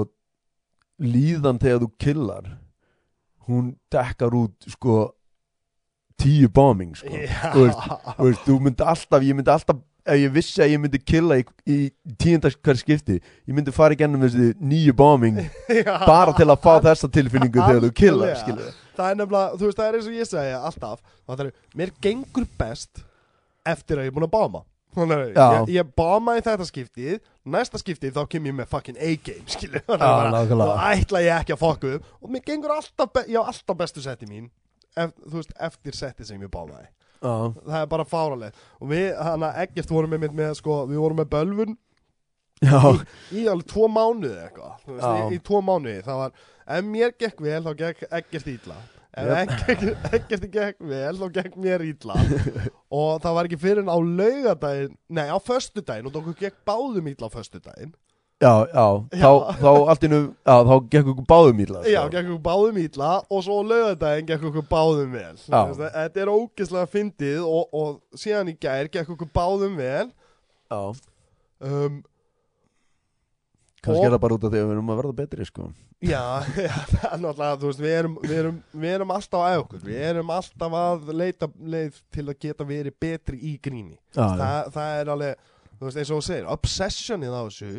líðan 1.02 1.60
þegar 1.60 1.82
þú 1.82 1.90
killar 2.00 2.50
hún 3.48 3.72
dekkar 3.92 4.36
út 4.36 4.68
sko 4.70 4.96
tíu 6.22 6.50
bombing 6.54 6.94
sko. 6.98 7.10
Þú 7.12 7.64
veist, 7.66 7.88
þú 8.18 8.28
veist, 8.28 8.44
þú 8.46 8.58
myndi 8.66 8.86
alltaf, 8.94 9.26
ég 9.26 9.38
myndi 9.38 9.52
alltaf 9.52 9.80
ef 10.02 10.18
ég 10.18 10.32
vissi 10.34 10.62
að 10.64 10.72
ég 10.72 10.80
myndi 10.82 10.98
killa 10.98 11.36
í, 11.38 11.44
í 11.70 11.76
tíundags 12.18 12.56
hver 12.58 12.78
skipti, 12.80 13.20
ég 13.22 13.54
myndi 13.54 13.74
fara 13.74 13.94
í 13.94 14.00
gennum 14.00 14.24
þessi 14.24 14.48
nýju 14.58 14.94
bombing 14.98 15.38
bara 16.10 16.34
til 16.34 16.48
að 16.50 16.58
fá 16.64 16.72
þessa 16.88 17.10
tilfinningu 17.12 17.62
þegar 17.62 17.86
þú 17.86 17.92
killar 18.00 18.62
Það 18.92 19.06
er 19.08 19.16
nefnilega, 19.22 19.56
þú 19.56 19.68
veist, 19.68 19.78
það 19.78 19.86
er 19.86 19.96
eins 19.96 20.08
og 20.10 20.16
ég 20.18 20.28
segja 20.28 20.58
alltaf, 20.68 20.98
er, 21.38 21.52
mér 21.78 21.94
gengur 22.04 22.44
best 22.60 23.04
eftir 23.64 24.00
að 24.00 24.08
ég 24.08 24.12
er 24.12 24.16
búin 24.18 24.26
að 24.28 24.34
báma 24.34 24.64
Þannig 24.92 25.30
ég, 25.32 25.70
ég 25.78 25.92
báma 25.96 26.34
í 26.36 26.42
þetta 26.44 26.66
skiptið 26.68 27.14
næsta 27.48 27.80
skiptið 27.80 28.12
þá 28.18 28.26
kem 28.34 28.48
ég 28.50 28.56
með 28.58 28.68
fucking 28.74 28.98
A-game 29.00 29.80
nákvæmlega. 29.88 30.66
og 30.66 30.82
ætla 30.90 31.22
ég 31.24 31.38
ekki 31.38 31.54
að 31.54 31.62
fokka 31.62 31.92
upp 31.96 32.10
og 32.20 32.34
mér 32.34 32.44
gengur 32.44 32.74
alltaf, 32.74 33.08
be- 33.14 33.24
alltaf 33.40 33.78
bestu 33.78 34.04
setti 34.04 34.28
mín 34.28 34.50
veist, 34.96 35.54
eftir 35.58 35.96
setti 35.96 36.26
sem 36.28 36.42
ég 36.42 36.52
bámaði 36.52 36.88
Já, 37.22 37.34
það 37.54 37.76
er 37.78 37.90
bara 37.92 38.04
fáraleg 38.08 38.62
og 38.80 38.88
við, 38.90 39.04
hann 39.14 39.44
að 39.46 39.60
ekkert 39.62 39.92
vorum 39.94 40.10
með, 40.16 40.32
með 40.34 40.56
sko, 40.58 40.80
við 40.90 40.98
vorum 41.04 41.20
með 41.22 41.28
bölvun 41.36 41.76
já, 42.62 42.80
í 43.34 43.44
alveg 43.50 43.68
tvo 43.70 43.86
mánuði 43.90 44.40
eitthvað. 44.42 44.72
Veist, 44.88 45.06
í, 45.06 45.36
í 45.36 45.38
tvo 45.46 45.60
mánuði. 45.66 46.00
Það 46.06 46.18
var, 46.22 46.34
ef 46.76 46.88
mér 46.88 47.14
gekk 47.22 47.44
vel 47.46 47.60
þá 47.62 47.72
gekk 47.78 48.04
ekkert 48.10 48.50
ítla 48.56 48.80
ef 49.12 49.28
Yep. 49.28 49.50
ekkert, 50.16 50.44
gekk 50.54 50.78
vel 50.88 51.18
þá 51.20 51.26
gekk 51.34 51.56
mér 51.60 51.82
ítla 51.84 52.14
og 53.02 53.18
það 53.20 53.34
var 53.36 53.48
ekki 53.48 53.58
fyrir 53.60 53.82
en 53.82 53.90
á 53.92 53.98
laugadaginn 54.00 54.94
nei 55.12 55.26
á 55.28 55.36
föstudaginn 55.36 56.08
og 56.08 56.14
þá 56.16 56.30
gekk 56.40 56.62
báðum 56.64 57.10
ítla 57.12 57.28
á 57.28 57.34
föstudaginn 57.34 57.92
já, 58.42 58.52
já, 58.74 58.84
Já. 59.14 59.22
Þá, 59.22 59.30
þá 59.62 59.68
allt 59.92 60.06
innu, 60.08 60.20
já, 60.34 60.54
þá 60.68 60.72
gekk 60.94 61.10
okkur 61.12 61.26
báðum 61.32 61.60
ítla 61.64 61.82
já, 61.86 62.00
gekk 62.10 62.26
okkur 62.32 62.42
báðum 62.48 62.80
ítla 62.82 63.10
og 63.30 63.44
svo 63.46 63.58
á 63.58 63.62
laugadaginn 63.70 64.28
gekk 64.32 64.46
okkur 64.50 64.66
báðum 64.72 65.12
vel. 65.14 65.36
Þetta 65.46 66.24
er 66.24 66.32
ógeðslega 66.32 66.90
fyndið 66.96 67.42
og, 67.46 67.76
og 67.82 68.18
síðan 68.18 68.50
í 68.52 68.56
gær 68.62 68.90
gekk 68.92 69.14
okkur 69.14 69.30
báðum 69.36 69.78
vel. 69.78 70.08
Já, 70.72 70.82
um, 71.62 72.02
kannski 73.82 74.02
Og- 74.02 74.06
er 74.06 74.14
það 74.16 74.20
bara 74.26 74.36
út 74.38 74.44
af 74.46 74.52
því 74.52 74.60
að 74.62 74.66
við 74.68 74.74
erum 74.76 74.90
að 74.94 75.00
verða 75.02 75.16
betri 75.22 75.46
sko. 75.48 75.70
Já, 76.02 76.22
já, 76.66 76.72
það 76.90 77.08
er 77.12 77.20
náttúrulega, 77.22 77.58
þú 77.62 77.68
veist, 77.70 77.82
við 77.82 77.92
erum, 78.00 78.14
við 78.26 78.36
erum, 78.40 78.56
við 78.82 78.94
erum 78.96 79.12
alltaf 79.14 79.44
að 79.46 79.60
okkur, 79.62 79.82
við 79.86 80.00
erum 80.08 80.30
alltaf 80.34 80.76
að 80.82 81.12
leita 81.14 81.48
leið 81.62 82.00
til 82.14 82.24
að 82.26 82.38
geta 82.42 82.66
verið 82.66 82.96
betri 83.06 83.38
í 83.38 83.52
gríni. 83.62 83.94
Já, 84.16 84.24
Þa, 84.40 84.48
það 84.74 84.96
er 85.02 85.12
alveg, 85.14 85.44
þú 85.78 85.86
veist, 85.86 86.00
eins 86.02 86.10
og 86.10 86.18
þú 86.18 86.26
segir, 86.26 86.48
obsessionið 86.56 87.36
á 87.38 87.42
þessu 87.46 87.70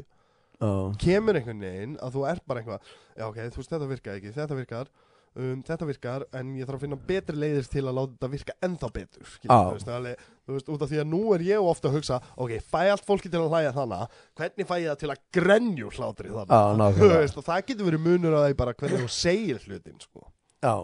já, 0.64 0.74
kemur 1.04 1.40
einhvern 1.40 1.64
veginn 1.68 1.98
að 2.04 2.16
þú 2.18 2.28
er 2.32 2.44
bara 2.48 2.62
eitthvað, 2.64 2.94
já 3.20 3.26
ok, 3.28 3.42
þú 3.54 3.60
veist, 3.64 3.74
þetta 3.76 3.90
virkar 3.92 4.20
ekki, 4.22 4.32
þetta 4.38 4.58
virkar, 4.60 4.90
um, 5.36 5.62
þetta 5.68 5.88
virkar, 5.90 6.26
en 6.40 6.54
ég 6.60 6.68
þarf 6.70 6.78
að 6.80 6.86
finna 6.86 7.00
betri 7.10 7.38
leiðir 7.42 7.70
til 7.74 7.84
að 7.90 7.98
láta 8.00 8.14
þetta 8.16 8.32
virka 8.36 8.56
ennþá 8.68 8.90
betur, 8.98 9.28
skilur, 9.34 9.54
Já. 9.54 9.62
þú 9.68 9.76
veist, 9.78 9.88
það 9.88 9.94
er 9.94 10.00
alveg, 10.02 10.26
þú 10.48 10.58
veist, 10.58 10.72
út 10.76 10.86
af 10.86 10.92
því 10.94 11.00
að 11.04 11.08
nú 11.14 11.22
er 11.38 11.46
ég 11.50 11.70
ofta 11.74 11.90
að 11.90 11.96
hugsa, 12.00 12.20
ok, 12.38 12.56
fæ 12.74 12.82
allt 12.94 13.08
fólki 13.08 13.32
til 13.34 13.42
að 13.42 13.54
hlæja 13.56 13.76
þannig, 13.78 14.18
hvernig 14.40 14.70
fæ 14.70 14.76
ég 14.80 14.90
það 14.94 15.00
til 15.04 15.14
að 15.14 15.24
grenju 15.40 15.94
hlátri 15.98 16.34
þannig? 16.34 16.54
já, 16.54 16.64
Þú 16.74 16.82
nákvæmlega 16.84 17.22
veist, 17.24 17.38
og 17.42 17.48
það 17.50 17.64
getur 17.72 17.90
verið 17.90 18.04
munur 18.08 18.38
að 18.40 18.46
því 18.50 18.58
bara 18.64 18.76
hvernig 18.78 19.04
þú 19.04 19.14
segir 19.20 19.64
hlutin 19.68 20.00
sko. 20.04 20.28
Já, 20.64 20.76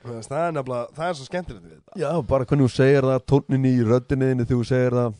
Þú 0.00 0.14
veist, 0.16 0.30
það 0.32 0.46
er 0.46 0.52
nefnilega, 0.56 0.92
það 0.96 1.10
er 1.10 1.16
svo 1.18 1.24
skemmtilegt 1.28 1.64
við 1.66 1.72
þetta 1.76 1.98
já, 2.00 2.10
bara 2.30 2.46
hvernig 2.48 2.70
þú 2.70 2.72
segir 2.72 3.04
það 3.04 3.18
tónin 3.28 3.66
í 3.68 3.72
röddinniðinni 3.84 4.46
þegar 4.48 4.62
þú 4.62 4.68
segir 4.70 4.94
það 4.96 5.18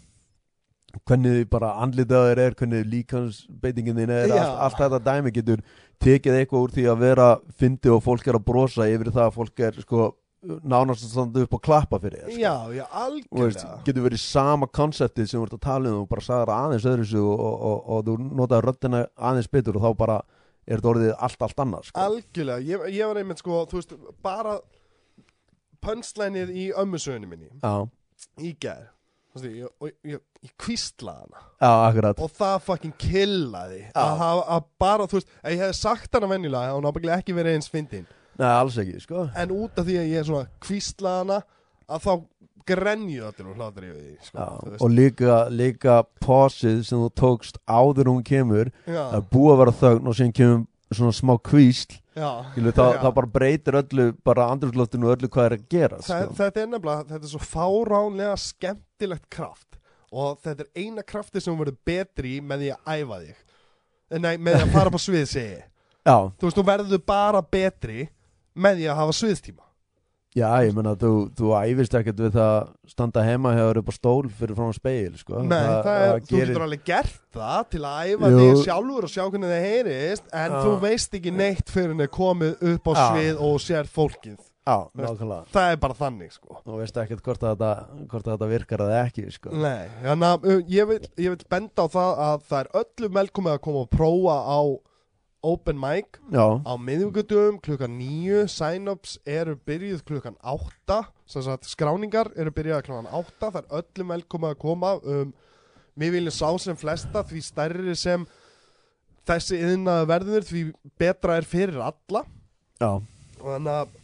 hvernig 1.06 1.44
bara 1.50 1.74
andlitaður 1.84 2.40
er 2.46 2.56
hvernig 2.58 2.88
líkansbeitingin 2.90 4.00
þín 4.00 4.14
er 4.14 4.32
allt, 4.34 4.56
allt 4.66 4.80
þetta 4.80 5.02
dæmi 5.10 5.32
getur 5.34 5.62
tekið 6.00 6.38
eitthvað 6.40 6.64
úr 6.64 6.74
því 6.76 6.86
að 6.92 7.04
vera 7.04 7.28
fyndi 7.60 7.92
og 7.92 8.02
fólk 8.04 8.26
er 8.30 8.38
að 8.40 8.46
brosa 8.48 8.88
yfir 8.88 9.12
það 9.12 9.26
að 9.28 9.36
fólk 9.36 9.64
er 9.68 9.80
sko 9.84 10.08
nánast 10.40 11.04
að 11.04 11.12
standa 11.12 11.42
upp 11.44 11.54
og 11.58 11.60
klappa 11.60 11.98
fyrir 12.00 12.22
þér 12.24 12.30
sko. 12.32 12.40
Já, 12.40 12.54
já, 12.72 12.84
Þú 12.88 13.42
veist, 13.44 13.60
algjörlega. 13.60 13.80
getur 13.84 14.04
verið 14.06 14.22
sama 14.22 14.68
konseptið 14.72 15.26
sem 15.28 15.40
þú 15.40 15.46
ert 15.46 15.56
að 15.58 15.64
tala 15.66 15.90
um 15.90 15.98
og 16.00 16.08
bara 16.08 16.24
sagði 16.24 16.46
það 16.48 16.62
aðeins 16.64 16.86
öðru 16.92 17.24
og, 17.24 17.42
og, 17.44 17.56
og, 17.70 17.80
og 17.96 18.06
þú 18.06 18.14
notaði 18.40 18.66
röddina 18.66 19.02
aðeins 19.30 19.50
betur 19.52 19.76
og 19.76 19.84
þá 19.84 19.90
bara 20.00 20.16
er 20.64 20.80
þetta 20.80 20.92
orðið 20.94 21.12
allt, 21.18 21.44
allt 21.44 21.62
annað 21.64 21.90
sko. 21.90 22.06
Algjörlega, 22.06 22.64
ég, 22.70 22.86
ég 22.96 23.10
var 23.10 23.20
einmitt 23.20 23.42
sko, 23.42 23.60
þú 23.68 23.80
veist, 23.80 23.94
bara 24.24 24.56
pönslænið 25.84 26.54
í 26.56 26.66
ömmusögunni 26.76 27.28
minni 27.28 27.50
Já, 27.60 27.84
í 28.40 28.54
Þú 29.30 29.44
veist, 29.44 29.92
ég, 30.08 30.22
ég, 30.42 30.48
ég, 30.48 30.50
ég 30.50 30.54
kvíslaði 30.58 31.20
hana 31.60 32.12
og 32.16 32.32
það 32.38 32.60
fucking 32.64 32.94
killaði 32.98 33.82
að, 33.94 34.16
hafa- 34.18 34.48
að 34.56 34.64
bara, 34.80 35.06
þú 35.06 35.18
veist, 35.20 35.28
ég 35.44 35.58
hefði 35.60 35.74
sagt 35.74 36.14
hana 36.14 36.26
venjulega 36.26 36.74
og 36.74 36.82
náttúrulega 36.84 37.18
ekki 37.20 37.34
verið 37.36 37.54
eins 37.58 37.68
fyndin. 37.70 38.06
Nei, 38.40 38.48
alls 38.48 38.76
ekki, 38.80 39.00
sko. 39.04 39.28
En 39.36 39.50
út 39.52 39.78
af 39.78 39.84
því 39.84 39.98
að 40.00 40.08
ég 40.08 40.18
er 40.22 40.24
svona 40.24 40.48
kvíslaði 40.64 41.18
hana 41.24 41.40
að 41.90 42.04
þá 42.06 42.12
grenju 42.70 43.24
allir 43.26 43.48
og 43.50 43.56
hlátur 43.56 43.84
yfir 43.88 44.00
því 44.00 44.16
sko, 44.28 44.44
veist. 44.70 44.82
og 44.84 44.90
líka, 44.94 45.36
líka 45.50 46.04
posið 46.22 46.82
sem 46.86 46.98
þú 47.00 47.08
tókst 47.18 47.58
áður 47.66 48.10
hún 48.12 48.22
kemur 48.22 48.70
já, 48.86 49.00
það 49.10 49.16
er 49.18 49.24
búið 49.32 49.52
að 49.54 49.58
vera 49.64 49.74
þögn 49.80 50.06
og 50.10 50.14
síðan 50.18 50.34
kemur 50.38 50.66
svona 50.90 51.14
smá 51.14 51.36
kvísl. 51.38 51.96
Skilu, 52.20 52.72
það, 52.74 52.96
það 53.00 53.12
bara 53.16 53.30
breytir 53.32 53.76
öllu 53.78 54.06
bara 54.26 54.48
andrúsloftinu 54.52 55.06
og 55.08 55.16
öllu 55.16 55.28
hvað 55.32 55.44
er 55.46 55.54
að 55.56 55.66
gera 55.72 55.98
Það, 56.02 56.24
sko. 56.24 56.34
þetta 56.40 56.60
er 56.62 56.66
nefnilega, 56.72 57.04
þetta 57.08 57.24
er 57.28 57.30
svo 57.32 57.42
fáránlega 57.46 58.34
skemmtilegt 58.42 59.28
kraft 59.30 59.78
og 60.12 60.40
þetta 60.42 60.66
er 60.66 60.84
eina 60.84 61.02
krafti 61.06 61.40
sem 61.40 61.56
verður 61.58 61.76
betri 61.86 62.40
með 62.42 62.64
því 62.66 62.70
að 62.76 62.92
æfa 62.98 63.20
þig 63.24 63.46
Eh, 64.10 64.18
Nei, 64.18 64.32
með 64.42 64.56
því 64.56 64.62
að 64.64 64.72
fara 64.74 64.90
på 64.90 64.98
svið 64.98 65.26
segi 65.30 65.50
ég. 65.54 65.66
Já, 66.02 66.16
Þú 66.34 66.46
veist, 66.48 66.56
þú 66.58 66.62
verður 66.66 67.02
bara 67.06 67.42
betri 67.46 68.08
með 68.58 68.80
því 68.80 68.88
að 68.90 68.96
hafa 68.98 69.12
sviðstíma 69.20 69.66
já, 70.34 70.46
ég 70.66 70.74
meina 70.74 70.92
þú, 70.98 71.08
þú 71.34 71.48
æfist 71.58 71.94
ekkert 71.98 72.18
við 72.22 72.32
það 72.36 72.50
að 72.56 72.68
standa 72.90 73.22
heima 73.26 73.50
þér 73.54 73.80
upp 73.80 73.88
á 73.90 73.94
stól 73.94 74.28
fyrir 74.30 74.54
frá 74.58 74.68
speil 74.74 75.14
sko. 75.18 75.40
Nei, 75.42 75.58
það, 75.58 75.88
er, 75.90 76.20
þú 76.20 76.30
gerir- 76.34 76.50
getur 76.52 76.64
alveg 76.66 76.84
gert 76.90 77.16
það 77.34 77.64
til 77.70 77.80
að 77.86 78.10
æfa 78.10 78.30
Jú. 78.30 78.38
þig 78.40 78.60
sjálfur 78.64 79.06
og 79.08 79.10
sjá 79.14 79.22
hvernig 79.30 79.50
það 79.54 79.64
heyrist 79.68 80.28
en 80.42 80.50
Já. 80.54 80.60
þú 80.64 80.74
veist 80.86 81.16
ekki 81.20 81.32
neitt 81.34 81.70
fyrir 81.74 81.94
henni 81.94 82.06
komið 82.18 82.62
upp 82.74 82.90
á 82.90 82.92
Já. 82.94 83.06
svið 83.10 83.42
og 83.46 83.56
sér 83.62 83.90
fólkið 83.94 84.38
Já, 84.70 85.46
Það 85.50 85.72
er 85.72 85.80
bara 85.82 85.96
þannig, 85.98 86.34
sko. 86.36 86.60
Þú 86.66 86.76
veist 86.78 87.00
ekkert 87.02 87.24
hvort 87.26 87.42
að 87.42 87.56
þetta, 87.56 88.04
hvort 88.12 88.28
að 88.28 88.36
þetta 88.36 88.48
virkar 88.52 88.84
eða 88.84 89.00
ekki 89.08 89.24
sko. 89.34 89.54
Nei, 89.56 89.88
að 90.06 90.46
uh, 90.46 90.60
ég 90.70 90.88
vil, 90.90 91.00
ég 91.18 91.34
vil 91.34 91.50
benda 91.50 91.86
á 91.86 91.86
það 91.90 92.22
að 92.26 92.46
það 92.50 92.62
er 92.62 92.70
öllum 92.82 93.18
velkomið 93.18 93.56
að 93.56 93.60
koma 93.66 93.82
og 93.84 93.92
prófa 93.96 94.38
á 94.46 94.60
open 95.40 95.78
mic 95.80 96.18
Já, 96.28 96.60
á 96.60 96.72
miðvíkudum 96.76 97.60
klukkan 97.64 97.94
9 97.96 98.44
sign-ups 98.52 99.14
eru 99.24 99.54
byrjuð 99.66 100.02
klukkan 100.04 100.36
8 100.44 100.98
sem 101.30 101.44
sagt 101.46 101.68
skráningar 101.70 102.28
eru 102.36 102.52
byrjuð 102.52 102.82
klukkan 102.84 103.08
8 103.08 103.48
það 103.48 103.62
er 103.62 103.70
öllum 103.80 104.12
velkomið 104.14 104.52
að 104.54 104.60
koma. 104.60 104.92
Um, 105.00 105.32
við 106.00 106.14
viljum 106.18 106.36
sá 106.36 106.48
sem 106.62 106.78
flesta 106.78 107.24
því 107.26 107.42
stærri 107.44 107.96
sem 107.98 108.26
þessi 109.28 109.58
yðnaði 109.60 110.10
verður 110.10 110.46
því 110.48 110.62
betra 111.00 111.40
er 111.40 111.48
fyrir 111.48 111.80
alla. 111.84 112.22
Já, 112.80 112.92
og 113.40 113.48
þannig 113.48 113.74
að 113.74 113.96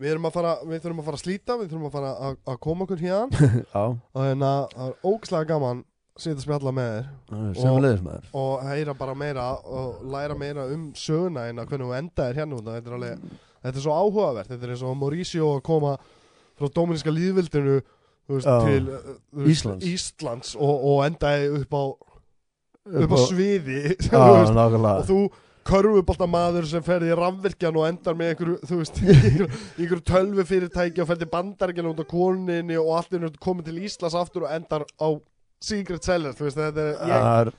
við 0.00 0.14
erum 0.14 0.28
að 0.28 0.36
fara 0.38 0.56
við 0.64 0.82
þurfum 0.82 1.02
að 1.02 1.08
fara 1.10 1.18
að 1.18 1.22
slíta, 1.24 1.56
við 1.60 1.70
þurfum 1.70 1.88
að 1.88 1.94
fara 1.96 2.10
að, 2.28 2.40
að 2.52 2.58
koma 2.66 2.86
okkur 2.86 3.02
hérna 3.04 3.44
og 3.84 4.20
að 4.20 4.44
það 4.44 4.84
er 4.86 4.94
ógslag 5.10 5.50
gaman 5.50 5.82
að 5.84 6.24
sitja 6.24 6.36
að 6.38 6.44
spjalla 6.46 6.72
með 6.76 6.90
þér. 6.94 8.02
Maður. 8.04 8.32
Og 8.40 8.64
heyra 8.68 8.94
bara 8.98 9.14
meira 9.16 9.46
og 9.64 10.02
læra 10.12 10.36
meira 10.38 10.66
um 10.72 10.90
söguna 10.98 11.46
en 11.48 11.62
að 11.62 11.70
hvernig 11.70 11.90
þú 11.90 11.96
endaðir 12.00 12.40
hérna 12.40 12.58
út 12.58 12.68
þetta 12.68 12.90
er 12.90 12.96
alveg, 12.98 13.30
þetta 13.60 13.80
er 13.80 13.86
svo 13.86 13.96
áhugavert. 13.96 14.50
Þetta 14.50 14.66
er 14.66 14.74
eins 14.74 14.84
og 14.84 14.98
Mauricio 15.00 15.52
að 15.54 15.62
koma 15.70 15.94
frá 16.60 16.72
Dóminíska 16.76 17.14
líðvildinu 17.14 17.78
til 18.30 18.90
uh, 18.92 19.46
Íslands. 19.48 19.86
Íslands 19.86 20.52
og, 20.58 20.84
og 20.92 21.04
endaði 21.06 21.48
upp 21.60 21.74
á, 21.76 21.84
upp 23.04 23.14
á 23.16 23.18
sviði 23.26 23.80
og 24.20 25.06
þú 25.08 25.22
körfubolta 25.66 26.26
maður 26.30 26.68
sem 26.70 26.84
ferði 26.84 27.10
í 27.12 27.16
rafvirkjan 27.18 27.78
og 27.78 27.86
endar 27.88 28.16
með 28.18 28.32
einhverju, 28.32 28.58
þú 28.68 28.78
veist, 28.80 29.00
einhverju, 29.80 30.02
tölvu 30.08 30.44
fyrirtæki 30.48 31.02
og 31.04 31.10
ferði 31.10 31.28
bandaríkjan 31.32 31.90
út 31.90 32.02
á 32.02 32.06
koninni 32.10 32.78
og 32.80 32.92
allt 32.98 33.16
er 33.18 33.26
komið 33.42 33.70
til 33.70 33.82
Íslands 33.88 34.16
aftur 34.18 34.46
og 34.46 34.54
endar 34.54 34.86
á 34.96 35.08
Secret 35.60 36.06
Sellers, 36.06 36.38
þú 36.38 36.46
veist, 36.48 36.60
þetta 36.60 36.86
er, 36.88 37.50
ég, 37.50 37.58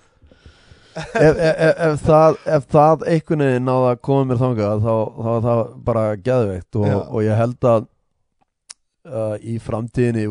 ef, 0.98 1.42
ef, 1.46 1.76
ef, 1.86 2.02
það, 2.08 2.40
það 2.74 3.06
einhvern 3.14 3.46
veginn 3.46 3.68
náða 3.70 3.92
að 3.94 4.02
koma 4.08 4.30
mér 4.32 4.42
þangað 4.42 4.86
þá, 4.88 4.96
þá 5.22 5.30
er 5.36 5.46
það 5.48 5.62
bara 5.90 6.08
geðveikt 6.30 6.80
og, 6.82 6.90
og 7.06 7.28
ég 7.28 7.40
held 7.44 7.70
að 7.72 7.86
uh, 9.08 9.36
í 9.40 9.60
framtíðinni 9.62 10.26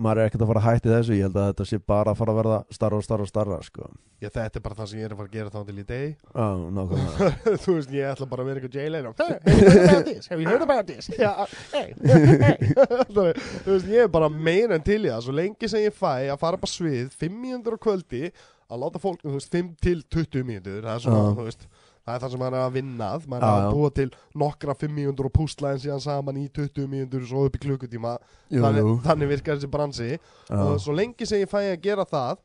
maður 0.00 0.20
er 0.22 0.28
ekkert 0.30 0.42
að 0.44 0.50
fara 0.50 0.60
að 0.60 0.66
hætti 0.66 0.90
þessu 0.90 1.16
ég 1.16 1.26
held 1.26 1.36
að 1.40 1.48
þetta 1.50 1.66
sé 1.70 1.78
bara 1.92 2.12
að 2.14 2.18
fara 2.20 2.32
að 2.32 2.38
verða 2.40 2.58
starra 2.76 2.98
og 3.00 3.04
starra 3.06 3.26
og 3.26 3.30
starra 3.30 3.58
sko. 3.66 3.88
Já, 4.20 4.28
þetta 4.28 4.58
er 4.60 4.64
bara 4.64 4.76
það 4.78 4.88
sem 4.90 5.00
ég 5.00 5.06
er 5.08 5.14
að 5.14 5.20
fara 5.20 5.30
að 5.30 5.36
gera 5.36 5.52
þá 5.54 5.60
til 5.68 5.76
í 5.80 5.84
deg 5.88 6.08
Já, 6.10 6.48
nákvæmlega 6.76 7.56
Þú 7.64 7.74
veist, 7.76 7.92
ég 7.96 8.10
ætla 8.10 8.28
bara 8.32 8.44
að 8.44 8.50
vera 8.50 8.60
eitthvað 8.60 8.78
Jay-Leno 8.80 9.12
Have 9.20 9.60
you 9.60 9.70
heard 9.70 9.84
about 9.86 10.06
this? 10.10 10.28
Have 10.30 10.40
you 10.42 10.48
heard 10.50 10.64
about 10.66 10.86
this? 10.90 11.10
Já, 11.16 11.32
hey, 11.74 11.94
hey 12.04 12.56
Þú 13.16 13.26
veist, 13.72 13.88
ég 13.88 14.04
er 14.04 14.10
bara 14.12 14.28
meira 14.32 14.76
en 14.76 14.84
til 14.84 15.00
í 15.04 15.08
það 15.08 15.24
Svo 15.28 15.36
lengi 15.38 15.70
sem 15.72 15.86
ég 15.86 15.96
fæ 15.96 16.12
að 16.34 16.40
fara 16.42 16.60
bara 16.60 16.74
svið 16.74 17.14
5 17.20 17.38
mínútur 17.46 17.76
á 17.76 17.84
kvöldi 17.86 18.26
Að 18.70 18.84
láta 18.84 19.00
fólk, 19.02 19.22
þú 19.24 19.38
veist, 19.38 19.52
5 19.56 19.70
til 19.82 20.02
20 20.12 20.44
mínútur 20.52 20.84
Það 20.84 20.92
er 20.98 21.04
svona, 21.06 21.22
Já. 21.24 21.32
þú 21.38 21.46
veist 21.48 21.70
Það 22.10 22.16
er 22.16 22.22
það 22.22 22.32
sem 22.32 22.40
maður 22.42 22.56
er 22.58 22.64
að 22.66 22.76
vinnað 22.76 23.26
Maður 23.30 23.44
er 23.46 23.64
að 23.64 23.74
búa 23.76 23.90
til 23.94 24.06
nokkra 24.42 24.74
5 24.80 24.94
mínútur 24.96 25.28
og 25.28 25.34
púsla 25.36 25.74
en 25.74 25.82
síðan 25.82 26.02
saman 26.02 26.40
í 26.40 26.46
20 26.50 26.88
mínútur 26.90 27.26
Svo 27.30 27.44
upp 27.46 27.58
í 27.58 27.60
klukkutíma. 27.62 28.14
Jú, 28.50 28.62
þannig, 28.64 28.86
jú. 28.86 28.94
þannig 29.04 29.30
virkar 29.30 29.58
þessi 29.58 29.70
bransi. 29.70 30.08
Og 30.56 30.72
svo 30.82 30.94
lengi 30.96 31.28
sem 31.28 31.44
ég 31.44 31.50
fæ 31.50 31.60
að 31.62 31.76
gera 31.84 32.06
það 32.08 32.40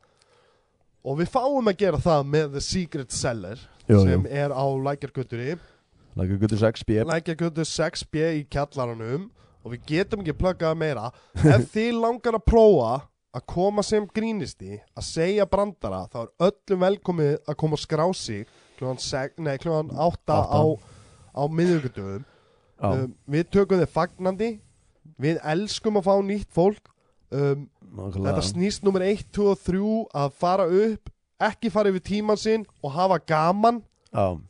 og 1.05 1.17
við 1.19 1.31
fáum 1.33 1.69
að 1.69 1.79
gera 1.81 2.01
það 2.01 2.29
með 2.33 2.45
The 2.55 2.61
Secret 2.65 3.13
Seller 3.13 3.59
Jú, 3.85 3.99
sem 4.01 4.29
er 4.29 4.53
á 4.53 4.65
Lækjargötunni. 4.87 5.57
Lækja 6.15 6.37
guttur 6.41 6.61
6B 6.61 7.01
Lækjargötu 7.09 7.65
6B 7.67 8.29
í 8.39 8.45
kjallaranum. 8.49 9.27
Og 9.65 9.73
við 9.73 9.89
getum 9.89 10.21
ekki 10.21 10.37
pluggað 10.37 10.77
meira. 10.77 11.09
Ef 11.41 11.67
þið 11.73 11.99
langar 12.03 12.37
að 12.37 12.45
prófa 12.45 12.93
að 13.35 13.43
koma 13.51 13.83
sem 13.83 14.05
grínisti 14.15 14.77
að 14.95 15.07
segja 15.09 15.47
brandara 15.49 16.05
þá 16.11 16.19
er 16.21 16.29
öllum 16.47 16.83
velkomið 16.85 17.33
að 17.43 17.57
koma 17.59 17.75
og 17.75 17.81
skrá 17.83 18.05
sig 18.15 18.45
klúan, 18.79 18.99
nei, 19.43 19.57
klúan 19.61 19.91
8 19.91 20.33
Átta. 20.35 20.39
á, 20.51 20.61
á 21.35 21.41
miðugundum 21.47 22.25
Já, 22.75 22.89
um, 22.91 23.11
við 23.31 23.49
tökum 23.55 23.79
þið 23.79 23.91
fagnandi. 23.93 24.49
Við 25.21 25.39
elskum 25.47 25.99
að 25.99 26.07
fá 26.09 26.15
nýtt 26.27 26.51
fólk. 26.51 26.91
Um, 27.31 27.69
Þetta 27.95 28.41
snýst 28.43 28.83
nummer 28.83 29.03
1, 29.05 29.29
2 29.31 29.45
og 29.53 29.59
3 29.63 29.91
að 30.19 30.33
fara 30.35 30.65
upp, 30.67 31.11
ekki 31.39 31.71
fara 31.71 31.91
yfir 31.93 32.03
tíman 32.03 32.39
sinn 32.39 32.65
og 32.83 32.91
hafa 32.91 33.21
gaman. 33.23 33.79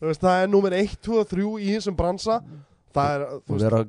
Veist, 0.02 0.22
það 0.24 0.42
er 0.42 0.50
nummer 0.50 0.74
1, 0.74 0.98
2 1.06 1.20
og 1.22 1.30
3 1.30 1.46
í 1.62 1.70
þessum 1.76 1.98
bransa 1.98 2.40
er, 3.04 3.24
vera, 3.48 3.80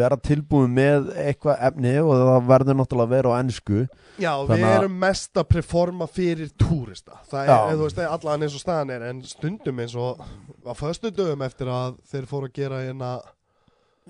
vera 0.00 0.16
tilbúin 0.16 0.72
með 0.76 1.10
eitthvað 1.16 1.62
efni 1.68 1.92
og 2.02 2.12
það 2.20 2.48
verður 2.50 2.78
náttúrulega 2.80 3.06
að 3.08 3.14
vera 3.16 3.32
á 3.32 3.38
ennsku 3.40 3.78
já, 4.20 4.30
við 4.46 4.64
að- 4.64 4.76
erum 4.78 4.98
mest 5.00 5.34
að 5.40 5.48
performa 5.54 6.06
fyrir 6.06 6.50
túrista. 6.60 7.18
Það 7.30 7.48
er, 7.48 7.76
þú 7.76 7.82
veist, 7.88 7.98
allan 7.98 8.42
eins 8.46 8.54
og 8.58 8.64
staðan 8.64 8.90
er 8.96 9.02
en 9.10 9.22
stundum 9.22 9.80
eins 9.80 9.94
og 9.96 10.20
á 10.66 10.72
föstu 10.76 11.10
dögum 11.10 11.42
eftir 11.46 11.66
að 11.72 11.96
þeir 12.12 12.26
fóru 12.30 12.50
að 12.50 12.56
gera 12.60 12.82
hérna 12.84 13.14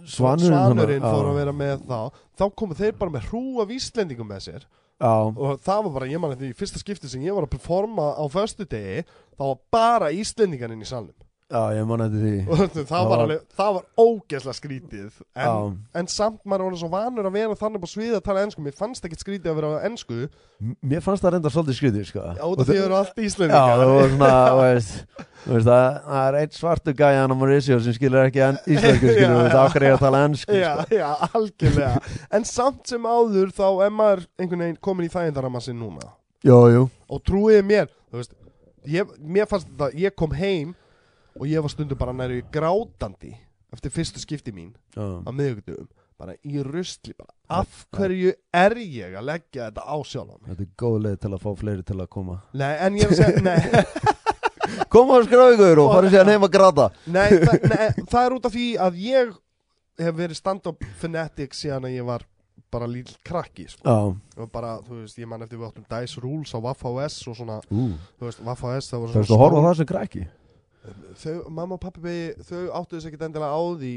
Svanurinn, 0.05 0.51
Svanurinn 0.51 1.05
fóru 1.07 1.29
að 1.31 1.37
vera 1.39 1.53
með 1.55 1.85
þá. 1.87 1.99
Þá 2.35 2.45
komu 2.59 2.75
þeir 2.75 2.97
bara 2.99 3.13
með 3.15 3.29
hrú 3.31 3.43
af 3.63 3.71
Íslendingum 3.71 4.27
með 4.27 4.41
sér. 4.49 4.65
Já, 4.99 5.11
og 5.31 5.61
það 5.63 5.85
var 5.85 5.93
bara, 5.95 6.07
ég 6.11 6.21
man 6.23 6.33
eftir 6.35 6.51
í 6.51 6.57
fyrsta 6.57 6.79
skipti 6.83 7.09
sem 7.11 7.23
ég 7.23 7.35
var 7.35 7.47
að 7.47 7.53
performa 7.55 8.13
á 8.15 8.25
föstu 8.31 8.67
degi 8.67 9.05
þá 9.39 9.43
var 9.43 9.59
bara 9.75 10.11
Íslendingan 10.15 10.73
inn 10.75 10.83
í 10.83 10.89
salnum 10.89 11.15
já, 11.55 11.61
ég 11.79 11.87
man 11.87 12.03
eftir 12.05 12.23
því 12.25 12.33
það, 12.75 12.87
Það 12.89 13.05
var 13.11 13.21
alveg, 13.25 13.43
það 13.59 13.75
var 13.77 13.85
ógeðslega 14.05 14.57
skrítið 14.59 15.05
en, 15.07 15.45
Já. 15.45 15.53
en 16.01 16.09
samt 16.11 16.41
maður 16.51 16.65
var 16.67 16.79
svo 16.81 16.89
vanur 16.93 17.29
að 17.31 17.37
vera 17.39 17.59
þannig 17.61 17.83
på 17.85 17.91
svið 17.93 18.17
að 18.19 18.25
tala 18.27 18.43
ensku 18.49 18.65
mér 18.67 18.75
fannst 18.79 19.07
ekkert 19.07 19.23
skrítið 19.23 19.53
að 19.53 19.59
vera 19.61 19.71
á 19.79 19.87
ensku 19.89 20.19
M- 20.65 20.75
Mér 20.91 21.03
fannst 21.05 21.23
það 21.25 21.37
reynda 21.37 21.53
svolítið 21.55 21.79
skrítið 21.79 22.09
sko. 22.11 22.25
já, 22.35 22.43
út 22.51 22.63
af 22.65 22.69
því 22.69 22.77
að 22.79 22.85
eru 22.89 22.99
allt 22.99 23.15
Já, 23.15 23.25
íslendingar 23.29 23.81
það 23.81 23.93
var 23.95 24.11
svona, 24.15 24.33
veist, 24.61 25.25
veist 25.45 25.69
það, 25.71 25.87
það 26.11 26.27
er 26.29 26.39
einn 26.41 26.55
svartu 26.59 26.95
gæjan 27.01 27.35
á 27.35 27.37
Mauricio 27.39 27.79
sem 27.87 27.97
skilur 27.99 28.29
ekki 28.29 28.45
en, 28.49 28.61
íslensku, 28.67 29.15
skilur, 29.15 29.35
Já, 29.35 29.41
veist, 29.45 29.55
já. 29.55 29.65
ákveð 29.65 29.87
ég 29.89 29.97
að 29.99 30.05
tala 30.05 30.23
ennsku, 30.29 30.59
já, 30.59 30.71
sko. 30.83 30.99
já, 31.01 31.09
algjörlega 31.31 32.21
en 32.39 32.47
samt 32.49 32.93
sem 32.95 33.09
áður 33.11 33.55
þá 33.55 33.67
er 33.87 33.95
maður 33.99 34.25
einhvern 34.41 34.65
veginn 34.67 34.81
komin 34.89 35.07
í 35.09 35.13
þægindarama 35.15 35.63
sinn 35.65 35.79
núna 35.83 36.11
Jú, 36.45 36.59
jú, 36.75 36.83
þetta, 39.65 39.91
ég 39.97 40.13
kom 40.19 40.35
heim 40.37 40.75
og 41.41 41.47
ég 41.51 41.63
var 41.65 41.73
stundum 41.73 41.99
bara 41.99 42.15
næri 42.17 42.43
grátandi 42.55 43.35
eftir 43.75 43.91
fyrstu 43.91 44.23
skipti 44.23 44.53
mín 44.55 44.73
já, 44.95 45.03
á 45.03 45.31
miðugdugum 45.35 45.89
bara 46.19 46.37
í 46.47 46.61
rusli 46.63 47.15
bara, 47.19 47.33
af 47.51 47.87
hverju 47.95 48.35
er 48.55 48.77
ég 48.79 49.17
að 49.19 49.27
leggja 49.33 49.69
þetta 49.71 49.83
á 49.83 49.97
sjálf 50.07 50.37
þetta 50.47 50.63
er 50.63 50.69
góð 50.79 50.99
leið 51.09 51.17
til 51.25 51.33
að 51.35 51.41
fá 51.43 51.51
fleiri 51.59 51.83
til 51.83 51.97
að 51.99 52.11
koma. 52.15 52.37
Nei, 52.55 52.75
en 52.87 52.99
ég 53.01 53.09
er 53.09 53.15
að 53.15 53.19
segja, 53.19 53.43
nei, 53.43 53.85
Koma 54.95 55.19
og 55.19 55.27
skrá 55.27 55.49
ykkur 55.53 55.81
og 55.83 55.91
farið 55.93 56.15
sér 56.15 56.31
heim 56.31 56.47
að 56.47 56.53
gráta. 56.55 56.87
nei, 57.11 57.27
nei, 57.67 57.89
það 58.11 58.21
er 58.23 58.37
út 58.37 58.47
af 58.47 58.55
því 58.55 58.69
að 58.81 59.01
ég 59.03 59.35
hef 60.05 60.15
verið 60.19 60.39
stand-up 60.39 60.87
fanatic 61.01 61.55
síðan 61.59 61.89
að 61.89 61.97
ég 61.99 62.07
var 62.07 62.25
bara 62.75 62.87
lítill 62.91 63.19
krakki 63.27 63.67
sko. 63.71 63.99
Og 64.39 64.49
bara, 64.55 64.77
þú 64.87 65.03
veist, 65.03 65.19
ég 65.19 65.29
man 65.31 65.43
eftir 65.45 65.61
við 65.61 65.69
áttum 65.69 65.85
Dice 65.91 66.23
Rules 66.23 66.55
á 66.55 66.59
Waff-HS 66.63 67.19
og 67.31 67.37
svona, 67.39 67.59
ú. 67.71 67.91
þú 68.19 68.31
veist, 68.31 68.43
Waff-HS 68.47 68.91
það 68.95 69.05
var 69.05 69.13
Það 69.15 69.21
er 69.23 69.35
að 69.37 69.43
horfa 69.45 69.61
á 69.61 69.67
það 69.67 69.77
sem 69.83 69.91
krakki 69.93 70.25
þau, 71.21 71.35
mamma 71.49 71.79
og 71.79 71.83
pappi, 71.83 72.19
þau 72.45 72.61
áttu 72.81 72.99
þess 72.99 73.09
ekkert 73.11 73.27
endilega 73.29 73.57
á 73.57 73.63
því 73.81 73.95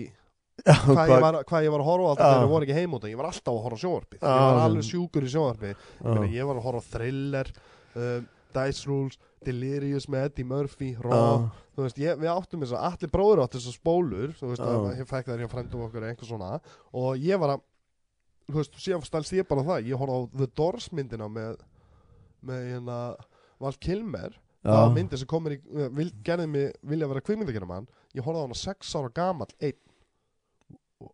hvað 0.66 1.12
ég, 1.12 1.22
var, 1.22 1.38
hvað 1.46 1.66
ég 1.68 1.74
var 1.74 1.84
að 1.84 1.88
horfa 1.88 2.10
alltaf 2.12 2.32
þegar 2.32 2.46
ég 2.46 2.52
voru 2.54 2.68
ekki 2.68 2.78
heim 2.78 2.96
út 2.98 3.06
ég 3.12 3.20
var 3.20 3.30
alltaf 3.30 3.54
að 3.54 3.64
horfa 3.68 3.80
Já, 4.18 4.32
ég 4.32 4.48
var 4.48 4.64
alveg 4.64 4.88
sjúkur 4.88 5.28
í 5.28 5.32
sjónvarpið. 5.34 5.86
Ég, 6.08 6.34
ég 6.34 6.50
var 6.50 6.58
að 6.58 6.66
horfa 6.66 6.84
Thriller 6.96 7.52
uh, 7.54 8.18
Dice 8.58 8.90
Rules, 8.90 9.20
Delirious 9.46 10.08
með 10.10 10.30
Eddie 10.32 10.48
Murphy, 10.50 10.92
Raw. 11.04 11.46
Þú 11.78 11.86
veist, 11.86 12.02
ég, 12.02 12.18
við 12.18 12.32
áttum 12.34 12.64
þess 12.66 12.74
að 12.74 12.88
allir 12.90 13.14
bróður 13.14 13.44
áttu 13.44 13.60
þessar 13.60 13.78
spólur 13.78 14.34
þú 14.40 14.52
veist, 14.52 14.64
Já. 14.66 14.74
að 14.74 15.02
ég 15.04 15.10
fæk 15.12 15.30
þær 15.30 15.44
hjá 15.44 15.50
frendum 15.52 15.86
okkur 15.86 16.08
einhver 16.08 16.30
svona. 16.32 16.52
Og 16.98 17.22
ég 17.22 17.42
var 17.44 17.54
að 17.54 17.66
þú 18.48 18.58
veist, 18.58 18.80
síðan 18.82 19.06
stælst 19.06 19.38
ég 19.38 19.50
bara 19.50 19.66
það 19.68 19.92
ég 19.92 20.02
horfði 20.02 20.18
á 20.18 20.22
The 20.42 20.50
Doors 20.58 20.90
myndina 20.96 21.30
með 21.30 21.62
með 22.48 22.68
hérna 22.72 22.98
Val 23.62 23.74
Kilmer 23.82 24.36
það 24.68 24.78
var 24.78 24.88
já, 24.88 24.96
myndi 24.98 25.20
sem 25.22 25.30
komur 25.32 25.56
í 25.56 25.60
uh, 25.64 25.90
vil, 25.98 26.08
gerði 26.28 26.48
mig 26.52 26.72
vilja 26.94 27.10
vera 27.12 27.24
kvikmyndagjara 27.24 27.70
mann 27.70 27.88
ég 28.18 28.26
horfði 28.26 28.42
á 28.42 28.46
hana 28.46 28.58
sex 28.58 28.96
ára 28.98 29.12
gamall 29.14 29.54
einn. 29.62 29.78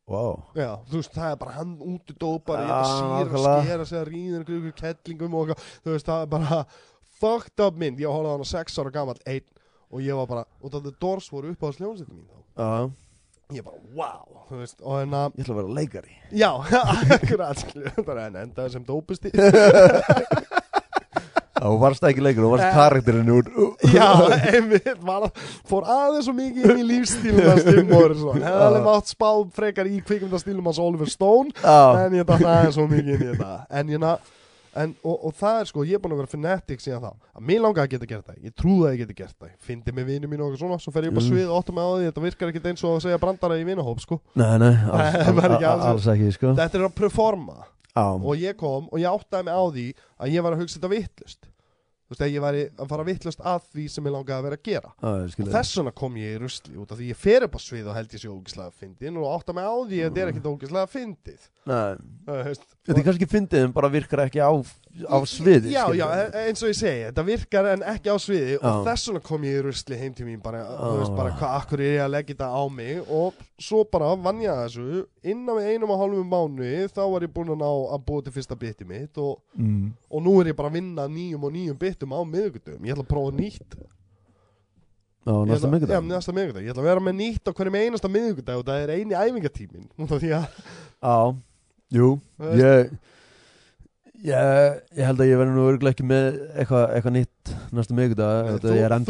Wow 0.07 0.37
Já, 0.55 0.77
þú 0.87 1.01
veist, 1.01 1.11
það 1.11 1.33
er 1.33 1.39
bara 1.41 1.53
hann 1.57 1.73
úti 1.83 2.13
dópar 2.15 2.61
Já, 2.63 2.67
ég 2.71 2.71
er 2.71 2.77
að 3.03 3.33
nákvæmlega. 3.33 3.63
skera 3.65 3.87
sig 3.89 3.99
að 3.99 4.13
ykkur 4.15 4.75
kettlingum 4.79 5.35
og 5.35 5.51
þú 5.59 5.91
veist, 5.91 6.07
það 6.07 6.23
er 6.23 6.29
bara 6.31 6.59
fucked 7.19 7.63
up 7.65 7.79
mynd, 7.79 7.99
ég 7.99 8.07
horfði 8.07 8.31
á 8.31 8.35
hana 8.37 8.47
sex 8.47 8.79
ára 8.79 8.93
gamall 8.95 9.19
einn 9.27 9.49
og 9.93 10.01
ég 10.01 10.17
var 10.17 10.29
bara, 10.29 10.45
út 10.63 10.73
af 10.79 10.85
The 10.87 10.95
Doors 11.03 11.27
voru 11.31 11.51
upp 11.51 11.67
á 11.67 11.69
sljónsettum 11.75 12.15
mín 12.15 12.31
þá. 12.31 12.39
Já, 12.63 13.59
ég 13.59 13.67
bara, 13.67 13.83
wow, 13.93 14.47
veist, 14.55 14.79
og 14.81 15.03
en 15.03 15.19
að 15.19 15.35
ég 15.35 15.43
ætla 15.43 15.53
að 15.53 15.59
vera 15.61 15.77
leikari. 15.77 16.15
Já, 16.31 16.51
akkurat, 17.19 17.65
en 18.23 18.39
endaði 18.47 18.77
sem 18.77 18.87
dópusti 18.87 19.33
Þú 21.63 21.77
varst 21.79 22.03
ekki 22.09 22.23
leikur, 22.25 22.43
þú 22.43 22.51
varst 22.53 22.67
Eh. 22.67 22.75
karakterinn 22.75 23.31
úr 23.31 23.47
já, 23.95 24.07
einmitt, 24.51 24.89
var, 25.07 25.29
fór 25.69 25.87
aðeins 25.87 26.27
svo 26.27 26.35
mikið 26.35 26.69
inn 26.73 26.81
í 26.83 26.87
lífstílum 26.91 27.63
Tim 27.63 27.89
Morrison, 27.93 28.43
hefði 28.43 28.67
alveg 28.67 28.85
mátt 28.89 29.11
spá 29.13 29.29
frekar 29.55 29.87
í 29.87 30.01
kvikmyndastílum 30.03 30.67
hans 30.67 30.79
Oliver 30.83 31.07
Stone 31.13 31.55
Já, 31.63 32.05
en 32.05 32.19
ég 32.19 32.27
datt 32.27 32.43
aðeins 32.43 32.75
svo 32.75 32.87
mikið 32.91 33.13
inn 33.15 33.23
í 33.23 33.33
þetta. 33.33 33.53
En 33.79 33.93
ég 33.95 34.01
na 34.03 34.17
En, 34.73 34.89
og, 35.05 35.19
og 35.29 35.33
það 35.37 35.57
er 35.61 35.67
sko, 35.69 35.83
ég 35.85 35.93
er 35.93 36.01
búin 36.01 36.15
að 36.15 36.21
vera 36.23 36.31
fanatic 36.31 36.79
síðan 36.81 37.03
þá. 37.03 37.09
Að 37.37 37.43
mér 37.45 37.59
langar 37.61 37.83
að 37.85 37.91
geta 37.91 38.07
gert 38.09 38.23
það, 38.25 38.37
ég 38.41 38.53
trúði 38.57 38.87
að 38.87 38.93
ég 38.95 39.01
geti 39.03 39.15
gert 39.19 39.35
það. 39.37 39.49
Ég 39.51 39.67
fyndi 39.67 39.93
með 39.93 40.07
vinnu 40.09 40.29
mínu 40.31 40.41
og 40.41 40.47
eitthvað 40.55 40.63
svona 40.63 40.77
svo 40.81 40.93
fer 40.95 41.05
ég 41.05 41.11
upp 41.13 41.19
á 41.19 41.21
Mm. 41.21 41.27
svið 41.29 41.51
og 41.53 41.59
áttum 41.61 41.77
með 41.77 41.85
á 41.85 41.91
því, 41.93 42.07
þetta 42.09 42.23
virkar 42.25 42.49
ekkert 42.49 42.65
eins 42.71 42.83
og 42.89 42.95
að 42.97 43.03
segja 43.05 43.19
brandara 43.21 43.59
í 43.61 43.67
vinnahóp 43.69 44.01
sko. 44.01 44.17
Nei, 44.33 44.57
nei, 44.63 44.71
alls, 44.89 45.19
alls, 45.29 45.45
alls- 45.61 45.85
alls 45.91 46.07
ekki, 46.15 46.31
sko. 46.39 46.55
Þetta 46.57 46.79
er 46.81 46.85
að 46.89 46.95
performa. 46.97 47.59
Já, 47.93 48.05
og 48.17 48.33
ég 48.41 48.57
kom 48.57 48.87
og 48.89 48.97
ég 48.97 49.13
áttaði 49.13 49.45
mig 49.45 49.53
á 49.53 49.63
því 49.77 49.85
að 50.25 50.33
ég 50.33 50.41
var 50.47 50.57
að 50.57 50.63
hugsa 50.65 50.79
þetta 50.81 50.93
vittlust 50.97 51.45
þú 52.13 52.19
veist, 52.19 52.23
að 52.27 52.33
ég 52.37 52.43
var 52.43 52.57
að 52.61 52.91
fara 52.93 53.05
vittlust 53.07 53.41
að 53.41 53.65
því 53.73 53.85
sem 53.89 54.07
ég 54.09 54.13
langaði 54.13 54.37
að 54.37 54.45
vera 54.47 54.59
að 54.59 54.67
gera. 54.69 54.91
Og 55.01 55.33
skilja 55.33 55.55
þess 55.57 55.77
vegna 55.79 55.93
kom 56.03 56.19
ég 56.21 56.35
í 56.35 56.41
rusli 56.43 56.77
út 56.77 56.93
af 56.93 56.99
því 57.01 57.09
ég 57.09 57.19
fer 57.23 57.47
upp 57.47 57.57
á 57.57 57.61
svið 57.63 57.89
og 57.89 57.97
held 57.97 58.13
ég 58.13 58.23
sé 58.23 58.29
ógislega 58.31 58.77
fyndin 58.83 59.17
og 59.17 59.27
átta 59.33 59.55
mig 59.57 59.65
á 59.65 59.75
því 59.81 59.99
að 60.03 60.07
þetta 60.11 60.23
er 60.23 60.31
ekkert 60.33 60.49
ógislega 60.53 60.91
fyndið. 60.93 61.49
Það, 61.63 61.99
veist, 62.27 62.65
þetta 62.83 62.99
er 62.99 63.05
kannski 63.07 63.27
fyndið 63.31 63.65
en 63.69 63.73
bara 63.75 63.89
virkar 63.93 64.21
ekki 64.25 64.41
á, 64.43 64.51
á 65.07 65.17
sviði 65.31 65.71
Já, 65.71 65.85
já, 65.95 66.03
eins 66.43 66.59
og 66.59 66.73
ég 66.73 66.75
segi, 66.75 67.05
þetta 67.07 67.23
virkar 67.29 67.69
en 67.71 67.85
ekki 67.93 68.11
á 68.11 68.17
sviði 68.19 68.57
og 68.59 68.65
Já. 68.67 68.81
þess 68.89 69.07
vegna 69.07 69.21
kom 69.29 69.45
ég 69.47 69.61
í 69.61 69.63
rusli 69.69 69.99
heim 70.01 70.17
til 70.17 70.27
mín 70.27 70.41
bara, 70.43 70.65
þú 70.67 70.89
Já. 70.91 70.97
veist, 70.99 71.15
bara 71.15 71.31
hvað 71.39 71.55
akkur 71.61 71.83
er 71.85 71.93
ég 71.93 72.03
að 72.03 72.11
leggja 72.17 72.35
þetta 72.35 72.49
á 72.51 72.63
mig? 72.67 72.99
Og 73.07 73.39
svo 73.63 73.83
bara 73.87 74.11
vann 74.19 74.41
ég 74.43 74.51
að 74.51 74.61
þessu. 74.65 75.03
Innan 75.33 75.57
við 75.59 75.69
einum 75.71 75.93
og 75.95 76.01
hálfum 76.01 76.29
mánuði 76.33 76.85
þá 76.91 77.01
var 77.13 77.25
ég 77.25 77.33
búinn 77.33 77.53
að 77.55 77.63
ná 77.63 77.71
að 77.95 78.05
búa 78.09 78.25
til 78.25 78.35
fyrsta 78.35 78.57
biti 78.59 78.87
mitt 78.87 79.19
og, 79.21 79.39
mm. 79.55 79.87
og 80.11 80.25
nú 80.25 80.35
er 80.41 80.51
ég 80.51 80.59
bara 80.59 80.71
að 80.71 80.79
vinna 80.79 81.07
nýjum 81.11 81.47
og 81.47 81.55
nýjum 81.55 81.79
bitum 81.79 82.15
á 82.15 82.19
miðugudum 82.27 82.83
ég 82.83 82.95
ætla 82.95 83.05
að 83.05 83.11
prófa 83.13 83.35
nýtt. 83.39 83.77
Ég 85.23 86.09
næsta 86.09 86.35
miðugudag, 86.35 86.65
ég 86.65 86.73
ætla 86.73 86.83
að 86.83 86.89
vera 86.89 87.03
með 87.03 87.17
nýtt 87.21 87.47
á 87.47 87.55
hverjum 87.55 87.79
einasta 87.79 88.11
miðugudag 88.11 88.59
og 88.59 88.67
það 88.67 88.81
er 88.83 88.91
eini 88.97 89.15
æfingatímin 89.15 89.85
Já, 90.99 91.15
jú, 91.95 92.09
ég 92.59 92.91
Ég, 94.23 94.79
ég 94.95 95.03
held 95.03 95.19
að 95.19 95.27
ég 95.27 95.39
verði 95.41 95.53
nú 95.57 95.65
örgulega 95.67 95.97
ekki 95.97 96.05
með 96.07 96.27
eitthvað 96.55 96.83
eitthva 96.95 97.11
nýtt 97.11 97.53
næstu 97.75 97.95
mikudag 97.97 98.49
þú, 98.63 98.71
er 98.71 98.93
ert 98.95 98.95
að 98.95 99.09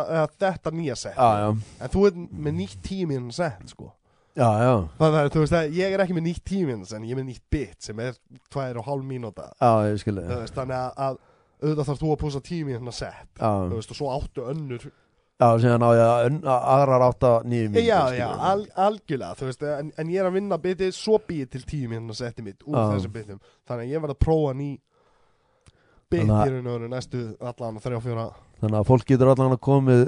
að 0.00 0.10
eða, 0.16 0.26
þetta 0.42 0.72
nýja 0.74 0.96
set. 0.98 1.14
Já, 1.14 1.44
já, 1.44 1.48
en 1.78 1.92
þú 1.94 2.04
ert 2.08 2.20
með 2.48 2.56
nýtt 2.58 2.80
tímin 2.88 3.28
set 3.34 3.70
sko. 3.70 3.92
Já, 4.38 4.46
já, 4.62 4.72
Það 4.98 5.16
er, 5.20 5.30
þú 5.34 5.42
veist, 5.42 5.54
að 5.58 5.76
ég 5.78 5.94
er 5.94 6.02
ekki 6.04 6.16
með 6.16 6.26
nýtt 6.26 6.44
tímins 6.46 6.92
en 6.94 7.06
ég 7.06 7.14
er 7.14 7.18
með 7.18 7.28
nýtt 7.32 7.46
bit 7.50 7.86
sem 7.86 8.02
er 8.02 8.18
tvær 8.50 8.78
og 8.80 8.86
hálf 8.86 9.06
mínúta. 9.06 9.48
Já, 9.58 9.70
ég 9.90 10.02
skilði 10.02 10.26
Þú 10.28 10.38
veist, 10.42 10.56
þannig 10.58 10.78
að, 10.78 10.90
að 11.06 11.18
auðvitað 11.60 11.88
þarf 11.90 12.00
þú 12.00 12.10
að 12.14 12.20
púsa 12.22 12.42
tími 12.46 12.76
sett 12.96 13.40
Já, 13.40 13.50
þú 13.68 13.76
veist, 13.76 13.94
og 13.94 13.98
svo 13.98 14.12
áttu 14.14 14.46
önnur 14.50 14.86
já, 15.40 15.48
síðan 15.64 15.82
á 15.86 15.90
ég 15.96 16.04
að 16.04 16.26
ön- 16.28 16.42
að 16.44 16.68
aðrar 16.74 17.04
átta 17.08 17.30
nýjum 17.48 17.78
já, 17.80 18.00
já, 18.18 18.26
al, 18.50 18.66
algjörlega 18.86 19.38
þú 19.40 19.48
veist, 19.48 19.62
en, 19.72 19.90
en 19.98 20.12
ég 20.12 20.20
er 20.20 20.28
að 20.28 20.36
vinna 20.36 20.58
bitið 20.60 20.92
svo 20.96 21.18
býið 21.28 21.50
til 21.56 21.62
tími 21.72 21.96
hérna 21.98 22.16
setti 22.18 22.44
mitt 22.44 22.62
úr 22.68 22.76
Já. 22.76 22.86
þessum 22.94 23.14
bitum 23.16 23.40
þannig 23.68 23.86
að 23.88 23.92
ég 23.94 24.04
verð 24.04 24.14
að 24.16 24.22
prófa 24.26 24.54
ný 24.60 24.70
bit 26.10 26.20
Þannig 26.26 26.36
að- 26.36 26.46
í 26.46 26.54
raun 26.56 26.70
og 26.74 26.88
næstu 26.90 27.20
allan 27.40 27.76
þrjá 27.80 28.00
fjóra. 28.02 28.24
Þannig 28.60 28.78
að 28.80 28.88
fólk 28.88 29.04
getur 29.06 29.28
allan 29.30 29.52
að 29.54 29.60
komið 29.64 30.00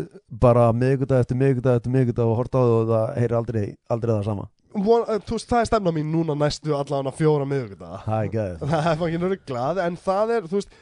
bara 0.43 0.65
miðgudag 0.75 1.21
eftir 1.23 1.39
miðgudag 1.39 1.77
eftir 1.79 1.93
miðgudag 1.95 2.27
og 2.33 2.37
horta 2.41 2.59
á 2.59 2.63
það 2.67 2.75
og 2.81 2.89
það 2.91 3.13
heyri 3.23 3.37
aldrei, 3.39 3.63
aldrei 3.89 4.13
það 4.17 4.25
sama. 4.27 4.49
Von, 4.73 5.03
uh, 5.07 5.19
þú 5.21 5.37
veist, 5.37 5.49
það 5.53 5.61
er 5.63 5.69
stefna 5.71 5.93
mín 5.93 6.11
núna 6.13 6.35
næstu 6.37 6.75
allan 6.75 7.13
fjóra 7.13 7.47
miðugudag 7.49 8.03
Það 8.09 8.37
er 8.43 8.57
það 8.67 8.99
fangin 9.05 9.27
rugglað 9.31 9.81
en 9.87 9.97
það 9.97 10.35
er, 10.37 10.49
þú 10.51 10.59
veist, 10.59 10.75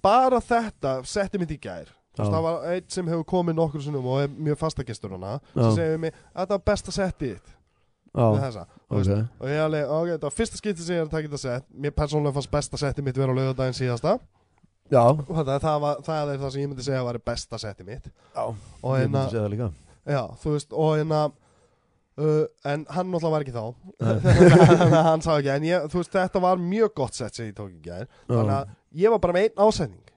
bara 0.00 0.40
þetta 0.40 0.94
setti 1.04 1.38
mitt 1.42 1.50
í 1.52 1.58
gær 1.60 1.90
veist, 2.20 2.34
það 2.34 2.44
var 2.46 2.66
einn 2.74 2.90
sem 2.96 3.08
hefur 3.12 3.24
komið 3.32 3.56
nokkur 3.58 3.84
sinnum 3.84 4.10
og 4.10 4.20
er 4.24 4.34
mjög 4.34 4.60
fastagestur 4.60 5.16
hana 5.16 5.38
sem 5.54 5.72
segir 5.78 5.96
við 5.96 6.04
mig, 6.04 6.20
þetta 6.34 6.56
var 6.56 6.62
besta 6.70 6.94
settið 6.94 7.34
þitt. 7.34 7.56
Já, 8.10 8.24
með 8.26 8.40
þessa, 8.42 8.64
þú 8.90 8.98
veist, 8.98 9.10
ok. 9.14 9.34
Og 9.38 9.50
ég 9.52 9.60
alveg, 9.62 9.90
ok, 9.94 10.08
þetta 10.10 10.26
var 10.26 10.34
fyrsta 10.34 10.58
skipti 10.58 10.82
sem 10.82 10.96
ég 10.96 11.04
er 11.04 11.06
að 11.06 11.12
taka 11.12 11.28
þetta 11.28 11.42
sett. 11.44 11.66
Mér 11.70 11.92
persónulega 11.94 12.36
fannst 12.38 12.50
besta 12.54 12.80
settið 12.80 13.06
mitt 13.06 13.20
vera 13.20 13.30
á 13.30 13.38
laugardaginn 13.38 13.78
síðasta. 13.78 14.16
Já, 14.90 15.04
og 15.06 15.30
þetta, 15.30 15.58
það, 15.62 15.76
var, 15.84 16.00
það 16.08 16.32
er 16.32 16.40
það 16.40 16.50
sem 16.54 16.64
ég 16.64 16.72
myndi 16.72 16.86
segja 16.88 17.04
að 17.04 17.06
var 17.06 17.20
besta 17.30 17.60
settið 17.62 17.90
mitt. 17.92 18.10
Já, 18.34 18.42
og 18.42 18.96
ég 18.96 19.04
hérna, 19.04 19.12
myndi 19.14 19.36
segja 19.36 19.44
það 19.44 19.54
líka. 19.54 19.70
Já, 20.10 20.22
þú 20.42 20.56
veist, 20.56 20.74
og 20.74 20.90
hérna 20.98 21.20
uh, 21.30 22.44
en 22.72 22.86
hann 22.96 23.12
náttúrulega 23.12 23.34
var 23.36 23.46
ekki 23.46 23.54
þá. 23.54 23.64
Hann 25.10 25.22
sá 25.22 25.32
ekki, 25.36 25.52
en 25.54 25.68
ég, 25.70 25.86
þú 25.92 26.02
veist, 26.02 26.16
þetta 26.18 26.42
var 26.42 26.62
mjög 26.64 26.94
gott 26.98 27.20
sett 27.20 27.38
sem 27.38 27.52
ég 27.52 27.54
tók 27.54 27.70
í 27.70 27.78
gær. 27.84 28.10
Þannig 28.26 28.56
að 28.58 28.74
ég 29.04 29.14
var 29.14 29.22
bara 29.22 29.38
með 29.38 29.46
einn 29.46 29.62
ásending 29.68 30.09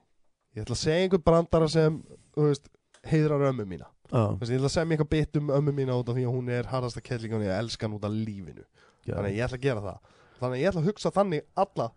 ég 0.54 0.64
ætla 0.64 0.76
að 0.76 0.82
segja 0.84 1.08
einhver 1.08 1.24
brandara 1.24 1.68
sem 1.72 1.98
veist, 2.36 2.70
heiðrar 3.10 3.48
ömmu 3.50 3.66
mína. 3.68 3.90
Þú 4.10 4.38
veist, 4.40 4.52
ég 4.52 4.60
ætla 4.60 4.70
að 4.70 4.76
segja 4.76 4.88
mér 4.88 4.98
eitthvað 4.98 5.12
bit 5.16 5.40
um 5.40 5.52
ömmu 5.58 5.74
mína 5.74 5.98
út 5.98 6.08
af 6.12 6.18
því 6.18 6.24
að 6.28 6.36
hún 6.38 6.50
er 6.54 6.70
harðasta 6.70 7.02
kelling 7.04 7.34
og 7.34 7.44
ég 7.44 7.58
elska 7.58 7.88
hann 7.88 7.96
út 7.98 8.06
af 8.06 8.14
lífinu. 8.14 8.64
Já, 9.04 9.16
þannig 9.16 9.30
að 9.30 9.36
ég 9.38 9.46
ætla 9.48 9.58
að 9.58 9.66
gera 9.66 9.84
það. 9.84 10.16
Þannig 10.38 10.56
að 10.56 10.62
ég 10.62 10.70
ætla 10.70 10.82
að 10.82 10.90
hugsa 10.90 11.14
þannig 11.14 11.46
alla 11.64 11.90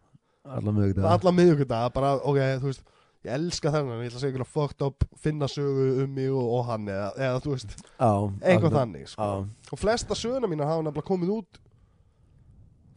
alla 1.12 1.34
miðugudag 1.36 1.92
bara, 1.96 2.14
ok, 2.24 2.40
þú 2.62 2.72
veist 2.72 2.84
ég 3.26 3.32
elska 3.36 3.72
þennan, 3.74 4.02
ég 4.04 4.12
ætla 4.12 4.20
að 4.20 4.24
segja 4.24 4.32
einhverja 4.34 4.52
fucked 4.54 4.84
up 4.86 5.06
finna 5.20 5.50
sögu 5.52 5.88
um 6.04 6.12
mig 6.16 6.30
og, 6.32 6.52
og 6.58 6.68
hann 6.70 6.90
eða, 6.92 7.08
eða 7.28 7.40
þú 7.44 7.54
veist, 7.56 7.74
alveg. 8.08 8.68
þannig 8.78 9.08
sko. 9.12 9.30
Og 9.74 9.82
flesta 9.82 10.18
söguna 10.18 10.50
mína 10.52 10.68
hafa 10.70 10.86
nefnilega 10.86 11.10
komið 11.10 11.34
út 11.36 11.60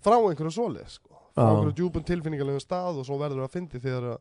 frá 0.04 0.16
einhverju 0.18 0.54
svoleið 0.54 0.92
sko. 0.94 1.16
frá 1.34 1.48
einhverju 1.48 1.76
djúpun 1.80 2.06
tilfinningalegu 2.06 2.62
stað 2.62 3.00
og 3.00 3.08
svo 3.08 3.18
verður 3.20 3.42
það 3.42 3.48
að 3.48 3.56
fyndi 3.56 3.82
þegar 3.82 4.08
að 4.14 4.20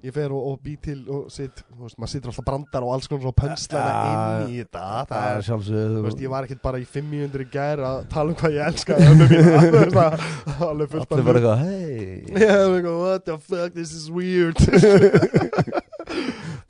ég 0.00 0.14
fer 0.16 0.32
og, 0.32 0.40
og 0.50 0.60
bý 0.64 0.74
til 0.80 1.00
og 1.12 1.26
sitt, 1.32 1.60
veist, 1.76 1.98
maður 2.00 2.12
sittur 2.14 2.30
alltaf 2.32 2.46
brandar 2.46 2.86
og 2.86 2.94
alls 2.94 3.08
konar 3.10 3.24
svo 3.26 3.32
pönslana 3.36 3.90
Ja, 3.90 3.98
inn 4.46 4.54
í 4.54 4.62
þetta. 4.62 4.84
það 5.10 5.26
er 5.30 5.44
sjálfsögðu 5.48 5.90
þú 5.98 6.04
veist, 6.06 6.22
ég 6.24 6.32
var 6.32 6.46
ekkert 6.48 6.62
bara 6.64 6.80
í 6.80 6.86
500 6.88 7.44
í 7.44 7.48
gær 7.52 7.82
að 7.84 7.98
tala 8.14 8.28
um 8.32 8.38
hvað 8.40 8.56
ég 8.56 8.62
er 8.64 8.72
alveg 10.70 10.88
fullt 10.94 11.12
Allir 11.12 11.26
bara 11.28 11.38
eitthvað, 11.40 11.58
hei 11.66 12.88
what 13.00 13.24
the 13.28 13.36
fuck, 13.38 13.74
this 13.74 13.92
is 13.92 14.10
weird. 14.10 14.56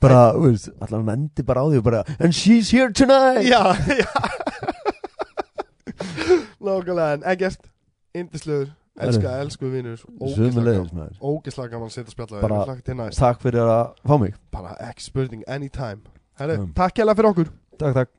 Bara, 0.01 0.31
allir 0.33 0.57
hann 0.89 1.09
endi 1.13 1.43
bara 1.45 1.61
á 1.61 1.65
því 1.69 1.77
og 1.77 1.83
bara 1.85 1.99
And 2.17 2.33
she's 2.33 2.71
here 2.73 2.89
tonight. 2.91 3.45
Já, 3.45 3.77
já. 3.85 4.09
Nákvæmlega, 6.61 7.13
en 7.19 7.23
ekkert 7.31 7.59
Indislegur, 8.17 8.71
elska, 8.99 9.29
elsku 9.41 9.69
maður. 10.93 11.17
Ógislega 11.21 11.71
gaman 11.71 11.87
að 11.87 11.95
setja 11.95 12.11
spjalla 12.15 12.41
Bara- 12.41 12.65
Takk 13.17 13.41
fyrir 13.41 13.61
að 13.65 13.93
fá 14.05 14.19
mig. 14.19 14.33
Bara 14.51 14.75
ekki 14.89 15.01
spurning, 15.01 15.43
anytime. 15.47 16.01
Herri, 16.39 16.57
Mm. 16.57 16.73
takk 16.73 16.95
hérlega 16.97 17.15
fyrir 17.15 17.31
okkur. 17.33 17.47
Takk, 17.77 17.93
takk 17.93 18.09